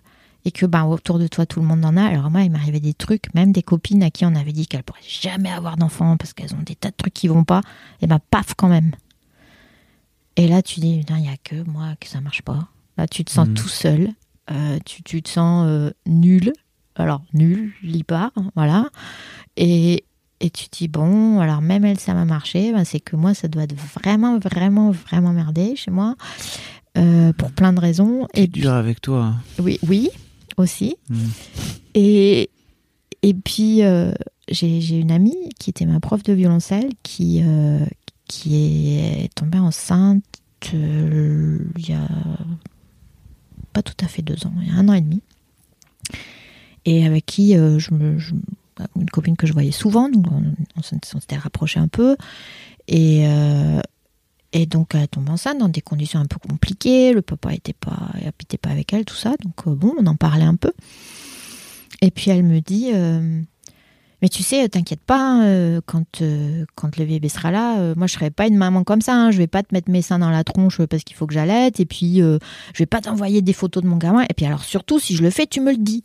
et 0.46 0.52
que 0.52 0.66
ben, 0.66 0.84
autour 0.84 1.20
de 1.20 1.28
toi 1.28 1.46
tout 1.46 1.62
le 1.62 1.66
monde 1.66 1.86
en 1.86 1.96
a. 1.96 2.04
Alors 2.04 2.30
moi, 2.30 2.42
il 2.42 2.52
m'arrivait 2.52 2.82
des 2.82 2.94
trucs, 2.94 3.34
même 3.34 3.54
des 3.54 3.62
copines 3.64 4.04
à 4.04 4.10
qui 4.10 4.26
on 4.26 4.36
avait 4.36 4.52
dit 4.52 4.68
qu'elles 4.68 4.84
pourraient 4.84 5.00
jamais 5.08 5.50
avoir 5.50 5.78
d'enfants 5.78 6.18
parce 6.18 6.34
qu'elles 6.34 6.54
ont 6.54 6.62
des 6.66 6.76
tas 6.76 6.90
de 6.90 6.96
trucs 6.98 7.14
qui 7.14 7.30
vont 7.30 7.46
pas, 7.46 7.62
et 8.02 8.08
ben 8.08 8.20
paf 8.30 8.54
quand 8.58 8.68
même. 8.68 8.92
Et 10.36 10.48
là, 10.50 10.62
tu 10.62 10.82
dis, 10.82 11.02
il 11.08 11.24
y 11.26 11.30
a 11.30 11.38
que 11.44 11.64
moi 11.64 11.94
que 12.00 12.08
ça 12.10 12.20
marche 12.20 12.42
pas. 12.42 12.68
Là, 12.98 13.08
tu 13.08 13.24
te 13.24 13.32
sens 13.32 13.48
Mhm. 13.48 13.54
tout 13.54 13.70
seul, 13.70 14.10
euh, 14.52 14.78
tu, 14.86 15.04
tu 15.04 15.22
te 15.22 15.30
sens 15.30 15.66
euh, 15.68 15.92
nul. 16.06 16.54
Alors 16.96 17.22
nul, 17.34 17.74
lipard, 17.82 18.32
voilà. 18.56 18.90
Et, 19.58 20.06
et 20.40 20.50
tu 20.50 20.70
te 20.70 20.78
dis 20.78 20.88
bon, 20.88 21.40
alors 21.40 21.62
même 21.62 21.86
elle 21.86 22.00
ça 22.00 22.14
m'a 22.14 22.26
marché, 22.26 22.72
ben, 22.72 22.84
c'est 22.86 23.00
que 23.00 23.16
moi 23.16 23.34
ça 23.34 23.48
doit 23.48 23.64
être 23.64 23.76
vraiment, 23.76 24.38
vraiment, 24.38 24.92
vraiment 24.92 25.34
merdé 25.34 25.76
chez 25.76 25.92
moi. 25.92 26.16
euh, 26.98 27.34
pour 27.34 27.52
plein 27.52 27.74
de 27.74 27.80
raisons. 27.80 28.28
Et 28.36 28.48
dur 28.48 28.72
avec 28.72 29.02
toi 29.02 29.24
hein. 29.24 29.42
oui, 29.60 29.80
oui, 29.88 30.10
aussi. 30.58 30.96
Mm. 31.10 31.16
Et, 31.96 32.50
et 33.24 33.34
puis, 33.34 33.82
j'ai 34.50 34.82
j'ai 34.82 34.98
une 35.00 35.12
amie 35.12 35.50
qui 35.60 35.72
était 35.72 35.86
ma 35.86 36.00
prof 36.00 36.22
de 36.22 36.34
violoncelle 36.34 36.90
qui, 37.02 37.42
qui 38.28 38.98
est 39.00 39.34
tombée 39.34 39.60
enceinte 39.60 40.24
il 40.72 41.90
y 41.90 41.94
a 41.94 42.08
pas 43.74 43.84
tout 43.84 43.98
à 44.04 44.08
fait 44.08 44.22
deux 44.22 44.46
ans, 44.46 44.54
il 44.62 44.68
y 44.68 44.72
a 44.72 44.76
un 44.76 44.88
an 44.88 44.94
et 44.94 45.02
demi. 45.02 45.22
Et 46.86 47.06
avec 47.06 47.26
qui 47.26 47.58
euh, 47.58 47.80
je, 47.80 47.94
me, 47.94 48.18
une 48.96 49.10
copine 49.10 49.38
que 49.38 49.48
je 49.48 49.54
voyais 49.54 49.72
souvent, 49.72 50.10
donc 50.10 50.26
on, 50.76 50.82
s'était 50.82 51.38
rapproché 51.38 51.80
un 51.80 51.88
peu. 51.88 52.16
Et, 52.88 53.28
euh, 53.28 53.82
et 54.52 54.66
donc 54.66 54.94
elle 54.96 55.08
tombe 55.08 55.30
enceinte 55.30 55.58
dans 55.58 55.70
des 55.70 55.82
conditions 55.82 56.20
un 56.20 56.26
peu 56.26 56.38
compliquées. 56.40 57.14
Le 57.14 57.22
papa 57.22 57.54
était 57.54 57.74
pas, 57.74 58.12
pas 58.62 58.70
avec 58.70 58.94
elle, 58.94 59.06
tout 59.06 59.16
ça. 59.16 59.36
Donc 59.44 59.68
euh, 59.68 59.76
bon, 59.76 59.94
on 59.98 60.06
en 60.06 60.16
parlait 60.16 60.46
un 60.46 60.56
peu. 60.56 60.74
Et 62.02 62.12
puis 62.12 62.32
elle 62.32 62.44
me 62.44 62.60
dit, 62.60 62.92
mais 64.24 64.30
tu 64.30 64.42
sais, 64.42 64.68
t'inquiète 64.70 65.02
pas, 65.02 65.44
euh, 65.44 65.82
quand 65.86 66.22
euh, 66.22 66.64
quand 66.76 66.98
le 66.98 67.04
bébé 67.06 67.28
sera 67.28 67.52
là, 67.52 67.78
euh, 67.80 67.94
moi 67.98 68.08
je 68.08 68.14
serai 68.14 68.32
pas 68.32 68.48
une 68.48 68.56
maman 68.56 68.86
comme 68.86 69.02
ça. 69.02 69.14
Hein, 69.14 69.32
je 69.32 69.38
vais 69.38 69.48
pas 69.48 69.62
te 69.64 69.74
mettre 69.76 69.92
mes 69.92 70.02
seins 70.02 70.18
dans 70.18 70.30
la 70.30 70.46
tronche 70.46 70.82
parce 70.86 71.04
qu'il 71.04 71.18
faut 71.18 71.28
que 71.28 71.34
j'allaite. 71.34 71.82
Et 71.82 71.86
puis 71.86 72.22
euh, 72.22 72.40
je 72.74 72.80
vais 72.80 72.86
pas 72.88 73.02
t'envoyer 73.02 73.42
des 73.42 73.52
photos 73.52 73.84
de 73.84 73.88
mon 73.90 73.98
gamin. 73.98 74.24
Et 74.24 74.34
puis 74.34 74.46
alors 74.46 74.64
surtout, 74.64 74.98
si 74.98 75.18
je 75.18 75.24
le 75.24 75.30
fais, 75.30 75.46
tu 75.46 75.60
me 75.60 75.72
le 75.72 75.78
dis. 75.78 76.04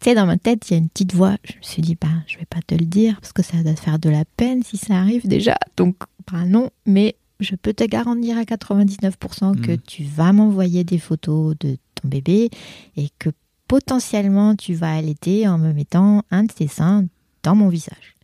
Tu 0.00 0.04
sais, 0.04 0.14
dans 0.14 0.26
ma 0.26 0.36
tête, 0.36 0.70
il 0.70 0.74
y 0.74 0.76
a 0.76 0.78
une 0.78 0.88
petite 0.88 1.12
voix. 1.14 1.34
Je 1.42 1.56
me 1.58 1.62
suis 1.62 1.82
dit, 1.82 1.96
bah, 2.00 2.06
je 2.28 2.38
vais 2.38 2.46
pas 2.46 2.60
te 2.64 2.76
le 2.76 2.84
dire 2.86 3.20
parce 3.20 3.32
que 3.32 3.42
ça 3.42 3.56
va 3.60 3.74
te 3.74 3.80
faire 3.80 3.98
de 3.98 4.08
la 4.08 4.24
peine 4.36 4.62
si 4.62 4.76
ça 4.76 4.94
arrive 4.94 5.26
déjà. 5.26 5.56
Donc, 5.76 5.96
bah 6.30 6.44
non, 6.46 6.70
mais 6.86 7.16
je 7.40 7.56
peux 7.56 7.72
te 7.74 7.82
garantir 7.82 8.38
à 8.38 8.42
99% 8.44 9.60
que 9.60 9.72
Mhm. 9.72 9.78
tu 9.84 10.04
vas 10.04 10.32
m'envoyer 10.32 10.84
des 10.84 10.98
photos 10.98 11.56
de 11.58 11.76
ton 11.96 12.06
bébé 12.08 12.50
et 12.96 13.08
que 13.18 13.30
potentiellement 13.68 14.56
tu 14.56 14.74
vas 14.74 14.94
allaiter 14.94 15.46
en 15.46 15.58
me 15.58 15.72
mettant 15.72 16.22
un 16.30 16.44
de 16.44 16.52
tes 16.52 16.66
seins 16.68 17.04
dans 17.44 17.54
mon 17.54 17.68
visage. 17.68 18.14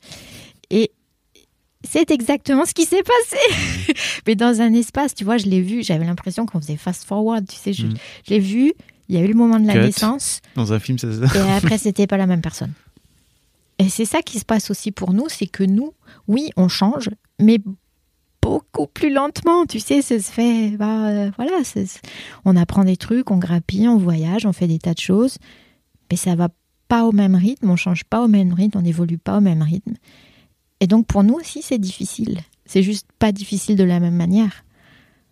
Et 0.71 0.91
c'est 1.85 2.11
exactement 2.11 2.65
ce 2.65 2.73
qui 2.75 2.85
s'est 2.87 3.03
passé. 3.03 3.95
Mais 4.27 4.35
dans 4.35 4.61
un 4.61 4.73
espace, 4.73 5.15
tu 5.15 5.23
vois, 5.25 5.37
je 5.37 5.47
l'ai 5.47 5.61
vu, 5.61 5.83
j'avais 5.85 6.05
l'impression 6.07 6.47
qu'on 6.47 6.61
faisait 6.61 6.77
fast 6.79 7.05
forward, 7.05 7.47
tu 7.47 7.57
sais, 7.57 7.73
je, 7.73 7.87
Mhm. 7.87 7.95
je 8.27 8.31
l'ai 8.35 8.41
vu, 8.41 8.73
il 9.09 9.15
y 9.15 9.19
a 9.19 9.23
eu 9.25 9.29
le 9.29 9.35
moment 9.35 9.61
de 9.61 9.67
la 9.67 9.75
Cut. 9.75 9.81
naissance. 9.81 10.41
Dans 10.57 10.73
un 10.73 10.81
film, 10.81 10.99
ça 10.99 11.13
se 11.13 11.37
Et 11.37 11.51
après, 11.57 11.79
c'était 11.79 12.07
pas 12.07 12.17
la 12.17 12.27
même 12.27 12.41
personne. 12.41 12.73
Et 13.79 13.89
c'est 13.91 14.05
ça 14.07 14.23
qui 14.23 14.39
se 14.39 14.45
passe 14.45 14.71
aussi 14.71 14.93
pour 14.93 15.13
nous, 15.13 15.29
c'est 15.29 15.47
que 15.47 15.63
nous, 15.65 15.93
oui, 16.27 16.51
on 16.57 16.69
change, 16.69 17.11
mais 17.41 17.59
beaucoup 18.45 18.87
plus 18.87 19.13
lentement. 19.13 19.67
Tu 19.67 19.81
sais, 19.81 20.03
ça 20.03 20.19
se 20.19 20.31
fait. 20.31 20.77
Bah, 20.77 21.09
euh, 21.09 21.31
voilà, 21.37 21.53
on 22.45 22.57
apprend 22.57 22.85
des 22.85 22.97
trucs, 22.97 23.31
on 23.31 23.39
grappille, 23.39 23.89
on 23.89 23.97
voyage, 23.97 24.47
on 24.47 24.53
fait 24.53 24.67
des 24.67 24.79
tas 24.79 24.95
de 24.95 25.01
choses, 25.01 25.39
mais 26.11 26.17
ça 26.17 26.35
va 26.35 26.49
pas 26.89 27.05
au 27.05 27.13
même 27.13 27.35
rythme, 27.35 27.71
on 27.71 27.77
change 27.77 28.05
pas 28.05 28.23
au 28.23 28.29
même 28.29 28.53
rythme, 28.53 28.79
on 28.79 28.83
n'évolue 28.83 29.19
pas 29.19 29.39
au 29.39 29.41
même 29.41 29.63
rythme. 29.63 29.95
Et 30.81 30.87
donc 30.87 31.07
pour 31.07 31.25
nous 31.25 31.35
aussi, 31.35 31.63
c'est 31.63 31.79
difficile. 31.79 32.41
C'est 32.67 32.83
juste 32.83 33.07
pas 33.19 33.33
difficile 33.33 33.77
de 33.77 33.85
la 33.85 34.01
même 34.01 34.15
manière. 34.15 34.65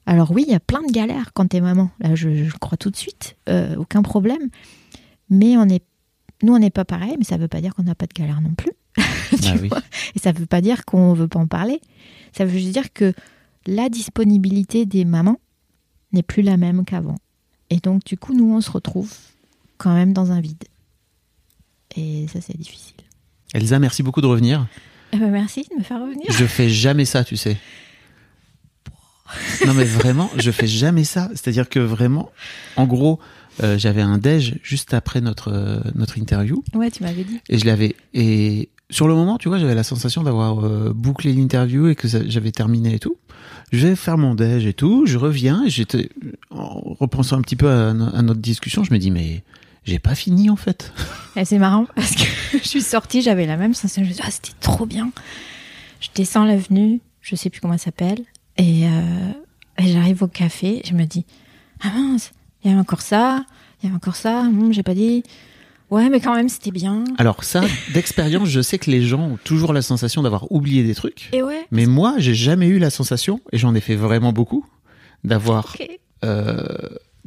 Alors 0.06 0.30
oui, 0.32 0.44
il 0.46 0.52
y 0.52 0.56
a 0.56 0.60
plein 0.60 0.82
de 0.82 0.90
galères 0.90 1.32
quand 1.34 1.48
t'es 1.48 1.60
maman. 1.60 1.90
Là, 2.00 2.14
je, 2.14 2.50
crois 2.58 2.76
tout 2.78 2.90
de 2.90 2.96
suite, 2.96 3.36
euh, 3.48 3.76
aucun 3.76 4.02
problème. 4.02 4.48
Mais 5.30 5.56
on 5.56 5.68
est, 5.68 5.84
nous, 6.42 6.54
on 6.54 6.58
n'est 6.58 6.70
pas 6.70 6.84
pareil, 6.84 7.14
mais 7.18 7.24
ça 7.24 7.36
veut 7.36 7.48
pas 7.48 7.60
dire 7.60 7.74
qu'on 7.74 7.84
n'a 7.84 7.94
pas 7.94 8.06
de 8.06 8.14
galère 8.14 8.40
non 8.40 8.54
plus. 8.54 8.72
Tu 9.30 9.48
Ah 9.48 9.54
oui. 9.60 9.68
vois? 9.68 9.82
Et 10.14 10.18
ça 10.18 10.32
veut 10.32 10.46
pas 10.46 10.60
dire 10.60 10.84
qu'on 10.84 11.14
veut 11.14 11.28
pas 11.28 11.38
en 11.38 11.46
parler. 11.46 11.80
Ça 12.32 12.44
veut 12.44 12.58
juste 12.58 12.72
dire 12.72 12.92
que 12.92 13.12
la 13.66 13.88
disponibilité 13.88 14.86
des 14.86 15.04
mamans 15.04 15.38
n'est 16.12 16.22
plus 16.22 16.42
la 16.42 16.56
même 16.56 16.84
qu'avant. 16.84 17.16
Et 17.70 17.76
donc, 17.76 18.04
du 18.04 18.16
coup, 18.16 18.34
nous, 18.34 18.52
on 18.54 18.60
se 18.60 18.70
retrouve 18.70 19.12
quand 19.78 19.94
même 19.94 20.12
dans 20.12 20.30
un 20.32 20.40
vide. 20.40 20.64
Et 21.96 22.26
ça, 22.32 22.40
c'est 22.40 22.56
difficile. 22.56 22.96
Elsa, 23.54 23.78
merci 23.78 24.02
beaucoup 24.02 24.20
de 24.20 24.26
revenir. 24.26 24.66
Eh 25.12 25.18
ben, 25.18 25.30
merci 25.30 25.66
de 25.70 25.76
me 25.78 25.82
faire 25.82 26.00
revenir. 26.00 26.24
Je 26.30 26.44
fais 26.46 26.68
jamais 26.70 27.04
ça, 27.04 27.22
tu 27.24 27.36
sais. 27.36 27.56
Non 29.66 29.72
mais 29.72 29.84
vraiment, 29.84 30.30
je 30.36 30.50
fais 30.50 30.66
jamais 30.66 31.04
ça. 31.04 31.28
C'est-à-dire 31.30 31.68
que 31.70 31.78
vraiment, 31.78 32.30
en 32.76 32.86
gros, 32.86 33.18
euh, 33.62 33.78
j'avais 33.78 34.02
un 34.02 34.18
déj 34.18 34.58
juste 34.62 34.92
après 34.92 35.20
notre 35.22 35.50
euh, 35.50 35.80
notre 35.94 36.18
interview 36.18 36.62
Ouais, 36.74 36.90
tu 36.90 37.02
m'avais 37.02 37.24
dit. 37.24 37.40
et 37.48 37.58
je 37.58 37.64
l'avais 37.64 37.96
et 38.12 38.68
sur 38.92 39.08
le 39.08 39.14
moment, 39.14 39.38
tu 39.38 39.48
vois, 39.48 39.58
j'avais 39.58 39.74
la 39.74 39.82
sensation 39.82 40.22
d'avoir 40.22 40.64
euh, 40.64 40.92
bouclé 40.94 41.32
l'interview 41.32 41.88
et 41.88 41.94
que 41.96 42.06
j'avais 42.06 42.52
terminé 42.52 42.94
et 42.94 42.98
tout. 43.00 43.16
Je 43.72 43.88
vais 43.88 43.96
faire 43.96 44.18
mon 44.18 44.34
déj 44.34 44.66
et 44.66 44.74
tout, 44.74 45.06
je 45.06 45.16
reviens 45.18 45.64
et 45.64 45.70
j'étais 45.70 46.10
en 46.50 46.78
repensant 47.00 47.38
un 47.38 47.42
petit 47.42 47.56
peu 47.56 47.68
à, 47.70 47.92
no- 47.94 48.14
à 48.14 48.22
notre 48.22 48.40
discussion, 48.40 48.84
je 48.84 48.92
me 48.92 48.98
dis 48.98 49.10
mais 49.10 49.42
j'ai 49.84 49.98
pas 49.98 50.14
fini 50.14 50.50
en 50.50 50.56
fait. 50.56 50.92
C'est 51.44 51.58
marrant 51.58 51.86
parce 51.96 52.14
que 52.14 52.22
je 52.62 52.68
suis 52.68 52.82
sortie, 52.82 53.22
j'avais 53.22 53.46
la 53.46 53.56
même 53.56 53.74
sensation. 53.74 54.02
Je 54.04 54.08
me 54.08 54.12
suis 54.12 54.20
dit, 54.22 54.28
ah, 54.28 54.30
c'était 54.30 54.52
trop 54.60 54.84
bien. 54.86 55.10
Je 56.00 56.08
descends 56.14 56.44
l'avenue, 56.44 57.00
je 57.22 57.34
sais 57.34 57.48
plus 57.50 57.60
comment 57.60 57.78
ça 57.78 57.84
s'appelle, 57.86 58.20
et, 58.58 58.86
euh, 58.86 59.32
j'arrive 59.78 60.22
au 60.22 60.28
café. 60.28 60.82
Je 60.84 60.92
me 60.94 61.04
dis, 61.04 61.24
ah 61.82 61.88
mince, 61.96 62.32
il 62.62 62.68
y 62.68 62.72
avait 62.72 62.80
encore 62.80 63.00
ça, 63.00 63.44
il 63.80 63.86
y 63.86 63.88
avait 63.88 63.96
encore 63.96 64.16
ça, 64.16 64.40
hum, 64.40 64.72
j'ai 64.72 64.82
pas 64.82 64.94
dit. 64.94 65.22
Ouais, 65.92 66.08
mais 66.08 66.20
quand 66.20 66.34
même, 66.34 66.48
c'était 66.48 66.70
bien. 66.70 67.04
Alors 67.18 67.44
ça, 67.44 67.60
d'expérience, 67.92 68.48
je 68.48 68.62
sais 68.62 68.78
que 68.78 68.90
les 68.90 69.02
gens 69.02 69.20
ont 69.32 69.38
toujours 69.44 69.74
la 69.74 69.82
sensation 69.82 70.22
d'avoir 70.22 70.50
oublié 70.50 70.82
des 70.82 70.94
trucs. 70.94 71.28
Et 71.34 71.42
ouais, 71.42 71.66
Mais 71.70 71.84
moi, 71.84 72.14
j'ai 72.16 72.34
jamais 72.34 72.66
eu 72.66 72.78
la 72.78 72.88
sensation, 72.88 73.40
et 73.52 73.58
j'en 73.58 73.74
ai 73.74 73.80
fait 73.80 73.94
vraiment 73.94 74.32
beaucoup, 74.32 74.64
d'avoir, 75.22 75.76
ok. 75.78 75.86
euh, 76.24 76.64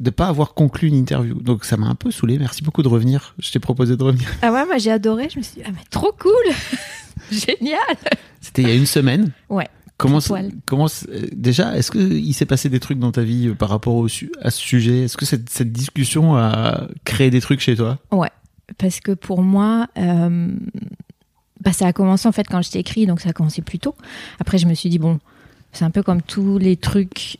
de 0.00 0.10
pas 0.10 0.26
avoir 0.26 0.54
conclu 0.54 0.88
une 0.88 0.96
interview. 0.96 1.40
Donc 1.40 1.64
ça 1.64 1.76
m'a 1.76 1.86
un 1.86 1.94
peu 1.94 2.10
saoulé. 2.10 2.40
Merci 2.40 2.64
beaucoup 2.64 2.82
de 2.82 2.88
revenir. 2.88 3.36
Je 3.38 3.52
t'ai 3.52 3.60
proposé 3.60 3.96
de 3.96 4.02
revenir. 4.02 4.28
Ah 4.42 4.50
ouais, 4.52 4.66
moi 4.66 4.78
j'ai 4.78 4.90
adoré. 4.90 5.28
Je 5.32 5.38
me 5.38 5.44
suis 5.44 5.58
dit, 5.58 5.62
ah 5.64 5.70
mais 5.72 5.84
trop 5.90 6.12
cool, 6.18 6.32
génial. 7.30 7.78
C'était 8.40 8.62
il 8.62 8.68
y 8.68 8.72
a 8.72 8.74
une 8.74 8.84
semaine. 8.86 9.30
Ouais. 9.48 9.68
Comment, 9.96 10.18
comment, 10.66 10.86
euh, 11.08 11.26
déjà, 11.32 11.74
est-ce 11.76 11.90
que 11.92 11.98
il 11.98 12.34
s'est 12.34 12.44
passé 12.44 12.68
des 12.68 12.80
trucs 12.80 12.98
dans 12.98 13.12
ta 13.12 13.22
vie 13.22 13.46
euh, 13.46 13.54
par 13.54 13.68
rapport 13.70 13.94
au 13.94 14.06
à 14.42 14.50
ce 14.50 14.60
sujet? 14.60 15.04
Est-ce 15.04 15.16
que 15.16 15.24
cette, 15.24 15.48
cette 15.48 15.72
discussion 15.72 16.36
a 16.36 16.88
créé 17.04 17.30
des 17.30 17.40
trucs 17.40 17.60
chez 17.60 17.76
toi? 17.76 17.98
Ouais, 18.10 18.28
parce 18.78 19.00
que 19.00 19.12
pour 19.12 19.42
moi, 19.42 19.88
euh, 19.98 20.50
bah, 21.60 21.72
ça 21.72 21.86
a 21.86 21.92
commencé 21.92 22.28
en 22.28 22.32
fait 22.32 22.46
quand 22.48 22.62
je 22.62 22.70
t'ai 22.70 22.78
écrit, 22.78 23.06
donc 23.06 23.20
ça 23.20 23.30
a 23.30 23.32
commencé 23.32 23.62
plus 23.62 23.78
tôt. 23.78 23.94
Après, 24.40 24.58
je 24.58 24.66
me 24.66 24.74
suis 24.74 24.88
dit, 24.88 24.98
bon, 24.98 25.18
c'est 25.72 25.84
un 25.84 25.90
peu 25.90 26.02
comme 26.02 26.22
tous 26.22 26.58
les 26.58 26.76
trucs 26.76 27.38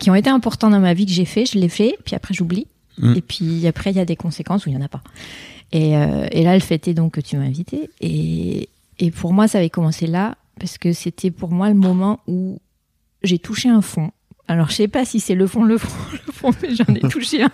qui 0.00 0.10
ont 0.10 0.14
été 0.14 0.30
importants 0.30 0.70
dans 0.70 0.80
ma 0.80 0.94
vie 0.94 1.06
que 1.06 1.12
j'ai 1.12 1.24
fait, 1.24 1.46
je 1.46 1.58
l'ai 1.58 1.68
fait, 1.68 1.96
puis 2.04 2.14
après 2.16 2.34
j'oublie. 2.34 2.66
Mm. 2.98 3.14
Et 3.16 3.20
puis 3.22 3.66
après, 3.66 3.90
il 3.90 3.96
y 3.96 4.00
a 4.00 4.04
des 4.04 4.16
conséquences 4.16 4.66
où 4.66 4.68
il 4.68 4.76
n'y 4.76 4.82
en 4.82 4.84
a 4.84 4.88
pas. 4.88 5.02
Et, 5.72 5.96
euh, 5.96 6.26
et 6.30 6.42
là, 6.42 6.54
le 6.54 6.60
fait 6.60 6.86
est 6.88 6.94
donc 6.94 7.14
que 7.14 7.20
tu 7.20 7.36
m'as 7.36 7.44
invité. 7.44 7.90
Et, 8.00 8.68
et 8.98 9.10
pour 9.10 9.32
moi, 9.32 9.48
ça 9.48 9.58
avait 9.58 9.70
commencé 9.70 10.06
là, 10.06 10.36
parce 10.58 10.78
que 10.78 10.92
c'était 10.92 11.30
pour 11.30 11.50
moi 11.50 11.68
le 11.68 11.74
moment 11.74 12.20
où 12.26 12.60
j'ai 13.22 13.38
touché 13.38 13.68
un 13.68 13.82
fond. 13.82 14.10
Alors, 14.46 14.70
je 14.70 14.74
sais 14.74 14.88
pas 14.88 15.04
si 15.04 15.20
c'est 15.20 15.34
le 15.34 15.46
fond, 15.46 15.64
le 15.64 15.78
fond, 15.78 15.88
le 16.26 16.32
fond, 16.32 16.50
mais 16.62 16.74
j'en 16.74 16.94
ai 16.94 17.00
touché 17.10 17.42
un. 17.42 17.50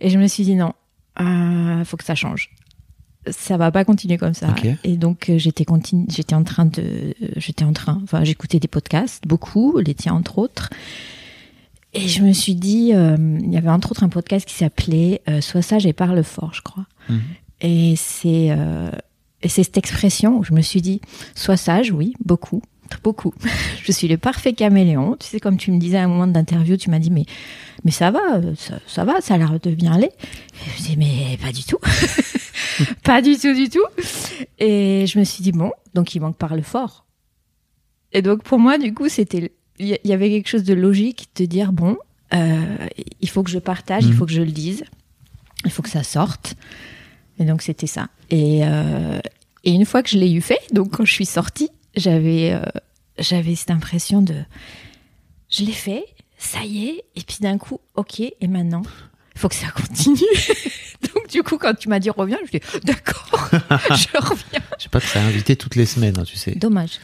Et 0.00 0.10
je 0.10 0.18
me 0.18 0.26
suis 0.26 0.44
dit, 0.44 0.54
non, 0.54 0.72
euh, 1.20 1.84
faut 1.84 1.96
que 1.96 2.04
ça 2.04 2.14
change. 2.14 2.50
Ça 3.30 3.58
va 3.58 3.70
pas 3.70 3.84
continuer 3.84 4.16
comme 4.16 4.32
ça. 4.32 4.54
Et 4.82 4.96
donc, 4.96 5.28
euh, 5.28 5.36
j'étais 5.36 5.66
continu, 5.66 6.06
j'étais 6.08 6.34
en 6.34 6.42
train 6.42 6.64
de, 6.64 6.80
euh, 6.80 7.28
j'étais 7.36 7.64
en 7.64 7.74
train, 7.74 8.00
enfin, 8.02 8.24
j'écoutais 8.24 8.58
des 8.58 8.68
podcasts, 8.68 9.26
beaucoup, 9.26 9.78
les 9.78 9.94
tiens 9.94 10.14
entre 10.14 10.38
autres. 10.38 10.70
Et 11.92 12.08
je 12.08 12.22
me 12.22 12.32
suis 12.32 12.54
dit, 12.54 12.92
euh, 12.94 13.16
il 13.40 13.52
y 13.52 13.56
avait 13.56 13.68
entre 13.68 13.90
autres 13.90 14.04
un 14.04 14.08
podcast 14.08 14.46
qui 14.46 14.54
s'appelait 14.54 15.22
euh, 15.28 15.40
Sois 15.40 15.62
sage 15.62 15.86
et 15.86 15.92
parle 15.92 16.22
fort, 16.22 16.54
je 16.54 16.62
crois. 16.62 16.86
Mhm. 17.08 17.20
Et 17.62 17.94
c'est 17.96 18.48
euh, 18.50 18.90
et 19.42 19.48
c'est 19.48 19.62
cette 19.62 19.78
expression 19.78 20.38
où 20.38 20.44
je 20.44 20.52
me 20.52 20.60
suis 20.60 20.82
dit, 20.82 21.00
sois 21.34 21.56
sage, 21.56 21.92
oui, 21.92 22.14
beaucoup, 22.24 22.62
beaucoup. 23.02 23.32
je 23.84 23.92
suis 23.92 24.08
le 24.08 24.16
parfait 24.18 24.52
caméléon. 24.52 25.16
Tu 25.18 25.26
sais, 25.28 25.40
comme 25.40 25.56
tu 25.56 25.70
me 25.72 25.78
disais 25.78 25.98
à 25.98 26.04
un 26.04 26.08
moment 26.08 26.26
d'interview, 26.26 26.76
tu 26.76 26.90
m'as 26.90 26.98
dit, 26.98 27.10
mais, 27.10 27.24
mais 27.84 27.90
ça 27.90 28.10
va, 28.10 28.40
ça, 28.56 28.78
ça 28.86 29.04
va, 29.04 29.20
ça 29.20 29.34
a 29.34 29.38
l'air 29.38 29.58
de 29.60 29.70
bien 29.70 29.92
aller. 29.92 30.10
Et 30.10 30.70
je 30.76 30.82
me 30.82 30.86
dis, 30.88 30.96
mais 30.96 31.38
pas 31.42 31.52
du 31.52 31.64
tout. 31.64 31.78
pas 33.04 33.22
du 33.22 33.36
tout, 33.36 33.54
du 33.54 33.68
tout. 33.68 33.84
Et 34.58 35.04
je 35.06 35.18
me 35.18 35.24
suis 35.24 35.42
dit, 35.42 35.52
bon, 35.52 35.72
donc 35.94 36.14
il 36.14 36.20
manque 36.20 36.36
parle 36.36 36.62
fort. 36.62 37.04
Et 38.12 38.22
donc 38.22 38.42
pour 38.42 38.58
moi, 38.58 38.78
du 38.78 38.92
coup, 38.94 39.08
c'était, 39.08 39.52
il 39.78 39.88
y- 39.88 39.98
il 40.04 40.10
y 40.10 40.12
avait 40.12 40.30
quelque 40.30 40.48
chose 40.48 40.64
de 40.64 40.74
logique 40.74 41.28
de 41.36 41.44
dire, 41.44 41.72
bon, 41.72 41.96
euh, 42.34 42.76
il 43.20 43.28
faut 43.28 43.42
que 43.42 43.50
je 43.50 43.58
partage, 43.58 44.04
il 44.04 44.10
Mhm. 44.10 44.16
faut 44.16 44.26
que 44.26 44.32
je 44.32 44.42
le 44.42 44.50
dise, 44.50 44.84
il 45.64 45.70
faut 45.70 45.82
que 45.82 45.88
ça 45.88 46.02
sorte. 46.02 46.54
Et 47.38 47.44
donc 47.44 47.62
c'était 47.62 47.86
ça. 47.86 48.08
Et, 48.30 48.60
euh, 48.64 49.20
et 49.64 49.70
une 49.72 49.84
fois 49.86 50.02
que 50.02 50.10
je 50.10 50.18
l'ai 50.18 50.30
eu 50.32 50.40
fait, 50.40 50.58
donc 50.72 50.96
quand 50.96 51.04
je 51.04 51.12
suis 51.12 51.26
sortie, 51.26 51.70
j'avais 52.00 52.52
euh, 52.52 52.64
j'avais 53.18 53.54
cette 53.54 53.70
impression 53.70 54.22
de 54.22 54.34
je 55.50 55.64
l'ai 55.64 55.72
fait, 55.72 56.04
ça 56.38 56.62
y 56.64 56.88
est, 56.88 57.04
et 57.16 57.22
puis 57.22 57.38
d'un 57.40 57.58
coup, 57.58 57.80
ok, 57.94 58.20
et 58.20 58.46
maintenant, 58.46 58.82
il 59.34 59.40
faut 59.40 59.48
que 59.48 59.54
ça 59.54 59.68
continue. 59.70 60.20
donc 61.14 61.28
du 61.28 61.42
coup, 61.42 61.58
quand 61.58 61.74
tu 61.74 61.88
m'as 61.88 61.98
dit 61.98 62.10
reviens, 62.10 62.38
je 62.46 62.58
dis 62.58 62.64
d'accord, 62.84 63.50
je 63.52 64.18
reviens. 64.18 64.60
Je 64.78 64.84
sais 64.84 64.88
pas, 64.88 65.00
te 65.00 65.06
serais 65.06 65.20
invité 65.20 65.56
toutes 65.56 65.76
les 65.76 65.86
semaines, 65.86 66.18
hein, 66.18 66.24
tu 66.24 66.36
sais. 66.36 66.52
Dommage, 66.54 66.98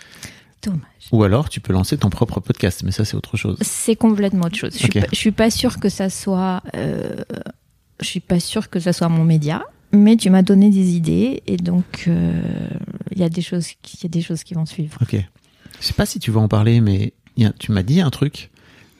dommage. 0.62 0.82
Ou 1.12 1.22
alors, 1.22 1.48
tu 1.48 1.60
peux 1.60 1.72
lancer 1.72 1.96
ton 1.96 2.10
propre 2.10 2.40
podcast, 2.40 2.82
mais 2.84 2.90
ça, 2.90 3.04
c'est 3.04 3.16
autre 3.16 3.36
chose. 3.36 3.58
C'est 3.60 3.94
complètement 3.94 4.46
autre 4.46 4.56
chose. 4.56 4.72
Je 4.72 4.78
suis, 4.78 4.88
pas, 4.88 5.06
je 5.12 5.16
suis 5.16 5.30
pas 5.30 5.50
sûre 5.50 5.78
que 5.78 5.88
ça 5.88 6.10
soit, 6.10 6.62
euh, 6.74 7.22
je 8.00 8.06
suis 8.06 8.20
pas 8.20 8.40
sûre 8.40 8.70
que 8.70 8.80
ça 8.80 8.92
soit 8.92 9.08
mon 9.08 9.24
média. 9.24 9.64
Mais 9.92 10.16
tu 10.16 10.30
m'as 10.30 10.42
donné 10.42 10.70
des 10.70 10.94
idées 10.96 11.42
et 11.46 11.56
donc 11.56 12.04
euh, 12.08 12.40
il 13.12 13.18
y 13.18 13.24
a 13.24 13.28
des 13.28 13.40
choses, 13.42 13.68
qui- 13.82 13.98
y 14.02 14.06
a 14.06 14.08
des 14.08 14.20
choses 14.22 14.42
qui 14.44 14.54
vont 14.54 14.66
suivre. 14.66 14.98
Ok. 15.00 15.16
Je 15.80 15.86
sais 15.86 15.92
pas 15.94 16.06
si 16.06 16.18
tu 16.18 16.30
vas 16.30 16.40
en 16.40 16.48
parler, 16.48 16.80
mais 16.80 17.12
a- 17.42 17.52
tu 17.58 17.72
m'as 17.72 17.82
dit 17.82 18.00
un 18.00 18.10
truc 18.10 18.50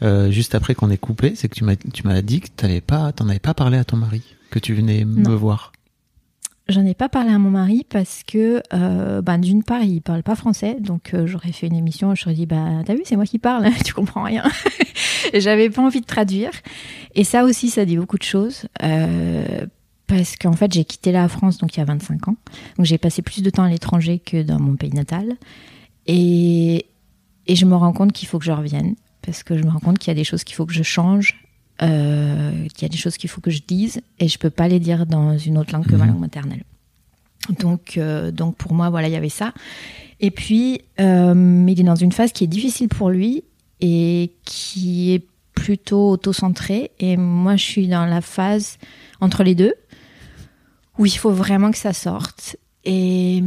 euh, 0.03 0.31
juste 0.31 0.55
après 0.55 0.75
qu'on 0.75 0.91
ait 0.91 0.99
coupé, 0.99 1.35
c'est 1.35 1.49
que 1.49 1.55
tu 1.55 1.65
m'as 1.65 1.77
tu 1.77 2.07
m'as 2.07 2.23
dit 2.23 2.41
que 2.41 2.49
t'avais 2.55 2.81
pas 2.83 3.13
t'en 3.13 3.29
avais 3.29 3.39
pas 3.39 3.55
parlé 3.55 3.79
à 3.79 3.85
ton 3.85 3.97
mari, 3.97 4.23
que 4.51 4.59
tu 4.59 4.75
venais 4.75 5.05
me 5.05 5.35
voir. 5.35 5.73
J'en 6.69 6.85
ai 6.85 6.95
pas 6.95 7.09
parlé 7.09 7.31
à 7.31 7.39
mon 7.39 7.51
mari 7.51 7.87
parce 7.89 8.23
que, 8.27 8.61
euh, 8.75 9.23
ben, 9.23 9.39
d'une 9.39 9.63
part, 9.63 9.83
il 9.85 10.03
parle 10.03 10.25
pas 10.25 10.35
français, 10.35 10.77
donc 10.81 11.15
euh, 11.15 11.25
j'aurais 11.29 11.53
fait 11.53 11.69
une 11.69 11.77
émission, 11.77 12.13
je 12.17 12.29
lui 12.29 12.35
dit, 12.35 12.45
bah, 12.47 12.83
t'as 12.85 12.95
vu, 12.95 13.03
c'est 13.05 13.15
moi 13.15 13.25
qui 13.25 13.39
parle, 13.39 13.69
tu 13.85 13.95
comprends 13.95 14.25
rien. 14.25 14.43
Et 15.33 15.41
J'avais 15.41 15.71
pas 15.71 15.81
envie 15.83 16.01
de 16.01 16.07
traduire. 16.07 16.51
Et 17.15 17.23
ça 17.23 17.45
aussi, 17.45 17.71
ça 17.71 17.85
dit 17.85 17.97
beaucoup 17.97 18.19
de 18.19 18.25
choses. 18.25 18.67
Euh, 18.83 19.65
parce 20.07 20.37
qu'en 20.37 20.53
fait, 20.53 20.73
j'ai 20.73 20.85
quitté 20.85 21.13
la 21.13 21.29
France 21.29 21.59
donc 21.59 21.77
il 21.77 21.81
y 21.81 21.83
a 21.83 21.85
25 21.85 22.29
ans. 22.29 22.37
Donc 22.77 22.87
j'ai 22.87 22.99
passé 22.99 23.23
plus 23.23 23.43
de 23.43 23.51
temps 23.51 23.65
à 23.65 23.69
l'étranger 23.69 24.19
que 24.19 24.43
dans 24.43 24.61
mon 24.61 24.77
pays 24.77 24.93
natal. 24.93 25.37
Et, 26.07 26.87
et 27.47 27.57
je 27.57 27.67
me 27.67 27.75
rends 27.75 27.93
compte 27.93 28.13
qu'il 28.13 28.29
faut 28.29 28.39
que 28.39 28.45
je 28.45 28.53
revienne. 28.53 28.95
Parce 29.23 29.43
que 29.43 29.59
je 29.59 29.65
me 29.65 29.71
rends 29.71 29.81
compte 29.81 29.99
qu'il 29.99 30.09
y 30.09 30.13
a 30.13 30.15
des 30.15 30.25
choses 30.25 30.45
qu'il 30.45 30.55
faut 30.55 30.67
que 30.67 30.75
je 30.75 30.85
change. 30.85 31.43
Euh, 31.83 32.69
qu'il 32.69 32.83
y 32.83 32.85
a 32.87 32.89
des 32.89 32.97
choses 32.97 33.17
qu'il 33.17 33.29
faut 33.29 33.41
que 33.41 33.51
je 33.51 33.61
dise. 33.67 34.01
Et 34.21 34.29
je 34.29 34.39
peux 34.39 34.51
pas 34.51 34.69
les 34.69 34.79
dire 34.79 35.07
dans 35.07 35.37
une 35.37 35.59
autre 35.59 35.73
langue 35.73 35.87
que 35.87 35.97
ma 35.97 36.07
langue 36.07 36.21
maternelle. 36.21 36.63
Donc, 37.61 37.97
euh, 37.97 38.31
donc 38.31 38.57
pour 38.57 38.75
moi, 38.75 38.91
voilà, 38.91 39.09
il 39.09 39.13
y 39.13 39.17
avait 39.17 39.29
ça. 39.29 39.53
Et 40.21 40.31
puis, 40.31 40.83
euh, 41.01 41.65
il 41.69 41.81
est 41.81 41.85
dans 41.85 41.97
une 41.97 42.13
phase 42.13 42.33
qui 42.33 42.45
est 42.45 42.49
difficile 42.49 42.89
pour 42.89 43.11
lui 43.11 43.45
et 43.81 44.33
qui 44.45 45.13
est 45.13 45.27
plutôt 45.55 46.11
auto-centrée. 46.11 46.93
Et 47.01 47.17
moi, 47.17 47.57
je 47.57 47.65
suis 47.65 47.89
dans 47.89 48.07
la 48.07 48.21
phase 48.21 48.79
entre 49.21 49.43
les 49.43 49.55
deux 49.55 49.75
où 50.99 51.07
il 51.07 51.17
faut 51.17 51.33
vraiment 51.33 51.71
que 51.71 51.79
ça 51.79 51.93
sorte. 51.93 52.57
Et, 52.85 53.43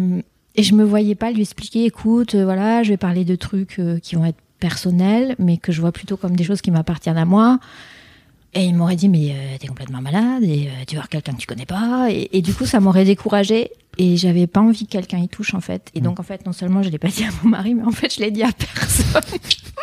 et 0.55 0.63
je 0.63 0.73
me 0.73 0.83
voyais 0.83 1.15
pas 1.15 1.31
lui 1.31 1.41
expliquer, 1.41 1.85
écoute, 1.85 2.35
euh, 2.35 2.43
voilà, 2.43 2.83
je 2.83 2.89
vais 2.89 2.97
parler 2.97 3.25
de 3.25 3.35
trucs 3.35 3.79
euh, 3.79 3.99
qui 3.99 4.15
vont 4.15 4.25
être 4.25 4.39
personnels, 4.59 5.35
mais 5.39 5.57
que 5.57 5.71
je 5.71 5.81
vois 5.81 5.91
plutôt 5.91 6.17
comme 6.17 6.35
des 6.35 6.43
choses 6.43 6.61
qui 6.61 6.71
m'appartiennent 6.71 7.17
à 7.17 7.25
moi. 7.25 7.59
Et 8.53 8.65
il 8.65 8.75
m'aurait 8.75 8.95
dit, 8.95 9.09
mais 9.09 9.31
euh, 9.31 9.57
t'es 9.59 9.67
complètement 9.67 10.01
malade 10.01 10.43
et 10.43 10.67
euh, 10.67 10.85
tu 10.87 10.95
vas 10.95 11.01
voir 11.01 11.09
quelqu'un 11.09 11.33
que 11.33 11.37
tu 11.37 11.45
connais 11.45 11.67
pas. 11.67 12.07
Et, 12.09 12.29
et 12.33 12.41
du 12.41 12.53
coup, 12.53 12.65
ça 12.65 12.79
m'aurait 12.79 13.05
découragée 13.05 13.71
et 13.97 14.17
j'avais 14.17 14.47
pas 14.47 14.59
envie 14.59 14.87
que 14.87 14.91
quelqu'un 14.91 15.19
y 15.19 15.27
touche 15.27 15.53
en 15.53 15.61
fait. 15.61 15.91
Et 15.93 16.01
donc, 16.01 16.19
en 16.19 16.23
fait, 16.23 16.45
non 16.45 16.51
seulement 16.51 16.81
je 16.81 16.89
l'ai 16.89 16.97
pas 16.97 17.09
dit 17.09 17.23
à 17.23 17.29
mon 17.43 17.49
mari, 17.49 17.75
mais 17.75 17.83
en 17.83 17.91
fait, 17.91 18.15
je 18.15 18.21
l'ai 18.21 18.31
dit 18.31 18.41
à 18.41 18.51
personne. 18.51 19.39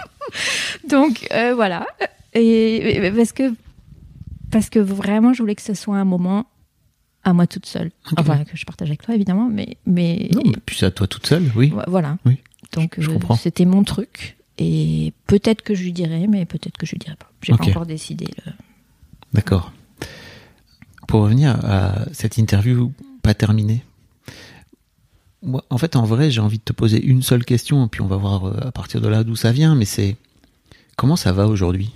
donc, 0.89 1.29
euh, 1.33 1.55
voilà. 1.55 1.87
Et, 2.35 2.97
et 2.97 3.11
parce 3.13 3.33
que 3.33 3.55
parce 4.51 4.69
que 4.69 4.79
vraiment, 4.79 5.33
je 5.33 5.43
voulais 5.43 5.55
que 5.55 5.63
ce 5.63 5.75
soit 5.75 5.97
un 5.97 6.05
moment 6.05 6.47
à 7.27 7.33
moi 7.35 7.47
toute 7.47 7.67
seule. 7.67 7.91
Enfin, 8.17 8.45
que 8.45 8.57
je 8.57 8.65
partage 8.65 8.89
avec 8.89 9.03
toi, 9.03 9.15
évidemment, 9.15 9.49
mais 9.53 9.77
mais 9.85 10.31
Non, 10.33 10.43
mais 10.47 10.53
puis 10.65 10.83
à 10.85 10.91
toi 10.91 11.07
toute 11.07 11.27
seule, 11.27 11.51
oui. 11.57 11.73
Voilà. 11.89 12.17
Oui, 12.25 12.39
Donc 12.73 12.95
je 12.99 13.11
euh, 13.11 13.13
comprends. 13.15 13.37
c'était 13.37 13.65
mon 13.67 13.85
truc. 13.85 14.37
Et 14.59 15.13
peut-être 15.27 15.61
que 15.63 15.75
je 15.75 15.83
lui 15.83 15.93
dirai, 15.93 16.27
mais 16.29 16.47
peut-être 16.47 16.79
que 16.79 16.87
je 16.87 16.93
lui 16.93 16.99
dirai 16.99 17.17
pas. 17.17 17.31
J'ai 17.43 17.53
Ok. 17.53 17.59
pas 17.59 17.67
encore 17.67 17.87
décidé. 17.87 18.27
le- 18.47 18.53
D'accord. 19.35 19.73
Pour 21.09 21.23
revenir 21.23 21.59
à 21.65 22.07
cette 22.13 22.39
interview 22.39 22.93
pas 23.23 23.35
terminée, 23.35 23.85
moi, 25.43 25.65
en 25.71 25.79
fait, 25.79 25.95
en 25.97 26.05
vrai, 26.05 26.31
j'ai 26.31 26.41
envie 26.41 26.59
de 26.59 26.63
te 26.65 26.73
poser 26.73 27.05
une 27.05 27.23
seule 27.23 27.45
question, 27.45 27.87
puis 27.89 28.01
on 28.01 28.07
va 28.07 28.17
voir 28.17 28.47
euh, 28.47 28.57
à 28.69 28.73
partir 28.73 29.01
de 29.01 29.09
là 29.09 29.25
d'où 29.25 29.37
ça 29.37 29.53
vient, 29.53 29.75
mais 29.75 29.85
c'est 29.85 30.17
comment 30.97 31.17
ça 31.17 31.33
va 31.33 31.47
aujourd'hui? 31.49 31.91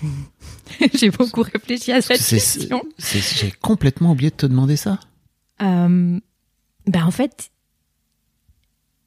J'ai 0.94 1.10
beaucoup 1.10 1.42
réfléchi 1.42 1.92
à 1.92 2.00
cette 2.00 2.24
question. 2.24 2.82
J'ai 2.98 3.50
complètement 3.60 4.12
oublié 4.12 4.30
de 4.30 4.36
te 4.36 4.46
demander 4.46 4.76
ça. 4.76 4.98
Euh, 5.62 6.18
ben 6.86 7.04
en 7.04 7.10
fait, 7.10 7.50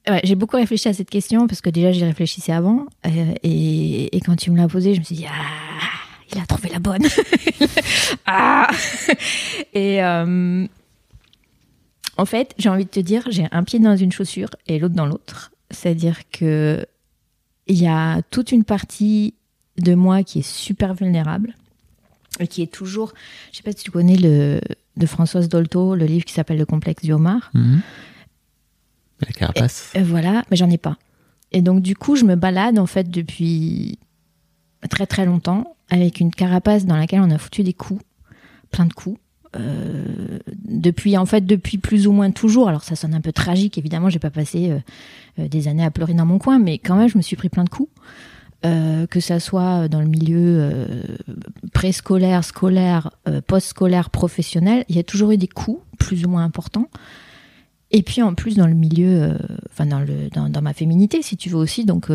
ouais, 0.07 0.22
j'ai 0.23 0.35
beaucoup 0.35 0.57
réfléchi 0.57 0.89
à 0.89 0.93
cette 0.93 1.09
question 1.09 1.47
parce 1.47 1.61
que 1.61 1.69
déjà 1.69 1.91
j'y 1.91 2.03
réfléchissais 2.03 2.51
avant. 2.51 2.85
euh, 3.05 3.34
et, 3.43 4.15
et 4.15 4.19
quand 4.22 4.35
tu 4.35 4.51
me 4.51 4.57
l'as 4.57 4.68
posée, 4.68 4.93
je 4.93 4.99
me 4.99 5.05
suis 5.05 5.15
dit, 5.15 5.26
ah, 5.27 6.31
il 6.34 6.39
a 6.39 6.45
trouvé 6.45 6.69
la 6.69 6.80
bonne. 6.80 7.05
ah 8.26 8.69
Et 9.73 10.03
euh, 10.03 10.68
en 12.18 12.26
fait, 12.26 12.53
j'ai 12.57 12.69
envie 12.69 12.85
de 12.85 12.89
te 12.89 12.99
dire, 12.99 13.23
j'ai 13.30 13.47
un 13.51 13.63
pied 13.63 13.80
dans 13.80 13.95
une 13.95 14.11
chaussure 14.11 14.49
et 14.68 14.80
l'autre 14.80 14.95
dans 14.95 15.05
l'autre. 15.05 15.51
C'est-à-dire 15.72 16.19
que 16.31 16.85
il 17.68 17.81
y 17.81 17.88
a 17.88 18.22
toute 18.23 18.51
une 18.51 18.63
partie 18.65 19.35
de 19.77 19.93
moi 19.95 20.23
qui 20.23 20.39
est 20.39 20.48
super 20.48 20.93
vulnérable 20.93 21.56
et 22.39 22.48
qui 22.48 22.61
est 22.61 22.72
toujours. 22.72 23.14
Je 23.52 23.57
sais 23.57 23.64
pas 23.64 23.72
si 23.72 23.84
tu 23.84 23.91
connais 23.91 24.18
le 24.18 24.61
de 24.98 25.06
Françoise 25.06 25.48
Dolto, 25.48 25.95
le 25.95 26.06
livre 26.06 26.26
qui 26.26 26.34
s'appelle 26.34 26.57
Le 26.57 26.65
complexe 26.65 27.03
du 27.03 27.14
homard. 27.14 27.49
Mhm. 27.53 27.81
La 29.22 29.31
carapace. 29.31 29.93
Euh, 29.95 30.03
voilà, 30.03 30.43
mais 30.49 30.57
j'en 30.57 30.69
ai 30.69 30.77
pas. 30.77 30.98
Et 31.52 31.61
donc 31.61 31.81
du 31.81 31.95
coup, 31.95 32.15
je 32.15 32.26
me 32.26 32.35
balade 32.35 32.80
en 32.80 32.85
fait 32.85 33.10
depuis 33.10 33.99
très 34.89 35.06
très 35.06 35.26
longtemps 35.26 35.76
avec 35.89 36.19
une 36.19 36.31
carapace 36.31 36.85
dans 36.85 36.95
laquelle 36.98 37.22
on 37.22 37.30
a 37.30 37.38
foutu 37.38 37.64
des 37.64 37.73
coups, 37.73 38.03
plein 38.72 38.85
de 38.85 38.93
coups. 38.93 39.19
Euh, 39.57 40.39
depuis 40.64 41.18
en 41.18 41.26
fait 41.26 41.45
depuis 41.45 41.77
plus 41.77 42.07
ou 42.07 42.14
moins 42.14 42.31
toujours. 42.31 42.69
Alors 42.69 42.84
ça 42.84 42.95
sonne 42.95 43.14
un 43.14 43.22
peu 43.22 43.34
tragique, 43.34 43.77
évidemment, 43.77 44.10
j'ai 44.10 44.19
pas 44.19 44.30
passé 44.30 44.72
euh, 45.39 45.48
des 45.48 45.68
années 45.68 45.84
à 45.84 45.91
pleurer 45.91 46.14
dans 46.14 46.26
mon 46.26 46.39
coin, 46.39 46.57
mais 46.57 46.77
quand 46.77 46.95
même, 46.95 47.10
je 47.10 47.18
me 47.18 47.22
suis 47.22 47.35
pris 47.35 47.49
plein 47.49 47.65
de 47.65 47.69
coups. 47.69 47.89
Euh, 48.64 49.08
que 49.08 49.20
ça 49.20 49.40
soit 49.40 49.88
dans 49.88 50.02
le 50.02 50.06
milieu 50.06 50.60
euh, 50.60 51.02
préscolaire, 51.74 52.44
scolaire, 52.44 53.10
euh, 53.28 53.42
post-scolaire, 53.42 54.12
professionnel, 54.12 54.86
il 54.88 54.96
y 54.96 55.00
a 55.00 55.04
toujours 55.04 55.32
eu 55.32 55.38
des 55.38 55.48
coups 55.48 55.82
plus 55.98 56.26
ou 56.26 56.30
moins 56.30 56.44
importants. 56.44 56.88
Et 57.90 58.04
puis 58.04 58.22
en 58.22 58.36
plus 58.36 58.58
dans 58.58 58.68
le 58.68 58.76
milieu, 58.76 59.36
enfin 59.72 59.88
dans, 59.88 60.00
le, 60.00 60.30
dans, 60.30 60.62
ma 60.62 60.74
féminité, 60.74 61.24
si 61.24 61.38
tu 61.38 61.50
veux 61.50 61.58
aussi, 61.58 61.86
donc... 61.86 62.10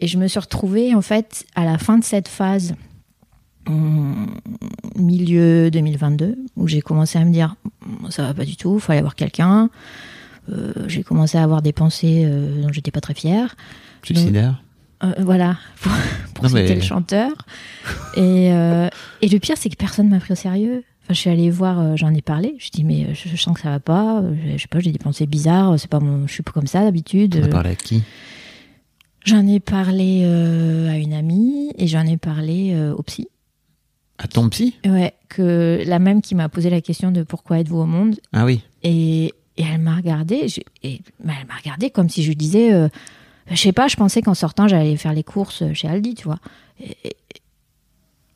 et 0.00 0.06
je 0.06 0.18
me 0.18 0.26
suis 0.26 0.40
retrouvée 0.40 0.94
en 0.94 1.00
fait 1.00 1.46
à 1.54 1.64
la 1.64 1.78
fin 1.78 1.96
de 1.96 2.04
cette 2.04 2.28
phase, 2.28 2.74
hum, 3.66 4.34
milieu 4.96 5.70
2022, 5.70 6.36
où 6.56 6.66
j'ai 6.66 6.80
commencé 6.80 7.18
à 7.18 7.24
me 7.24 7.32
dire, 7.32 7.54
ça 8.10 8.24
va 8.24 8.34
pas 8.34 8.44
du 8.44 8.56
tout, 8.56 8.74
il 8.74 8.80
faut 8.80 8.90
aller 8.90 9.00
voir 9.00 9.14
quelqu'un. 9.14 9.70
J'ai 10.88 11.04
commencé 11.04 11.38
à 11.38 11.42
avoir 11.42 11.62
des 11.62 11.72
pensées 11.72 12.24
euh, 12.26 12.62
dont 12.62 12.72
j'étais 12.72 12.90
pas 12.90 13.00
très 13.00 13.14
fière. 13.14 13.54
Suicidaire. 14.02 14.61
Euh, 15.04 15.12
voilà, 15.18 15.56
pour, 15.80 15.92
pour 16.34 16.46
citer 16.48 16.62
mais- 16.62 16.74
le 16.76 16.80
chanteur. 16.80 17.32
Et, 18.16 18.52
euh, 18.52 18.88
et 19.20 19.28
le 19.28 19.38
pire, 19.38 19.56
c'est 19.56 19.68
que 19.70 19.76
personne 19.76 20.08
m'a 20.08 20.18
pris 20.20 20.32
au 20.32 20.36
sérieux. 20.36 20.84
Enfin, 21.04 21.14
je 21.14 21.18
suis 21.18 21.30
allée 21.30 21.50
voir, 21.50 21.80
euh, 21.80 21.96
j'en 21.96 22.14
ai 22.14 22.22
parlé. 22.22 22.54
Je 22.58 22.70
dis, 22.70 22.84
mais 22.84 23.12
je, 23.14 23.28
je 23.28 23.36
sens 23.36 23.54
que 23.54 23.60
ça 23.62 23.70
va 23.70 23.80
pas. 23.80 24.22
Je, 24.46 24.52
je 24.56 24.62
sais 24.62 24.68
pas, 24.68 24.78
j'ai 24.80 24.92
des 24.92 24.98
pensées 25.00 25.26
bizarres. 25.26 25.78
C'est 25.78 25.90
pas 25.90 25.98
mon, 26.00 26.26
je 26.28 26.32
suis 26.32 26.42
pas 26.44 26.52
comme 26.52 26.66
ça 26.68 26.82
d'habitude. 26.84 27.36
On 27.40 27.44
a 27.44 27.46
Euh, 27.46 27.50
parlé 27.50 27.70
à 27.70 27.74
qui? 27.74 28.02
J'en 29.24 29.46
ai 29.46 29.60
parlé 29.60 30.24
à 30.24 30.96
une 30.96 31.12
amie 31.12 31.72
et 31.78 31.86
j'en 31.86 32.04
ai 32.06 32.16
parlé 32.16 32.76
au 32.96 33.02
psy. 33.04 33.28
À 34.18 34.26
ton 34.28 34.48
psy? 34.48 34.74
Ouais, 34.84 35.14
que 35.28 35.82
la 35.86 35.98
même 36.00 36.22
qui 36.22 36.34
m'a 36.34 36.48
posé 36.48 36.70
la 36.70 36.80
question 36.80 37.12
de 37.12 37.22
pourquoi 37.22 37.60
êtes-vous 37.60 37.78
au 37.78 37.86
monde 37.86 38.16
Ah 38.32 38.44
oui. 38.44 38.62
et, 38.82 39.26
et 39.56 39.62
elle 39.62 39.80
m'a 39.80 39.94
regardé, 39.96 40.48
je- 40.48 40.60
et 40.82 41.00
elle 41.24 41.46
m'a 41.46 41.54
regardé 41.56 41.90
comme 41.90 42.08
si 42.08 42.22
je 42.24 42.28
lui 42.28 42.36
disais, 42.36 42.72
je 43.52 43.60
sais 43.60 43.72
pas, 43.72 43.88
je 43.88 43.96
pensais 43.96 44.22
qu'en 44.22 44.34
sortant 44.34 44.68
j'allais 44.68 44.96
faire 44.96 45.12
les 45.12 45.24
courses 45.24 45.62
chez 45.74 45.88
Aldi, 45.88 46.14
tu 46.14 46.24
vois. 46.24 46.38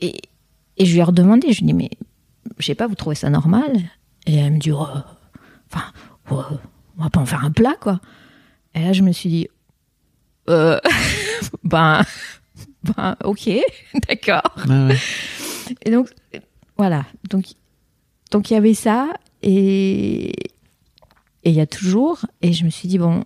Et, 0.00 0.16
et, 0.78 0.84
je 0.84 0.92
lui 0.92 0.98
ai 0.98 1.02
redemandé, 1.02 1.52
je 1.52 1.60
lui 1.60 1.70
ai 1.70 1.72
dit, 1.72 1.74
mais 1.74 1.90
je 2.58 2.66
sais 2.66 2.74
pas, 2.74 2.86
vous 2.86 2.94
trouvez 2.94 3.16
ça 3.16 3.30
normal? 3.30 3.72
Et 4.26 4.36
elle 4.36 4.52
me 4.52 4.58
dit, 4.58 4.72
oh, 4.72 4.86
enfin, 5.70 5.92
oh, 6.30 6.42
on 6.98 7.02
va 7.02 7.10
pas 7.10 7.20
en 7.20 7.26
faire 7.26 7.44
un 7.44 7.50
plat, 7.50 7.76
quoi. 7.80 8.00
Et 8.74 8.82
là, 8.82 8.92
je 8.92 9.02
me 9.02 9.12
suis 9.12 9.30
dit, 9.30 9.48
euh, 10.50 10.78
ben, 11.64 12.02
ben, 12.84 13.16
ok, 13.24 13.50
d'accord. 14.08 14.54
Ah 14.68 14.88
ouais. 14.88 14.96
Et 15.84 15.90
donc, 15.90 16.10
voilà. 16.76 17.06
Donc, 17.30 17.46
donc 18.30 18.50
il 18.50 18.54
y 18.54 18.56
avait 18.56 18.74
ça, 18.74 19.08
et 19.42 20.32
et 21.46 21.50
il 21.50 21.54
y 21.54 21.60
a 21.60 21.66
toujours. 21.66 22.26
Et 22.42 22.52
je 22.52 22.64
me 22.64 22.70
suis 22.70 22.88
dit, 22.88 22.98
bon, 22.98 23.24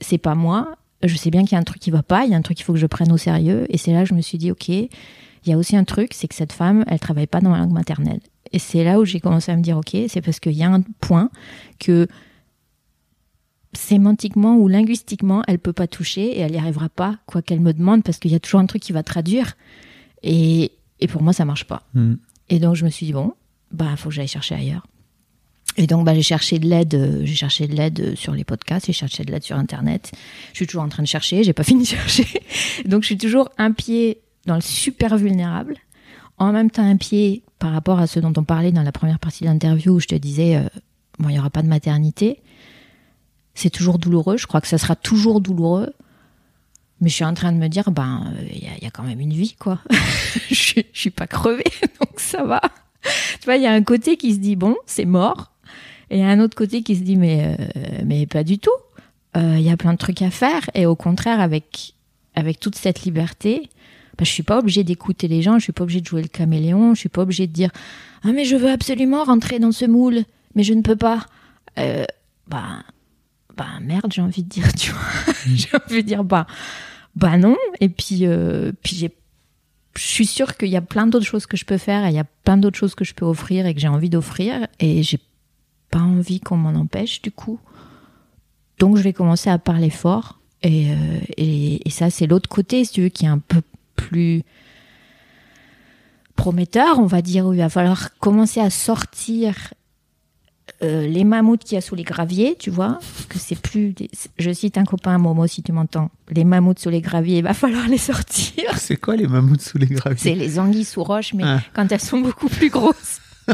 c'est 0.00 0.18
pas 0.18 0.36
moi. 0.36 0.76
Je 1.02 1.16
sais 1.16 1.30
bien 1.30 1.42
qu'il 1.42 1.52
y 1.52 1.54
a 1.56 1.58
un 1.58 1.64
truc 1.64 1.80
qui 1.80 1.90
va 1.90 2.02
pas, 2.02 2.24
il 2.24 2.30
y 2.30 2.34
a 2.34 2.36
un 2.36 2.42
truc 2.42 2.56
qu'il 2.56 2.64
faut 2.64 2.72
que 2.72 2.78
je 2.78 2.86
prenne 2.86 3.12
au 3.12 3.16
sérieux. 3.16 3.66
Et 3.70 3.78
c'est 3.78 3.92
là 3.92 4.02
que 4.02 4.08
je 4.08 4.14
me 4.14 4.20
suis 4.20 4.38
dit, 4.38 4.50
ok, 4.50 4.68
il 4.68 4.88
y 5.46 5.52
a 5.52 5.58
aussi 5.58 5.76
un 5.76 5.84
truc, 5.84 6.14
c'est 6.14 6.28
que 6.28 6.34
cette 6.34 6.52
femme, 6.52 6.84
elle 6.86 7.00
travaille 7.00 7.26
pas 7.26 7.40
dans 7.40 7.50
la 7.50 7.58
langue 7.58 7.72
maternelle. 7.72 8.20
Et 8.52 8.58
c'est 8.58 8.84
là 8.84 9.00
où 9.00 9.04
j'ai 9.04 9.20
commencé 9.20 9.50
à 9.50 9.56
me 9.56 9.62
dire, 9.62 9.76
ok, 9.78 9.96
c'est 10.08 10.20
parce 10.20 10.38
qu'il 10.38 10.52
y 10.52 10.62
a 10.62 10.70
un 10.70 10.82
point 11.00 11.30
que 11.78 12.06
sémantiquement 13.72 14.56
ou 14.56 14.68
linguistiquement, 14.68 15.42
elle 15.48 15.58
peut 15.58 15.72
pas 15.72 15.86
toucher 15.86 16.38
et 16.38 16.40
elle 16.40 16.54
y 16.54 16.58
arrivera 16.58 16.88
pas, 16.88 17.18
quoi 17.26 17.42
qu'elle 17.42 17.60
me 17.60 17.72
demande, 17.72 18.02
parce 18.02 18.18
qu'il 18.18 18.30
y 18.30 18.34
a 18.34 18.40
toujours 18.40 18.60
un 18.60 18.66
truc 18.66 18.82
qui 18.82 18.92
va 18.92 19.02
traduire. 19.02 19.56
Et, 20.22 20.72
et 21.00 21.08
pour 21.08 21.22
moi, 21.22 21.32
ça 21.32 21.44
marche 21.44 21.64
pas. 21.64 21.82
Mhm. 21.94 22.18
Et 22.50 22.58
donc, 22.58 22.76
je 22.76 22.84
me 22.84 22.90
suis 22.90 23.06
dit, 23.06 23.12
bon, 23.12 23.32
bah, 23.70 23.96
faut 23.96 24.10
que 24.10 24.14
j'aille 24.14 24.28
chercher 24.28 24.54
ailleurs. 24.54 24.86
Et 25.78 25.86
donc, 25.86 26.04
bah, 26.04 26.14
j'ai 26.14 26.22
cherché 26.22 26.58
de 26.58 26.66
l'aide, 26.68 26.94
euh, 26.94 27.20
j'ai 27.24 27.34
cherché 27.34 27.66
de 27.66 27.74
l'aide 27.74 28.00
euh, 28.00 28.14
sur 28.16 28.34
les 28.34 28.44
podcasts, 28.44 28.86
j'ai 28.86 28.92
cherché 28.92 29.24
de 29.24 29.32
l'aide 29.32 29.42
sur 29.42 29.56
Internet. 29.56 30.12
Je 30.52 30.56
suis 30.58 30.66
toujours 30.66 30.82
en 30.82 30.88
train 30.88 31.02
de 31.02 31.08
chercher, 31.08 31.42
j'ai 31.44 31.52
pas 31.54 31.64
fini 31.64 31.82
de 31.84 31.88
chercher. 31.88 32.26
Donc, 32.84 33.02
je 33.02 33.06
suis 33.06 33.16
toujours 33.18 33.48
un 33.58 33.72
pied 33.72 34.20
dans 34.46 34.54
le 34.54 34.60
super 34.60 35.16
vulnérable, 35.16 35.76
en 36.38 36.52
même 36.52 36.70
temps 36.70 36.84
un 36.88 36.96
pied 36.96 37.42
par 37.58 37.72
rapport 37.72 37.98
à 38.00 38.06
ce 38.06 38.20
dont 38.20 38.32
on 38.36 38.44
parlait 38.44 38.72
dans 38.72 38.82
la 38.82 38.92
première 38.92 39.18
partie 39.18 39.44
de 39.44 39.48
l'interview 39.48 39.92
où 39.94 40.00
je 40.00 40.08
te 40.08 40.14
disais, 40.14 40.56
euh, 40.56 40.68
bon, 41.18 41.28
il 41.30 41.36
y 41.36 41.38
aura 41.38 41.50
pas 41.50 41.62
de 41.62 41.68
maternité. 41.68 42.40
C'est 43.54 43.70
toujours 43.70 43.98
douloureux, 43.98 44.36
je 44.36 44.46
crois 44.46 44.60
que 44.60 44.68
ça 44.68 44.78
sera 44.78 44.96
toujours 44.96 45.40
douloureux. 45.40 45.92
Mais 47.00 47.08
je 47.08 47.14
suis 47.14 47.24
en 47.24 47.34
train 47.34 47.50
de 47.52 47.58
me 47.58 47.68
dire, 47.68 47.90
ben, 47.90 48.32
il 48.52 48.58
y, 48.62 48.86
a- 48.86 48.90
quand 48.90 49.02
même 49.02 49.20
une 49.20 49.32
vie, 49.32 49.54
quoi. 49.58 49.80
je, 50.50 50.80
je 50.92 50.98
suis 51.00 51.10
pas 51.10 51.26
crevée, 51.26 51.64
donc 52.00 52.18
ça 52.20 52.44
va. 52.44 52.60
tu 53.40 53.44
vois, 53.46 53.56
il 53.56 53.62
y 53.62 53.66
a 53.66 53.72
un 53.72 53.82
côté 53.82 54.16
qui 54.16 54.32
se 54.34 54.38
dit 54.38 54.54
bon, 54.56 54.76
c'est 54.86 55.04
mort, 55.04 55.51
et 56.12 56.22
un 56.22 56.38
autre 56.40 56.56
côté 56.56 56.82
qui 56.82 56.94
se 56.94 57.02
dit 57.02 57.16
mais 57.16 57.56
euh, 57.58 57.64
mais 58.04 58.26
pas 58.26 58.44
du 58.44 58.58
tout. 58.58 58.70
Euh, 59.36 59.56
Il 59.56 59.62
y 59.62 59.70
a 59.70 59.76
plein 59.76 59.94
de 59.94 59.98
trucs 59.98 60.22
à 60.22 60.30
faire, 60.30 60.68
et 60.74 60.86
au 60.86 60.94
contraire, 60.94 61.40
avec 61.40 61.94
avec 62.34 62.60
toute 62.60 62.76
cette 62.76 63.02
liberté, 63.02 63.70
bah, 64.18 64.24
je 64.24 64.30
suis 64.30 64.42
pas 64.42 64.58
obligée 64.58 64.84
d'écouter 64.84 65.26
les 65.26 65.42
gens, 65.42 65.58
je 65.58 65.64
suis 65.64 65.72
pas 65.72 65.84
obligée 65.84 66.00
de 66.00 66.06
jouer 66.06 66.22
le 66.22 66.28
caméléon, 66.28 66.94
je 66.94 67.00
suis 67.00 67.08
pas 67.08 67.22
obligée 67.22 67.46
de 67.46 67.52
dire 67.52 67.70
ah 68.24 68.32
mais 68.32 68.44
je 68.44 68.56
veux 68.56 68.70
absolument 68.70 69.24
rentrer 69.24 69.58
dans 69.58 69.72
ce 69.72 69.86
moule, 69.86 70.22
mais 70.54 70.62
je 70.62 70.74
ne 70.74 70.82
peux 70.82 70.96
pas. 70.96 71.26
Euh, 71.78 72.04
bah 72.46 72.82
bah 73.56 73.66
merde, 73.80 74.12
j'ai 74.12 74.22
envie 74.22 74.42
de 74.42 74.48
dire, 74.48 74.72
tu 74.74 74.92
vois, 74.92 75.34
j'ai 75.54 75.68
envie 75.74 76.02
de 76.02 76.06
dire 76.06 76.24
bah 76.24 76.46
bah 77.16 77.38
non, 77.38 77.56
et 77.80 77.88
puis 77.88 78.26
euh, 78.26 78.72
puis 78.82 78.96
j'ai 78.96 79.12
je 79.94 80.06
suis 80.06 80.26
sûre 80.26 80.56
qu'il 80.56 80.68
y 80.68 80.76
a 80.76 80.80
plein 80.80 81.06
d'autres 81.06 81.26
choses 81.26 81.46
que 81.46 81.56
je 81.56 81.64
peux 81.64 81.78
faire, 81.78 82.04
et 82.04 82.08
il 82.08 82.14
y 82.14 82.18
a 82.18 82.24
plein 82.44 82.56
d'autres 82.58 82.78
choses 82.78 82.94
que 82.94 83.04
je 83.04 83.14
peux 83.14 83.26
offrir 83.26 83.66
et 83.66 83.74
que 83.74 83.80
j'ai 83.80 83.88
envie 83.88 84.10
d'offrir, 84.10 84.66
et 84.78 85.02
j'ai 85.02 85.18
pas 85.92 86.00
envie 86.00 86.40
qu'on 86.40 86.56
m'en 86.56 86.70
empêche 86.78 87.22
du 87.22 87.30
coup. 87.30 87.60
Donc 88.80 88.96
je 88.96 89.02
vais 89.02 89.12
commencer 89.12 89.48
à 89.50 89.58
parler 89.58 89.90
fort, 89.90 90.40
et, 90.64 90.90
euh, 90.90 90.96
et, 91.36 91.86
et 91.86 91.90
ça 91.90 92.10
c'est 92.10 92.26
l'autre 92.26 92.48
côté, 92.48 92.84
si 92.84 92.92
tu 92.94 93.02
veux, 93.02 93.08
qui 93.10 93.26
est 93.26 93.28
un 93.28 93.38
peu 93.38 93.62
plus 93.94 94.42
prometteur, 96.36 96.98
on 96.98 97.06
va 97.06 97.22
dire, 97.22 97.46
où 97.46 97.52
il 97.52 97.58
va 97.58 97.68
falloir 97.68 98.16
commencer 98.18 98.58
à 98.60 98.70
sortir 98.70 99.74
euh, 100.82 101.06
les 101.06 101.22
mammouths 101.24 101.62
qu'il 101.62 101.74
y 101.74 101.78
a 101.78 101.80
sous 101.80 101.94
les 101.94 102.02
graviers, 102.02 102.56
tu 102.58 102.70
vois, 102.70 102.98
que 103.28 103.38
c'est 103.38 103.60
plus. 103.60 103.92
des- 103.92 104.10
Je 104.38 104.50
cite 104.52 104.78
un 104.78 104.84
copain, 104.84 105.16
Momo, 105.18 105.46
si 105.46 105.62
tu 105.62 105.70
m'entends. 105.72 106.10
Les 106.30 106.44
mammouths 106.44 106.78
sous 106.80 106.90
les 106.90 107.00
graviers, 107.00 107.38
il 107.38 107.44
va 107.44 107.54
falloir 107.54 107.86
les 107.88 107.98
sortir. 107.98 108.64
C'est 108.78 108.96
quoi 108.96 109.14
les 109.16 109.26
mammouths 109.28 109.60
sous 109.60 109.78
les 109.78 109.86
graviers? 109.86 110.18
C'est 110.18 110.34
les 110.34 110.58
anguilles 110.58 110.84
sous 110.84 111.04
roche, 111.04 111.34
mais 111.34 111.44
Ah. 111.44 111.60
quand 111.74 111.92
elles 111.92 112.00
sont 112.00 112.20
beaucoup 112.20 112.48
plus 112.48 112.70
grosses. 112.70 113.20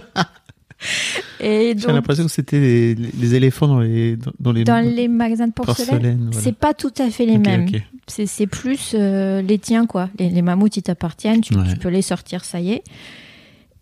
J'ai 1.40 1.74
l'impression 1.74 2.24
que 2.24 2.30
c'était 2.30 2.59
les, 2.60 2.94
les 2.94 3.34
éléphants 3.34 3.66
dans 3.68 3.80
les 3.80 4.16
dans, 4.16 4.32
dans 4.38 4.52
les 4.52 4.64
dans 4.64 4.84
les 4.84 5.09
magasins 5.09 5.48
de 5.48 5.52
porcelaine, 5.52 5.86
porcelaines. 5.88 6.28
voilà. 6.32 6.40
c'est 6.40 6.52
pas 6.56 6.74
tout 6.74 6.92
à 6.98 7.10
fait 7.10 7.26
les 7.26 7.38
mêmes. 7.38 7.68
C'est 8.06 8.26
c'est 8.26 8.46
plus 8.46 8.92
euh, 8.94 9.42
les 9.42 9.59
tiens, 9.59 9.86
quoi. 9.86 10.09
Les, 10.18 10.30
les 10.30 10.42
mammouths, 10.42 10.76
ils 10.76 10.82
t'appartiennent, 10.82 11.40
tu, 11.40 11.55
Ouais. 11.56 11.68
tu 11.72 11.76
peux 11.78 11.88
les 11.88 12.02
sortir, 12.02 12.44
ça 12.44 12.60
y 12.60 12.70
est. 12.72 12.82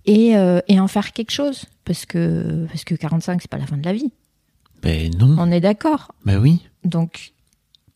Et, 0.07 0.37
euh, 0.37 0.61
et 0.69 0.79
en 0.81 0.89
faire 0.89 1.13
quelque 1.13 1.33
chose. 1.33 1.65
Parce 1.85 2.07
que, 2.07 2.67
parce 2.69 2.85
que 2.85 2.95
45, 2.95 3.41
c'est 3.43 3.51
pas 3.51 3.59
la 3.59 3.67
fin 3.67 3.77
de 3.77 3.85
la 3.85 3.93
vie. 3.93 4.11
Ben 4.83 5.11
non. 5.17 5.37
On 5.39 5.51
est 5.51 5.61
d'accord. 5.61 6.13
Ben 6.25 6.39
oui. 6.39 6.61
Donc, 6.85 7.33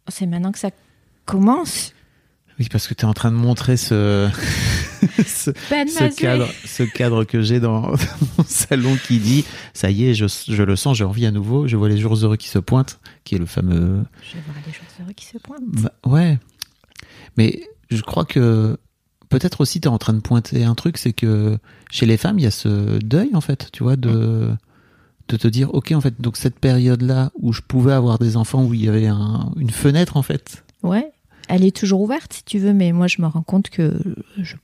c'est 0.09 0.27
maintenant 0.27 0.53
que 0.53 0.59
ça 0.59 0.71
commence. 1.25 1.93
Oui, 2.59 2.69
parce 2.71 2.87
que 2.89 2.95
tu 2.95 3.03
es 3.03 3.09
en 3.09 3.15
train 3.15 3.31
de 3.31 3.37
montrer 3.37 3.77
ce, 3.77 4.29
ce, 5.27 5.51
Ben 5.71 5.87
cadre, 6.17 6.49
ce 6.65 6.83
cadre 6.83 7.25
que 7.25 7.43
j'ai 7.43 7.61
dans, 7.61 7.81
dans 7.91 7.97
mon 8.39 8.45
salon 8.47 8.97
qui 9.07 9.19
dit 9.19 9.45
ça 9.75 9.91
y 9.91 10.07
est, 10.07 10.15
je, 10.15 10.27
je 10.27 10.63
le 10.63 10.77
sens, 10.77 10.97
j'ai 10.97 11.05
envie 11.05 11.27
à 11.27 11.31
nouveau, 11.31 11.67
je 11.69 11.77
vois 11.77 11.89
les 11.89 11.99
jours 11.99 12.15
heureux 12.15 12.37
qui 12.37 12.49
se 12.49 12.59
pointent, 12.59 13.01
qui 13.25 13.35
est 13.35 13.39
le 13.39 13.47
fameux. 13.47 14.05
Je 14.23 14.37
voir 14.45 14.57
les 14.67 14.73
choses 14.73 14.87
heureux 15.01 15.13
qui 15.15 15.27
se 15.27 15.39
pointent. 15.39 15.63
Bah, 15.67 15.93
ouais. 16.07 16.39
Mais 17.37 17.63
je 17.91 18.03
crois 18.03 18.25
que 18.25 18.77
peut-être 19.29 19.61
aussi 19.61 19.81
tu 19.81 19.89
es 19.89 19.91
en 19.91 19.99
train 19.99 20.13
de 20.13 20.21
pointer 20.21 20.65
un 20.65 20.75
truc, 20.75 20.99
c'est 20.99 21.13
que 21.13 21.57
chez 21.91 22.07
les 22.07 22.17
femmes, 22.17 22.39
il 22.39 22.43
y 22.43 22.47
a 22.47 22.51
ce 22.51 22.99
deuil, 22.99 23.31
en 23.35 23.41
fait, 23.41 23.69
tu 23.73 23.83
vois, 23.83 23.97
de, 23.97 24.51
de 25.29 25.37
te 25.37 25.49
dire, 25.49 25.73
ok, 25.75 25.93
en 25.93 26.01
fait, 26.01 26.21
donc 26.21 26.37
cette 26.37 26.59
période-là 26.59 27.31
où 27.39 27.53
je 27.53 27.61
pouvais 27.63 27.93
avoir 27.93 28.19
des 28.19 28.37
enfants, 28.37 28.65
où 28.65 28.75
il 28.75 28.85
y 28.85 28.89
avait 28.89 29.07
un- 29.07 29.53
une 29.57 29.71
fenêtre, 29.71 30.17
en 30.17 30.23
fait. 30.23 30.65
Ouais, 30.83 31.11
elle 31.49 31.65
est 31.65 31.77
toujours 31.77 32.01
ouverte 32.01 32.33
si 32.33 32.45
tu 32.45 32.59
veux, 32.59 32.73
mais 32.73 32.93
moi 32.93 33.07
je 33.07 33.21
me 33.23 33.27
rends 33.27 33.43
compte 33.43 33.71
que 33.71 33.93
je... 34.39 34.57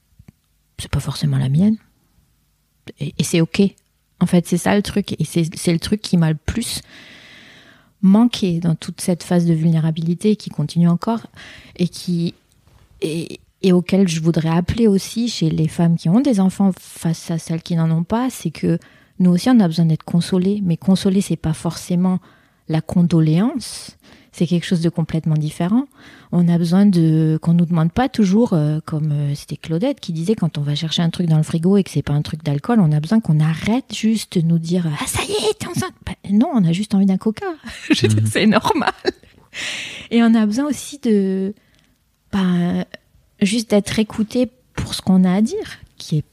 c'est 0.78 0.90
pas 0.90 1.00
forcément 1.00 1.38
la 1.38 1.48
mienne. 1.48 1.76
Et, 3.00 3.14
c'est 3.22 3.40
ok. 3.40 3.62
En 4.20 4.26
fait, 4.26 4.46
c'est 4.46 4.58
ça 4.58 4.76
le 4.76 4.82
truc. 4.82 5.20
Et 5.20 5.24
c'est 5.24 5.44
c'est 5.56 5.72
le 5.72 5.78
truc 5.78 6.00
qui 6.00 6.16
m'a 6.16 6.30
le 6.30 6.36
plus 6.36 6.80
manqué 8.02 8.60
dans 8.60 8.74
toute 8.74 9.00
cette 9.00 9.22
phase 9.22 9.46
de 9.46 9.54
vulnérabilité 9.54 10.36
qui 10.36 10.50
continue 10.50 10.88
encore 10.88 11.26
et 11.76 11.88
qui. 11.88 12.34
Et, 13.02 13.40
et 13.62 13.72
auquel 13.72 14.06
je 14.06 14.20
voudrais 14.20 14.50
appeler 14.50 14.86
aussi 14.86 15.28
chez 15.28 15.50
les 15.50 15.68
femmes 15.68 15.96
qui 15.96 16.08
ont 16.08 16.20
des 16.20 16.40
enfants 16.40 16.72
face 16.78 17.30
à 17.30 17.38
celles 17.38 17.62
qui 17.62 17.74
n'en 17.74 17.90
ont 17.90 18.04
pas, 18.04 18.30
c'est 18.30 18.50
que 18.50 18.78
nous 19.18 19.30
aussi 19.30 19.48
on 19.50 19.58
a 19.60 19.66
besoin 19.66 19.86
d'être 19.86 20.04
consolés, 20.04 20.60
mais 20.62 20.76
consoler 20.76 21.20
c'est 21.20 21.36
pas 21.36 21.54
forcément 21.54 22.20
la 22.68 22.80
condoléance, 22.80 23.96
c'est 24.36 24.46
quelque 24.46 24.66
chose 24.66 24.82
de 24.82 24.90
complètement 24.90 25.36
différent. 25.36 25.86
On 26.30 26.46
a 26.46 26.58
besoin 26.58 26.84
de 26.84 27.38
qu'on 27.40 27.54
nous 27.54 27.64
demande 27.64 27.90
pas 27.90 28.10
toujours, 28.10 28.52
euh, 28.52 28.80
comme 28.84 29.10
euh, 29.10 29.34
c'était 29.34 29.56
Claudette 29.56 29.98
qui 29.98 30.12
disait 30.12 30.34
quand 30.34 30.58
on 30.58 30.60
va 30.60 30.74
chercher 30.74 31.00
un 31.00 31.08
truc 31.08 31.26
dans 31.26 31.38
le 31.38 31.42
frigo 31.42 31.78
et 31.78 31.82
que 31.82 31.90
c'est 31.90 32.02
pas 32.02 32.12
un 32.12 32.20
truc 32.20 32.44
d'alcool, 32.44 32.80
on 32.80 32.92
a 32.92 33.00
besoin 33.00 33.20
qu'on 33.20 33.40
arrête 33.40 33.94
juste 33.94 34.38
de 34.38 34.46
nous 34.46 34.58
dire 34.58 34.86
ah 34.86 35.06
ça 35.06 35.22
y 35.24 35.32
est 35.32 35.58
t'es 35.58 35.66
enceinte. 35.68 35.94
Bah, 36.04 36.12
non, 36.30 36.50
on 36.52 36.64
a 36.64 36.72
juste 36.72 36.94
envie 36.94 37.06
d'un 37.06 37.16
coca. 37.16 37.46
Je 37.90 38.02
veux 38.02 38.08
dire, 38.08 38.28
c'est 38.30 38.46
normal. 38.46 38.92
Et 40.10 40.22
on 40.22 40.34
a 40.34 40.44
besoin 40.44 40.66
aussi 40.66 40.98
de 40.98 41.54
bah, 42.30 42.84
juste 43.40 43.70
d'être 43.70 43.98
écouté 43.98 44.50
pour 44.74 44.92
ce 44.92 45.00
qu'on 45.00 45.24
a 45.24 45.32
à 45.32 45.40
dire, 45.40 45.78
qui 45.96 46.18
est 46.18 46.24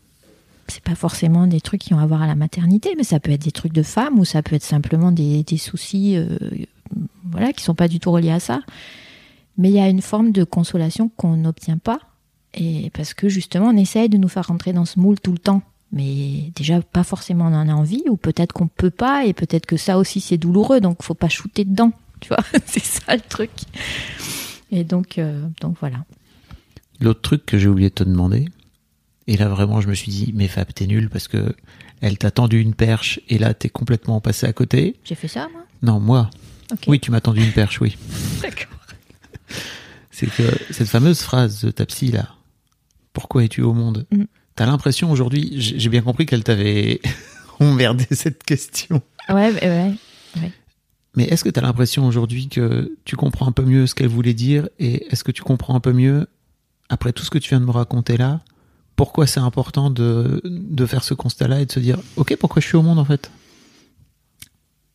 c'est 0.67 0.83
pas 0.83 0.95
forcément 0.95 1.45
des 1.45 1.61
trucs 1.61 1.81
qui 1.81 1.93
ont 1.93 1.99
à 1.99 2.05
voir 2.05 2.21
à 2.21 2.27
la 2.27 2.35
maternité, 2.35 2.95
mais 2.97 3.03
ça 3.03 3.19
peut 3.19 3.31
être 3.31 3.43
des 3.43 3.51
trucs 3.51 3.73
de 3.73 3.83
femmes 3.83 4.17
ou 4.17 4.25
ça 4.25 4.41
peut 4.41 4.55
être 4.55 4.63
simplement 4.63 5.11
des, 5.11 5.43
des 5.43 5.57
soucis, 5.57 6.15
euh, 6.15 6.37
voilà, 7.31 7.53
qui 7.53 7.63
sont 7.63 7.75
pas 7.75 7.87
du 7.87 7.99
tout 7.99 8.11
reliés 8.11 8.31
à 8.31 8.39
ça. 8.39 8.61
Mais 9.57 9.69
il 9.69 9.75
y 9.75 9.79
a 9.79 9.87
une 9.87 10.01
forme 10.01 10.31
de 10.31 10.43
consolation 10.43 11.09
qu'on 11.09 11.37
n'obtient 11.37 11.77
pas, 11.77 11.99
et 12.53 12.89
parce 12.91 13.13
que 13.13 13.29
justement 13.29 13.67
on 13.67 13.77
essaye 13.77 14.09
de 14.09 14.17
nous 14.17 14.27
faire 14.27 14.47
rentrer 14.47 14.73
dans 14.73 14.85
ce 14.85 14.99
moule 14.99 15.19
tout 15.19 15.31
le 15.31 15.37
temps. 15.37 15.61
Mais 15.91 16.51
déjà 16.55 16.81
pas 16.81 17.03
forcément 17.03 17.45
on 17.45 17.53
en 17.53 17.69
a 17.69 17.73
envie, 17.73 18.03
ou 18.09 18.17
peut-être 18.17 18.51
qu'on 18.51 18.67
peut 18.67 18.89
pas, 18.89 19.25
et 19.25 19.33
peut-être 19.33 19.65
que 19.65 19.77
ça 19.77 19.97
aussi 19.97 20.21
c'est 20.21 20.37
douloureux, 20.37 20.81
donc 20.81 21.03
faut 21.03 21.13
pas 21.13 21.29
shooter 21.29 21.65
dedans, 21.65 21.91
tu 22.19 22.29
vois, 22.29 22.43
c'est 22.65 22.83
ça 22.83 23.15
le 23.15 23.21
truc. 23.21 23.51
Et 24.71 24.83
donc, 24.83 25.19
euh, 25.19 25.47
donc 25.61 25.77
voilà. 25.79 26.03
L'autre 26.99 27.21
truc 27.21 27.45
que 27.45 27.59
j'ai 27.59 27.67
oublié 27.67 27.89
de 27.89 27.93
te 27.95 28.03
demander, 28.03 28.47
et 29.27 29.37
là 29.37 29.47
vraiment 29.47 29.81
je 29.81 29.87
me 29.87 29.93
suis 29.93 30.11
dit, 30.11 30.31
mais 30.35 30.47
Fab, 30.47 30.73
t'es 30.73 30.87
nul 30.87 31.09
parce 31.09 31.27
que 31.27 31.55
elle 32.01 32.17
t'a 32.17 32.31
tendu 32.31 32.59
une 32.59 32.73
perche 32.73 33.21
et 33.29 33.37
là 33.37 33.53
t'es 33.53 33.69
complètement 33.69 34.19
passé 34.19 34.45
à 34.45 34.51
côté. 34.51 34.97
J'ai 35.05 35.15
fait 35.15 35.29
ça 35.29 35.47
moi? 35.53 35.63
Non, 35.83 35.99
moi. 35.99 36.29
Oui, 36.87 36.99
tu 36.99 37.11
m'as 37.11 37.21
tendu 37.21 37.43
une 37.43 37.51
perche, 37.51 37.79
oui. 37.81 37.97
D'accord. 38.41 38.67
C'est 40.11 40.27
que 40.27 40.43
cette 40.71 40.87
fameuse 40.87 41.21
phrase 41.21 41.63
de 41.63 41.71
ta 41.71 41.85
psy 41.85 42.11
là, 42.11 42.29
pourquoi 43.13 43.43
es-tu 43.43 43.61
au 43.61 43.73
monde 43.73 44.05
Mm. 44.11 44.23
T'as 44.55 44.67
l'impression 44.67 45.09
aujourd'hui, 45.09 45.53
j'ai 45.55 45.79
j'ai 45.79 45.89
bien 45.89 46.01
compris 46.03 46.27
qu'elle 46.27 46.43
t'avait 46.43 47.01
emmerdé 47.59 48.05
cette 48.11 48.43
question. 48.43 49.01
Ouais, 49.29 49.51
ouais, 49.51 49.93
ouais. 50.35 50.51
Mais 51.15 51.23
est-ce 51.25 51.43
que 51.43 51.49
tu 51.49 51.59
as 51.59 51.63
l'impression 51.63 52.05
aujourd'hui 52.05 52.49
que 52.49 52.95
tu 53.05 53.15
comprends 53.15 53.47
un 53.47 53.51
peu 53.51 53.63
mieux 53.63 53.87
ce 53.87 53.95
qu'elle 53.95 54.07
voulait 54.09 54.33
dire 54.35 54.67
et 54.79 55.07
est-ce 55.11 55.23
que 55.23 55.31
tu 55.31 55.41
comprends 55.43 55.75
un 55.75 55.79
peu 55.79 55.91
mieux, 55.93 56.27
après 56.89 57.13
tout 57.13 57.23
ce 57.23 57.29
que 57.31 57.37
tu 57.39 57.49
viens 57.49 57.59
de 57.59 57.65
me 57.65 57.71
raconter 57.71 58.17
là, 58.17 58.41
pourquoi 58.95 59.25
c'est 59.25 59.39
important 59.39 59.89
de, 59.89 60.41
de 60.43 60.85
faire 60.85 61.03
ce 61.03 61.13
constat-là 61.15 61.61
et 61.61 61.65
de 61.65 61.71
se 61.71 61.79
dire, 61.79 61.97
ok, 62.15 62.35
pourquoi 62.37 62.61
je 62.61 62.67
suis 62.67 62.77
au 62.77 62.81
monde 62.83 62.99
en 62.99 63.05
fait? 63.05 63.31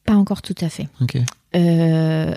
Pas 0.08 0.16
encore 0.16 0.40
tout 0.40 0.54
à 0.62 0.70
fait. 0.70 0.88
Euh, 1.54 2.34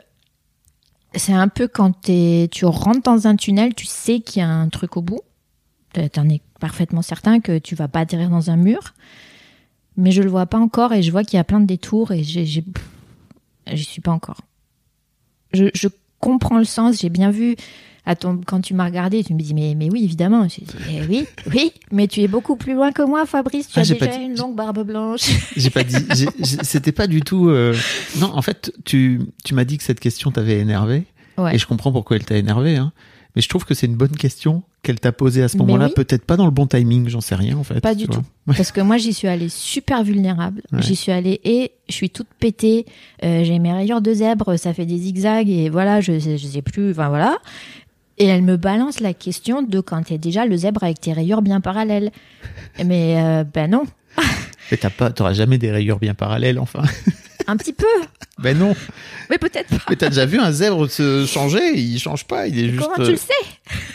c'est 1.15 1.31
un 1.31 1.47
peu 1.47 1.69
quand 1.69 2.01
tu 2.01 2.65
rentres 2.65 3.03
dans 3.03 3.27
un 3.27 3.37
tunnel, 3.37 3.73
tu 3.73 3.85
sais 3.85 4.19
qu'il 4.19 4.41
y 4.41 4.43
a 4.43 4.49
un 4.49 4.67
truc 4.67 4.97
au 4.97 5.01
bout. 5.01 5.21
Euh, 5.97 6.09
T'en 6.09 6.27
es 6.27 6.41
parfaitement 6.59 7.01
certain 7.01 7.39
que 7.39 7.57
tu 7.59 7.75
vas 7.75 7.87
pas 7.87 8.01
atterrir 8.01 8.29
dans 8.29 8.49
un 8.49 8.57
mur. 8.57 8.93
Mais 9.95 10.11
je 10.11 10.21
le 10.21 10.29
vois 10.29 10.47
pas 10.47 10.57
encore 10.57 10.91
et 10.91 11.01
je 11.01 11.11
vois 11.11 11.23
qu'il 11.23 11.37
y 11.37 11.39
a 11.39 11.45
plein 11.45 11.61
de 11.61 11.65
détours 11.65 12.11
et 12.11 12.23
j'ai, 12.23 12.45
j'y 12.45 12.63
suis 13.83 14.01
pas 14.01 14.11
encore. 14.11 14.41
Je, 15.53 15.65
je 15.73 15.87
comprends 16.19 16.57
le 16.57 16.65
sens, 16.65 16.99
j'ai 16.99 17.09
bien 17.09 17.31
vu. 17.31 17.55
À 18.05 18.15
ton- 18.15 18.41
quand 18.45 18.61
tu 18.61 18.73
m'as 18.73 18.85
regardé, 18.85 19.23
tu 19.23 19.33
me 19.35 19.39
dis 19.39 19.53
mais, 19.53 19.75
mais 19.77 19.89
oui 19.91 20.03
évidemment. 20.03 20.45
Dit, 20.45 20.63
Eh 20.89 21.01
oui, 21.07 21.25
oui, 21.53 21.71
mais 21.91 22.07
tu 22.07 22.21
es 22.21 22.27
beaucoup 22.27 22.55
plus 22.55 22.73
loin 22.73 22.91
que 22.91 23.03
moi, 23.03 23.25
Fabrice. 23.27 23.67
Tu 23.67 23.73
Ah, 23.77 23.81
as 23.81 23.85
déjà 23.93 24.07
dit- 24.07 24.23
une 24.25 24.35
longue 24.37 24.55
barbe 24.55 24.83
blanche. 24.85 25.29
J'ai 25.55 25.69
pas 25.69 25.83
dit, 25.83 25.95
c'était 26.63 26.91
pas 26.91 27.05
du 27.07 27.21
tout. 27.21 27.49
euh, 27.49 27.75
Non, 28.19 28.31
en 28.35 28.41
fait, 28.41 28.73
tu, 28.85 29.21
tu 29.45 29.53
m'as 29.53 29.65
dit 29.65 29.77
que 29.77 29.83
cette 29.83 29.99
question 29.99 30.31
t'avait 30.31 30.59
énervé 30.59 31.03
Ouais. 31.37 31.55
et 31.55 31.57
je 31.59 31.65
comprends 31.67 31.91
pourquoi 31.91 32.17
elle 32.17 32.25
t'a 32.25 32.37
énervé. 32.37 32.75
Hein. 32.75 32.91
Mais 33.35 33.41
je 33.41 33.47
trouve 33.47 33.63
que 33.63 33.73
c'est 33.73 33.85
une 33.85 33.95
bonne 33.95 34.17
question 34.17 34.63
qu'elle 34.83 34.99
t'a 34.99 35.11
posée 35.13 35.41
à 35.41 35.47
ce 35.47 35.55
moment-là. 35.57 35.85
oui. 35.85 35.93
Peut-être 35.95 36.25
pas 36.25 36.35
dans 36.35 36.43
le 36.45 36.51
bon 36.51 36.65
timing, 36.67 37.07
j'en 37.07 37.21
sais 37.21 37.35
rien 37.35 37.55
en 37.55 37.63
fait. 37.63 37.79
Pas 37.79 37.95
du 37.95 38.05
vois. 38.05 38.15
tout. 38.15 38.23
Parce 38.47 38.71
que 38.73 38.81
moi, 38.81 38.97
j'y 38.97 39.13
suis 39.13 39.27
allée 39.29 39.47
super 39.47 40.03
vulnérable. 40.03 40.63
Ouais. 40.73 40.81
J'y 40.81 40.95
suis 40.97 41.11
allée 41.13 41.39
et 41.45 41.71
je 41.87 41.93
suis 41.93 42.09
toute 42.09 42.27
pétée. 42.39 42.85
Euh, 43.23 43.43
j'ai 43.45 43.57
mes 43.59 43.71
rayures 43.71 44.01
de 44.01 44.11
zèbre, 44.13 44.57
ça 44.57 44.73
fait 44.73 44.85
des 44.85 44.97
zigzags 44.97 45.49
et 45.49 45.69
voilà, 45.69 46.01
je, 46.01 46.19
je 46.19 46.35
sais 46.45 46.61
plus. 46.61 46.91
Enfin 46.91 47.07
voilà. 47.07 47.37
Et 48.21 48.25
elle 48.27 48.43
me 48.43 48.55
balance 48.55 48.99
la 48.99 49.15
question 49.15 49.63
de 49.63 49.79
quand 49.79 50.03
t'es 50.03 50.19
déjà 50.19 50.45
le 50.45 50.55
zèbre 50.55 50.83
avec 50.83 51.01
tes 51.01 51.11
rayures 51.11 51.41
bien 51.41 51.59
parallèles. 51.59 52.11
Mais 52.85 53.15
euh, 53.19 53.43
ben 53.43 53.71
non. 53.71 53.83
Mais 54.71 54.77
t'as 54.77 54.91
pas, 54.91 55.09
t'auras 55.09 55.33
jamais 55.33 55.57
des 55.57 55.71
rayures 55.71 55.97
bien 55.97 56.13
parallèles, 56.13 56.59
enfin. 56.59 56.83
Un 57.47 57.57
petit 57.57 57.73
peu. 57.73 57.87
Ben 58.37 58.55
non. 58.55 58.75
Mais 59.31 59.39
peut-être 59.39 59.69
pas. 59.69 59.83
Mais 59.89 59.95
t'as 59.95 60.09
déjà 60.09 60.27
vu 60.27 60.39
un 60.39 60.51
zèbre 60.51 60.87
se 60.87 61.25
changer? 61.25 61.73
Il 61.75 61.97
change 61.97 62.25
pas, 62.25 62.45
il 62.47 62.59
est 62.59 62.69
juste. 62.69 62.79
Comment 62.83 63.03
tu 63.03 63.11
le 63.11 63.17
sais? 63.17 63.33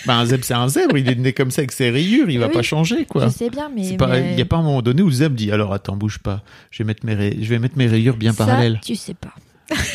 Ben, 0.06 0.14
un 0.18 0.26
zèbre, 0.26 0.44
c'est 0.44 0.54
un 0.54 0.66
zèbre, 0.68 0.98
il 0.98 1.08
est 1.08 1.14
né 1.14 1.32
comme 1.32 1.52
ça 1.52 1.60
avec 1.60 1.70
ses 1.70 1.90
rayures, 1.90 2.28
il 2.28 2.40
va 2.40 2.48
Oui. 2.48 2.52
pas 2.52 2.62
changer, 2.62 3.04
quoi. 3.04 3.26
Je 3.28 3.32
sais 3.32 3.48
bien, 3.48 3.70
mais. 3.72 3.82
Il 3.86 4.38
y 4.38 4.42
a 4.42 4.44
pas 4.44 4.56
un 4.56 4.62
moment 4.62 4.82
donné 4.82 5.02
où 5.02 5.06
le 5.06 5.12
zèbre 5.12 5.36
dit 5.36 5.52
alors 5.52 5.72
attends, 5.72 5.94
bouge 5.96 6.18
pas, 6.18 6.42
je 6.72 6.78
vais 6.82 6.86
mettre 6.88 7.06
mes, 7.06 7.14
ray- 7.14 7.38
je 7.40 7.48
vais 7.48 7.60
mettre 7.60 7.78
mes 7.78 7.86
rayures 7.86 8.16
bien 8.16 8.32
Ça, 8.32 8.44
parallèles. 8.44 8.80
Tu 8.84 8.96
sais 8.96 9.14
pas. 9.14 9.32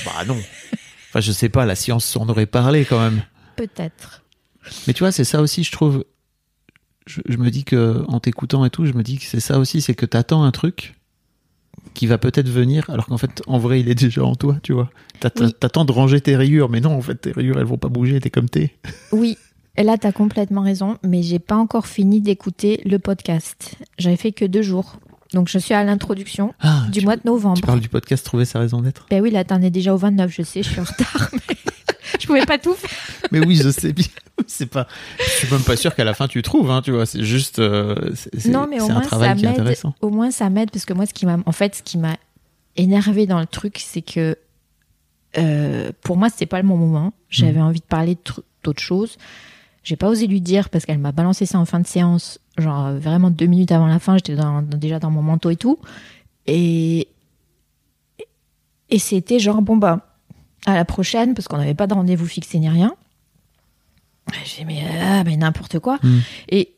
Bah 0.06 0.24
non. 0.26 0.38
Enfin, 1.10 1.20
je 1.20 1.34
sais 1.34 1.50
pas, 1.50 1.66
la 1.66 1.76
science 1.76 2.06
s'en 2.06 2.28
aurait 2.30 2.46
parlé 2.46 2.86
quand 2.86 3.02
même. 3.02 3.22
Peut-être. 3.58 4.21
Mais 4.88 4.94
tu 4.94 5.00
vois, 5.04 5.12
c'est 5.12 5.24
ça 5.24 5.42
aussi, 5.42 5.64
je 5.64 5.72
trouve. 5.72 6.06
Je, 7.08 7.22
je 7.28 7.38
me 7.38 7.50
dis 7.50 7.64
que, 7.64 8.04
en 8.08 8.20
t'écoutant 8.20 8.64
et 8.64 8.70
tout, 8.70 8.86
je 8.86 8.94
me 8.94 9.02
dis 9.04 9.18
que 9.18 9.24
c'est 9.26 9.40
ça 9.40 9.58
aussi, 9.60 9.82
c'est 9.82 9.96
que 9.96 10.06
t'attends 10.06 10.44
un 10.44 10.52
truc 10.52 10.96
qui 11.96 12.06
va 12.06 12.18
peut-être 12.18 12.48
venir, 12.48 12.90
alors 12.90 13.08
qu'en 13.08 13.18
fait, 13.18 13.42
en 13.48 13.58
vrai, 13.58 13.80
il 13.80 13.90
est 13.90 13.96
déjà 13.96 14.24
en 14.24 14.36
toi, 14.36 14.58
tu 14.62 14.72
vois. 14.74 14.90
Oui. 15.40 15.54
T'attends 15.60 15.84
de 15.86 15.92
ranger 15.92 16.22
tes 16.22 16.36
rayures, 16.36 16.70
mais 16.70 16.80
non, 16.80 16.96
en 16.96 17.02
fait, 17.02 17.16
tes 17.16 17.32
rayures, 17.32 17.58
elles 17.58 17.66
vont 17.66 17.78
pas 17.78 17.90
bouger, 17.90 18.20
t'es 18.20 18.30
comme 18.30 18.50
t'es. 18.50 18.76
Oui. 19.12 19.38
Et 19.78 19.84
là, 19.84 19.98
t'as 19.98 20.12
complètement 20.12 20.62
raison, 20.62 20.98
mais 21.04 21.24
j'ai 21.24 21.40
pas 21.40 21.56
encore 21.56 21.88
fini 21.88 22.22
d'écouter 22.22 22.82
le 22.86 23.00
podcast. 23.00 23.76
J'avais 23.98 24.18
fait 24.18 24.32
que 24.32 24.46
deux 24.46 24.62
jours. 24.62 24.98
Donc, 25.34 25.48
je 25.48 25.58
suis 25.58 25.74
à 25.74 25.84
l'introduction 25.84 26.54
Ah, 26.60 26.86
du 26.92 27.02
mois 27.02 27.16
de 27.16 27.22
novembre. 27.26 27.56
tu 27.56 27.62
parles 27.66 27.80
du 27.80 27.88
podcast 27.90 28.26
Trouver 28.26 28.44
sa 28.46 28.60
raison 28.60 28.82
d'être 28.82 29.06
Ben 29.10 29.22
oui, 29.24 29.32
là, 29.32 29.44
t'en 29.46 29.62
es 29.62 29.70
déjà 29.70 29.94
au 29.94 29.98
29, 29.98 30.30
je 30.32 30.44
sais, 30.44 30.62
je 30.62 30.70
suis 30.70 30.80
en 30.82 30.84
retard, 30.84 31.30
mais 31.50 31.56
je 32.20 32.28
pouvais 32.28 32.46
pas 32.46 32.58
tout 32.58 32.74
faire. 32.74 32.90
Mais 33.32 33.40
oui, 33.40 33.56
je 33.56 33.70
sais 33.70 33.94
bien. 33.94 34.06
C'est 34.48 34.66
pas. 34.66 34.88
Je 35.20 35.24
suis 35.32 35.52
même 35.52 35.62
pas 35.64 35.76
sûr 35.76 35.94
qu'à 35.96 36.04
la 36.04 36.14
fin 36.14 36.28
tu 36.28 36.42
trouves, 36.42 36.72
hein, 36.72 36.82
tu 36.82 36.92
vois. 36.92 37.06
C'est 37.06 37.24
juste. 37.24 37.60
euh, 37.60 37.96
c'est 38.16 38.46
Non, 38.48 38.66
mais 38.68 38.82
au 38.82 38.86
c'est 38.86 38.92
un 38.92 38.94
moins, 38.96 39.04
ça 39.04 39.08
travail 39.08 39.36
qui 39.36 39.46
est 39.46 39.50
intéressant. 39.50 39.94
Au 40.02 40.10
moins, 40.10 40.32
ça 40.32 40.50
m'aide 40.50 40.72
parce 40.72 40.86
que 40.86 40.94
moi, 40.94 41.06
ce 41.06 41.14
qui 41.14 41.26
m'a, 41.26 41.38
en 41.46 41.52
fait, 41.52 41.76
ce 41.76 41.84
qui 41.84 41.98
m'a 41.98 42.18
énervé 42.76 43.28
dans 43.28 43.40
le 43.40 43.46
truc, 43.46 43.78
c'est 43.80 44.02
que 44.02 44.36
euh, 45.38 45.92
pour 46.02 46.18
moi, 46.18 46.30
c'était 46.30 46.46
pas 46.48 46.62
le 46.62 46.68
bon 46.68 46.76
moment. 46.78 47.14
J'avais 47.30 47.60
Mm. 47.60 47.64
envie 47.64 47.80
de 47.80 47.86
parler 47.86 48.16
de 48.16 48.20
tr- 48.20 48.40
d'autres 48.64 48.82
choses. 48.82 49.18
J'ai 49.84 49.96
pas 49.96 50.08
osé 50.10 50.28
lui 50.28 50.42
dire 50.42 50.70
parce 50.70 50.86
qu'elle 50.86 50.98
m'a 51.00 51.12
balancé 51.12 51.46
ça 51.46 51.58
en 51.60 51.66
fin 51.66 51.80
de 51.80 51.88
séance, 51.88 52.40
genre 52.58 52.92
vraiment 52.94 53.30
deux 53.32 53.46
minutes 53.48 53.72
avant 53.72 53.88
la 53.88 54.00
fin. 54.00 54.16
J'étais 54.18 54.36
dans- 54.36 54.62
dans- 54.62 54.78
déjà 54.78 55.00
dans 55.00 55.10
mon 55.12 55.22
manteau 55.22 55.50
et 55.50 55.56
tout, 55.56 55.80
et 56.48 57.08
et 58.90 59.00
c'était 59.00 59.40
genre 59.40 59.62
bon 59.62 59.78
bah 59.78 60.11
à 60.66 60.76
la 60.76 60.86
prochaine 60.86 61.34
parce 61.34 61.48
qu'on 61.48 61.58
n'avait 61.58 61.74
pas 61.74 61.88
de 61.88 61.94
rendez-vous 61.94 62.28
fixé 62.28 62.60
ni 62.60 62.70
rien. 62.70 62.96
J'ai 64.46 64.64
dit 64.64 64.66
mais, 64.66 64.84
ah, 65.02 65.24
mais 65.24 65.36
n'importe 65.38 65.80
quoi. 65.80 65.98
Mm. 66.04 66.20
Et 66.50 66.74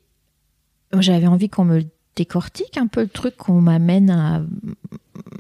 j'avais 1.00 1.28
envie 1.28 1.50
qu'on 1.50 1.66
me 1.66 1.84
décortique 2.16 2.78
un 2.78 2.88
peu 2.88 3.02
le 3.02 3.08
truc, 3.08 3.36
qu'on 3.36 3.60
m'amène 3.60 4.10
à, 4.12 4.42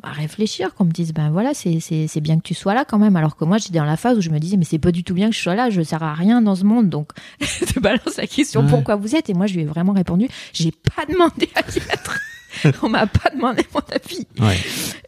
à 0.01 0.11
réfléchir, 0.11 0.73
qu'on 0.73 0.85
me 0.85 0.91
dise 0.91 1.13
ben 1.13 1.29
voilà, 1.31 1.53
c'est- 1.53 2.19
bien 2.19 2.37
que 2.37 2.41
tu 2.43 2.53
sois 2.55 2.73
là 2.73 2.83
quand 2.85 2.97
même. 2.99 3.15
Alors 3.15 3.35
que 3.37 3.45
moi, 3.45 3.57
j'étais 3.59 3.77
dans 3.77 3.85
la 3.85 3.95
phase 3.97 4.17
où 4.17 4.21
je 4.21 4.29
me 4.31 4.39
disais 4.39 4.57
mais 4.57 4.65
c'est 4.65 4.79
pas 4.79 4.91
du 4.91 5.03
tout 5.03 5.13
bien 5.13 5.29
que 5.29 5.35
je 5.35 5.41
sois 5.41 5.55
là, 5.55 5.69
je 5.69 5.81
sers 5.81 6.01
à 6.03 6.13
rien 6.13 6.41
dans 6.41 6.55
ce 6.55 6.63
monde. 6.65 6.89
Donc, 6.89 7.11
je 7.39 7.79
balance 7.79 8.17
la 8.17 8.27
question 8.27 8.61
Ouais. 8.61 8.69
pourquoi 8.69 8.95
vous 8.95 9.15
êtes? 9.15 9.29
Et 9.29 9.33
moi, 9.33 9.45
je 9.47 9.53
lui 9.53 9.61
ai 9.61 9.65
vraiment 9.65 9.93
répondu 9.93 10.27
j'ai 10.51 10.71
pas 10.71 11.05
demandé 11.05 11.49
à 11.55 11.61
y 11.61 11.77
être. 11.77 12.19
On 12.81 12.89
m'a 12.89 13.07
pas 13.07 13.29
demandé 13.29 13.65
mon 13.73 13.81
avis. 13.91 14.27
Ouais. 14.39 14.59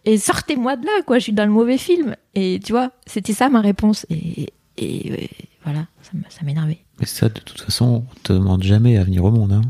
Et 0.05 0.17
sortez-moi 0.17 0.75
de 0.75 0.85
là, 0.85 1.01
quoi. 1.05 1.19
Je 1.19 1.23
suis 1.23 1.33
dans 1.33 1.45
le 1.45 1.51
mauvais 1.51 1.77
film. 1.77 2.15
Et 2.33 2.59
tu 2.63 2.71
vois, 2.71 2.91
c'était 3.05 3.33
ça 3.33 3.49
ma 3.49 3.61
réponse. 3.61 4.05
Et, 4.09 4.53
et, 4.77 5.29
voilà, 5.63 5.87
ça 6.01 6.43
m'énervait. 6.43 6.79
Mais 6.99 7.05
ça, 7.05 7.29
de 7.29 7.39
toute 7.39 7.61
façon, 7.61 8.05
on 8.09 8.19
te 8.23 8.33
demande 8.33 8.63
jamais 8.63 8.97
à 8.97 9.03
venir 9.03 9.23
au 9.23 9.31
monde. 9.31 9.53
Hein. 9.53 9.61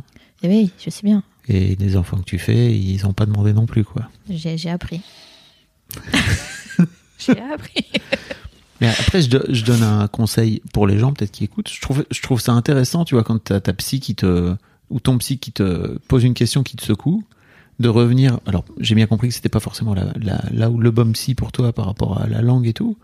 Et 0.44 0.48
oui, 0.48 0.72
je 0.84 0.90
sais 0.90 1.04
bien. 1.04 1.24
Et 1.48 1.76
les 1.76 1.96
enfants 1.96 2.18
que 2.18 2.24
tu 2.24 2.40
fais, 2.40 2.76
ils 2.76 3.06
ont 3.06 3.14
pas 3.14 3.26
demandé 3.26 3.54
non 3.54 3.66
plus, 3.66 3.84
quoi. 3.84 4.10
J'ai 4.30 4.70
appris. 4.70 5.02
J'ai 7.18 7.40
appris. 7.40 7.86
Mais 8.82 8.88
après, 8.88 9.22
je, 9.22 9.30
je 9.50 9.64
donne 9.64 9.84
un 9.84 10.08
conseil 10.08 10.62
pour 10.74 10.86
les 10.86 11.00
gens, 11.00 11.14
peut-être 11.14 11.32
qui 11.32 11.44
écoutent. 11.46 11.70
Je 11.70 11.80
trouve, 11.82 12.06
je 12.12 12.22
trouve 12.22 12.42
ça 12.42 12.52
intéressant, 12.52 13.06
tu 13.06 13.16
vois, 13.16 13.24
quand 13.24 13.42
t'as 13.42 13.62
ta 13.62 13.74
psy 13.74 14.00
qui 14.00 14.16
te, 14.16 14.56
ou 14.90 15.00
ton 15.00 15.18
psy 15.18 15.38
qui 15.38 15.52
te 15.52 15.98
pose 16.08 16.24
une 16.24 16.34
question 16.34 16.64
qui 16.64 16.76
te 16.76 16.84
secoue, 16.84 17.24
de 17.80 17.90
revenir. 17.90 18.40
Alors, 18.46 18.64
j'ai 18.80 18.96
bien 18.96 19.06
compris 19.08 19.28
que 19.30 19.34
c'était 19.34 19.50
pas 19.50 19.60
forcément 19.60 19.94
la, 19.94 20.06
la, 20.22 20.42
là 20.52 20.70
où 20.70 20.78
le 20.80 20.92
bon 20.92 21.12
psy 21.14 21.36
pour 21.36 21.52
toi 21.52 21.74
par 21.74 21.86
rapport 21.86 22.22
à 22.22 22.28
la 22.28 22.42
langue 22.42 22.68
et 22.68 22.74
tout, 22.74 22.98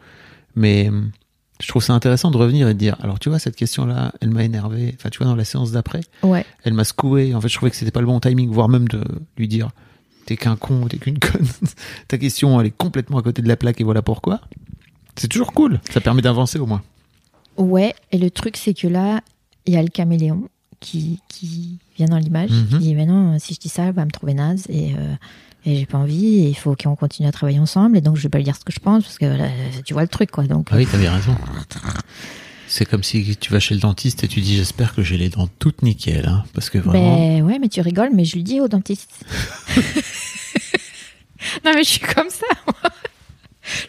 mais 0.55 0.87
hum, 0.89 1.11
je 1.61 1.67
trouve 1.67 1.83
ça 1.83 1.93
intéressant 1.93 2.31
de 2.31 2.37
revenir 2.37 2.67
et 2.69 2.73
de 2.73 2.79
dire, 2.79 2.95
alors 3.01 3.19
tu 3.19 3.29
vois, 3.29 3.37
cette 3.39 3.55
question-là, 3.55 4.13
elle 4.21 4.31
m'a 4.31 4.43
énervé. 4.43 4.95
Enfin, 4.97 5.09
tu 5.09 5.17
vois, 5.19 5.27
dans 5.27 5.35
la 5.35 5.43
séance 5.45 5.71
d'après, 5.71 6.01
Ouais. 6.23 6.45
elle 6.63 6.73
m'a 6.73 6.83
secoué. 6.85 7.35
En 7.35 7.41
fait, 7.41 7.49
je 7.49 7.55
trouvais 7.55 7.69
que 7.69 7.75
c'était 7.77 7.91
pas 7.91 7.99
le 8.01 8.07
bon 8.07 8.19
timing, 8.19 8.49
voire 8.49 8.69
même 8.69 8.87
de 8.87 9.03
lui 9.37 9.47
dire, 9.47 9.69
t'es 10.25 10.37
qu'un 10.37 10.55
con, 10.55 10.87
t'es 10.87 10.97
qu'une 10.97 11.19
conne. 11.19 11.45
Ta 12.07 12.17
question, 12.17 12.59
elle 12.59 12.67
est 12.67 12.75
complètement 12.77 13.17
à 13.19 13.21
côté 13.21 13.41
de 13.41 13.47
la 13.47 13.57
plaque 13.57 13.79
et 13.81 13.83
voilà 13.83 14.01
pourquoi. 14.01 14.41
C'est 15.17 15.27
toujours 15.27 15.51
cool. 15.53 15.79
Ça 15.91 15.99
permet 16.01 16.21
d'avancer 16.21 16.57
au 16.57 16.65
moins. 16.65 16.81
Ouais, 17.57 17.93
et 18.11 18.17
le 18.17 18.31
truc, 18.31 18.55
c'est 18.57 18.73
que 18.73 18.87
là, 18.87 19.21
il 19.67 19.73
y 19.73 19.77
a 19.77 19.83
le 19.83 19.89
caméléon 19.89 20.47
qui, 20.81 21.19
qui 21.29 21.77
vient 21.95 22.07
dans 22.07 22.17
l'image, 22.17 22.49
Mhm. 22.51 22.67
qui 22.67 22.77
dit 22.79 22.95
Mais 22.95 23.05
non, 23.05 23.39
si 23.39 23.53
je 23.53 23.59
dis 23.59 23.69
ça, 23.69 23.83
elle 23.83 23.93
va 23.93 24.03
me 24.03 24.11
trouver 24.11 24.33
naze, 24.33 24.65
et, 24.67 24.93
euh, 24.97 25.13
et 25.65 25.77
j'ai 25.77 25.85
pas 25.85 25.99
envie, 25.99 26.39
et 26.39 26.49
il 26.49 26.55
faut 26.57 26.75
qu'on 26.75 26.95
continue 26.95 27.27
à 27.27 27.31
travailler 27.31 27.59
ensemble, 27.59 27.95
et 27.97 28.01
donc 28.01 28.17
je 28.17 28.23
vais 28.23 28.29
pas 28.29 28.39
lui 28.39 28.43
dire 28.45 28.55
ce 28.57 28.65
que 28.65 28.73
je 28.73 28.79
pense, 28.79 29.03
parce 29.03 29.17
que 29.17 29.25
là, 29.25 29.47
tu 29.85 29.93
vois 29.93 30.01
le 30.01 30.07
truc, 30.09 30.31
quoi. 30.31 30.43
Donc, 30.45 30.67
Ah 30.71 30.75
oui, 30.77 30.85
t'avais 30.87 31.07
raison. 31.07 31.35
C'est 32.67 32.85
comme 32.85 33.03
si 33.03 33.35
tu 33.37 33.51
vas 33.51 33.59
chez 33.59 33.75
le 33.75 33.81
dentiste 33.81 34.23
et 34.23 34.27
tu 34.29 34.39
dis 34.39 34.55
j'espère 34.55 34.95
que 34.95 35.01
j'ai 35.03 35.17
les 35.17 35.27
dents 35.29 35.49
toutes 35.59 35.81
nickel, 35.81 36.25
hein, 36.25 36.45
parce 36.53 36.69
que 36.69 36.77
vraiment. 36.77 37.17
Ben 37.17 37.43
ouais, 37.43 37.59
mais 37.59 37.67
tu 37.67 37.81
rigoles, 37.81 38.11
mais 38.13 38.23
je 38.25 38.35
lui 38.35 38.43
dis 38.43 38.61
au 38.61 38.69
dentiste. 38.69 39.25
non, 41.65 41.71
mais 41.75 41.83
je 41.83 41.89
suis 41.89 41.99
comme 41.99 42.29
ça. 42.29 42.45
moi. 42.65 42.75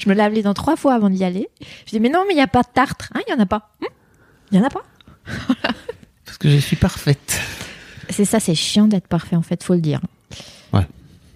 Je 0.01 0.09
me 0.09 0.15
lave 0.15 0.33
les 0.33 0.43
dents 0.43 0.53
trois 0.55 0.77
fois 0.77 0.95
avant 0.95 1.11
d'y 1.11 1.23
aller. 1.25 1.49
Je 1.87 1.91
dis, 1.93 2.01
mais 2.01 2.09
non, 2.09 2.25
mais 2.27 2.35
il 2.35 2.37
n'y 2.37 2.43
a 2.43 2.47
pas 2.49 2.63
de 2.63 2.69
tartre. 2.75 3.11
Hein, 3.15 3.21
il 3.29 3.33
n'y 3.35 3.41
en 3.41 3.43
a 3.43 3.47
pas. 3.47 3.71
Hum 3.83 3.89
Il 4.51 4.59
n'y 4.59 4.65
en 4.65 4.67
a 4.67 4.71
pas. 4.71 4.83
Que 6.43 6.51
je 6.51 6.57
suis 6.59 6.77
parfaite. 6.77 7.41
C'est 8.11 8.25
ça, 8.25 8.41
c'est 8.41 8.55
chiant 8.55 8.89
d'être 8.89 9.07
parfait, 9.09 9.37
en 9.37 9.43
fait, 9.43 9.63
faut 9.63 9.75
le 9.75 9.81
dire. 9.81 10.01
Ouais. 10.73 10.87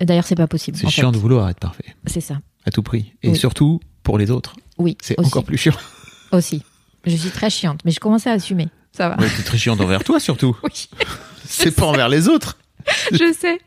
D'ailleurs, 0.01 0.27
c'est 0.27 0.35
pas 0.35 0.47
possible. 0.47 0.77
C'est 0.77 0.89
chiant 0.89 1.11
fait. 1.11 1.17
de 1.17 1.21
vouloir 1.23 1.49
être 1.49 1.61
parfait, 1.61 1.95
C'est 2.07 2.21
ça. 2.21 2.41
à 2.67 2.71
tout 2.71 2.83
prix. 2.83 3.13
Et 3.23 3.31
Oui. 3.31 3.37
surtout 3.37 3.81
pour 4.03 4.19
les 4.19 4.31
autres. 4.31 4.57
Oui. 4.79 4.99
C'est 5.01 5.19
encore 5.19 5.45
plus 5.45 5.57
chiant. 5.57 5.75
Aussi. 6.33 6.63
Je 7.07 7.15
suis 7.17 7.31
très 7.31 7.51
chiante, 7.51 7.81
mais 7.85 7.93
je 7.93 8.01
commence 8.01 8.27
à 8.27 8.33
assumer. 8.33 8.69
Ça 8.93 9.09
va. 9.11 9.17
Ouais, 9.19 9.29
c'est 9.35 9.45
très 9.45 9.59
chiant 9.59 9.79
envers 9.79 10.03
toi 10.05 10.19
surtout. 10.21 10.57
Oui, 10.65 10.89
C'est 11.45 11.71
pas 11.75 11.87
envers 11.87 12.09
les 12.09 12.29
autres. 12.29 12.59
je 13.13 13.33
sais. 13.33 13.59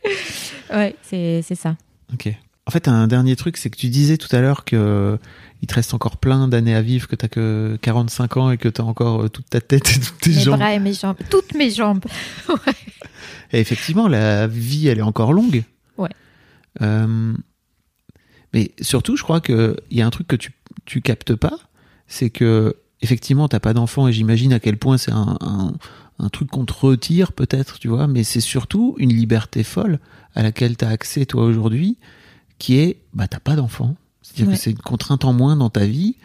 Ouais, 0.73 0.95
c'est 1.03 1.41
c'est 1.47 1.55
ça. 1.55 1.75
Ok. 2.13 2.27
En 2.67 2.71
fait, 2.71 2.87
un 2.87 3.07
dernier 3.07 3.35
truc, 3.35 3.57
c'est 3.57 3.69
que 3.69 3.77
tu 3.77 3.87
disais 3.87 4.17
tout 4.17 4.33
à 4.35 4.41
l'heure 4.41 4.65
que 4.65 5.17
il 5.61 5.67
te 5.67 5.73
reste 5.75 5.93
encore 5.93 6.17
plein 6.17 6.47
d'années 6.47 6.75
à 6.75 6.81
vivre, 6.81 7.07
que 7.07 7.15
t'as 7.15 7.27
que 7.27 7.77
45 7.81 8.37
ans 8.37 8.51
et 8.51 8.57
que 8.57 8.69
t'as 8.69 8.83
encore 8.83 9.23
euh, 9.23 9.27
toute 9.29 9.49
ta 9.49 9.59
tête 9.61 9.89
et 9.89 9.99
toutes 9.99 10.19
tes 10.19 10.29
Mes 10.31 10.39
jambes. 10.41 10.57
bras 10.59 10.73
et 10.73 10.79
mes 10.79 10.93
jambes. 10.93 11.17
Toutes 11.29 11.53
mes 11.55 11.69
jambes. 11.71 12.03
Et 13.51 13.59
effectivement, 13.59 14.07
la 14.07 14.45
vie, 14.45 14.87
elle 14.87 14.99
est 14.99 15.03
encore 15.03 15.33
longue. 15.33 15.63
Ouais. 15.97 16.09
Euh, 16.81 17.33
mais 18.53 18.71
surtout, 18.79 19.17
je 19.17 19.23
crois 19.23 19.41
qu'il 19.41 19.75
y 19.89 20.01
a 20.01 20.05
un 20.05 20.09
truc 20.11 20.27
que 20.27 20.35
tu, 20.35 20.51
tu 20.85 21.01
captes 21.01 21.35
pas, 21.35 21.57
c'est 22.07 22.29
que 22.29 22.75
effectivement, 23.01 23.47
t'as 23.47 23.59
pas 23.59 23.73
d'enfant 23.73 24.07
et 24.07 24.13
j'imagine 24.13 24.53
à 24.53 24.59
quel 24.59 24.77
point 24.77 24.97
c'est 24.99 25.11
un, 25.11 25.37
un, 25.41 25.73
un 26.19 26.29
truc 26.29 26.49
qu'on 26.51 26.65
te 26.65 26.73
retire 26.73 27.31
peut-être, 27.33 27.79
tu 27.79 27.87
vois, 27.87 28.05
mais 28.07 28.23
c'est 28.23 28.39
surtout 28.41 28.95
une 28.99 29.13
liberté 29.13 29.63
folle 29.63 29.99
à 30.35 30.43
laquelle 30.43 30.77
t'as 30.77 30.89
accès 30.89 31.25
toi 31.25 31.43
aujourd'hui, 31.45 31.97
qui 32.59 32.77
est, 32.77 32.97
bah 33.13 33.27
t'as 33.27 33.39
pas 33.39 33.55
d'enfant. 33.55 33.95
C'est-à-dire 34.33 34.47
Ouais. 34.49 34.55
que 34.55 34.59
c'est 34.61 34.71
une 34.71 34.77
contrainte 34.77 35.25
en 35.25 35.33
moins 35.33 35.55
dans 35.55 35.69
ta 35.69 35.85
vie 35.85 36.15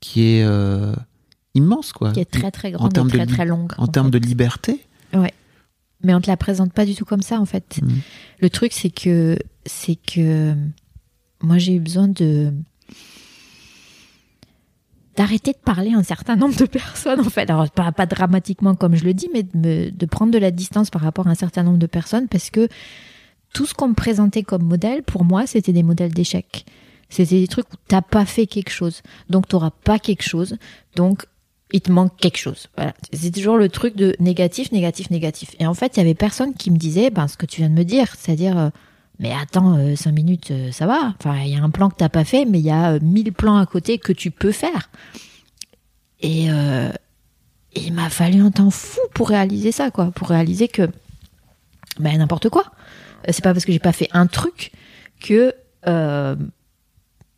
qui 0.00 0.22
est 0.22 0.42
euh, 0.44 0.94
immense, 1.54 1.92
quoi. 1.92 2.12
Qui 2.12 2.20
est 2.20 2.24
très 2.30 2.50
très 2.50 2.68
En 2.74 2.78
grande 2.78 2.90
et 2.92 2.94
termes 2.94 3.08
de 3.10 3.16
très 3.16 3.26
li- 3.26 3.32
très 3.32 3.44
longue. 3.46 3.72
En 3.78 3.86
termes 3.86 4.10
de 4.10 4.18
liberté. 4.18 4.80
mais 6.02 6.14
on 6.14 6.20
te 6.22 6.28
la 6.28 6.38
présente 6.38 6.72
pas 6.72 6.86
du 6.86 6.94
tout 6.94 7.04
comme 7.04 7.20
ça 7.20 7.38
en 7.38 7.44
fait. 7.44 7.78
Mm. 7.82 7.88
Le 8.40 8.48
truc 8.50 8.72
c'est 8.72 8.88
que 8.88 9.36
c'est 9.66 9.96
que 9.96 10.54
moi 11.42 11.58
j'ai 11.58 11.74
eu 11.74 11.80
besoin 11.80 12.08
de 12.08 12.54
d'arrêter 15.16 15.52
de 15.52 15.58
parler 15.58 15.92
à 15.92 15.98
un 15.98 16.02
certain 16.02 16.36
nombre 16.36 16.56
de 16.56 16.64
personnes 16.64 17.20
en 17.20 17.24
fait. 17.28 17.50
Alors 17.50 17.70
pas, 17.70 17.92
pas 17.92 18.06
dramatiquement 18.06 18.74
comme 18.74 18.94
je 18.96 19.04
le 19.04 19.12
dis, 19.12 19.28
mais 19.32 19.42
de, 19.42 19.50
me- 19.58 19.90
de 19.90 20.06
prendre 20.06 20.32
de 20.32 20.38
la 20.38 20.50
distance 20.50 20.88
par 20.90 21.02
rapport 21.02 21.26
à 21.26 21.30
un 21.30 21.34
certain 21.34 21.62
nombre 21.62 21.78
de 21.78 21.86
personnes 21.86 22.28
parce 22.28 22.48
que 22.50 22.68
tout 23.52 23.66
ce 23.66 23.74
qu'on 23.74 23.88
me 23.88 23.94
présentait 23.94 24.42
comme 24.44 24.62
modèle, 24.62 25.02
pour 25.02 25.24
moi, 25.24 25.46
c'était 25.46 25.72
des 25.72 25.82
modèles 25.82 26.14
d'échec. 26.14 26.64
C'était 27.10 27.40
des 27.40 27.48
trucs 27.48 27.70
où 27.72 27.76
t'as 27.88 28.02
pas 28.02 28.24
fait 28.24 28.46
quelque 28.46 28.70
chose, 28.70 29.02
donc 29.28 29.48
t'auras 29.48 29.70
pas 29.70 29.98
quelque 29.98 30.22
chose, 30.22 30.56
donc 30.96 31.26
il 31.72 31.80
te 31.80 31.92
manque 31.92 32.16
quelque 32.16 32.38
chose. 32.38 32.68
Voilà. 32.76 32.94
C'est 33.12 33.30
toujours 33.30 33.56
le 33.56 33.68
truc 33.68 33.96
de 33.96 34.14
négatif, 34.20 34.72
négatif, 34.72 35.10
négatif. 35.10 35.54
Et 35.58 35.66
en 35.66 35.74
fait, 35.74 35.96
il 35.96 36.00
y 36.00 36.02
avait 36.02 36.14
personne 36.14 36.54
qui 36.54 36.70
me 36.70 36.76
disait 36.76 37.10
ben, 37.10 37.28
ce 37.28 37.36
que 37.36 37.46
tu 37.46 37.60
viens 37.60 37.70
de 37.70 37.74
me 37.74 37.84
dire, 37.84 38.14
c'est-à-dire, 38.16 38.58
euh, 38.58 38.70
mais 39.18 39.32
attends, 39.32 39.76
euh, 39.76 39.96
cinq 39.96 40.12
minutes, 40.12 40.50
euh, 40.50 40.72
ça 40.72 40.86
va. 40.86 41.14
Enfin, 41.18 41.38
il 41.42 41.50
y 41.50 41.56
a 41.56 41.62
un 41.62 41.70
plan 41.70 41.90
que 41.90 41.96
t'as 41.96 42.08
pas 42.08 42.24
fait, 42.24 42.44
mais 42.44 42.58
il 42.58 42.64
y 42.64 42.70
a 42.70 42.98
mille 43.00 43.32
plans 43.32 43.58
à 43.58 43.66
côté 43.66 43.98
que 43.98 44.12
tu 44.12 44.30
peux 44.30 44.52
faire. 44.52 44.90
Et 46.22 46.48
il 47.74 47.94
m'a 47.94 48.10
fallu 48.10 48.42
un 48.42 48.50
temps 48.50 48.70
fou 48.70 49.00
pour 49.14 49.30
réaliser 49.30 49.72
ça, 49.72 49.90
quoi, 49.90 50.10
pour 50.10 50.28
réaliser 50.28 50.68
que 50.68 50.86
ben 51.98 52.18
n'importe 52.18 52.50
quoi. 52.50 52.64
C'est 53.30 53.42
pas 53.42 53.54
parce 53.54 53.64
que 53.64 53.72
j'ai 53.72 53.78
pas 53.78 53.92
fait 53.92 54.08
un 54.12 54.26
truc 54.26 54.72
que 55.18 55.54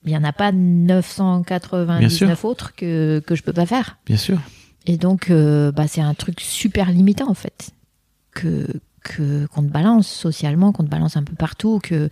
il 0.04 0.10
y 0.12 0.16
en 0.16 0.24
a 0.24 0.32
pas 0.32 0.52
999 0.52 2.44
autres 2.44 2.74
que 2.74 3.22
que 3.24 3.34
je 3.34 3.42
peux 3.42 3.52
pas 3.52 3.66
faire. 3.66 3.98
Bien 4.06 4.16
sûr. 4.16 4.38
Et 4.86 4.96
donc, 4.96 5.30
euh, 5.30 5.70
bah, 5.70 5.86
c'est 5.86 6.00
un 6.00 6.14
truc 6.14 6.40
super 6.40 6.90
limitant 6.90 7.30
en 7.30 7.34
fait 7.34 7.70
que 8.32 8.66
que 9.02 9.46
qu'on 9.46 9.62
te 9.62 9.68
balance 9.68 10.08
socialement, 10.08 10.72
qu'on 10.72 10.84
te 10.84 10.88
balance 10.88 11.16
un 11.16 11.22
peu 11.22 11.34
partout, 11.34 11.80
que 11.82 12.08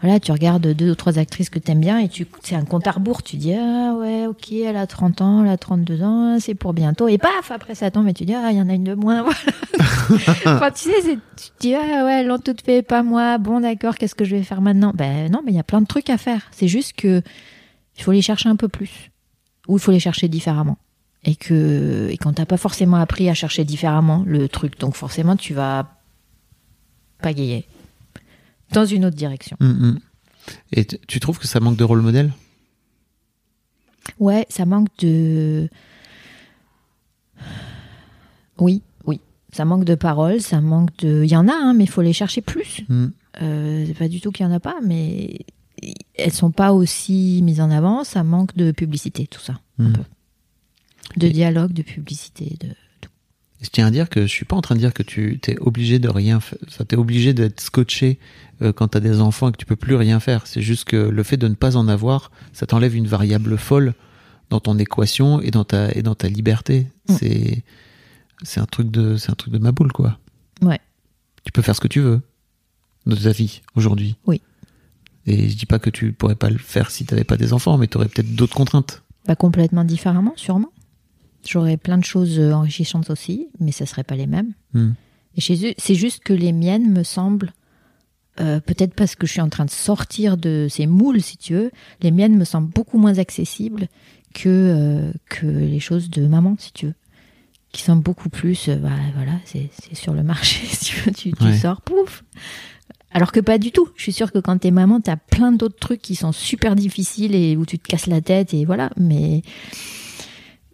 voilà, 0.00 0.20
tu 0.20 0.32
regardes 0.32 0.66
deux 0.66 0.90
ou 0.90 0.94
trois 0.94 1.18
actrices 1.18 1.50
que 1.50 1.58
t'aimes 1.58 1.80
bien 1.80 1.98
et 1.98 2.08
tu 2.08 2.26
c'est 2.42 2.54
un 2.54 2.64
compte 2.64 2.86
à 2.86 2.92
rebours, 2.92 3.22
tu 3.22 3.36
dis 3.36 3.54
ah 3.54 3.94
ouais, 3.98 4.26
OK, 4.26 4.52
elle 4.52 4.76
a 4.76 4.86
30 4.86 5.20
ans, 5.20 5.44
elle 5.44 5.50
a 5.50 5.56
32 5.56 6.02
ans, 6.02 6.38
c'est 6.40 6.54
pour 6.54 6.72
bientôt 6.72 7.08
et 7.08 7.18
paf, 7.18 7.50
après 7.50 7.74
ça 7.74 7.90
tombe 7.90 8.08
et 8.08 8.14
tu 8.14 8.24
dis 8.24 8.34
ah, 8.34 8.50
il 8.50 8.58
y 8.58 8.60
en 8.60 8.68
a 8.68 8.74
une 8.74 8.84
de 8.84 8.94
moins. 8.94 9.24
Voilà. 10.08 10.38
enfin, 10.46 10.70
tu 10.70 10.90
sais, 10.90 11.02
tu 11.02 11.48
te 11.50 11.60
dis 11.60 11.74
ah 11.74 12.04
ouais, 12.04 12.22
l'ont 12.22 12.38
toutes 12.38 12.60
fait, 12.60 12.82
pas 12.82 13.02
moi. 13.02 13.38
Bon 13.38 13.60
d'accord, 13.60 13.96
qu'est-ce 13.96 14.14
que 14.14 14.24
je 14.24 14.36
vais 14.36 14.42
faire 14.42 14.60
maintenant? 14.60 14.92
Ben 14.94 15.30
non, 15.30 15.40
mais 15.44 15.52
il 15.52 15.56
y 15.56 15.60
a 15.60 15.64
plein 15.64 15.80
de 15.80 15.86
trucs 15.86 16.10
à 16.10 16.16
faire. 16.16 16.42
C'est 16.52 16.68
juste 16.68 16.92
que 16.94 17.22
il 17.96 18.02
faut 18.02 18.12
les 18.12 18.22
chercher 18.22 18.48
un 18.48 18.56
peu 18.56 18.68
plus 18.68 19.10
ou 19.68 19.76
il 19.76 19.80
faut 19.80 19.92
les 19.92 20.00
chercher 20.00 20.28
différemment. 20.28 20.78
Et 21.24 21.34
que 21.34 22.08
et 22.10 22.16
quand 22.18 22.34
t'as 22.34 22.46
pas 22.46 22.56
forcément 22.56 22.98
appris 22.98 23.28
à 23.28 23.34
chercher 23.34 23.64
différemment 23.64 24.22
le 24.26 24.48
truc, 24.48 24.78
donc 24.78 24.94
forcément 24.94 25.36
tu 25.36 25.54
vas 25.54 25.95
pagayer 27.22 27.66
dans 28.72 28.84
une 28.84 29.04
autre 29.04 29.16
direction. 29.16 29.56
Mm, 29.60 29.66
mm. 29.66 29.98
Et 30.72 30.84
tu 30.84 31.20
trouves 31.20 31.38
que 31.38 31.46
ça 31.46 31.60
manque 31.60 31.76
de 31.76 31.84
rôle 31.84 32.02
modèle? 32.02 32.32
Ouais, 34.18 34.46
ça 34.48 34.64
manque 34.66 34.88
de. 34.98 35.68
Oui, 38.58 38.82
oui. 39.06 39.20
Ça 39.52 39.64
manque 39.64 39.84
de 39.84 39.94
paroles, 39.94 40.40
ça 40.40 40.60
manque 40.60 40.96
de. 40.98 41.22
Il 41.24 41.30
y 41.30 41.36
en 41.36 41.48
a, 41.48 41.52
hein, 41.52 41.74
mais 41.74 41.84
il 41.84 41.90
faut 41.90 42.02
les 42.02 42.12
chercher 42.12 42.40
plus. 42.40 42.82
Mm. 42.88 43.06
Euh, 43.42 43.84
c'est 43.86 43.94
pas 43.98 44.08
du 44.08 44.20
tout 44.20 44.30
qu'il 44.32 44.46
y 44.46 44.48
en 44.48 44.52
a 44.52 44.60
pas, 44.60 44.76
mais 44.82 45.40
elles 46.14 46.32
sont 46.32 46.50
pas 46.52 46.72
aussi 46.72 47.40
mises 47.42 47.60
en 47.60 47.70
avant. 47.70 48.04
Ça 48.04 48.22
manque 48.24 48.56
de 48.56 48.70
publicité, 48.72 49.26
tout 49.26 49.40
ça. 49.40 49.60
Un 49.78 49.88
Mm. 49.88 49.92
peu. 49.92 50.02
De 51.18 51.28
dialogue, 51.28 51.72
de 51.72 51.82
publicité, 51.82 52.56
de. 52.60 52.68
Je 53.62 53.68
tiens 53.70 53.86
à 53.86 53.90
dire 53.90 54.10
que 54.10 54.22
je 54.22 54.26
suis 54.32 54.44
pas 54.44 54.56
en 54.56 54.60
train 54.60 54.74
de 54.74 54.80
dire 54.80 54.92
que 54.92 55.02
tu 55.02 55.40
es 55.46 55.58
obligé 55.58 55.98
de 55.98 56.08
rien 56.08 56.40
faire. 56.40 56.58
Enfin, 56.68 56.84
t'es 56.84 56.96
obligé 56.96 57.32
d'être 57.32 57.60
scotché 57.60 58.18
euh, 58.62 58.72
quand 58.72 58.88
t'as 58.88 59.00
des 59.00 59.20
enfants 59.20 59.48
et 59.48 59.52
que 59.52 59.56
tu 59.56 59.66
peux 59.66 59.76
plus 59.76 59.94
rien 59.94 60.20
faire. 60.20 60.46
C'est 60.46 60.62
juste 60.62 60.84
que 60.84 60.96
le 60.96 61.22
fait 61.22 61.36
de 61.36 61.48
ne 61.48 61.54
pas 61.54 61.76
en 61.76 61.88
avoir, 61.88 62.30
ça 62.52 62.66
t'enlève 62.66 62.94
une 62.94 63.06
variable 63.06 63.56
folle 63.56 63.94
dans 64.50 64.60
ton 64.60 64.78
équation 64.78 65.40
et 65.40 65.50
dans 65.50 65.64
ta 65.64 65.90
et 65.92 66.02
dans 66.02 66.14
ta 66.14 66.28
liberté. 66.28 66.86
Mm. 67.08 67.14
C'est 67.18 67.64
c'est 68.42 68.60
un 68.60 68.66
truc 68.66 68.90
de 68.90 69.16
c'est 69.16 69.30
un 69.30 69.34
truc 69.34 69.52
de 69.52 69.58
ma 69.58 69.72
boule 69.72 69.92
quoi. 69.92 70.18
Ouais. 70.60 70.80
Tu 71.44 71.52
peux 71.52 71.62
faire 71.62 71.76
ce 71.76 71.80
que 71.80 71.88
tu 71.88 72.00
veux 72.00 72.20
de 73.06 73.16
ta 73.16 73.32
vie 73.32 73.62
aujourd'hui. 73.74 74.16
Oui. 74.26 74.42
Et 75.26 75.48
je 75.48 75.56
dis 75.56 75.66
pas 75.66 75.78
que 75.78 75.90
tu 75.90 76.12
pourrais 76.12 76.34
pas 76.34 76.50
le 76.50 76.58
faire 76.58 76.90
si 76.90 77.04
t'avais 77.04 77.24
pas 77.24 77.36
des 77.36 77.52
enfants, 77.52 77.78
mais 77.78 77.88
t'aurais 77.88 78.08
peut-être 78.08 78.34
d'autres 78.34 78.54
contraintes. 78.54 79.02
Bah, 79.26 79.34
complètement 79.34 79.84
différemment, 79.84 80.32
sûrement. 80.36 80.70
J'aurais 81.48 81.76
plein 81.76 81.98
de 81.98 82.04
choses 82.04 82.38
euh, 82.38 82.52
enrichissantes 82.52 83.10
aussi, 83.10 83.48
mais 83.60 83.72
ça 83.72 83.86
serait 83.86 84.04
pas 84.04 84.16
les 84.16 84.26
mêmes. 84.26 84.52
Hmm. 84.74 84.90
Et 85.36 85.40
chez 85.40 85.68
eux, 85.70 85.74
c'est 85.78 85.94
juste 85.94 86.22
que 86.24 86.32
les 86.32 86.52
miennes 86.52 86.90
me 86.90 87.02
semblent, 87.02 87.52
euh, 88.40 88.60
peut-être 88.60 88.94
parce 88.94 89.14
que 89.14 89.26
je 89.26 89.32
suis 89.32 89.40
en 89.40 89.48
train 89.48 89.64
de 89.64 89.70
sortir 89.70 90.36
de 90.36 90.66
ces 90.70 90.86
moules, 90.86 91.20
si 91.22 91.36
tu 91.36 91.54
veux, 91.54 91.70
les 92.00 92.10
miennes 92.10 92.36
me 92.36 92.44
semblent 92.44 92.70
beaucoup 92.70 92.98
moins 92.98 93.18
accessibles 93.18 93.88
que, 94.34 94.48
euh, 94.48 95.12
que 95.28 95.46
les 95.46 95.80
choses 95.80 96.10
de 96.10 96.26
maman, 96.26 96.56
si 96.58 96.72
tu 96.72 96.86
veux. 96.86 96.94
Qui 97.72 97.82
sont 97.82 97.96
beaucoup 97.96 98.28
plus, 98.30 98.68
euh, 98.68 98.76
bah, 98.76 98.90
voilà, 99.14 99.32
c'est 99.44 99.68
c'est 99.72 99.94
sur 99.94 100.14
le 100.14 100.22
marché, 100.22 100.64
si 100.70 100.84
tu 100.86 101.00
veux, 101.00 101.12
tu, 101.12 101.32
tu 101.32 101.44
Ouais. 101.44 101.58
sors, 101.58 101.82
pouf. 101.82 102.24
Alors 103.10 103.32
que 103.32 103.40
pas 103.40 103.56
du 103.58 103.72
tout. 103.72 103.88
Je 103.96 104.02
suis 104.02 104.12
sûre 104.12 104.32
que 104.32 104.38
quand 104.38 104.58
t'es 104.58 104.70
maman, 104.70 105.00
t'as 105.00 105.16
plein 105.16 105.52
d'autres 105.52 105.78
trucs 105.78 106.02
qui 106.02 106.14
sont 106.16 106.32
super 106.32 106.76
difficiles 106.76 107.34
et 107.34 107.56
où 107.56 107.64
tu 107.66 107.78
te 107.78 107.86
casses 107.88 108.06
la 108.08 108.20
tête 108.20 108.52
et 108.54 108.64
voilà. 108.66 108.90
Mais, 108.98 109.42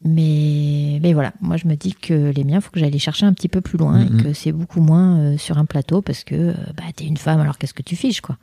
mais, 0.05 0.99
mais 1.01 1.13
voilà. 1.13 1.33
Moi, 1.41 1.57
je 1.57 1.67
me 1.67 1.77
dis 1.77 1.95
que 1.95 2.31
les 2.31 2.45
miens, 2.45 2.61
faut 2.61 2.71
que 2.71 2.81
j'aille 2.81 2.91
les 2.91 2.99
chercher 2.99 3.27
un 3.27 3.33
petit 3.33 3.49
peu 3.49 3.61
plus 3.61 3.79
loin 3.79 4.05
et 4.05 4.23
que 4.23 4.33
c'est 4.33 4.53
beaucoup 4.53 4.81
moins 4.81 5.19
euh, 5.19 5.39
sur 5.39 5.59
un 5.59 5.65
plateau 5.65 6.03
parce 6.03 6.25
que 6.25 6.35
euh, 6.35 6.55
bah, 6.77 6.85
t'es 6.95 7.05
une 7.05 7.17
femme, 7.17 7.41
alors 7.41 7.59
qu'est-ce 7.59 7.75
que 7.75 7.83
tu 7.83 7.97
fiches, 7.97 8.21
quoi? 8.21 8.37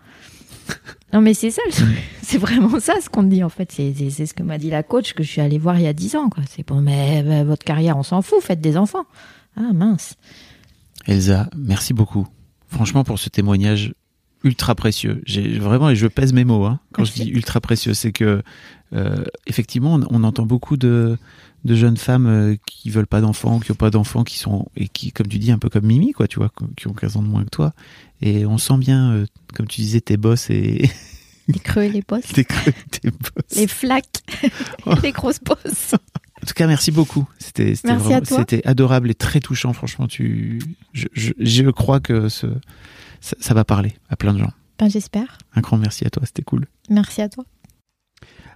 Non, 1.12 1.22
mais 1.22 1.34
c'est 1.34 1.50
ça, 1.50 1.64
le 1.66 1.72
truc. 1.72 1.98
c'est 2.22 2.38
vraiment 2.38 2.80
ça 2.80 2.94
ce 3.02 3.10
qu'on 3.10 3.24
te 3.24 3.30
dit 3.30 3.44
en 3.44 3.50
fait. 3.50 3.72
C'est 3.72 4.26
ce 4.28 4.34
que 4.36 4.44
m'a 4.44 4.60
dit 4.60 4.70
la 4.70 4.84
coach 4.84 5.14
que 5.14 5.24
je 5.24 5.28
suis 5.28 5.42
allée 5.42 5.58
voir 5.58 5.80
il 5.80 5.84
y 5.84 5.88
a 5.88 5.94
10 5.94 6.16
ans, 6.16 6.30
quoi. 6.30 6.44
C'est 6.48 6.66
bon, 6.66 6.82
mais 6.82 7.24
bah, 7.24 7.44
votre 7.44 7.64
carrière, 7.64 7.98
on 7.98 8.04
s'en 8.04 8.22
fout, 8.22 8.44
faites 8.44 8.62
des 8.62 8.78
enfants. 8.78 9.06
Ah 9.58 9.74
mince. 9.74 10.14
Elsa, 11.08 11.50
merci 11.58 11.96
beaucoup. 11.96 12.28
Franchement, 12.68 13.04
pour 13.04 13.18
ce 13.18 13.30
témoignage 13.30 13.94
ultra 14.44 14.76
précieux. 14.76 15.22
J'ai 15.26 15.58
vraiment, 15.58 15.90
et 15.90 15.96
je 15.96 16.06
pèse 16.06 16.32
mes 16.32 16.46
mots 16.46 16.64
hein, 16.66 16.80
quand 16.94 17.04
je 17.06 17.14
dis 17.24 17.30
ultra 17.30 17.60
précieux, 17.60 17.96
c'est 17.96 18.12
que 18.12 18.44
euh, 18.94 19.24
effectivement, 19.48 19.96
on, 19.96 20.04
on 20.12 20.24
entend 20.24 20.46
beaucoup 20.46 20.78
de, 20.78 21.18
de 21.66 21.76
jeunes 21.76 21.98
femmes 21.98 22.28
euh, 22.28 22.56
qui 22.66 22.90
veulent 22.90 23.08
pas 23.08 23.22
d'enfants, 23.22 23.60
qui 23.60 23.72
ont 23.72 23.76
pas 23.76 23.90
d'enfants, 23.90 24.24
qui 24.24 24.38
sont 24.38 24.68
et 24.76 24.88
qui, 24.88 25.12
comme 25.12 25.28
tu 25.28 25.40
dis, 25.40 25.52
un 25.52 25.58
peu 25.58 25.70
comme 25.70 25.86
Mimi, 25.86 26.12
quoi, 26.12 26.28
tu 26.28 26.40
vois, 26.40 26.52
qui 26.78 26.88
ont 26.88 26.94
15 26.94 27.18
ans 27.18 27.24
de 27.24 27.28
moins 27.28 27.44
que 27.44 27.50
toi. 27.50 27.74
Et 28.22 28.46
on 28.46 28.58
sent 28.58 28.78
bien, 28.78 29.12
euh, 29.12 29.26
comme 29.54 29.68
tu 29.68 29.82
disais, 29.82 30.02
tes 30.02 30.18
bosses 30.18 30.50
et 30.50 30.90
Les 31.48 31.60
creux 31.60 31.84
et 31.84 31.90
les 31.90 32.04
postes. 32.04 32.32
tes, 32.34 32.46
creux 32.46 32.74
tes 32.92 33.10
bosses. 33.10 33.56
Les 33.56 33.68
flaques. 33.68 34.24
les 35.04 35.12
grosses 35.12 35.40
postes. 35.40 35.96
En 36.42 36.46
tout 36.46 36.54
cas, 36.54 36.68
merci 36.68 36.92
beaucoup. 36.92 37.28
C'était 37.40 37.74
c'était 37.76 38.66
adorable 38.68 39.10
et 39.10 39.16
très 39.16 39.40
touchant. 39.40 39.74
Franchement, 39.74 40.08
tu, 40.08 40.62
je, 40.94 41.08
je, 41.14 41.34
je 41.40 41.70
crois 41.72 42.00
que 42.00 42.30
ce, 42.30 42.48
ça, 43.20 43.36
ça 43.40 43.54
va 43.54 43.66
parler 43.66 43.96
à 44.10 44.16
plein 44.16 44.34
de 44.34 44.40
gens. 44.40 44.52
Ben, 44.78 44.90
j'espère. 44.90 45.40
Un 45.56 45.62
grand 45.62 45.78
merci 45.78 46.06
à 46.06 46.10
toi, 46.10 46.24
c'était 46.26 46.44
cool. 46.44 46.68
Merci 46.90 47.22
à 47.22 47.30
toi. 47.30 47.44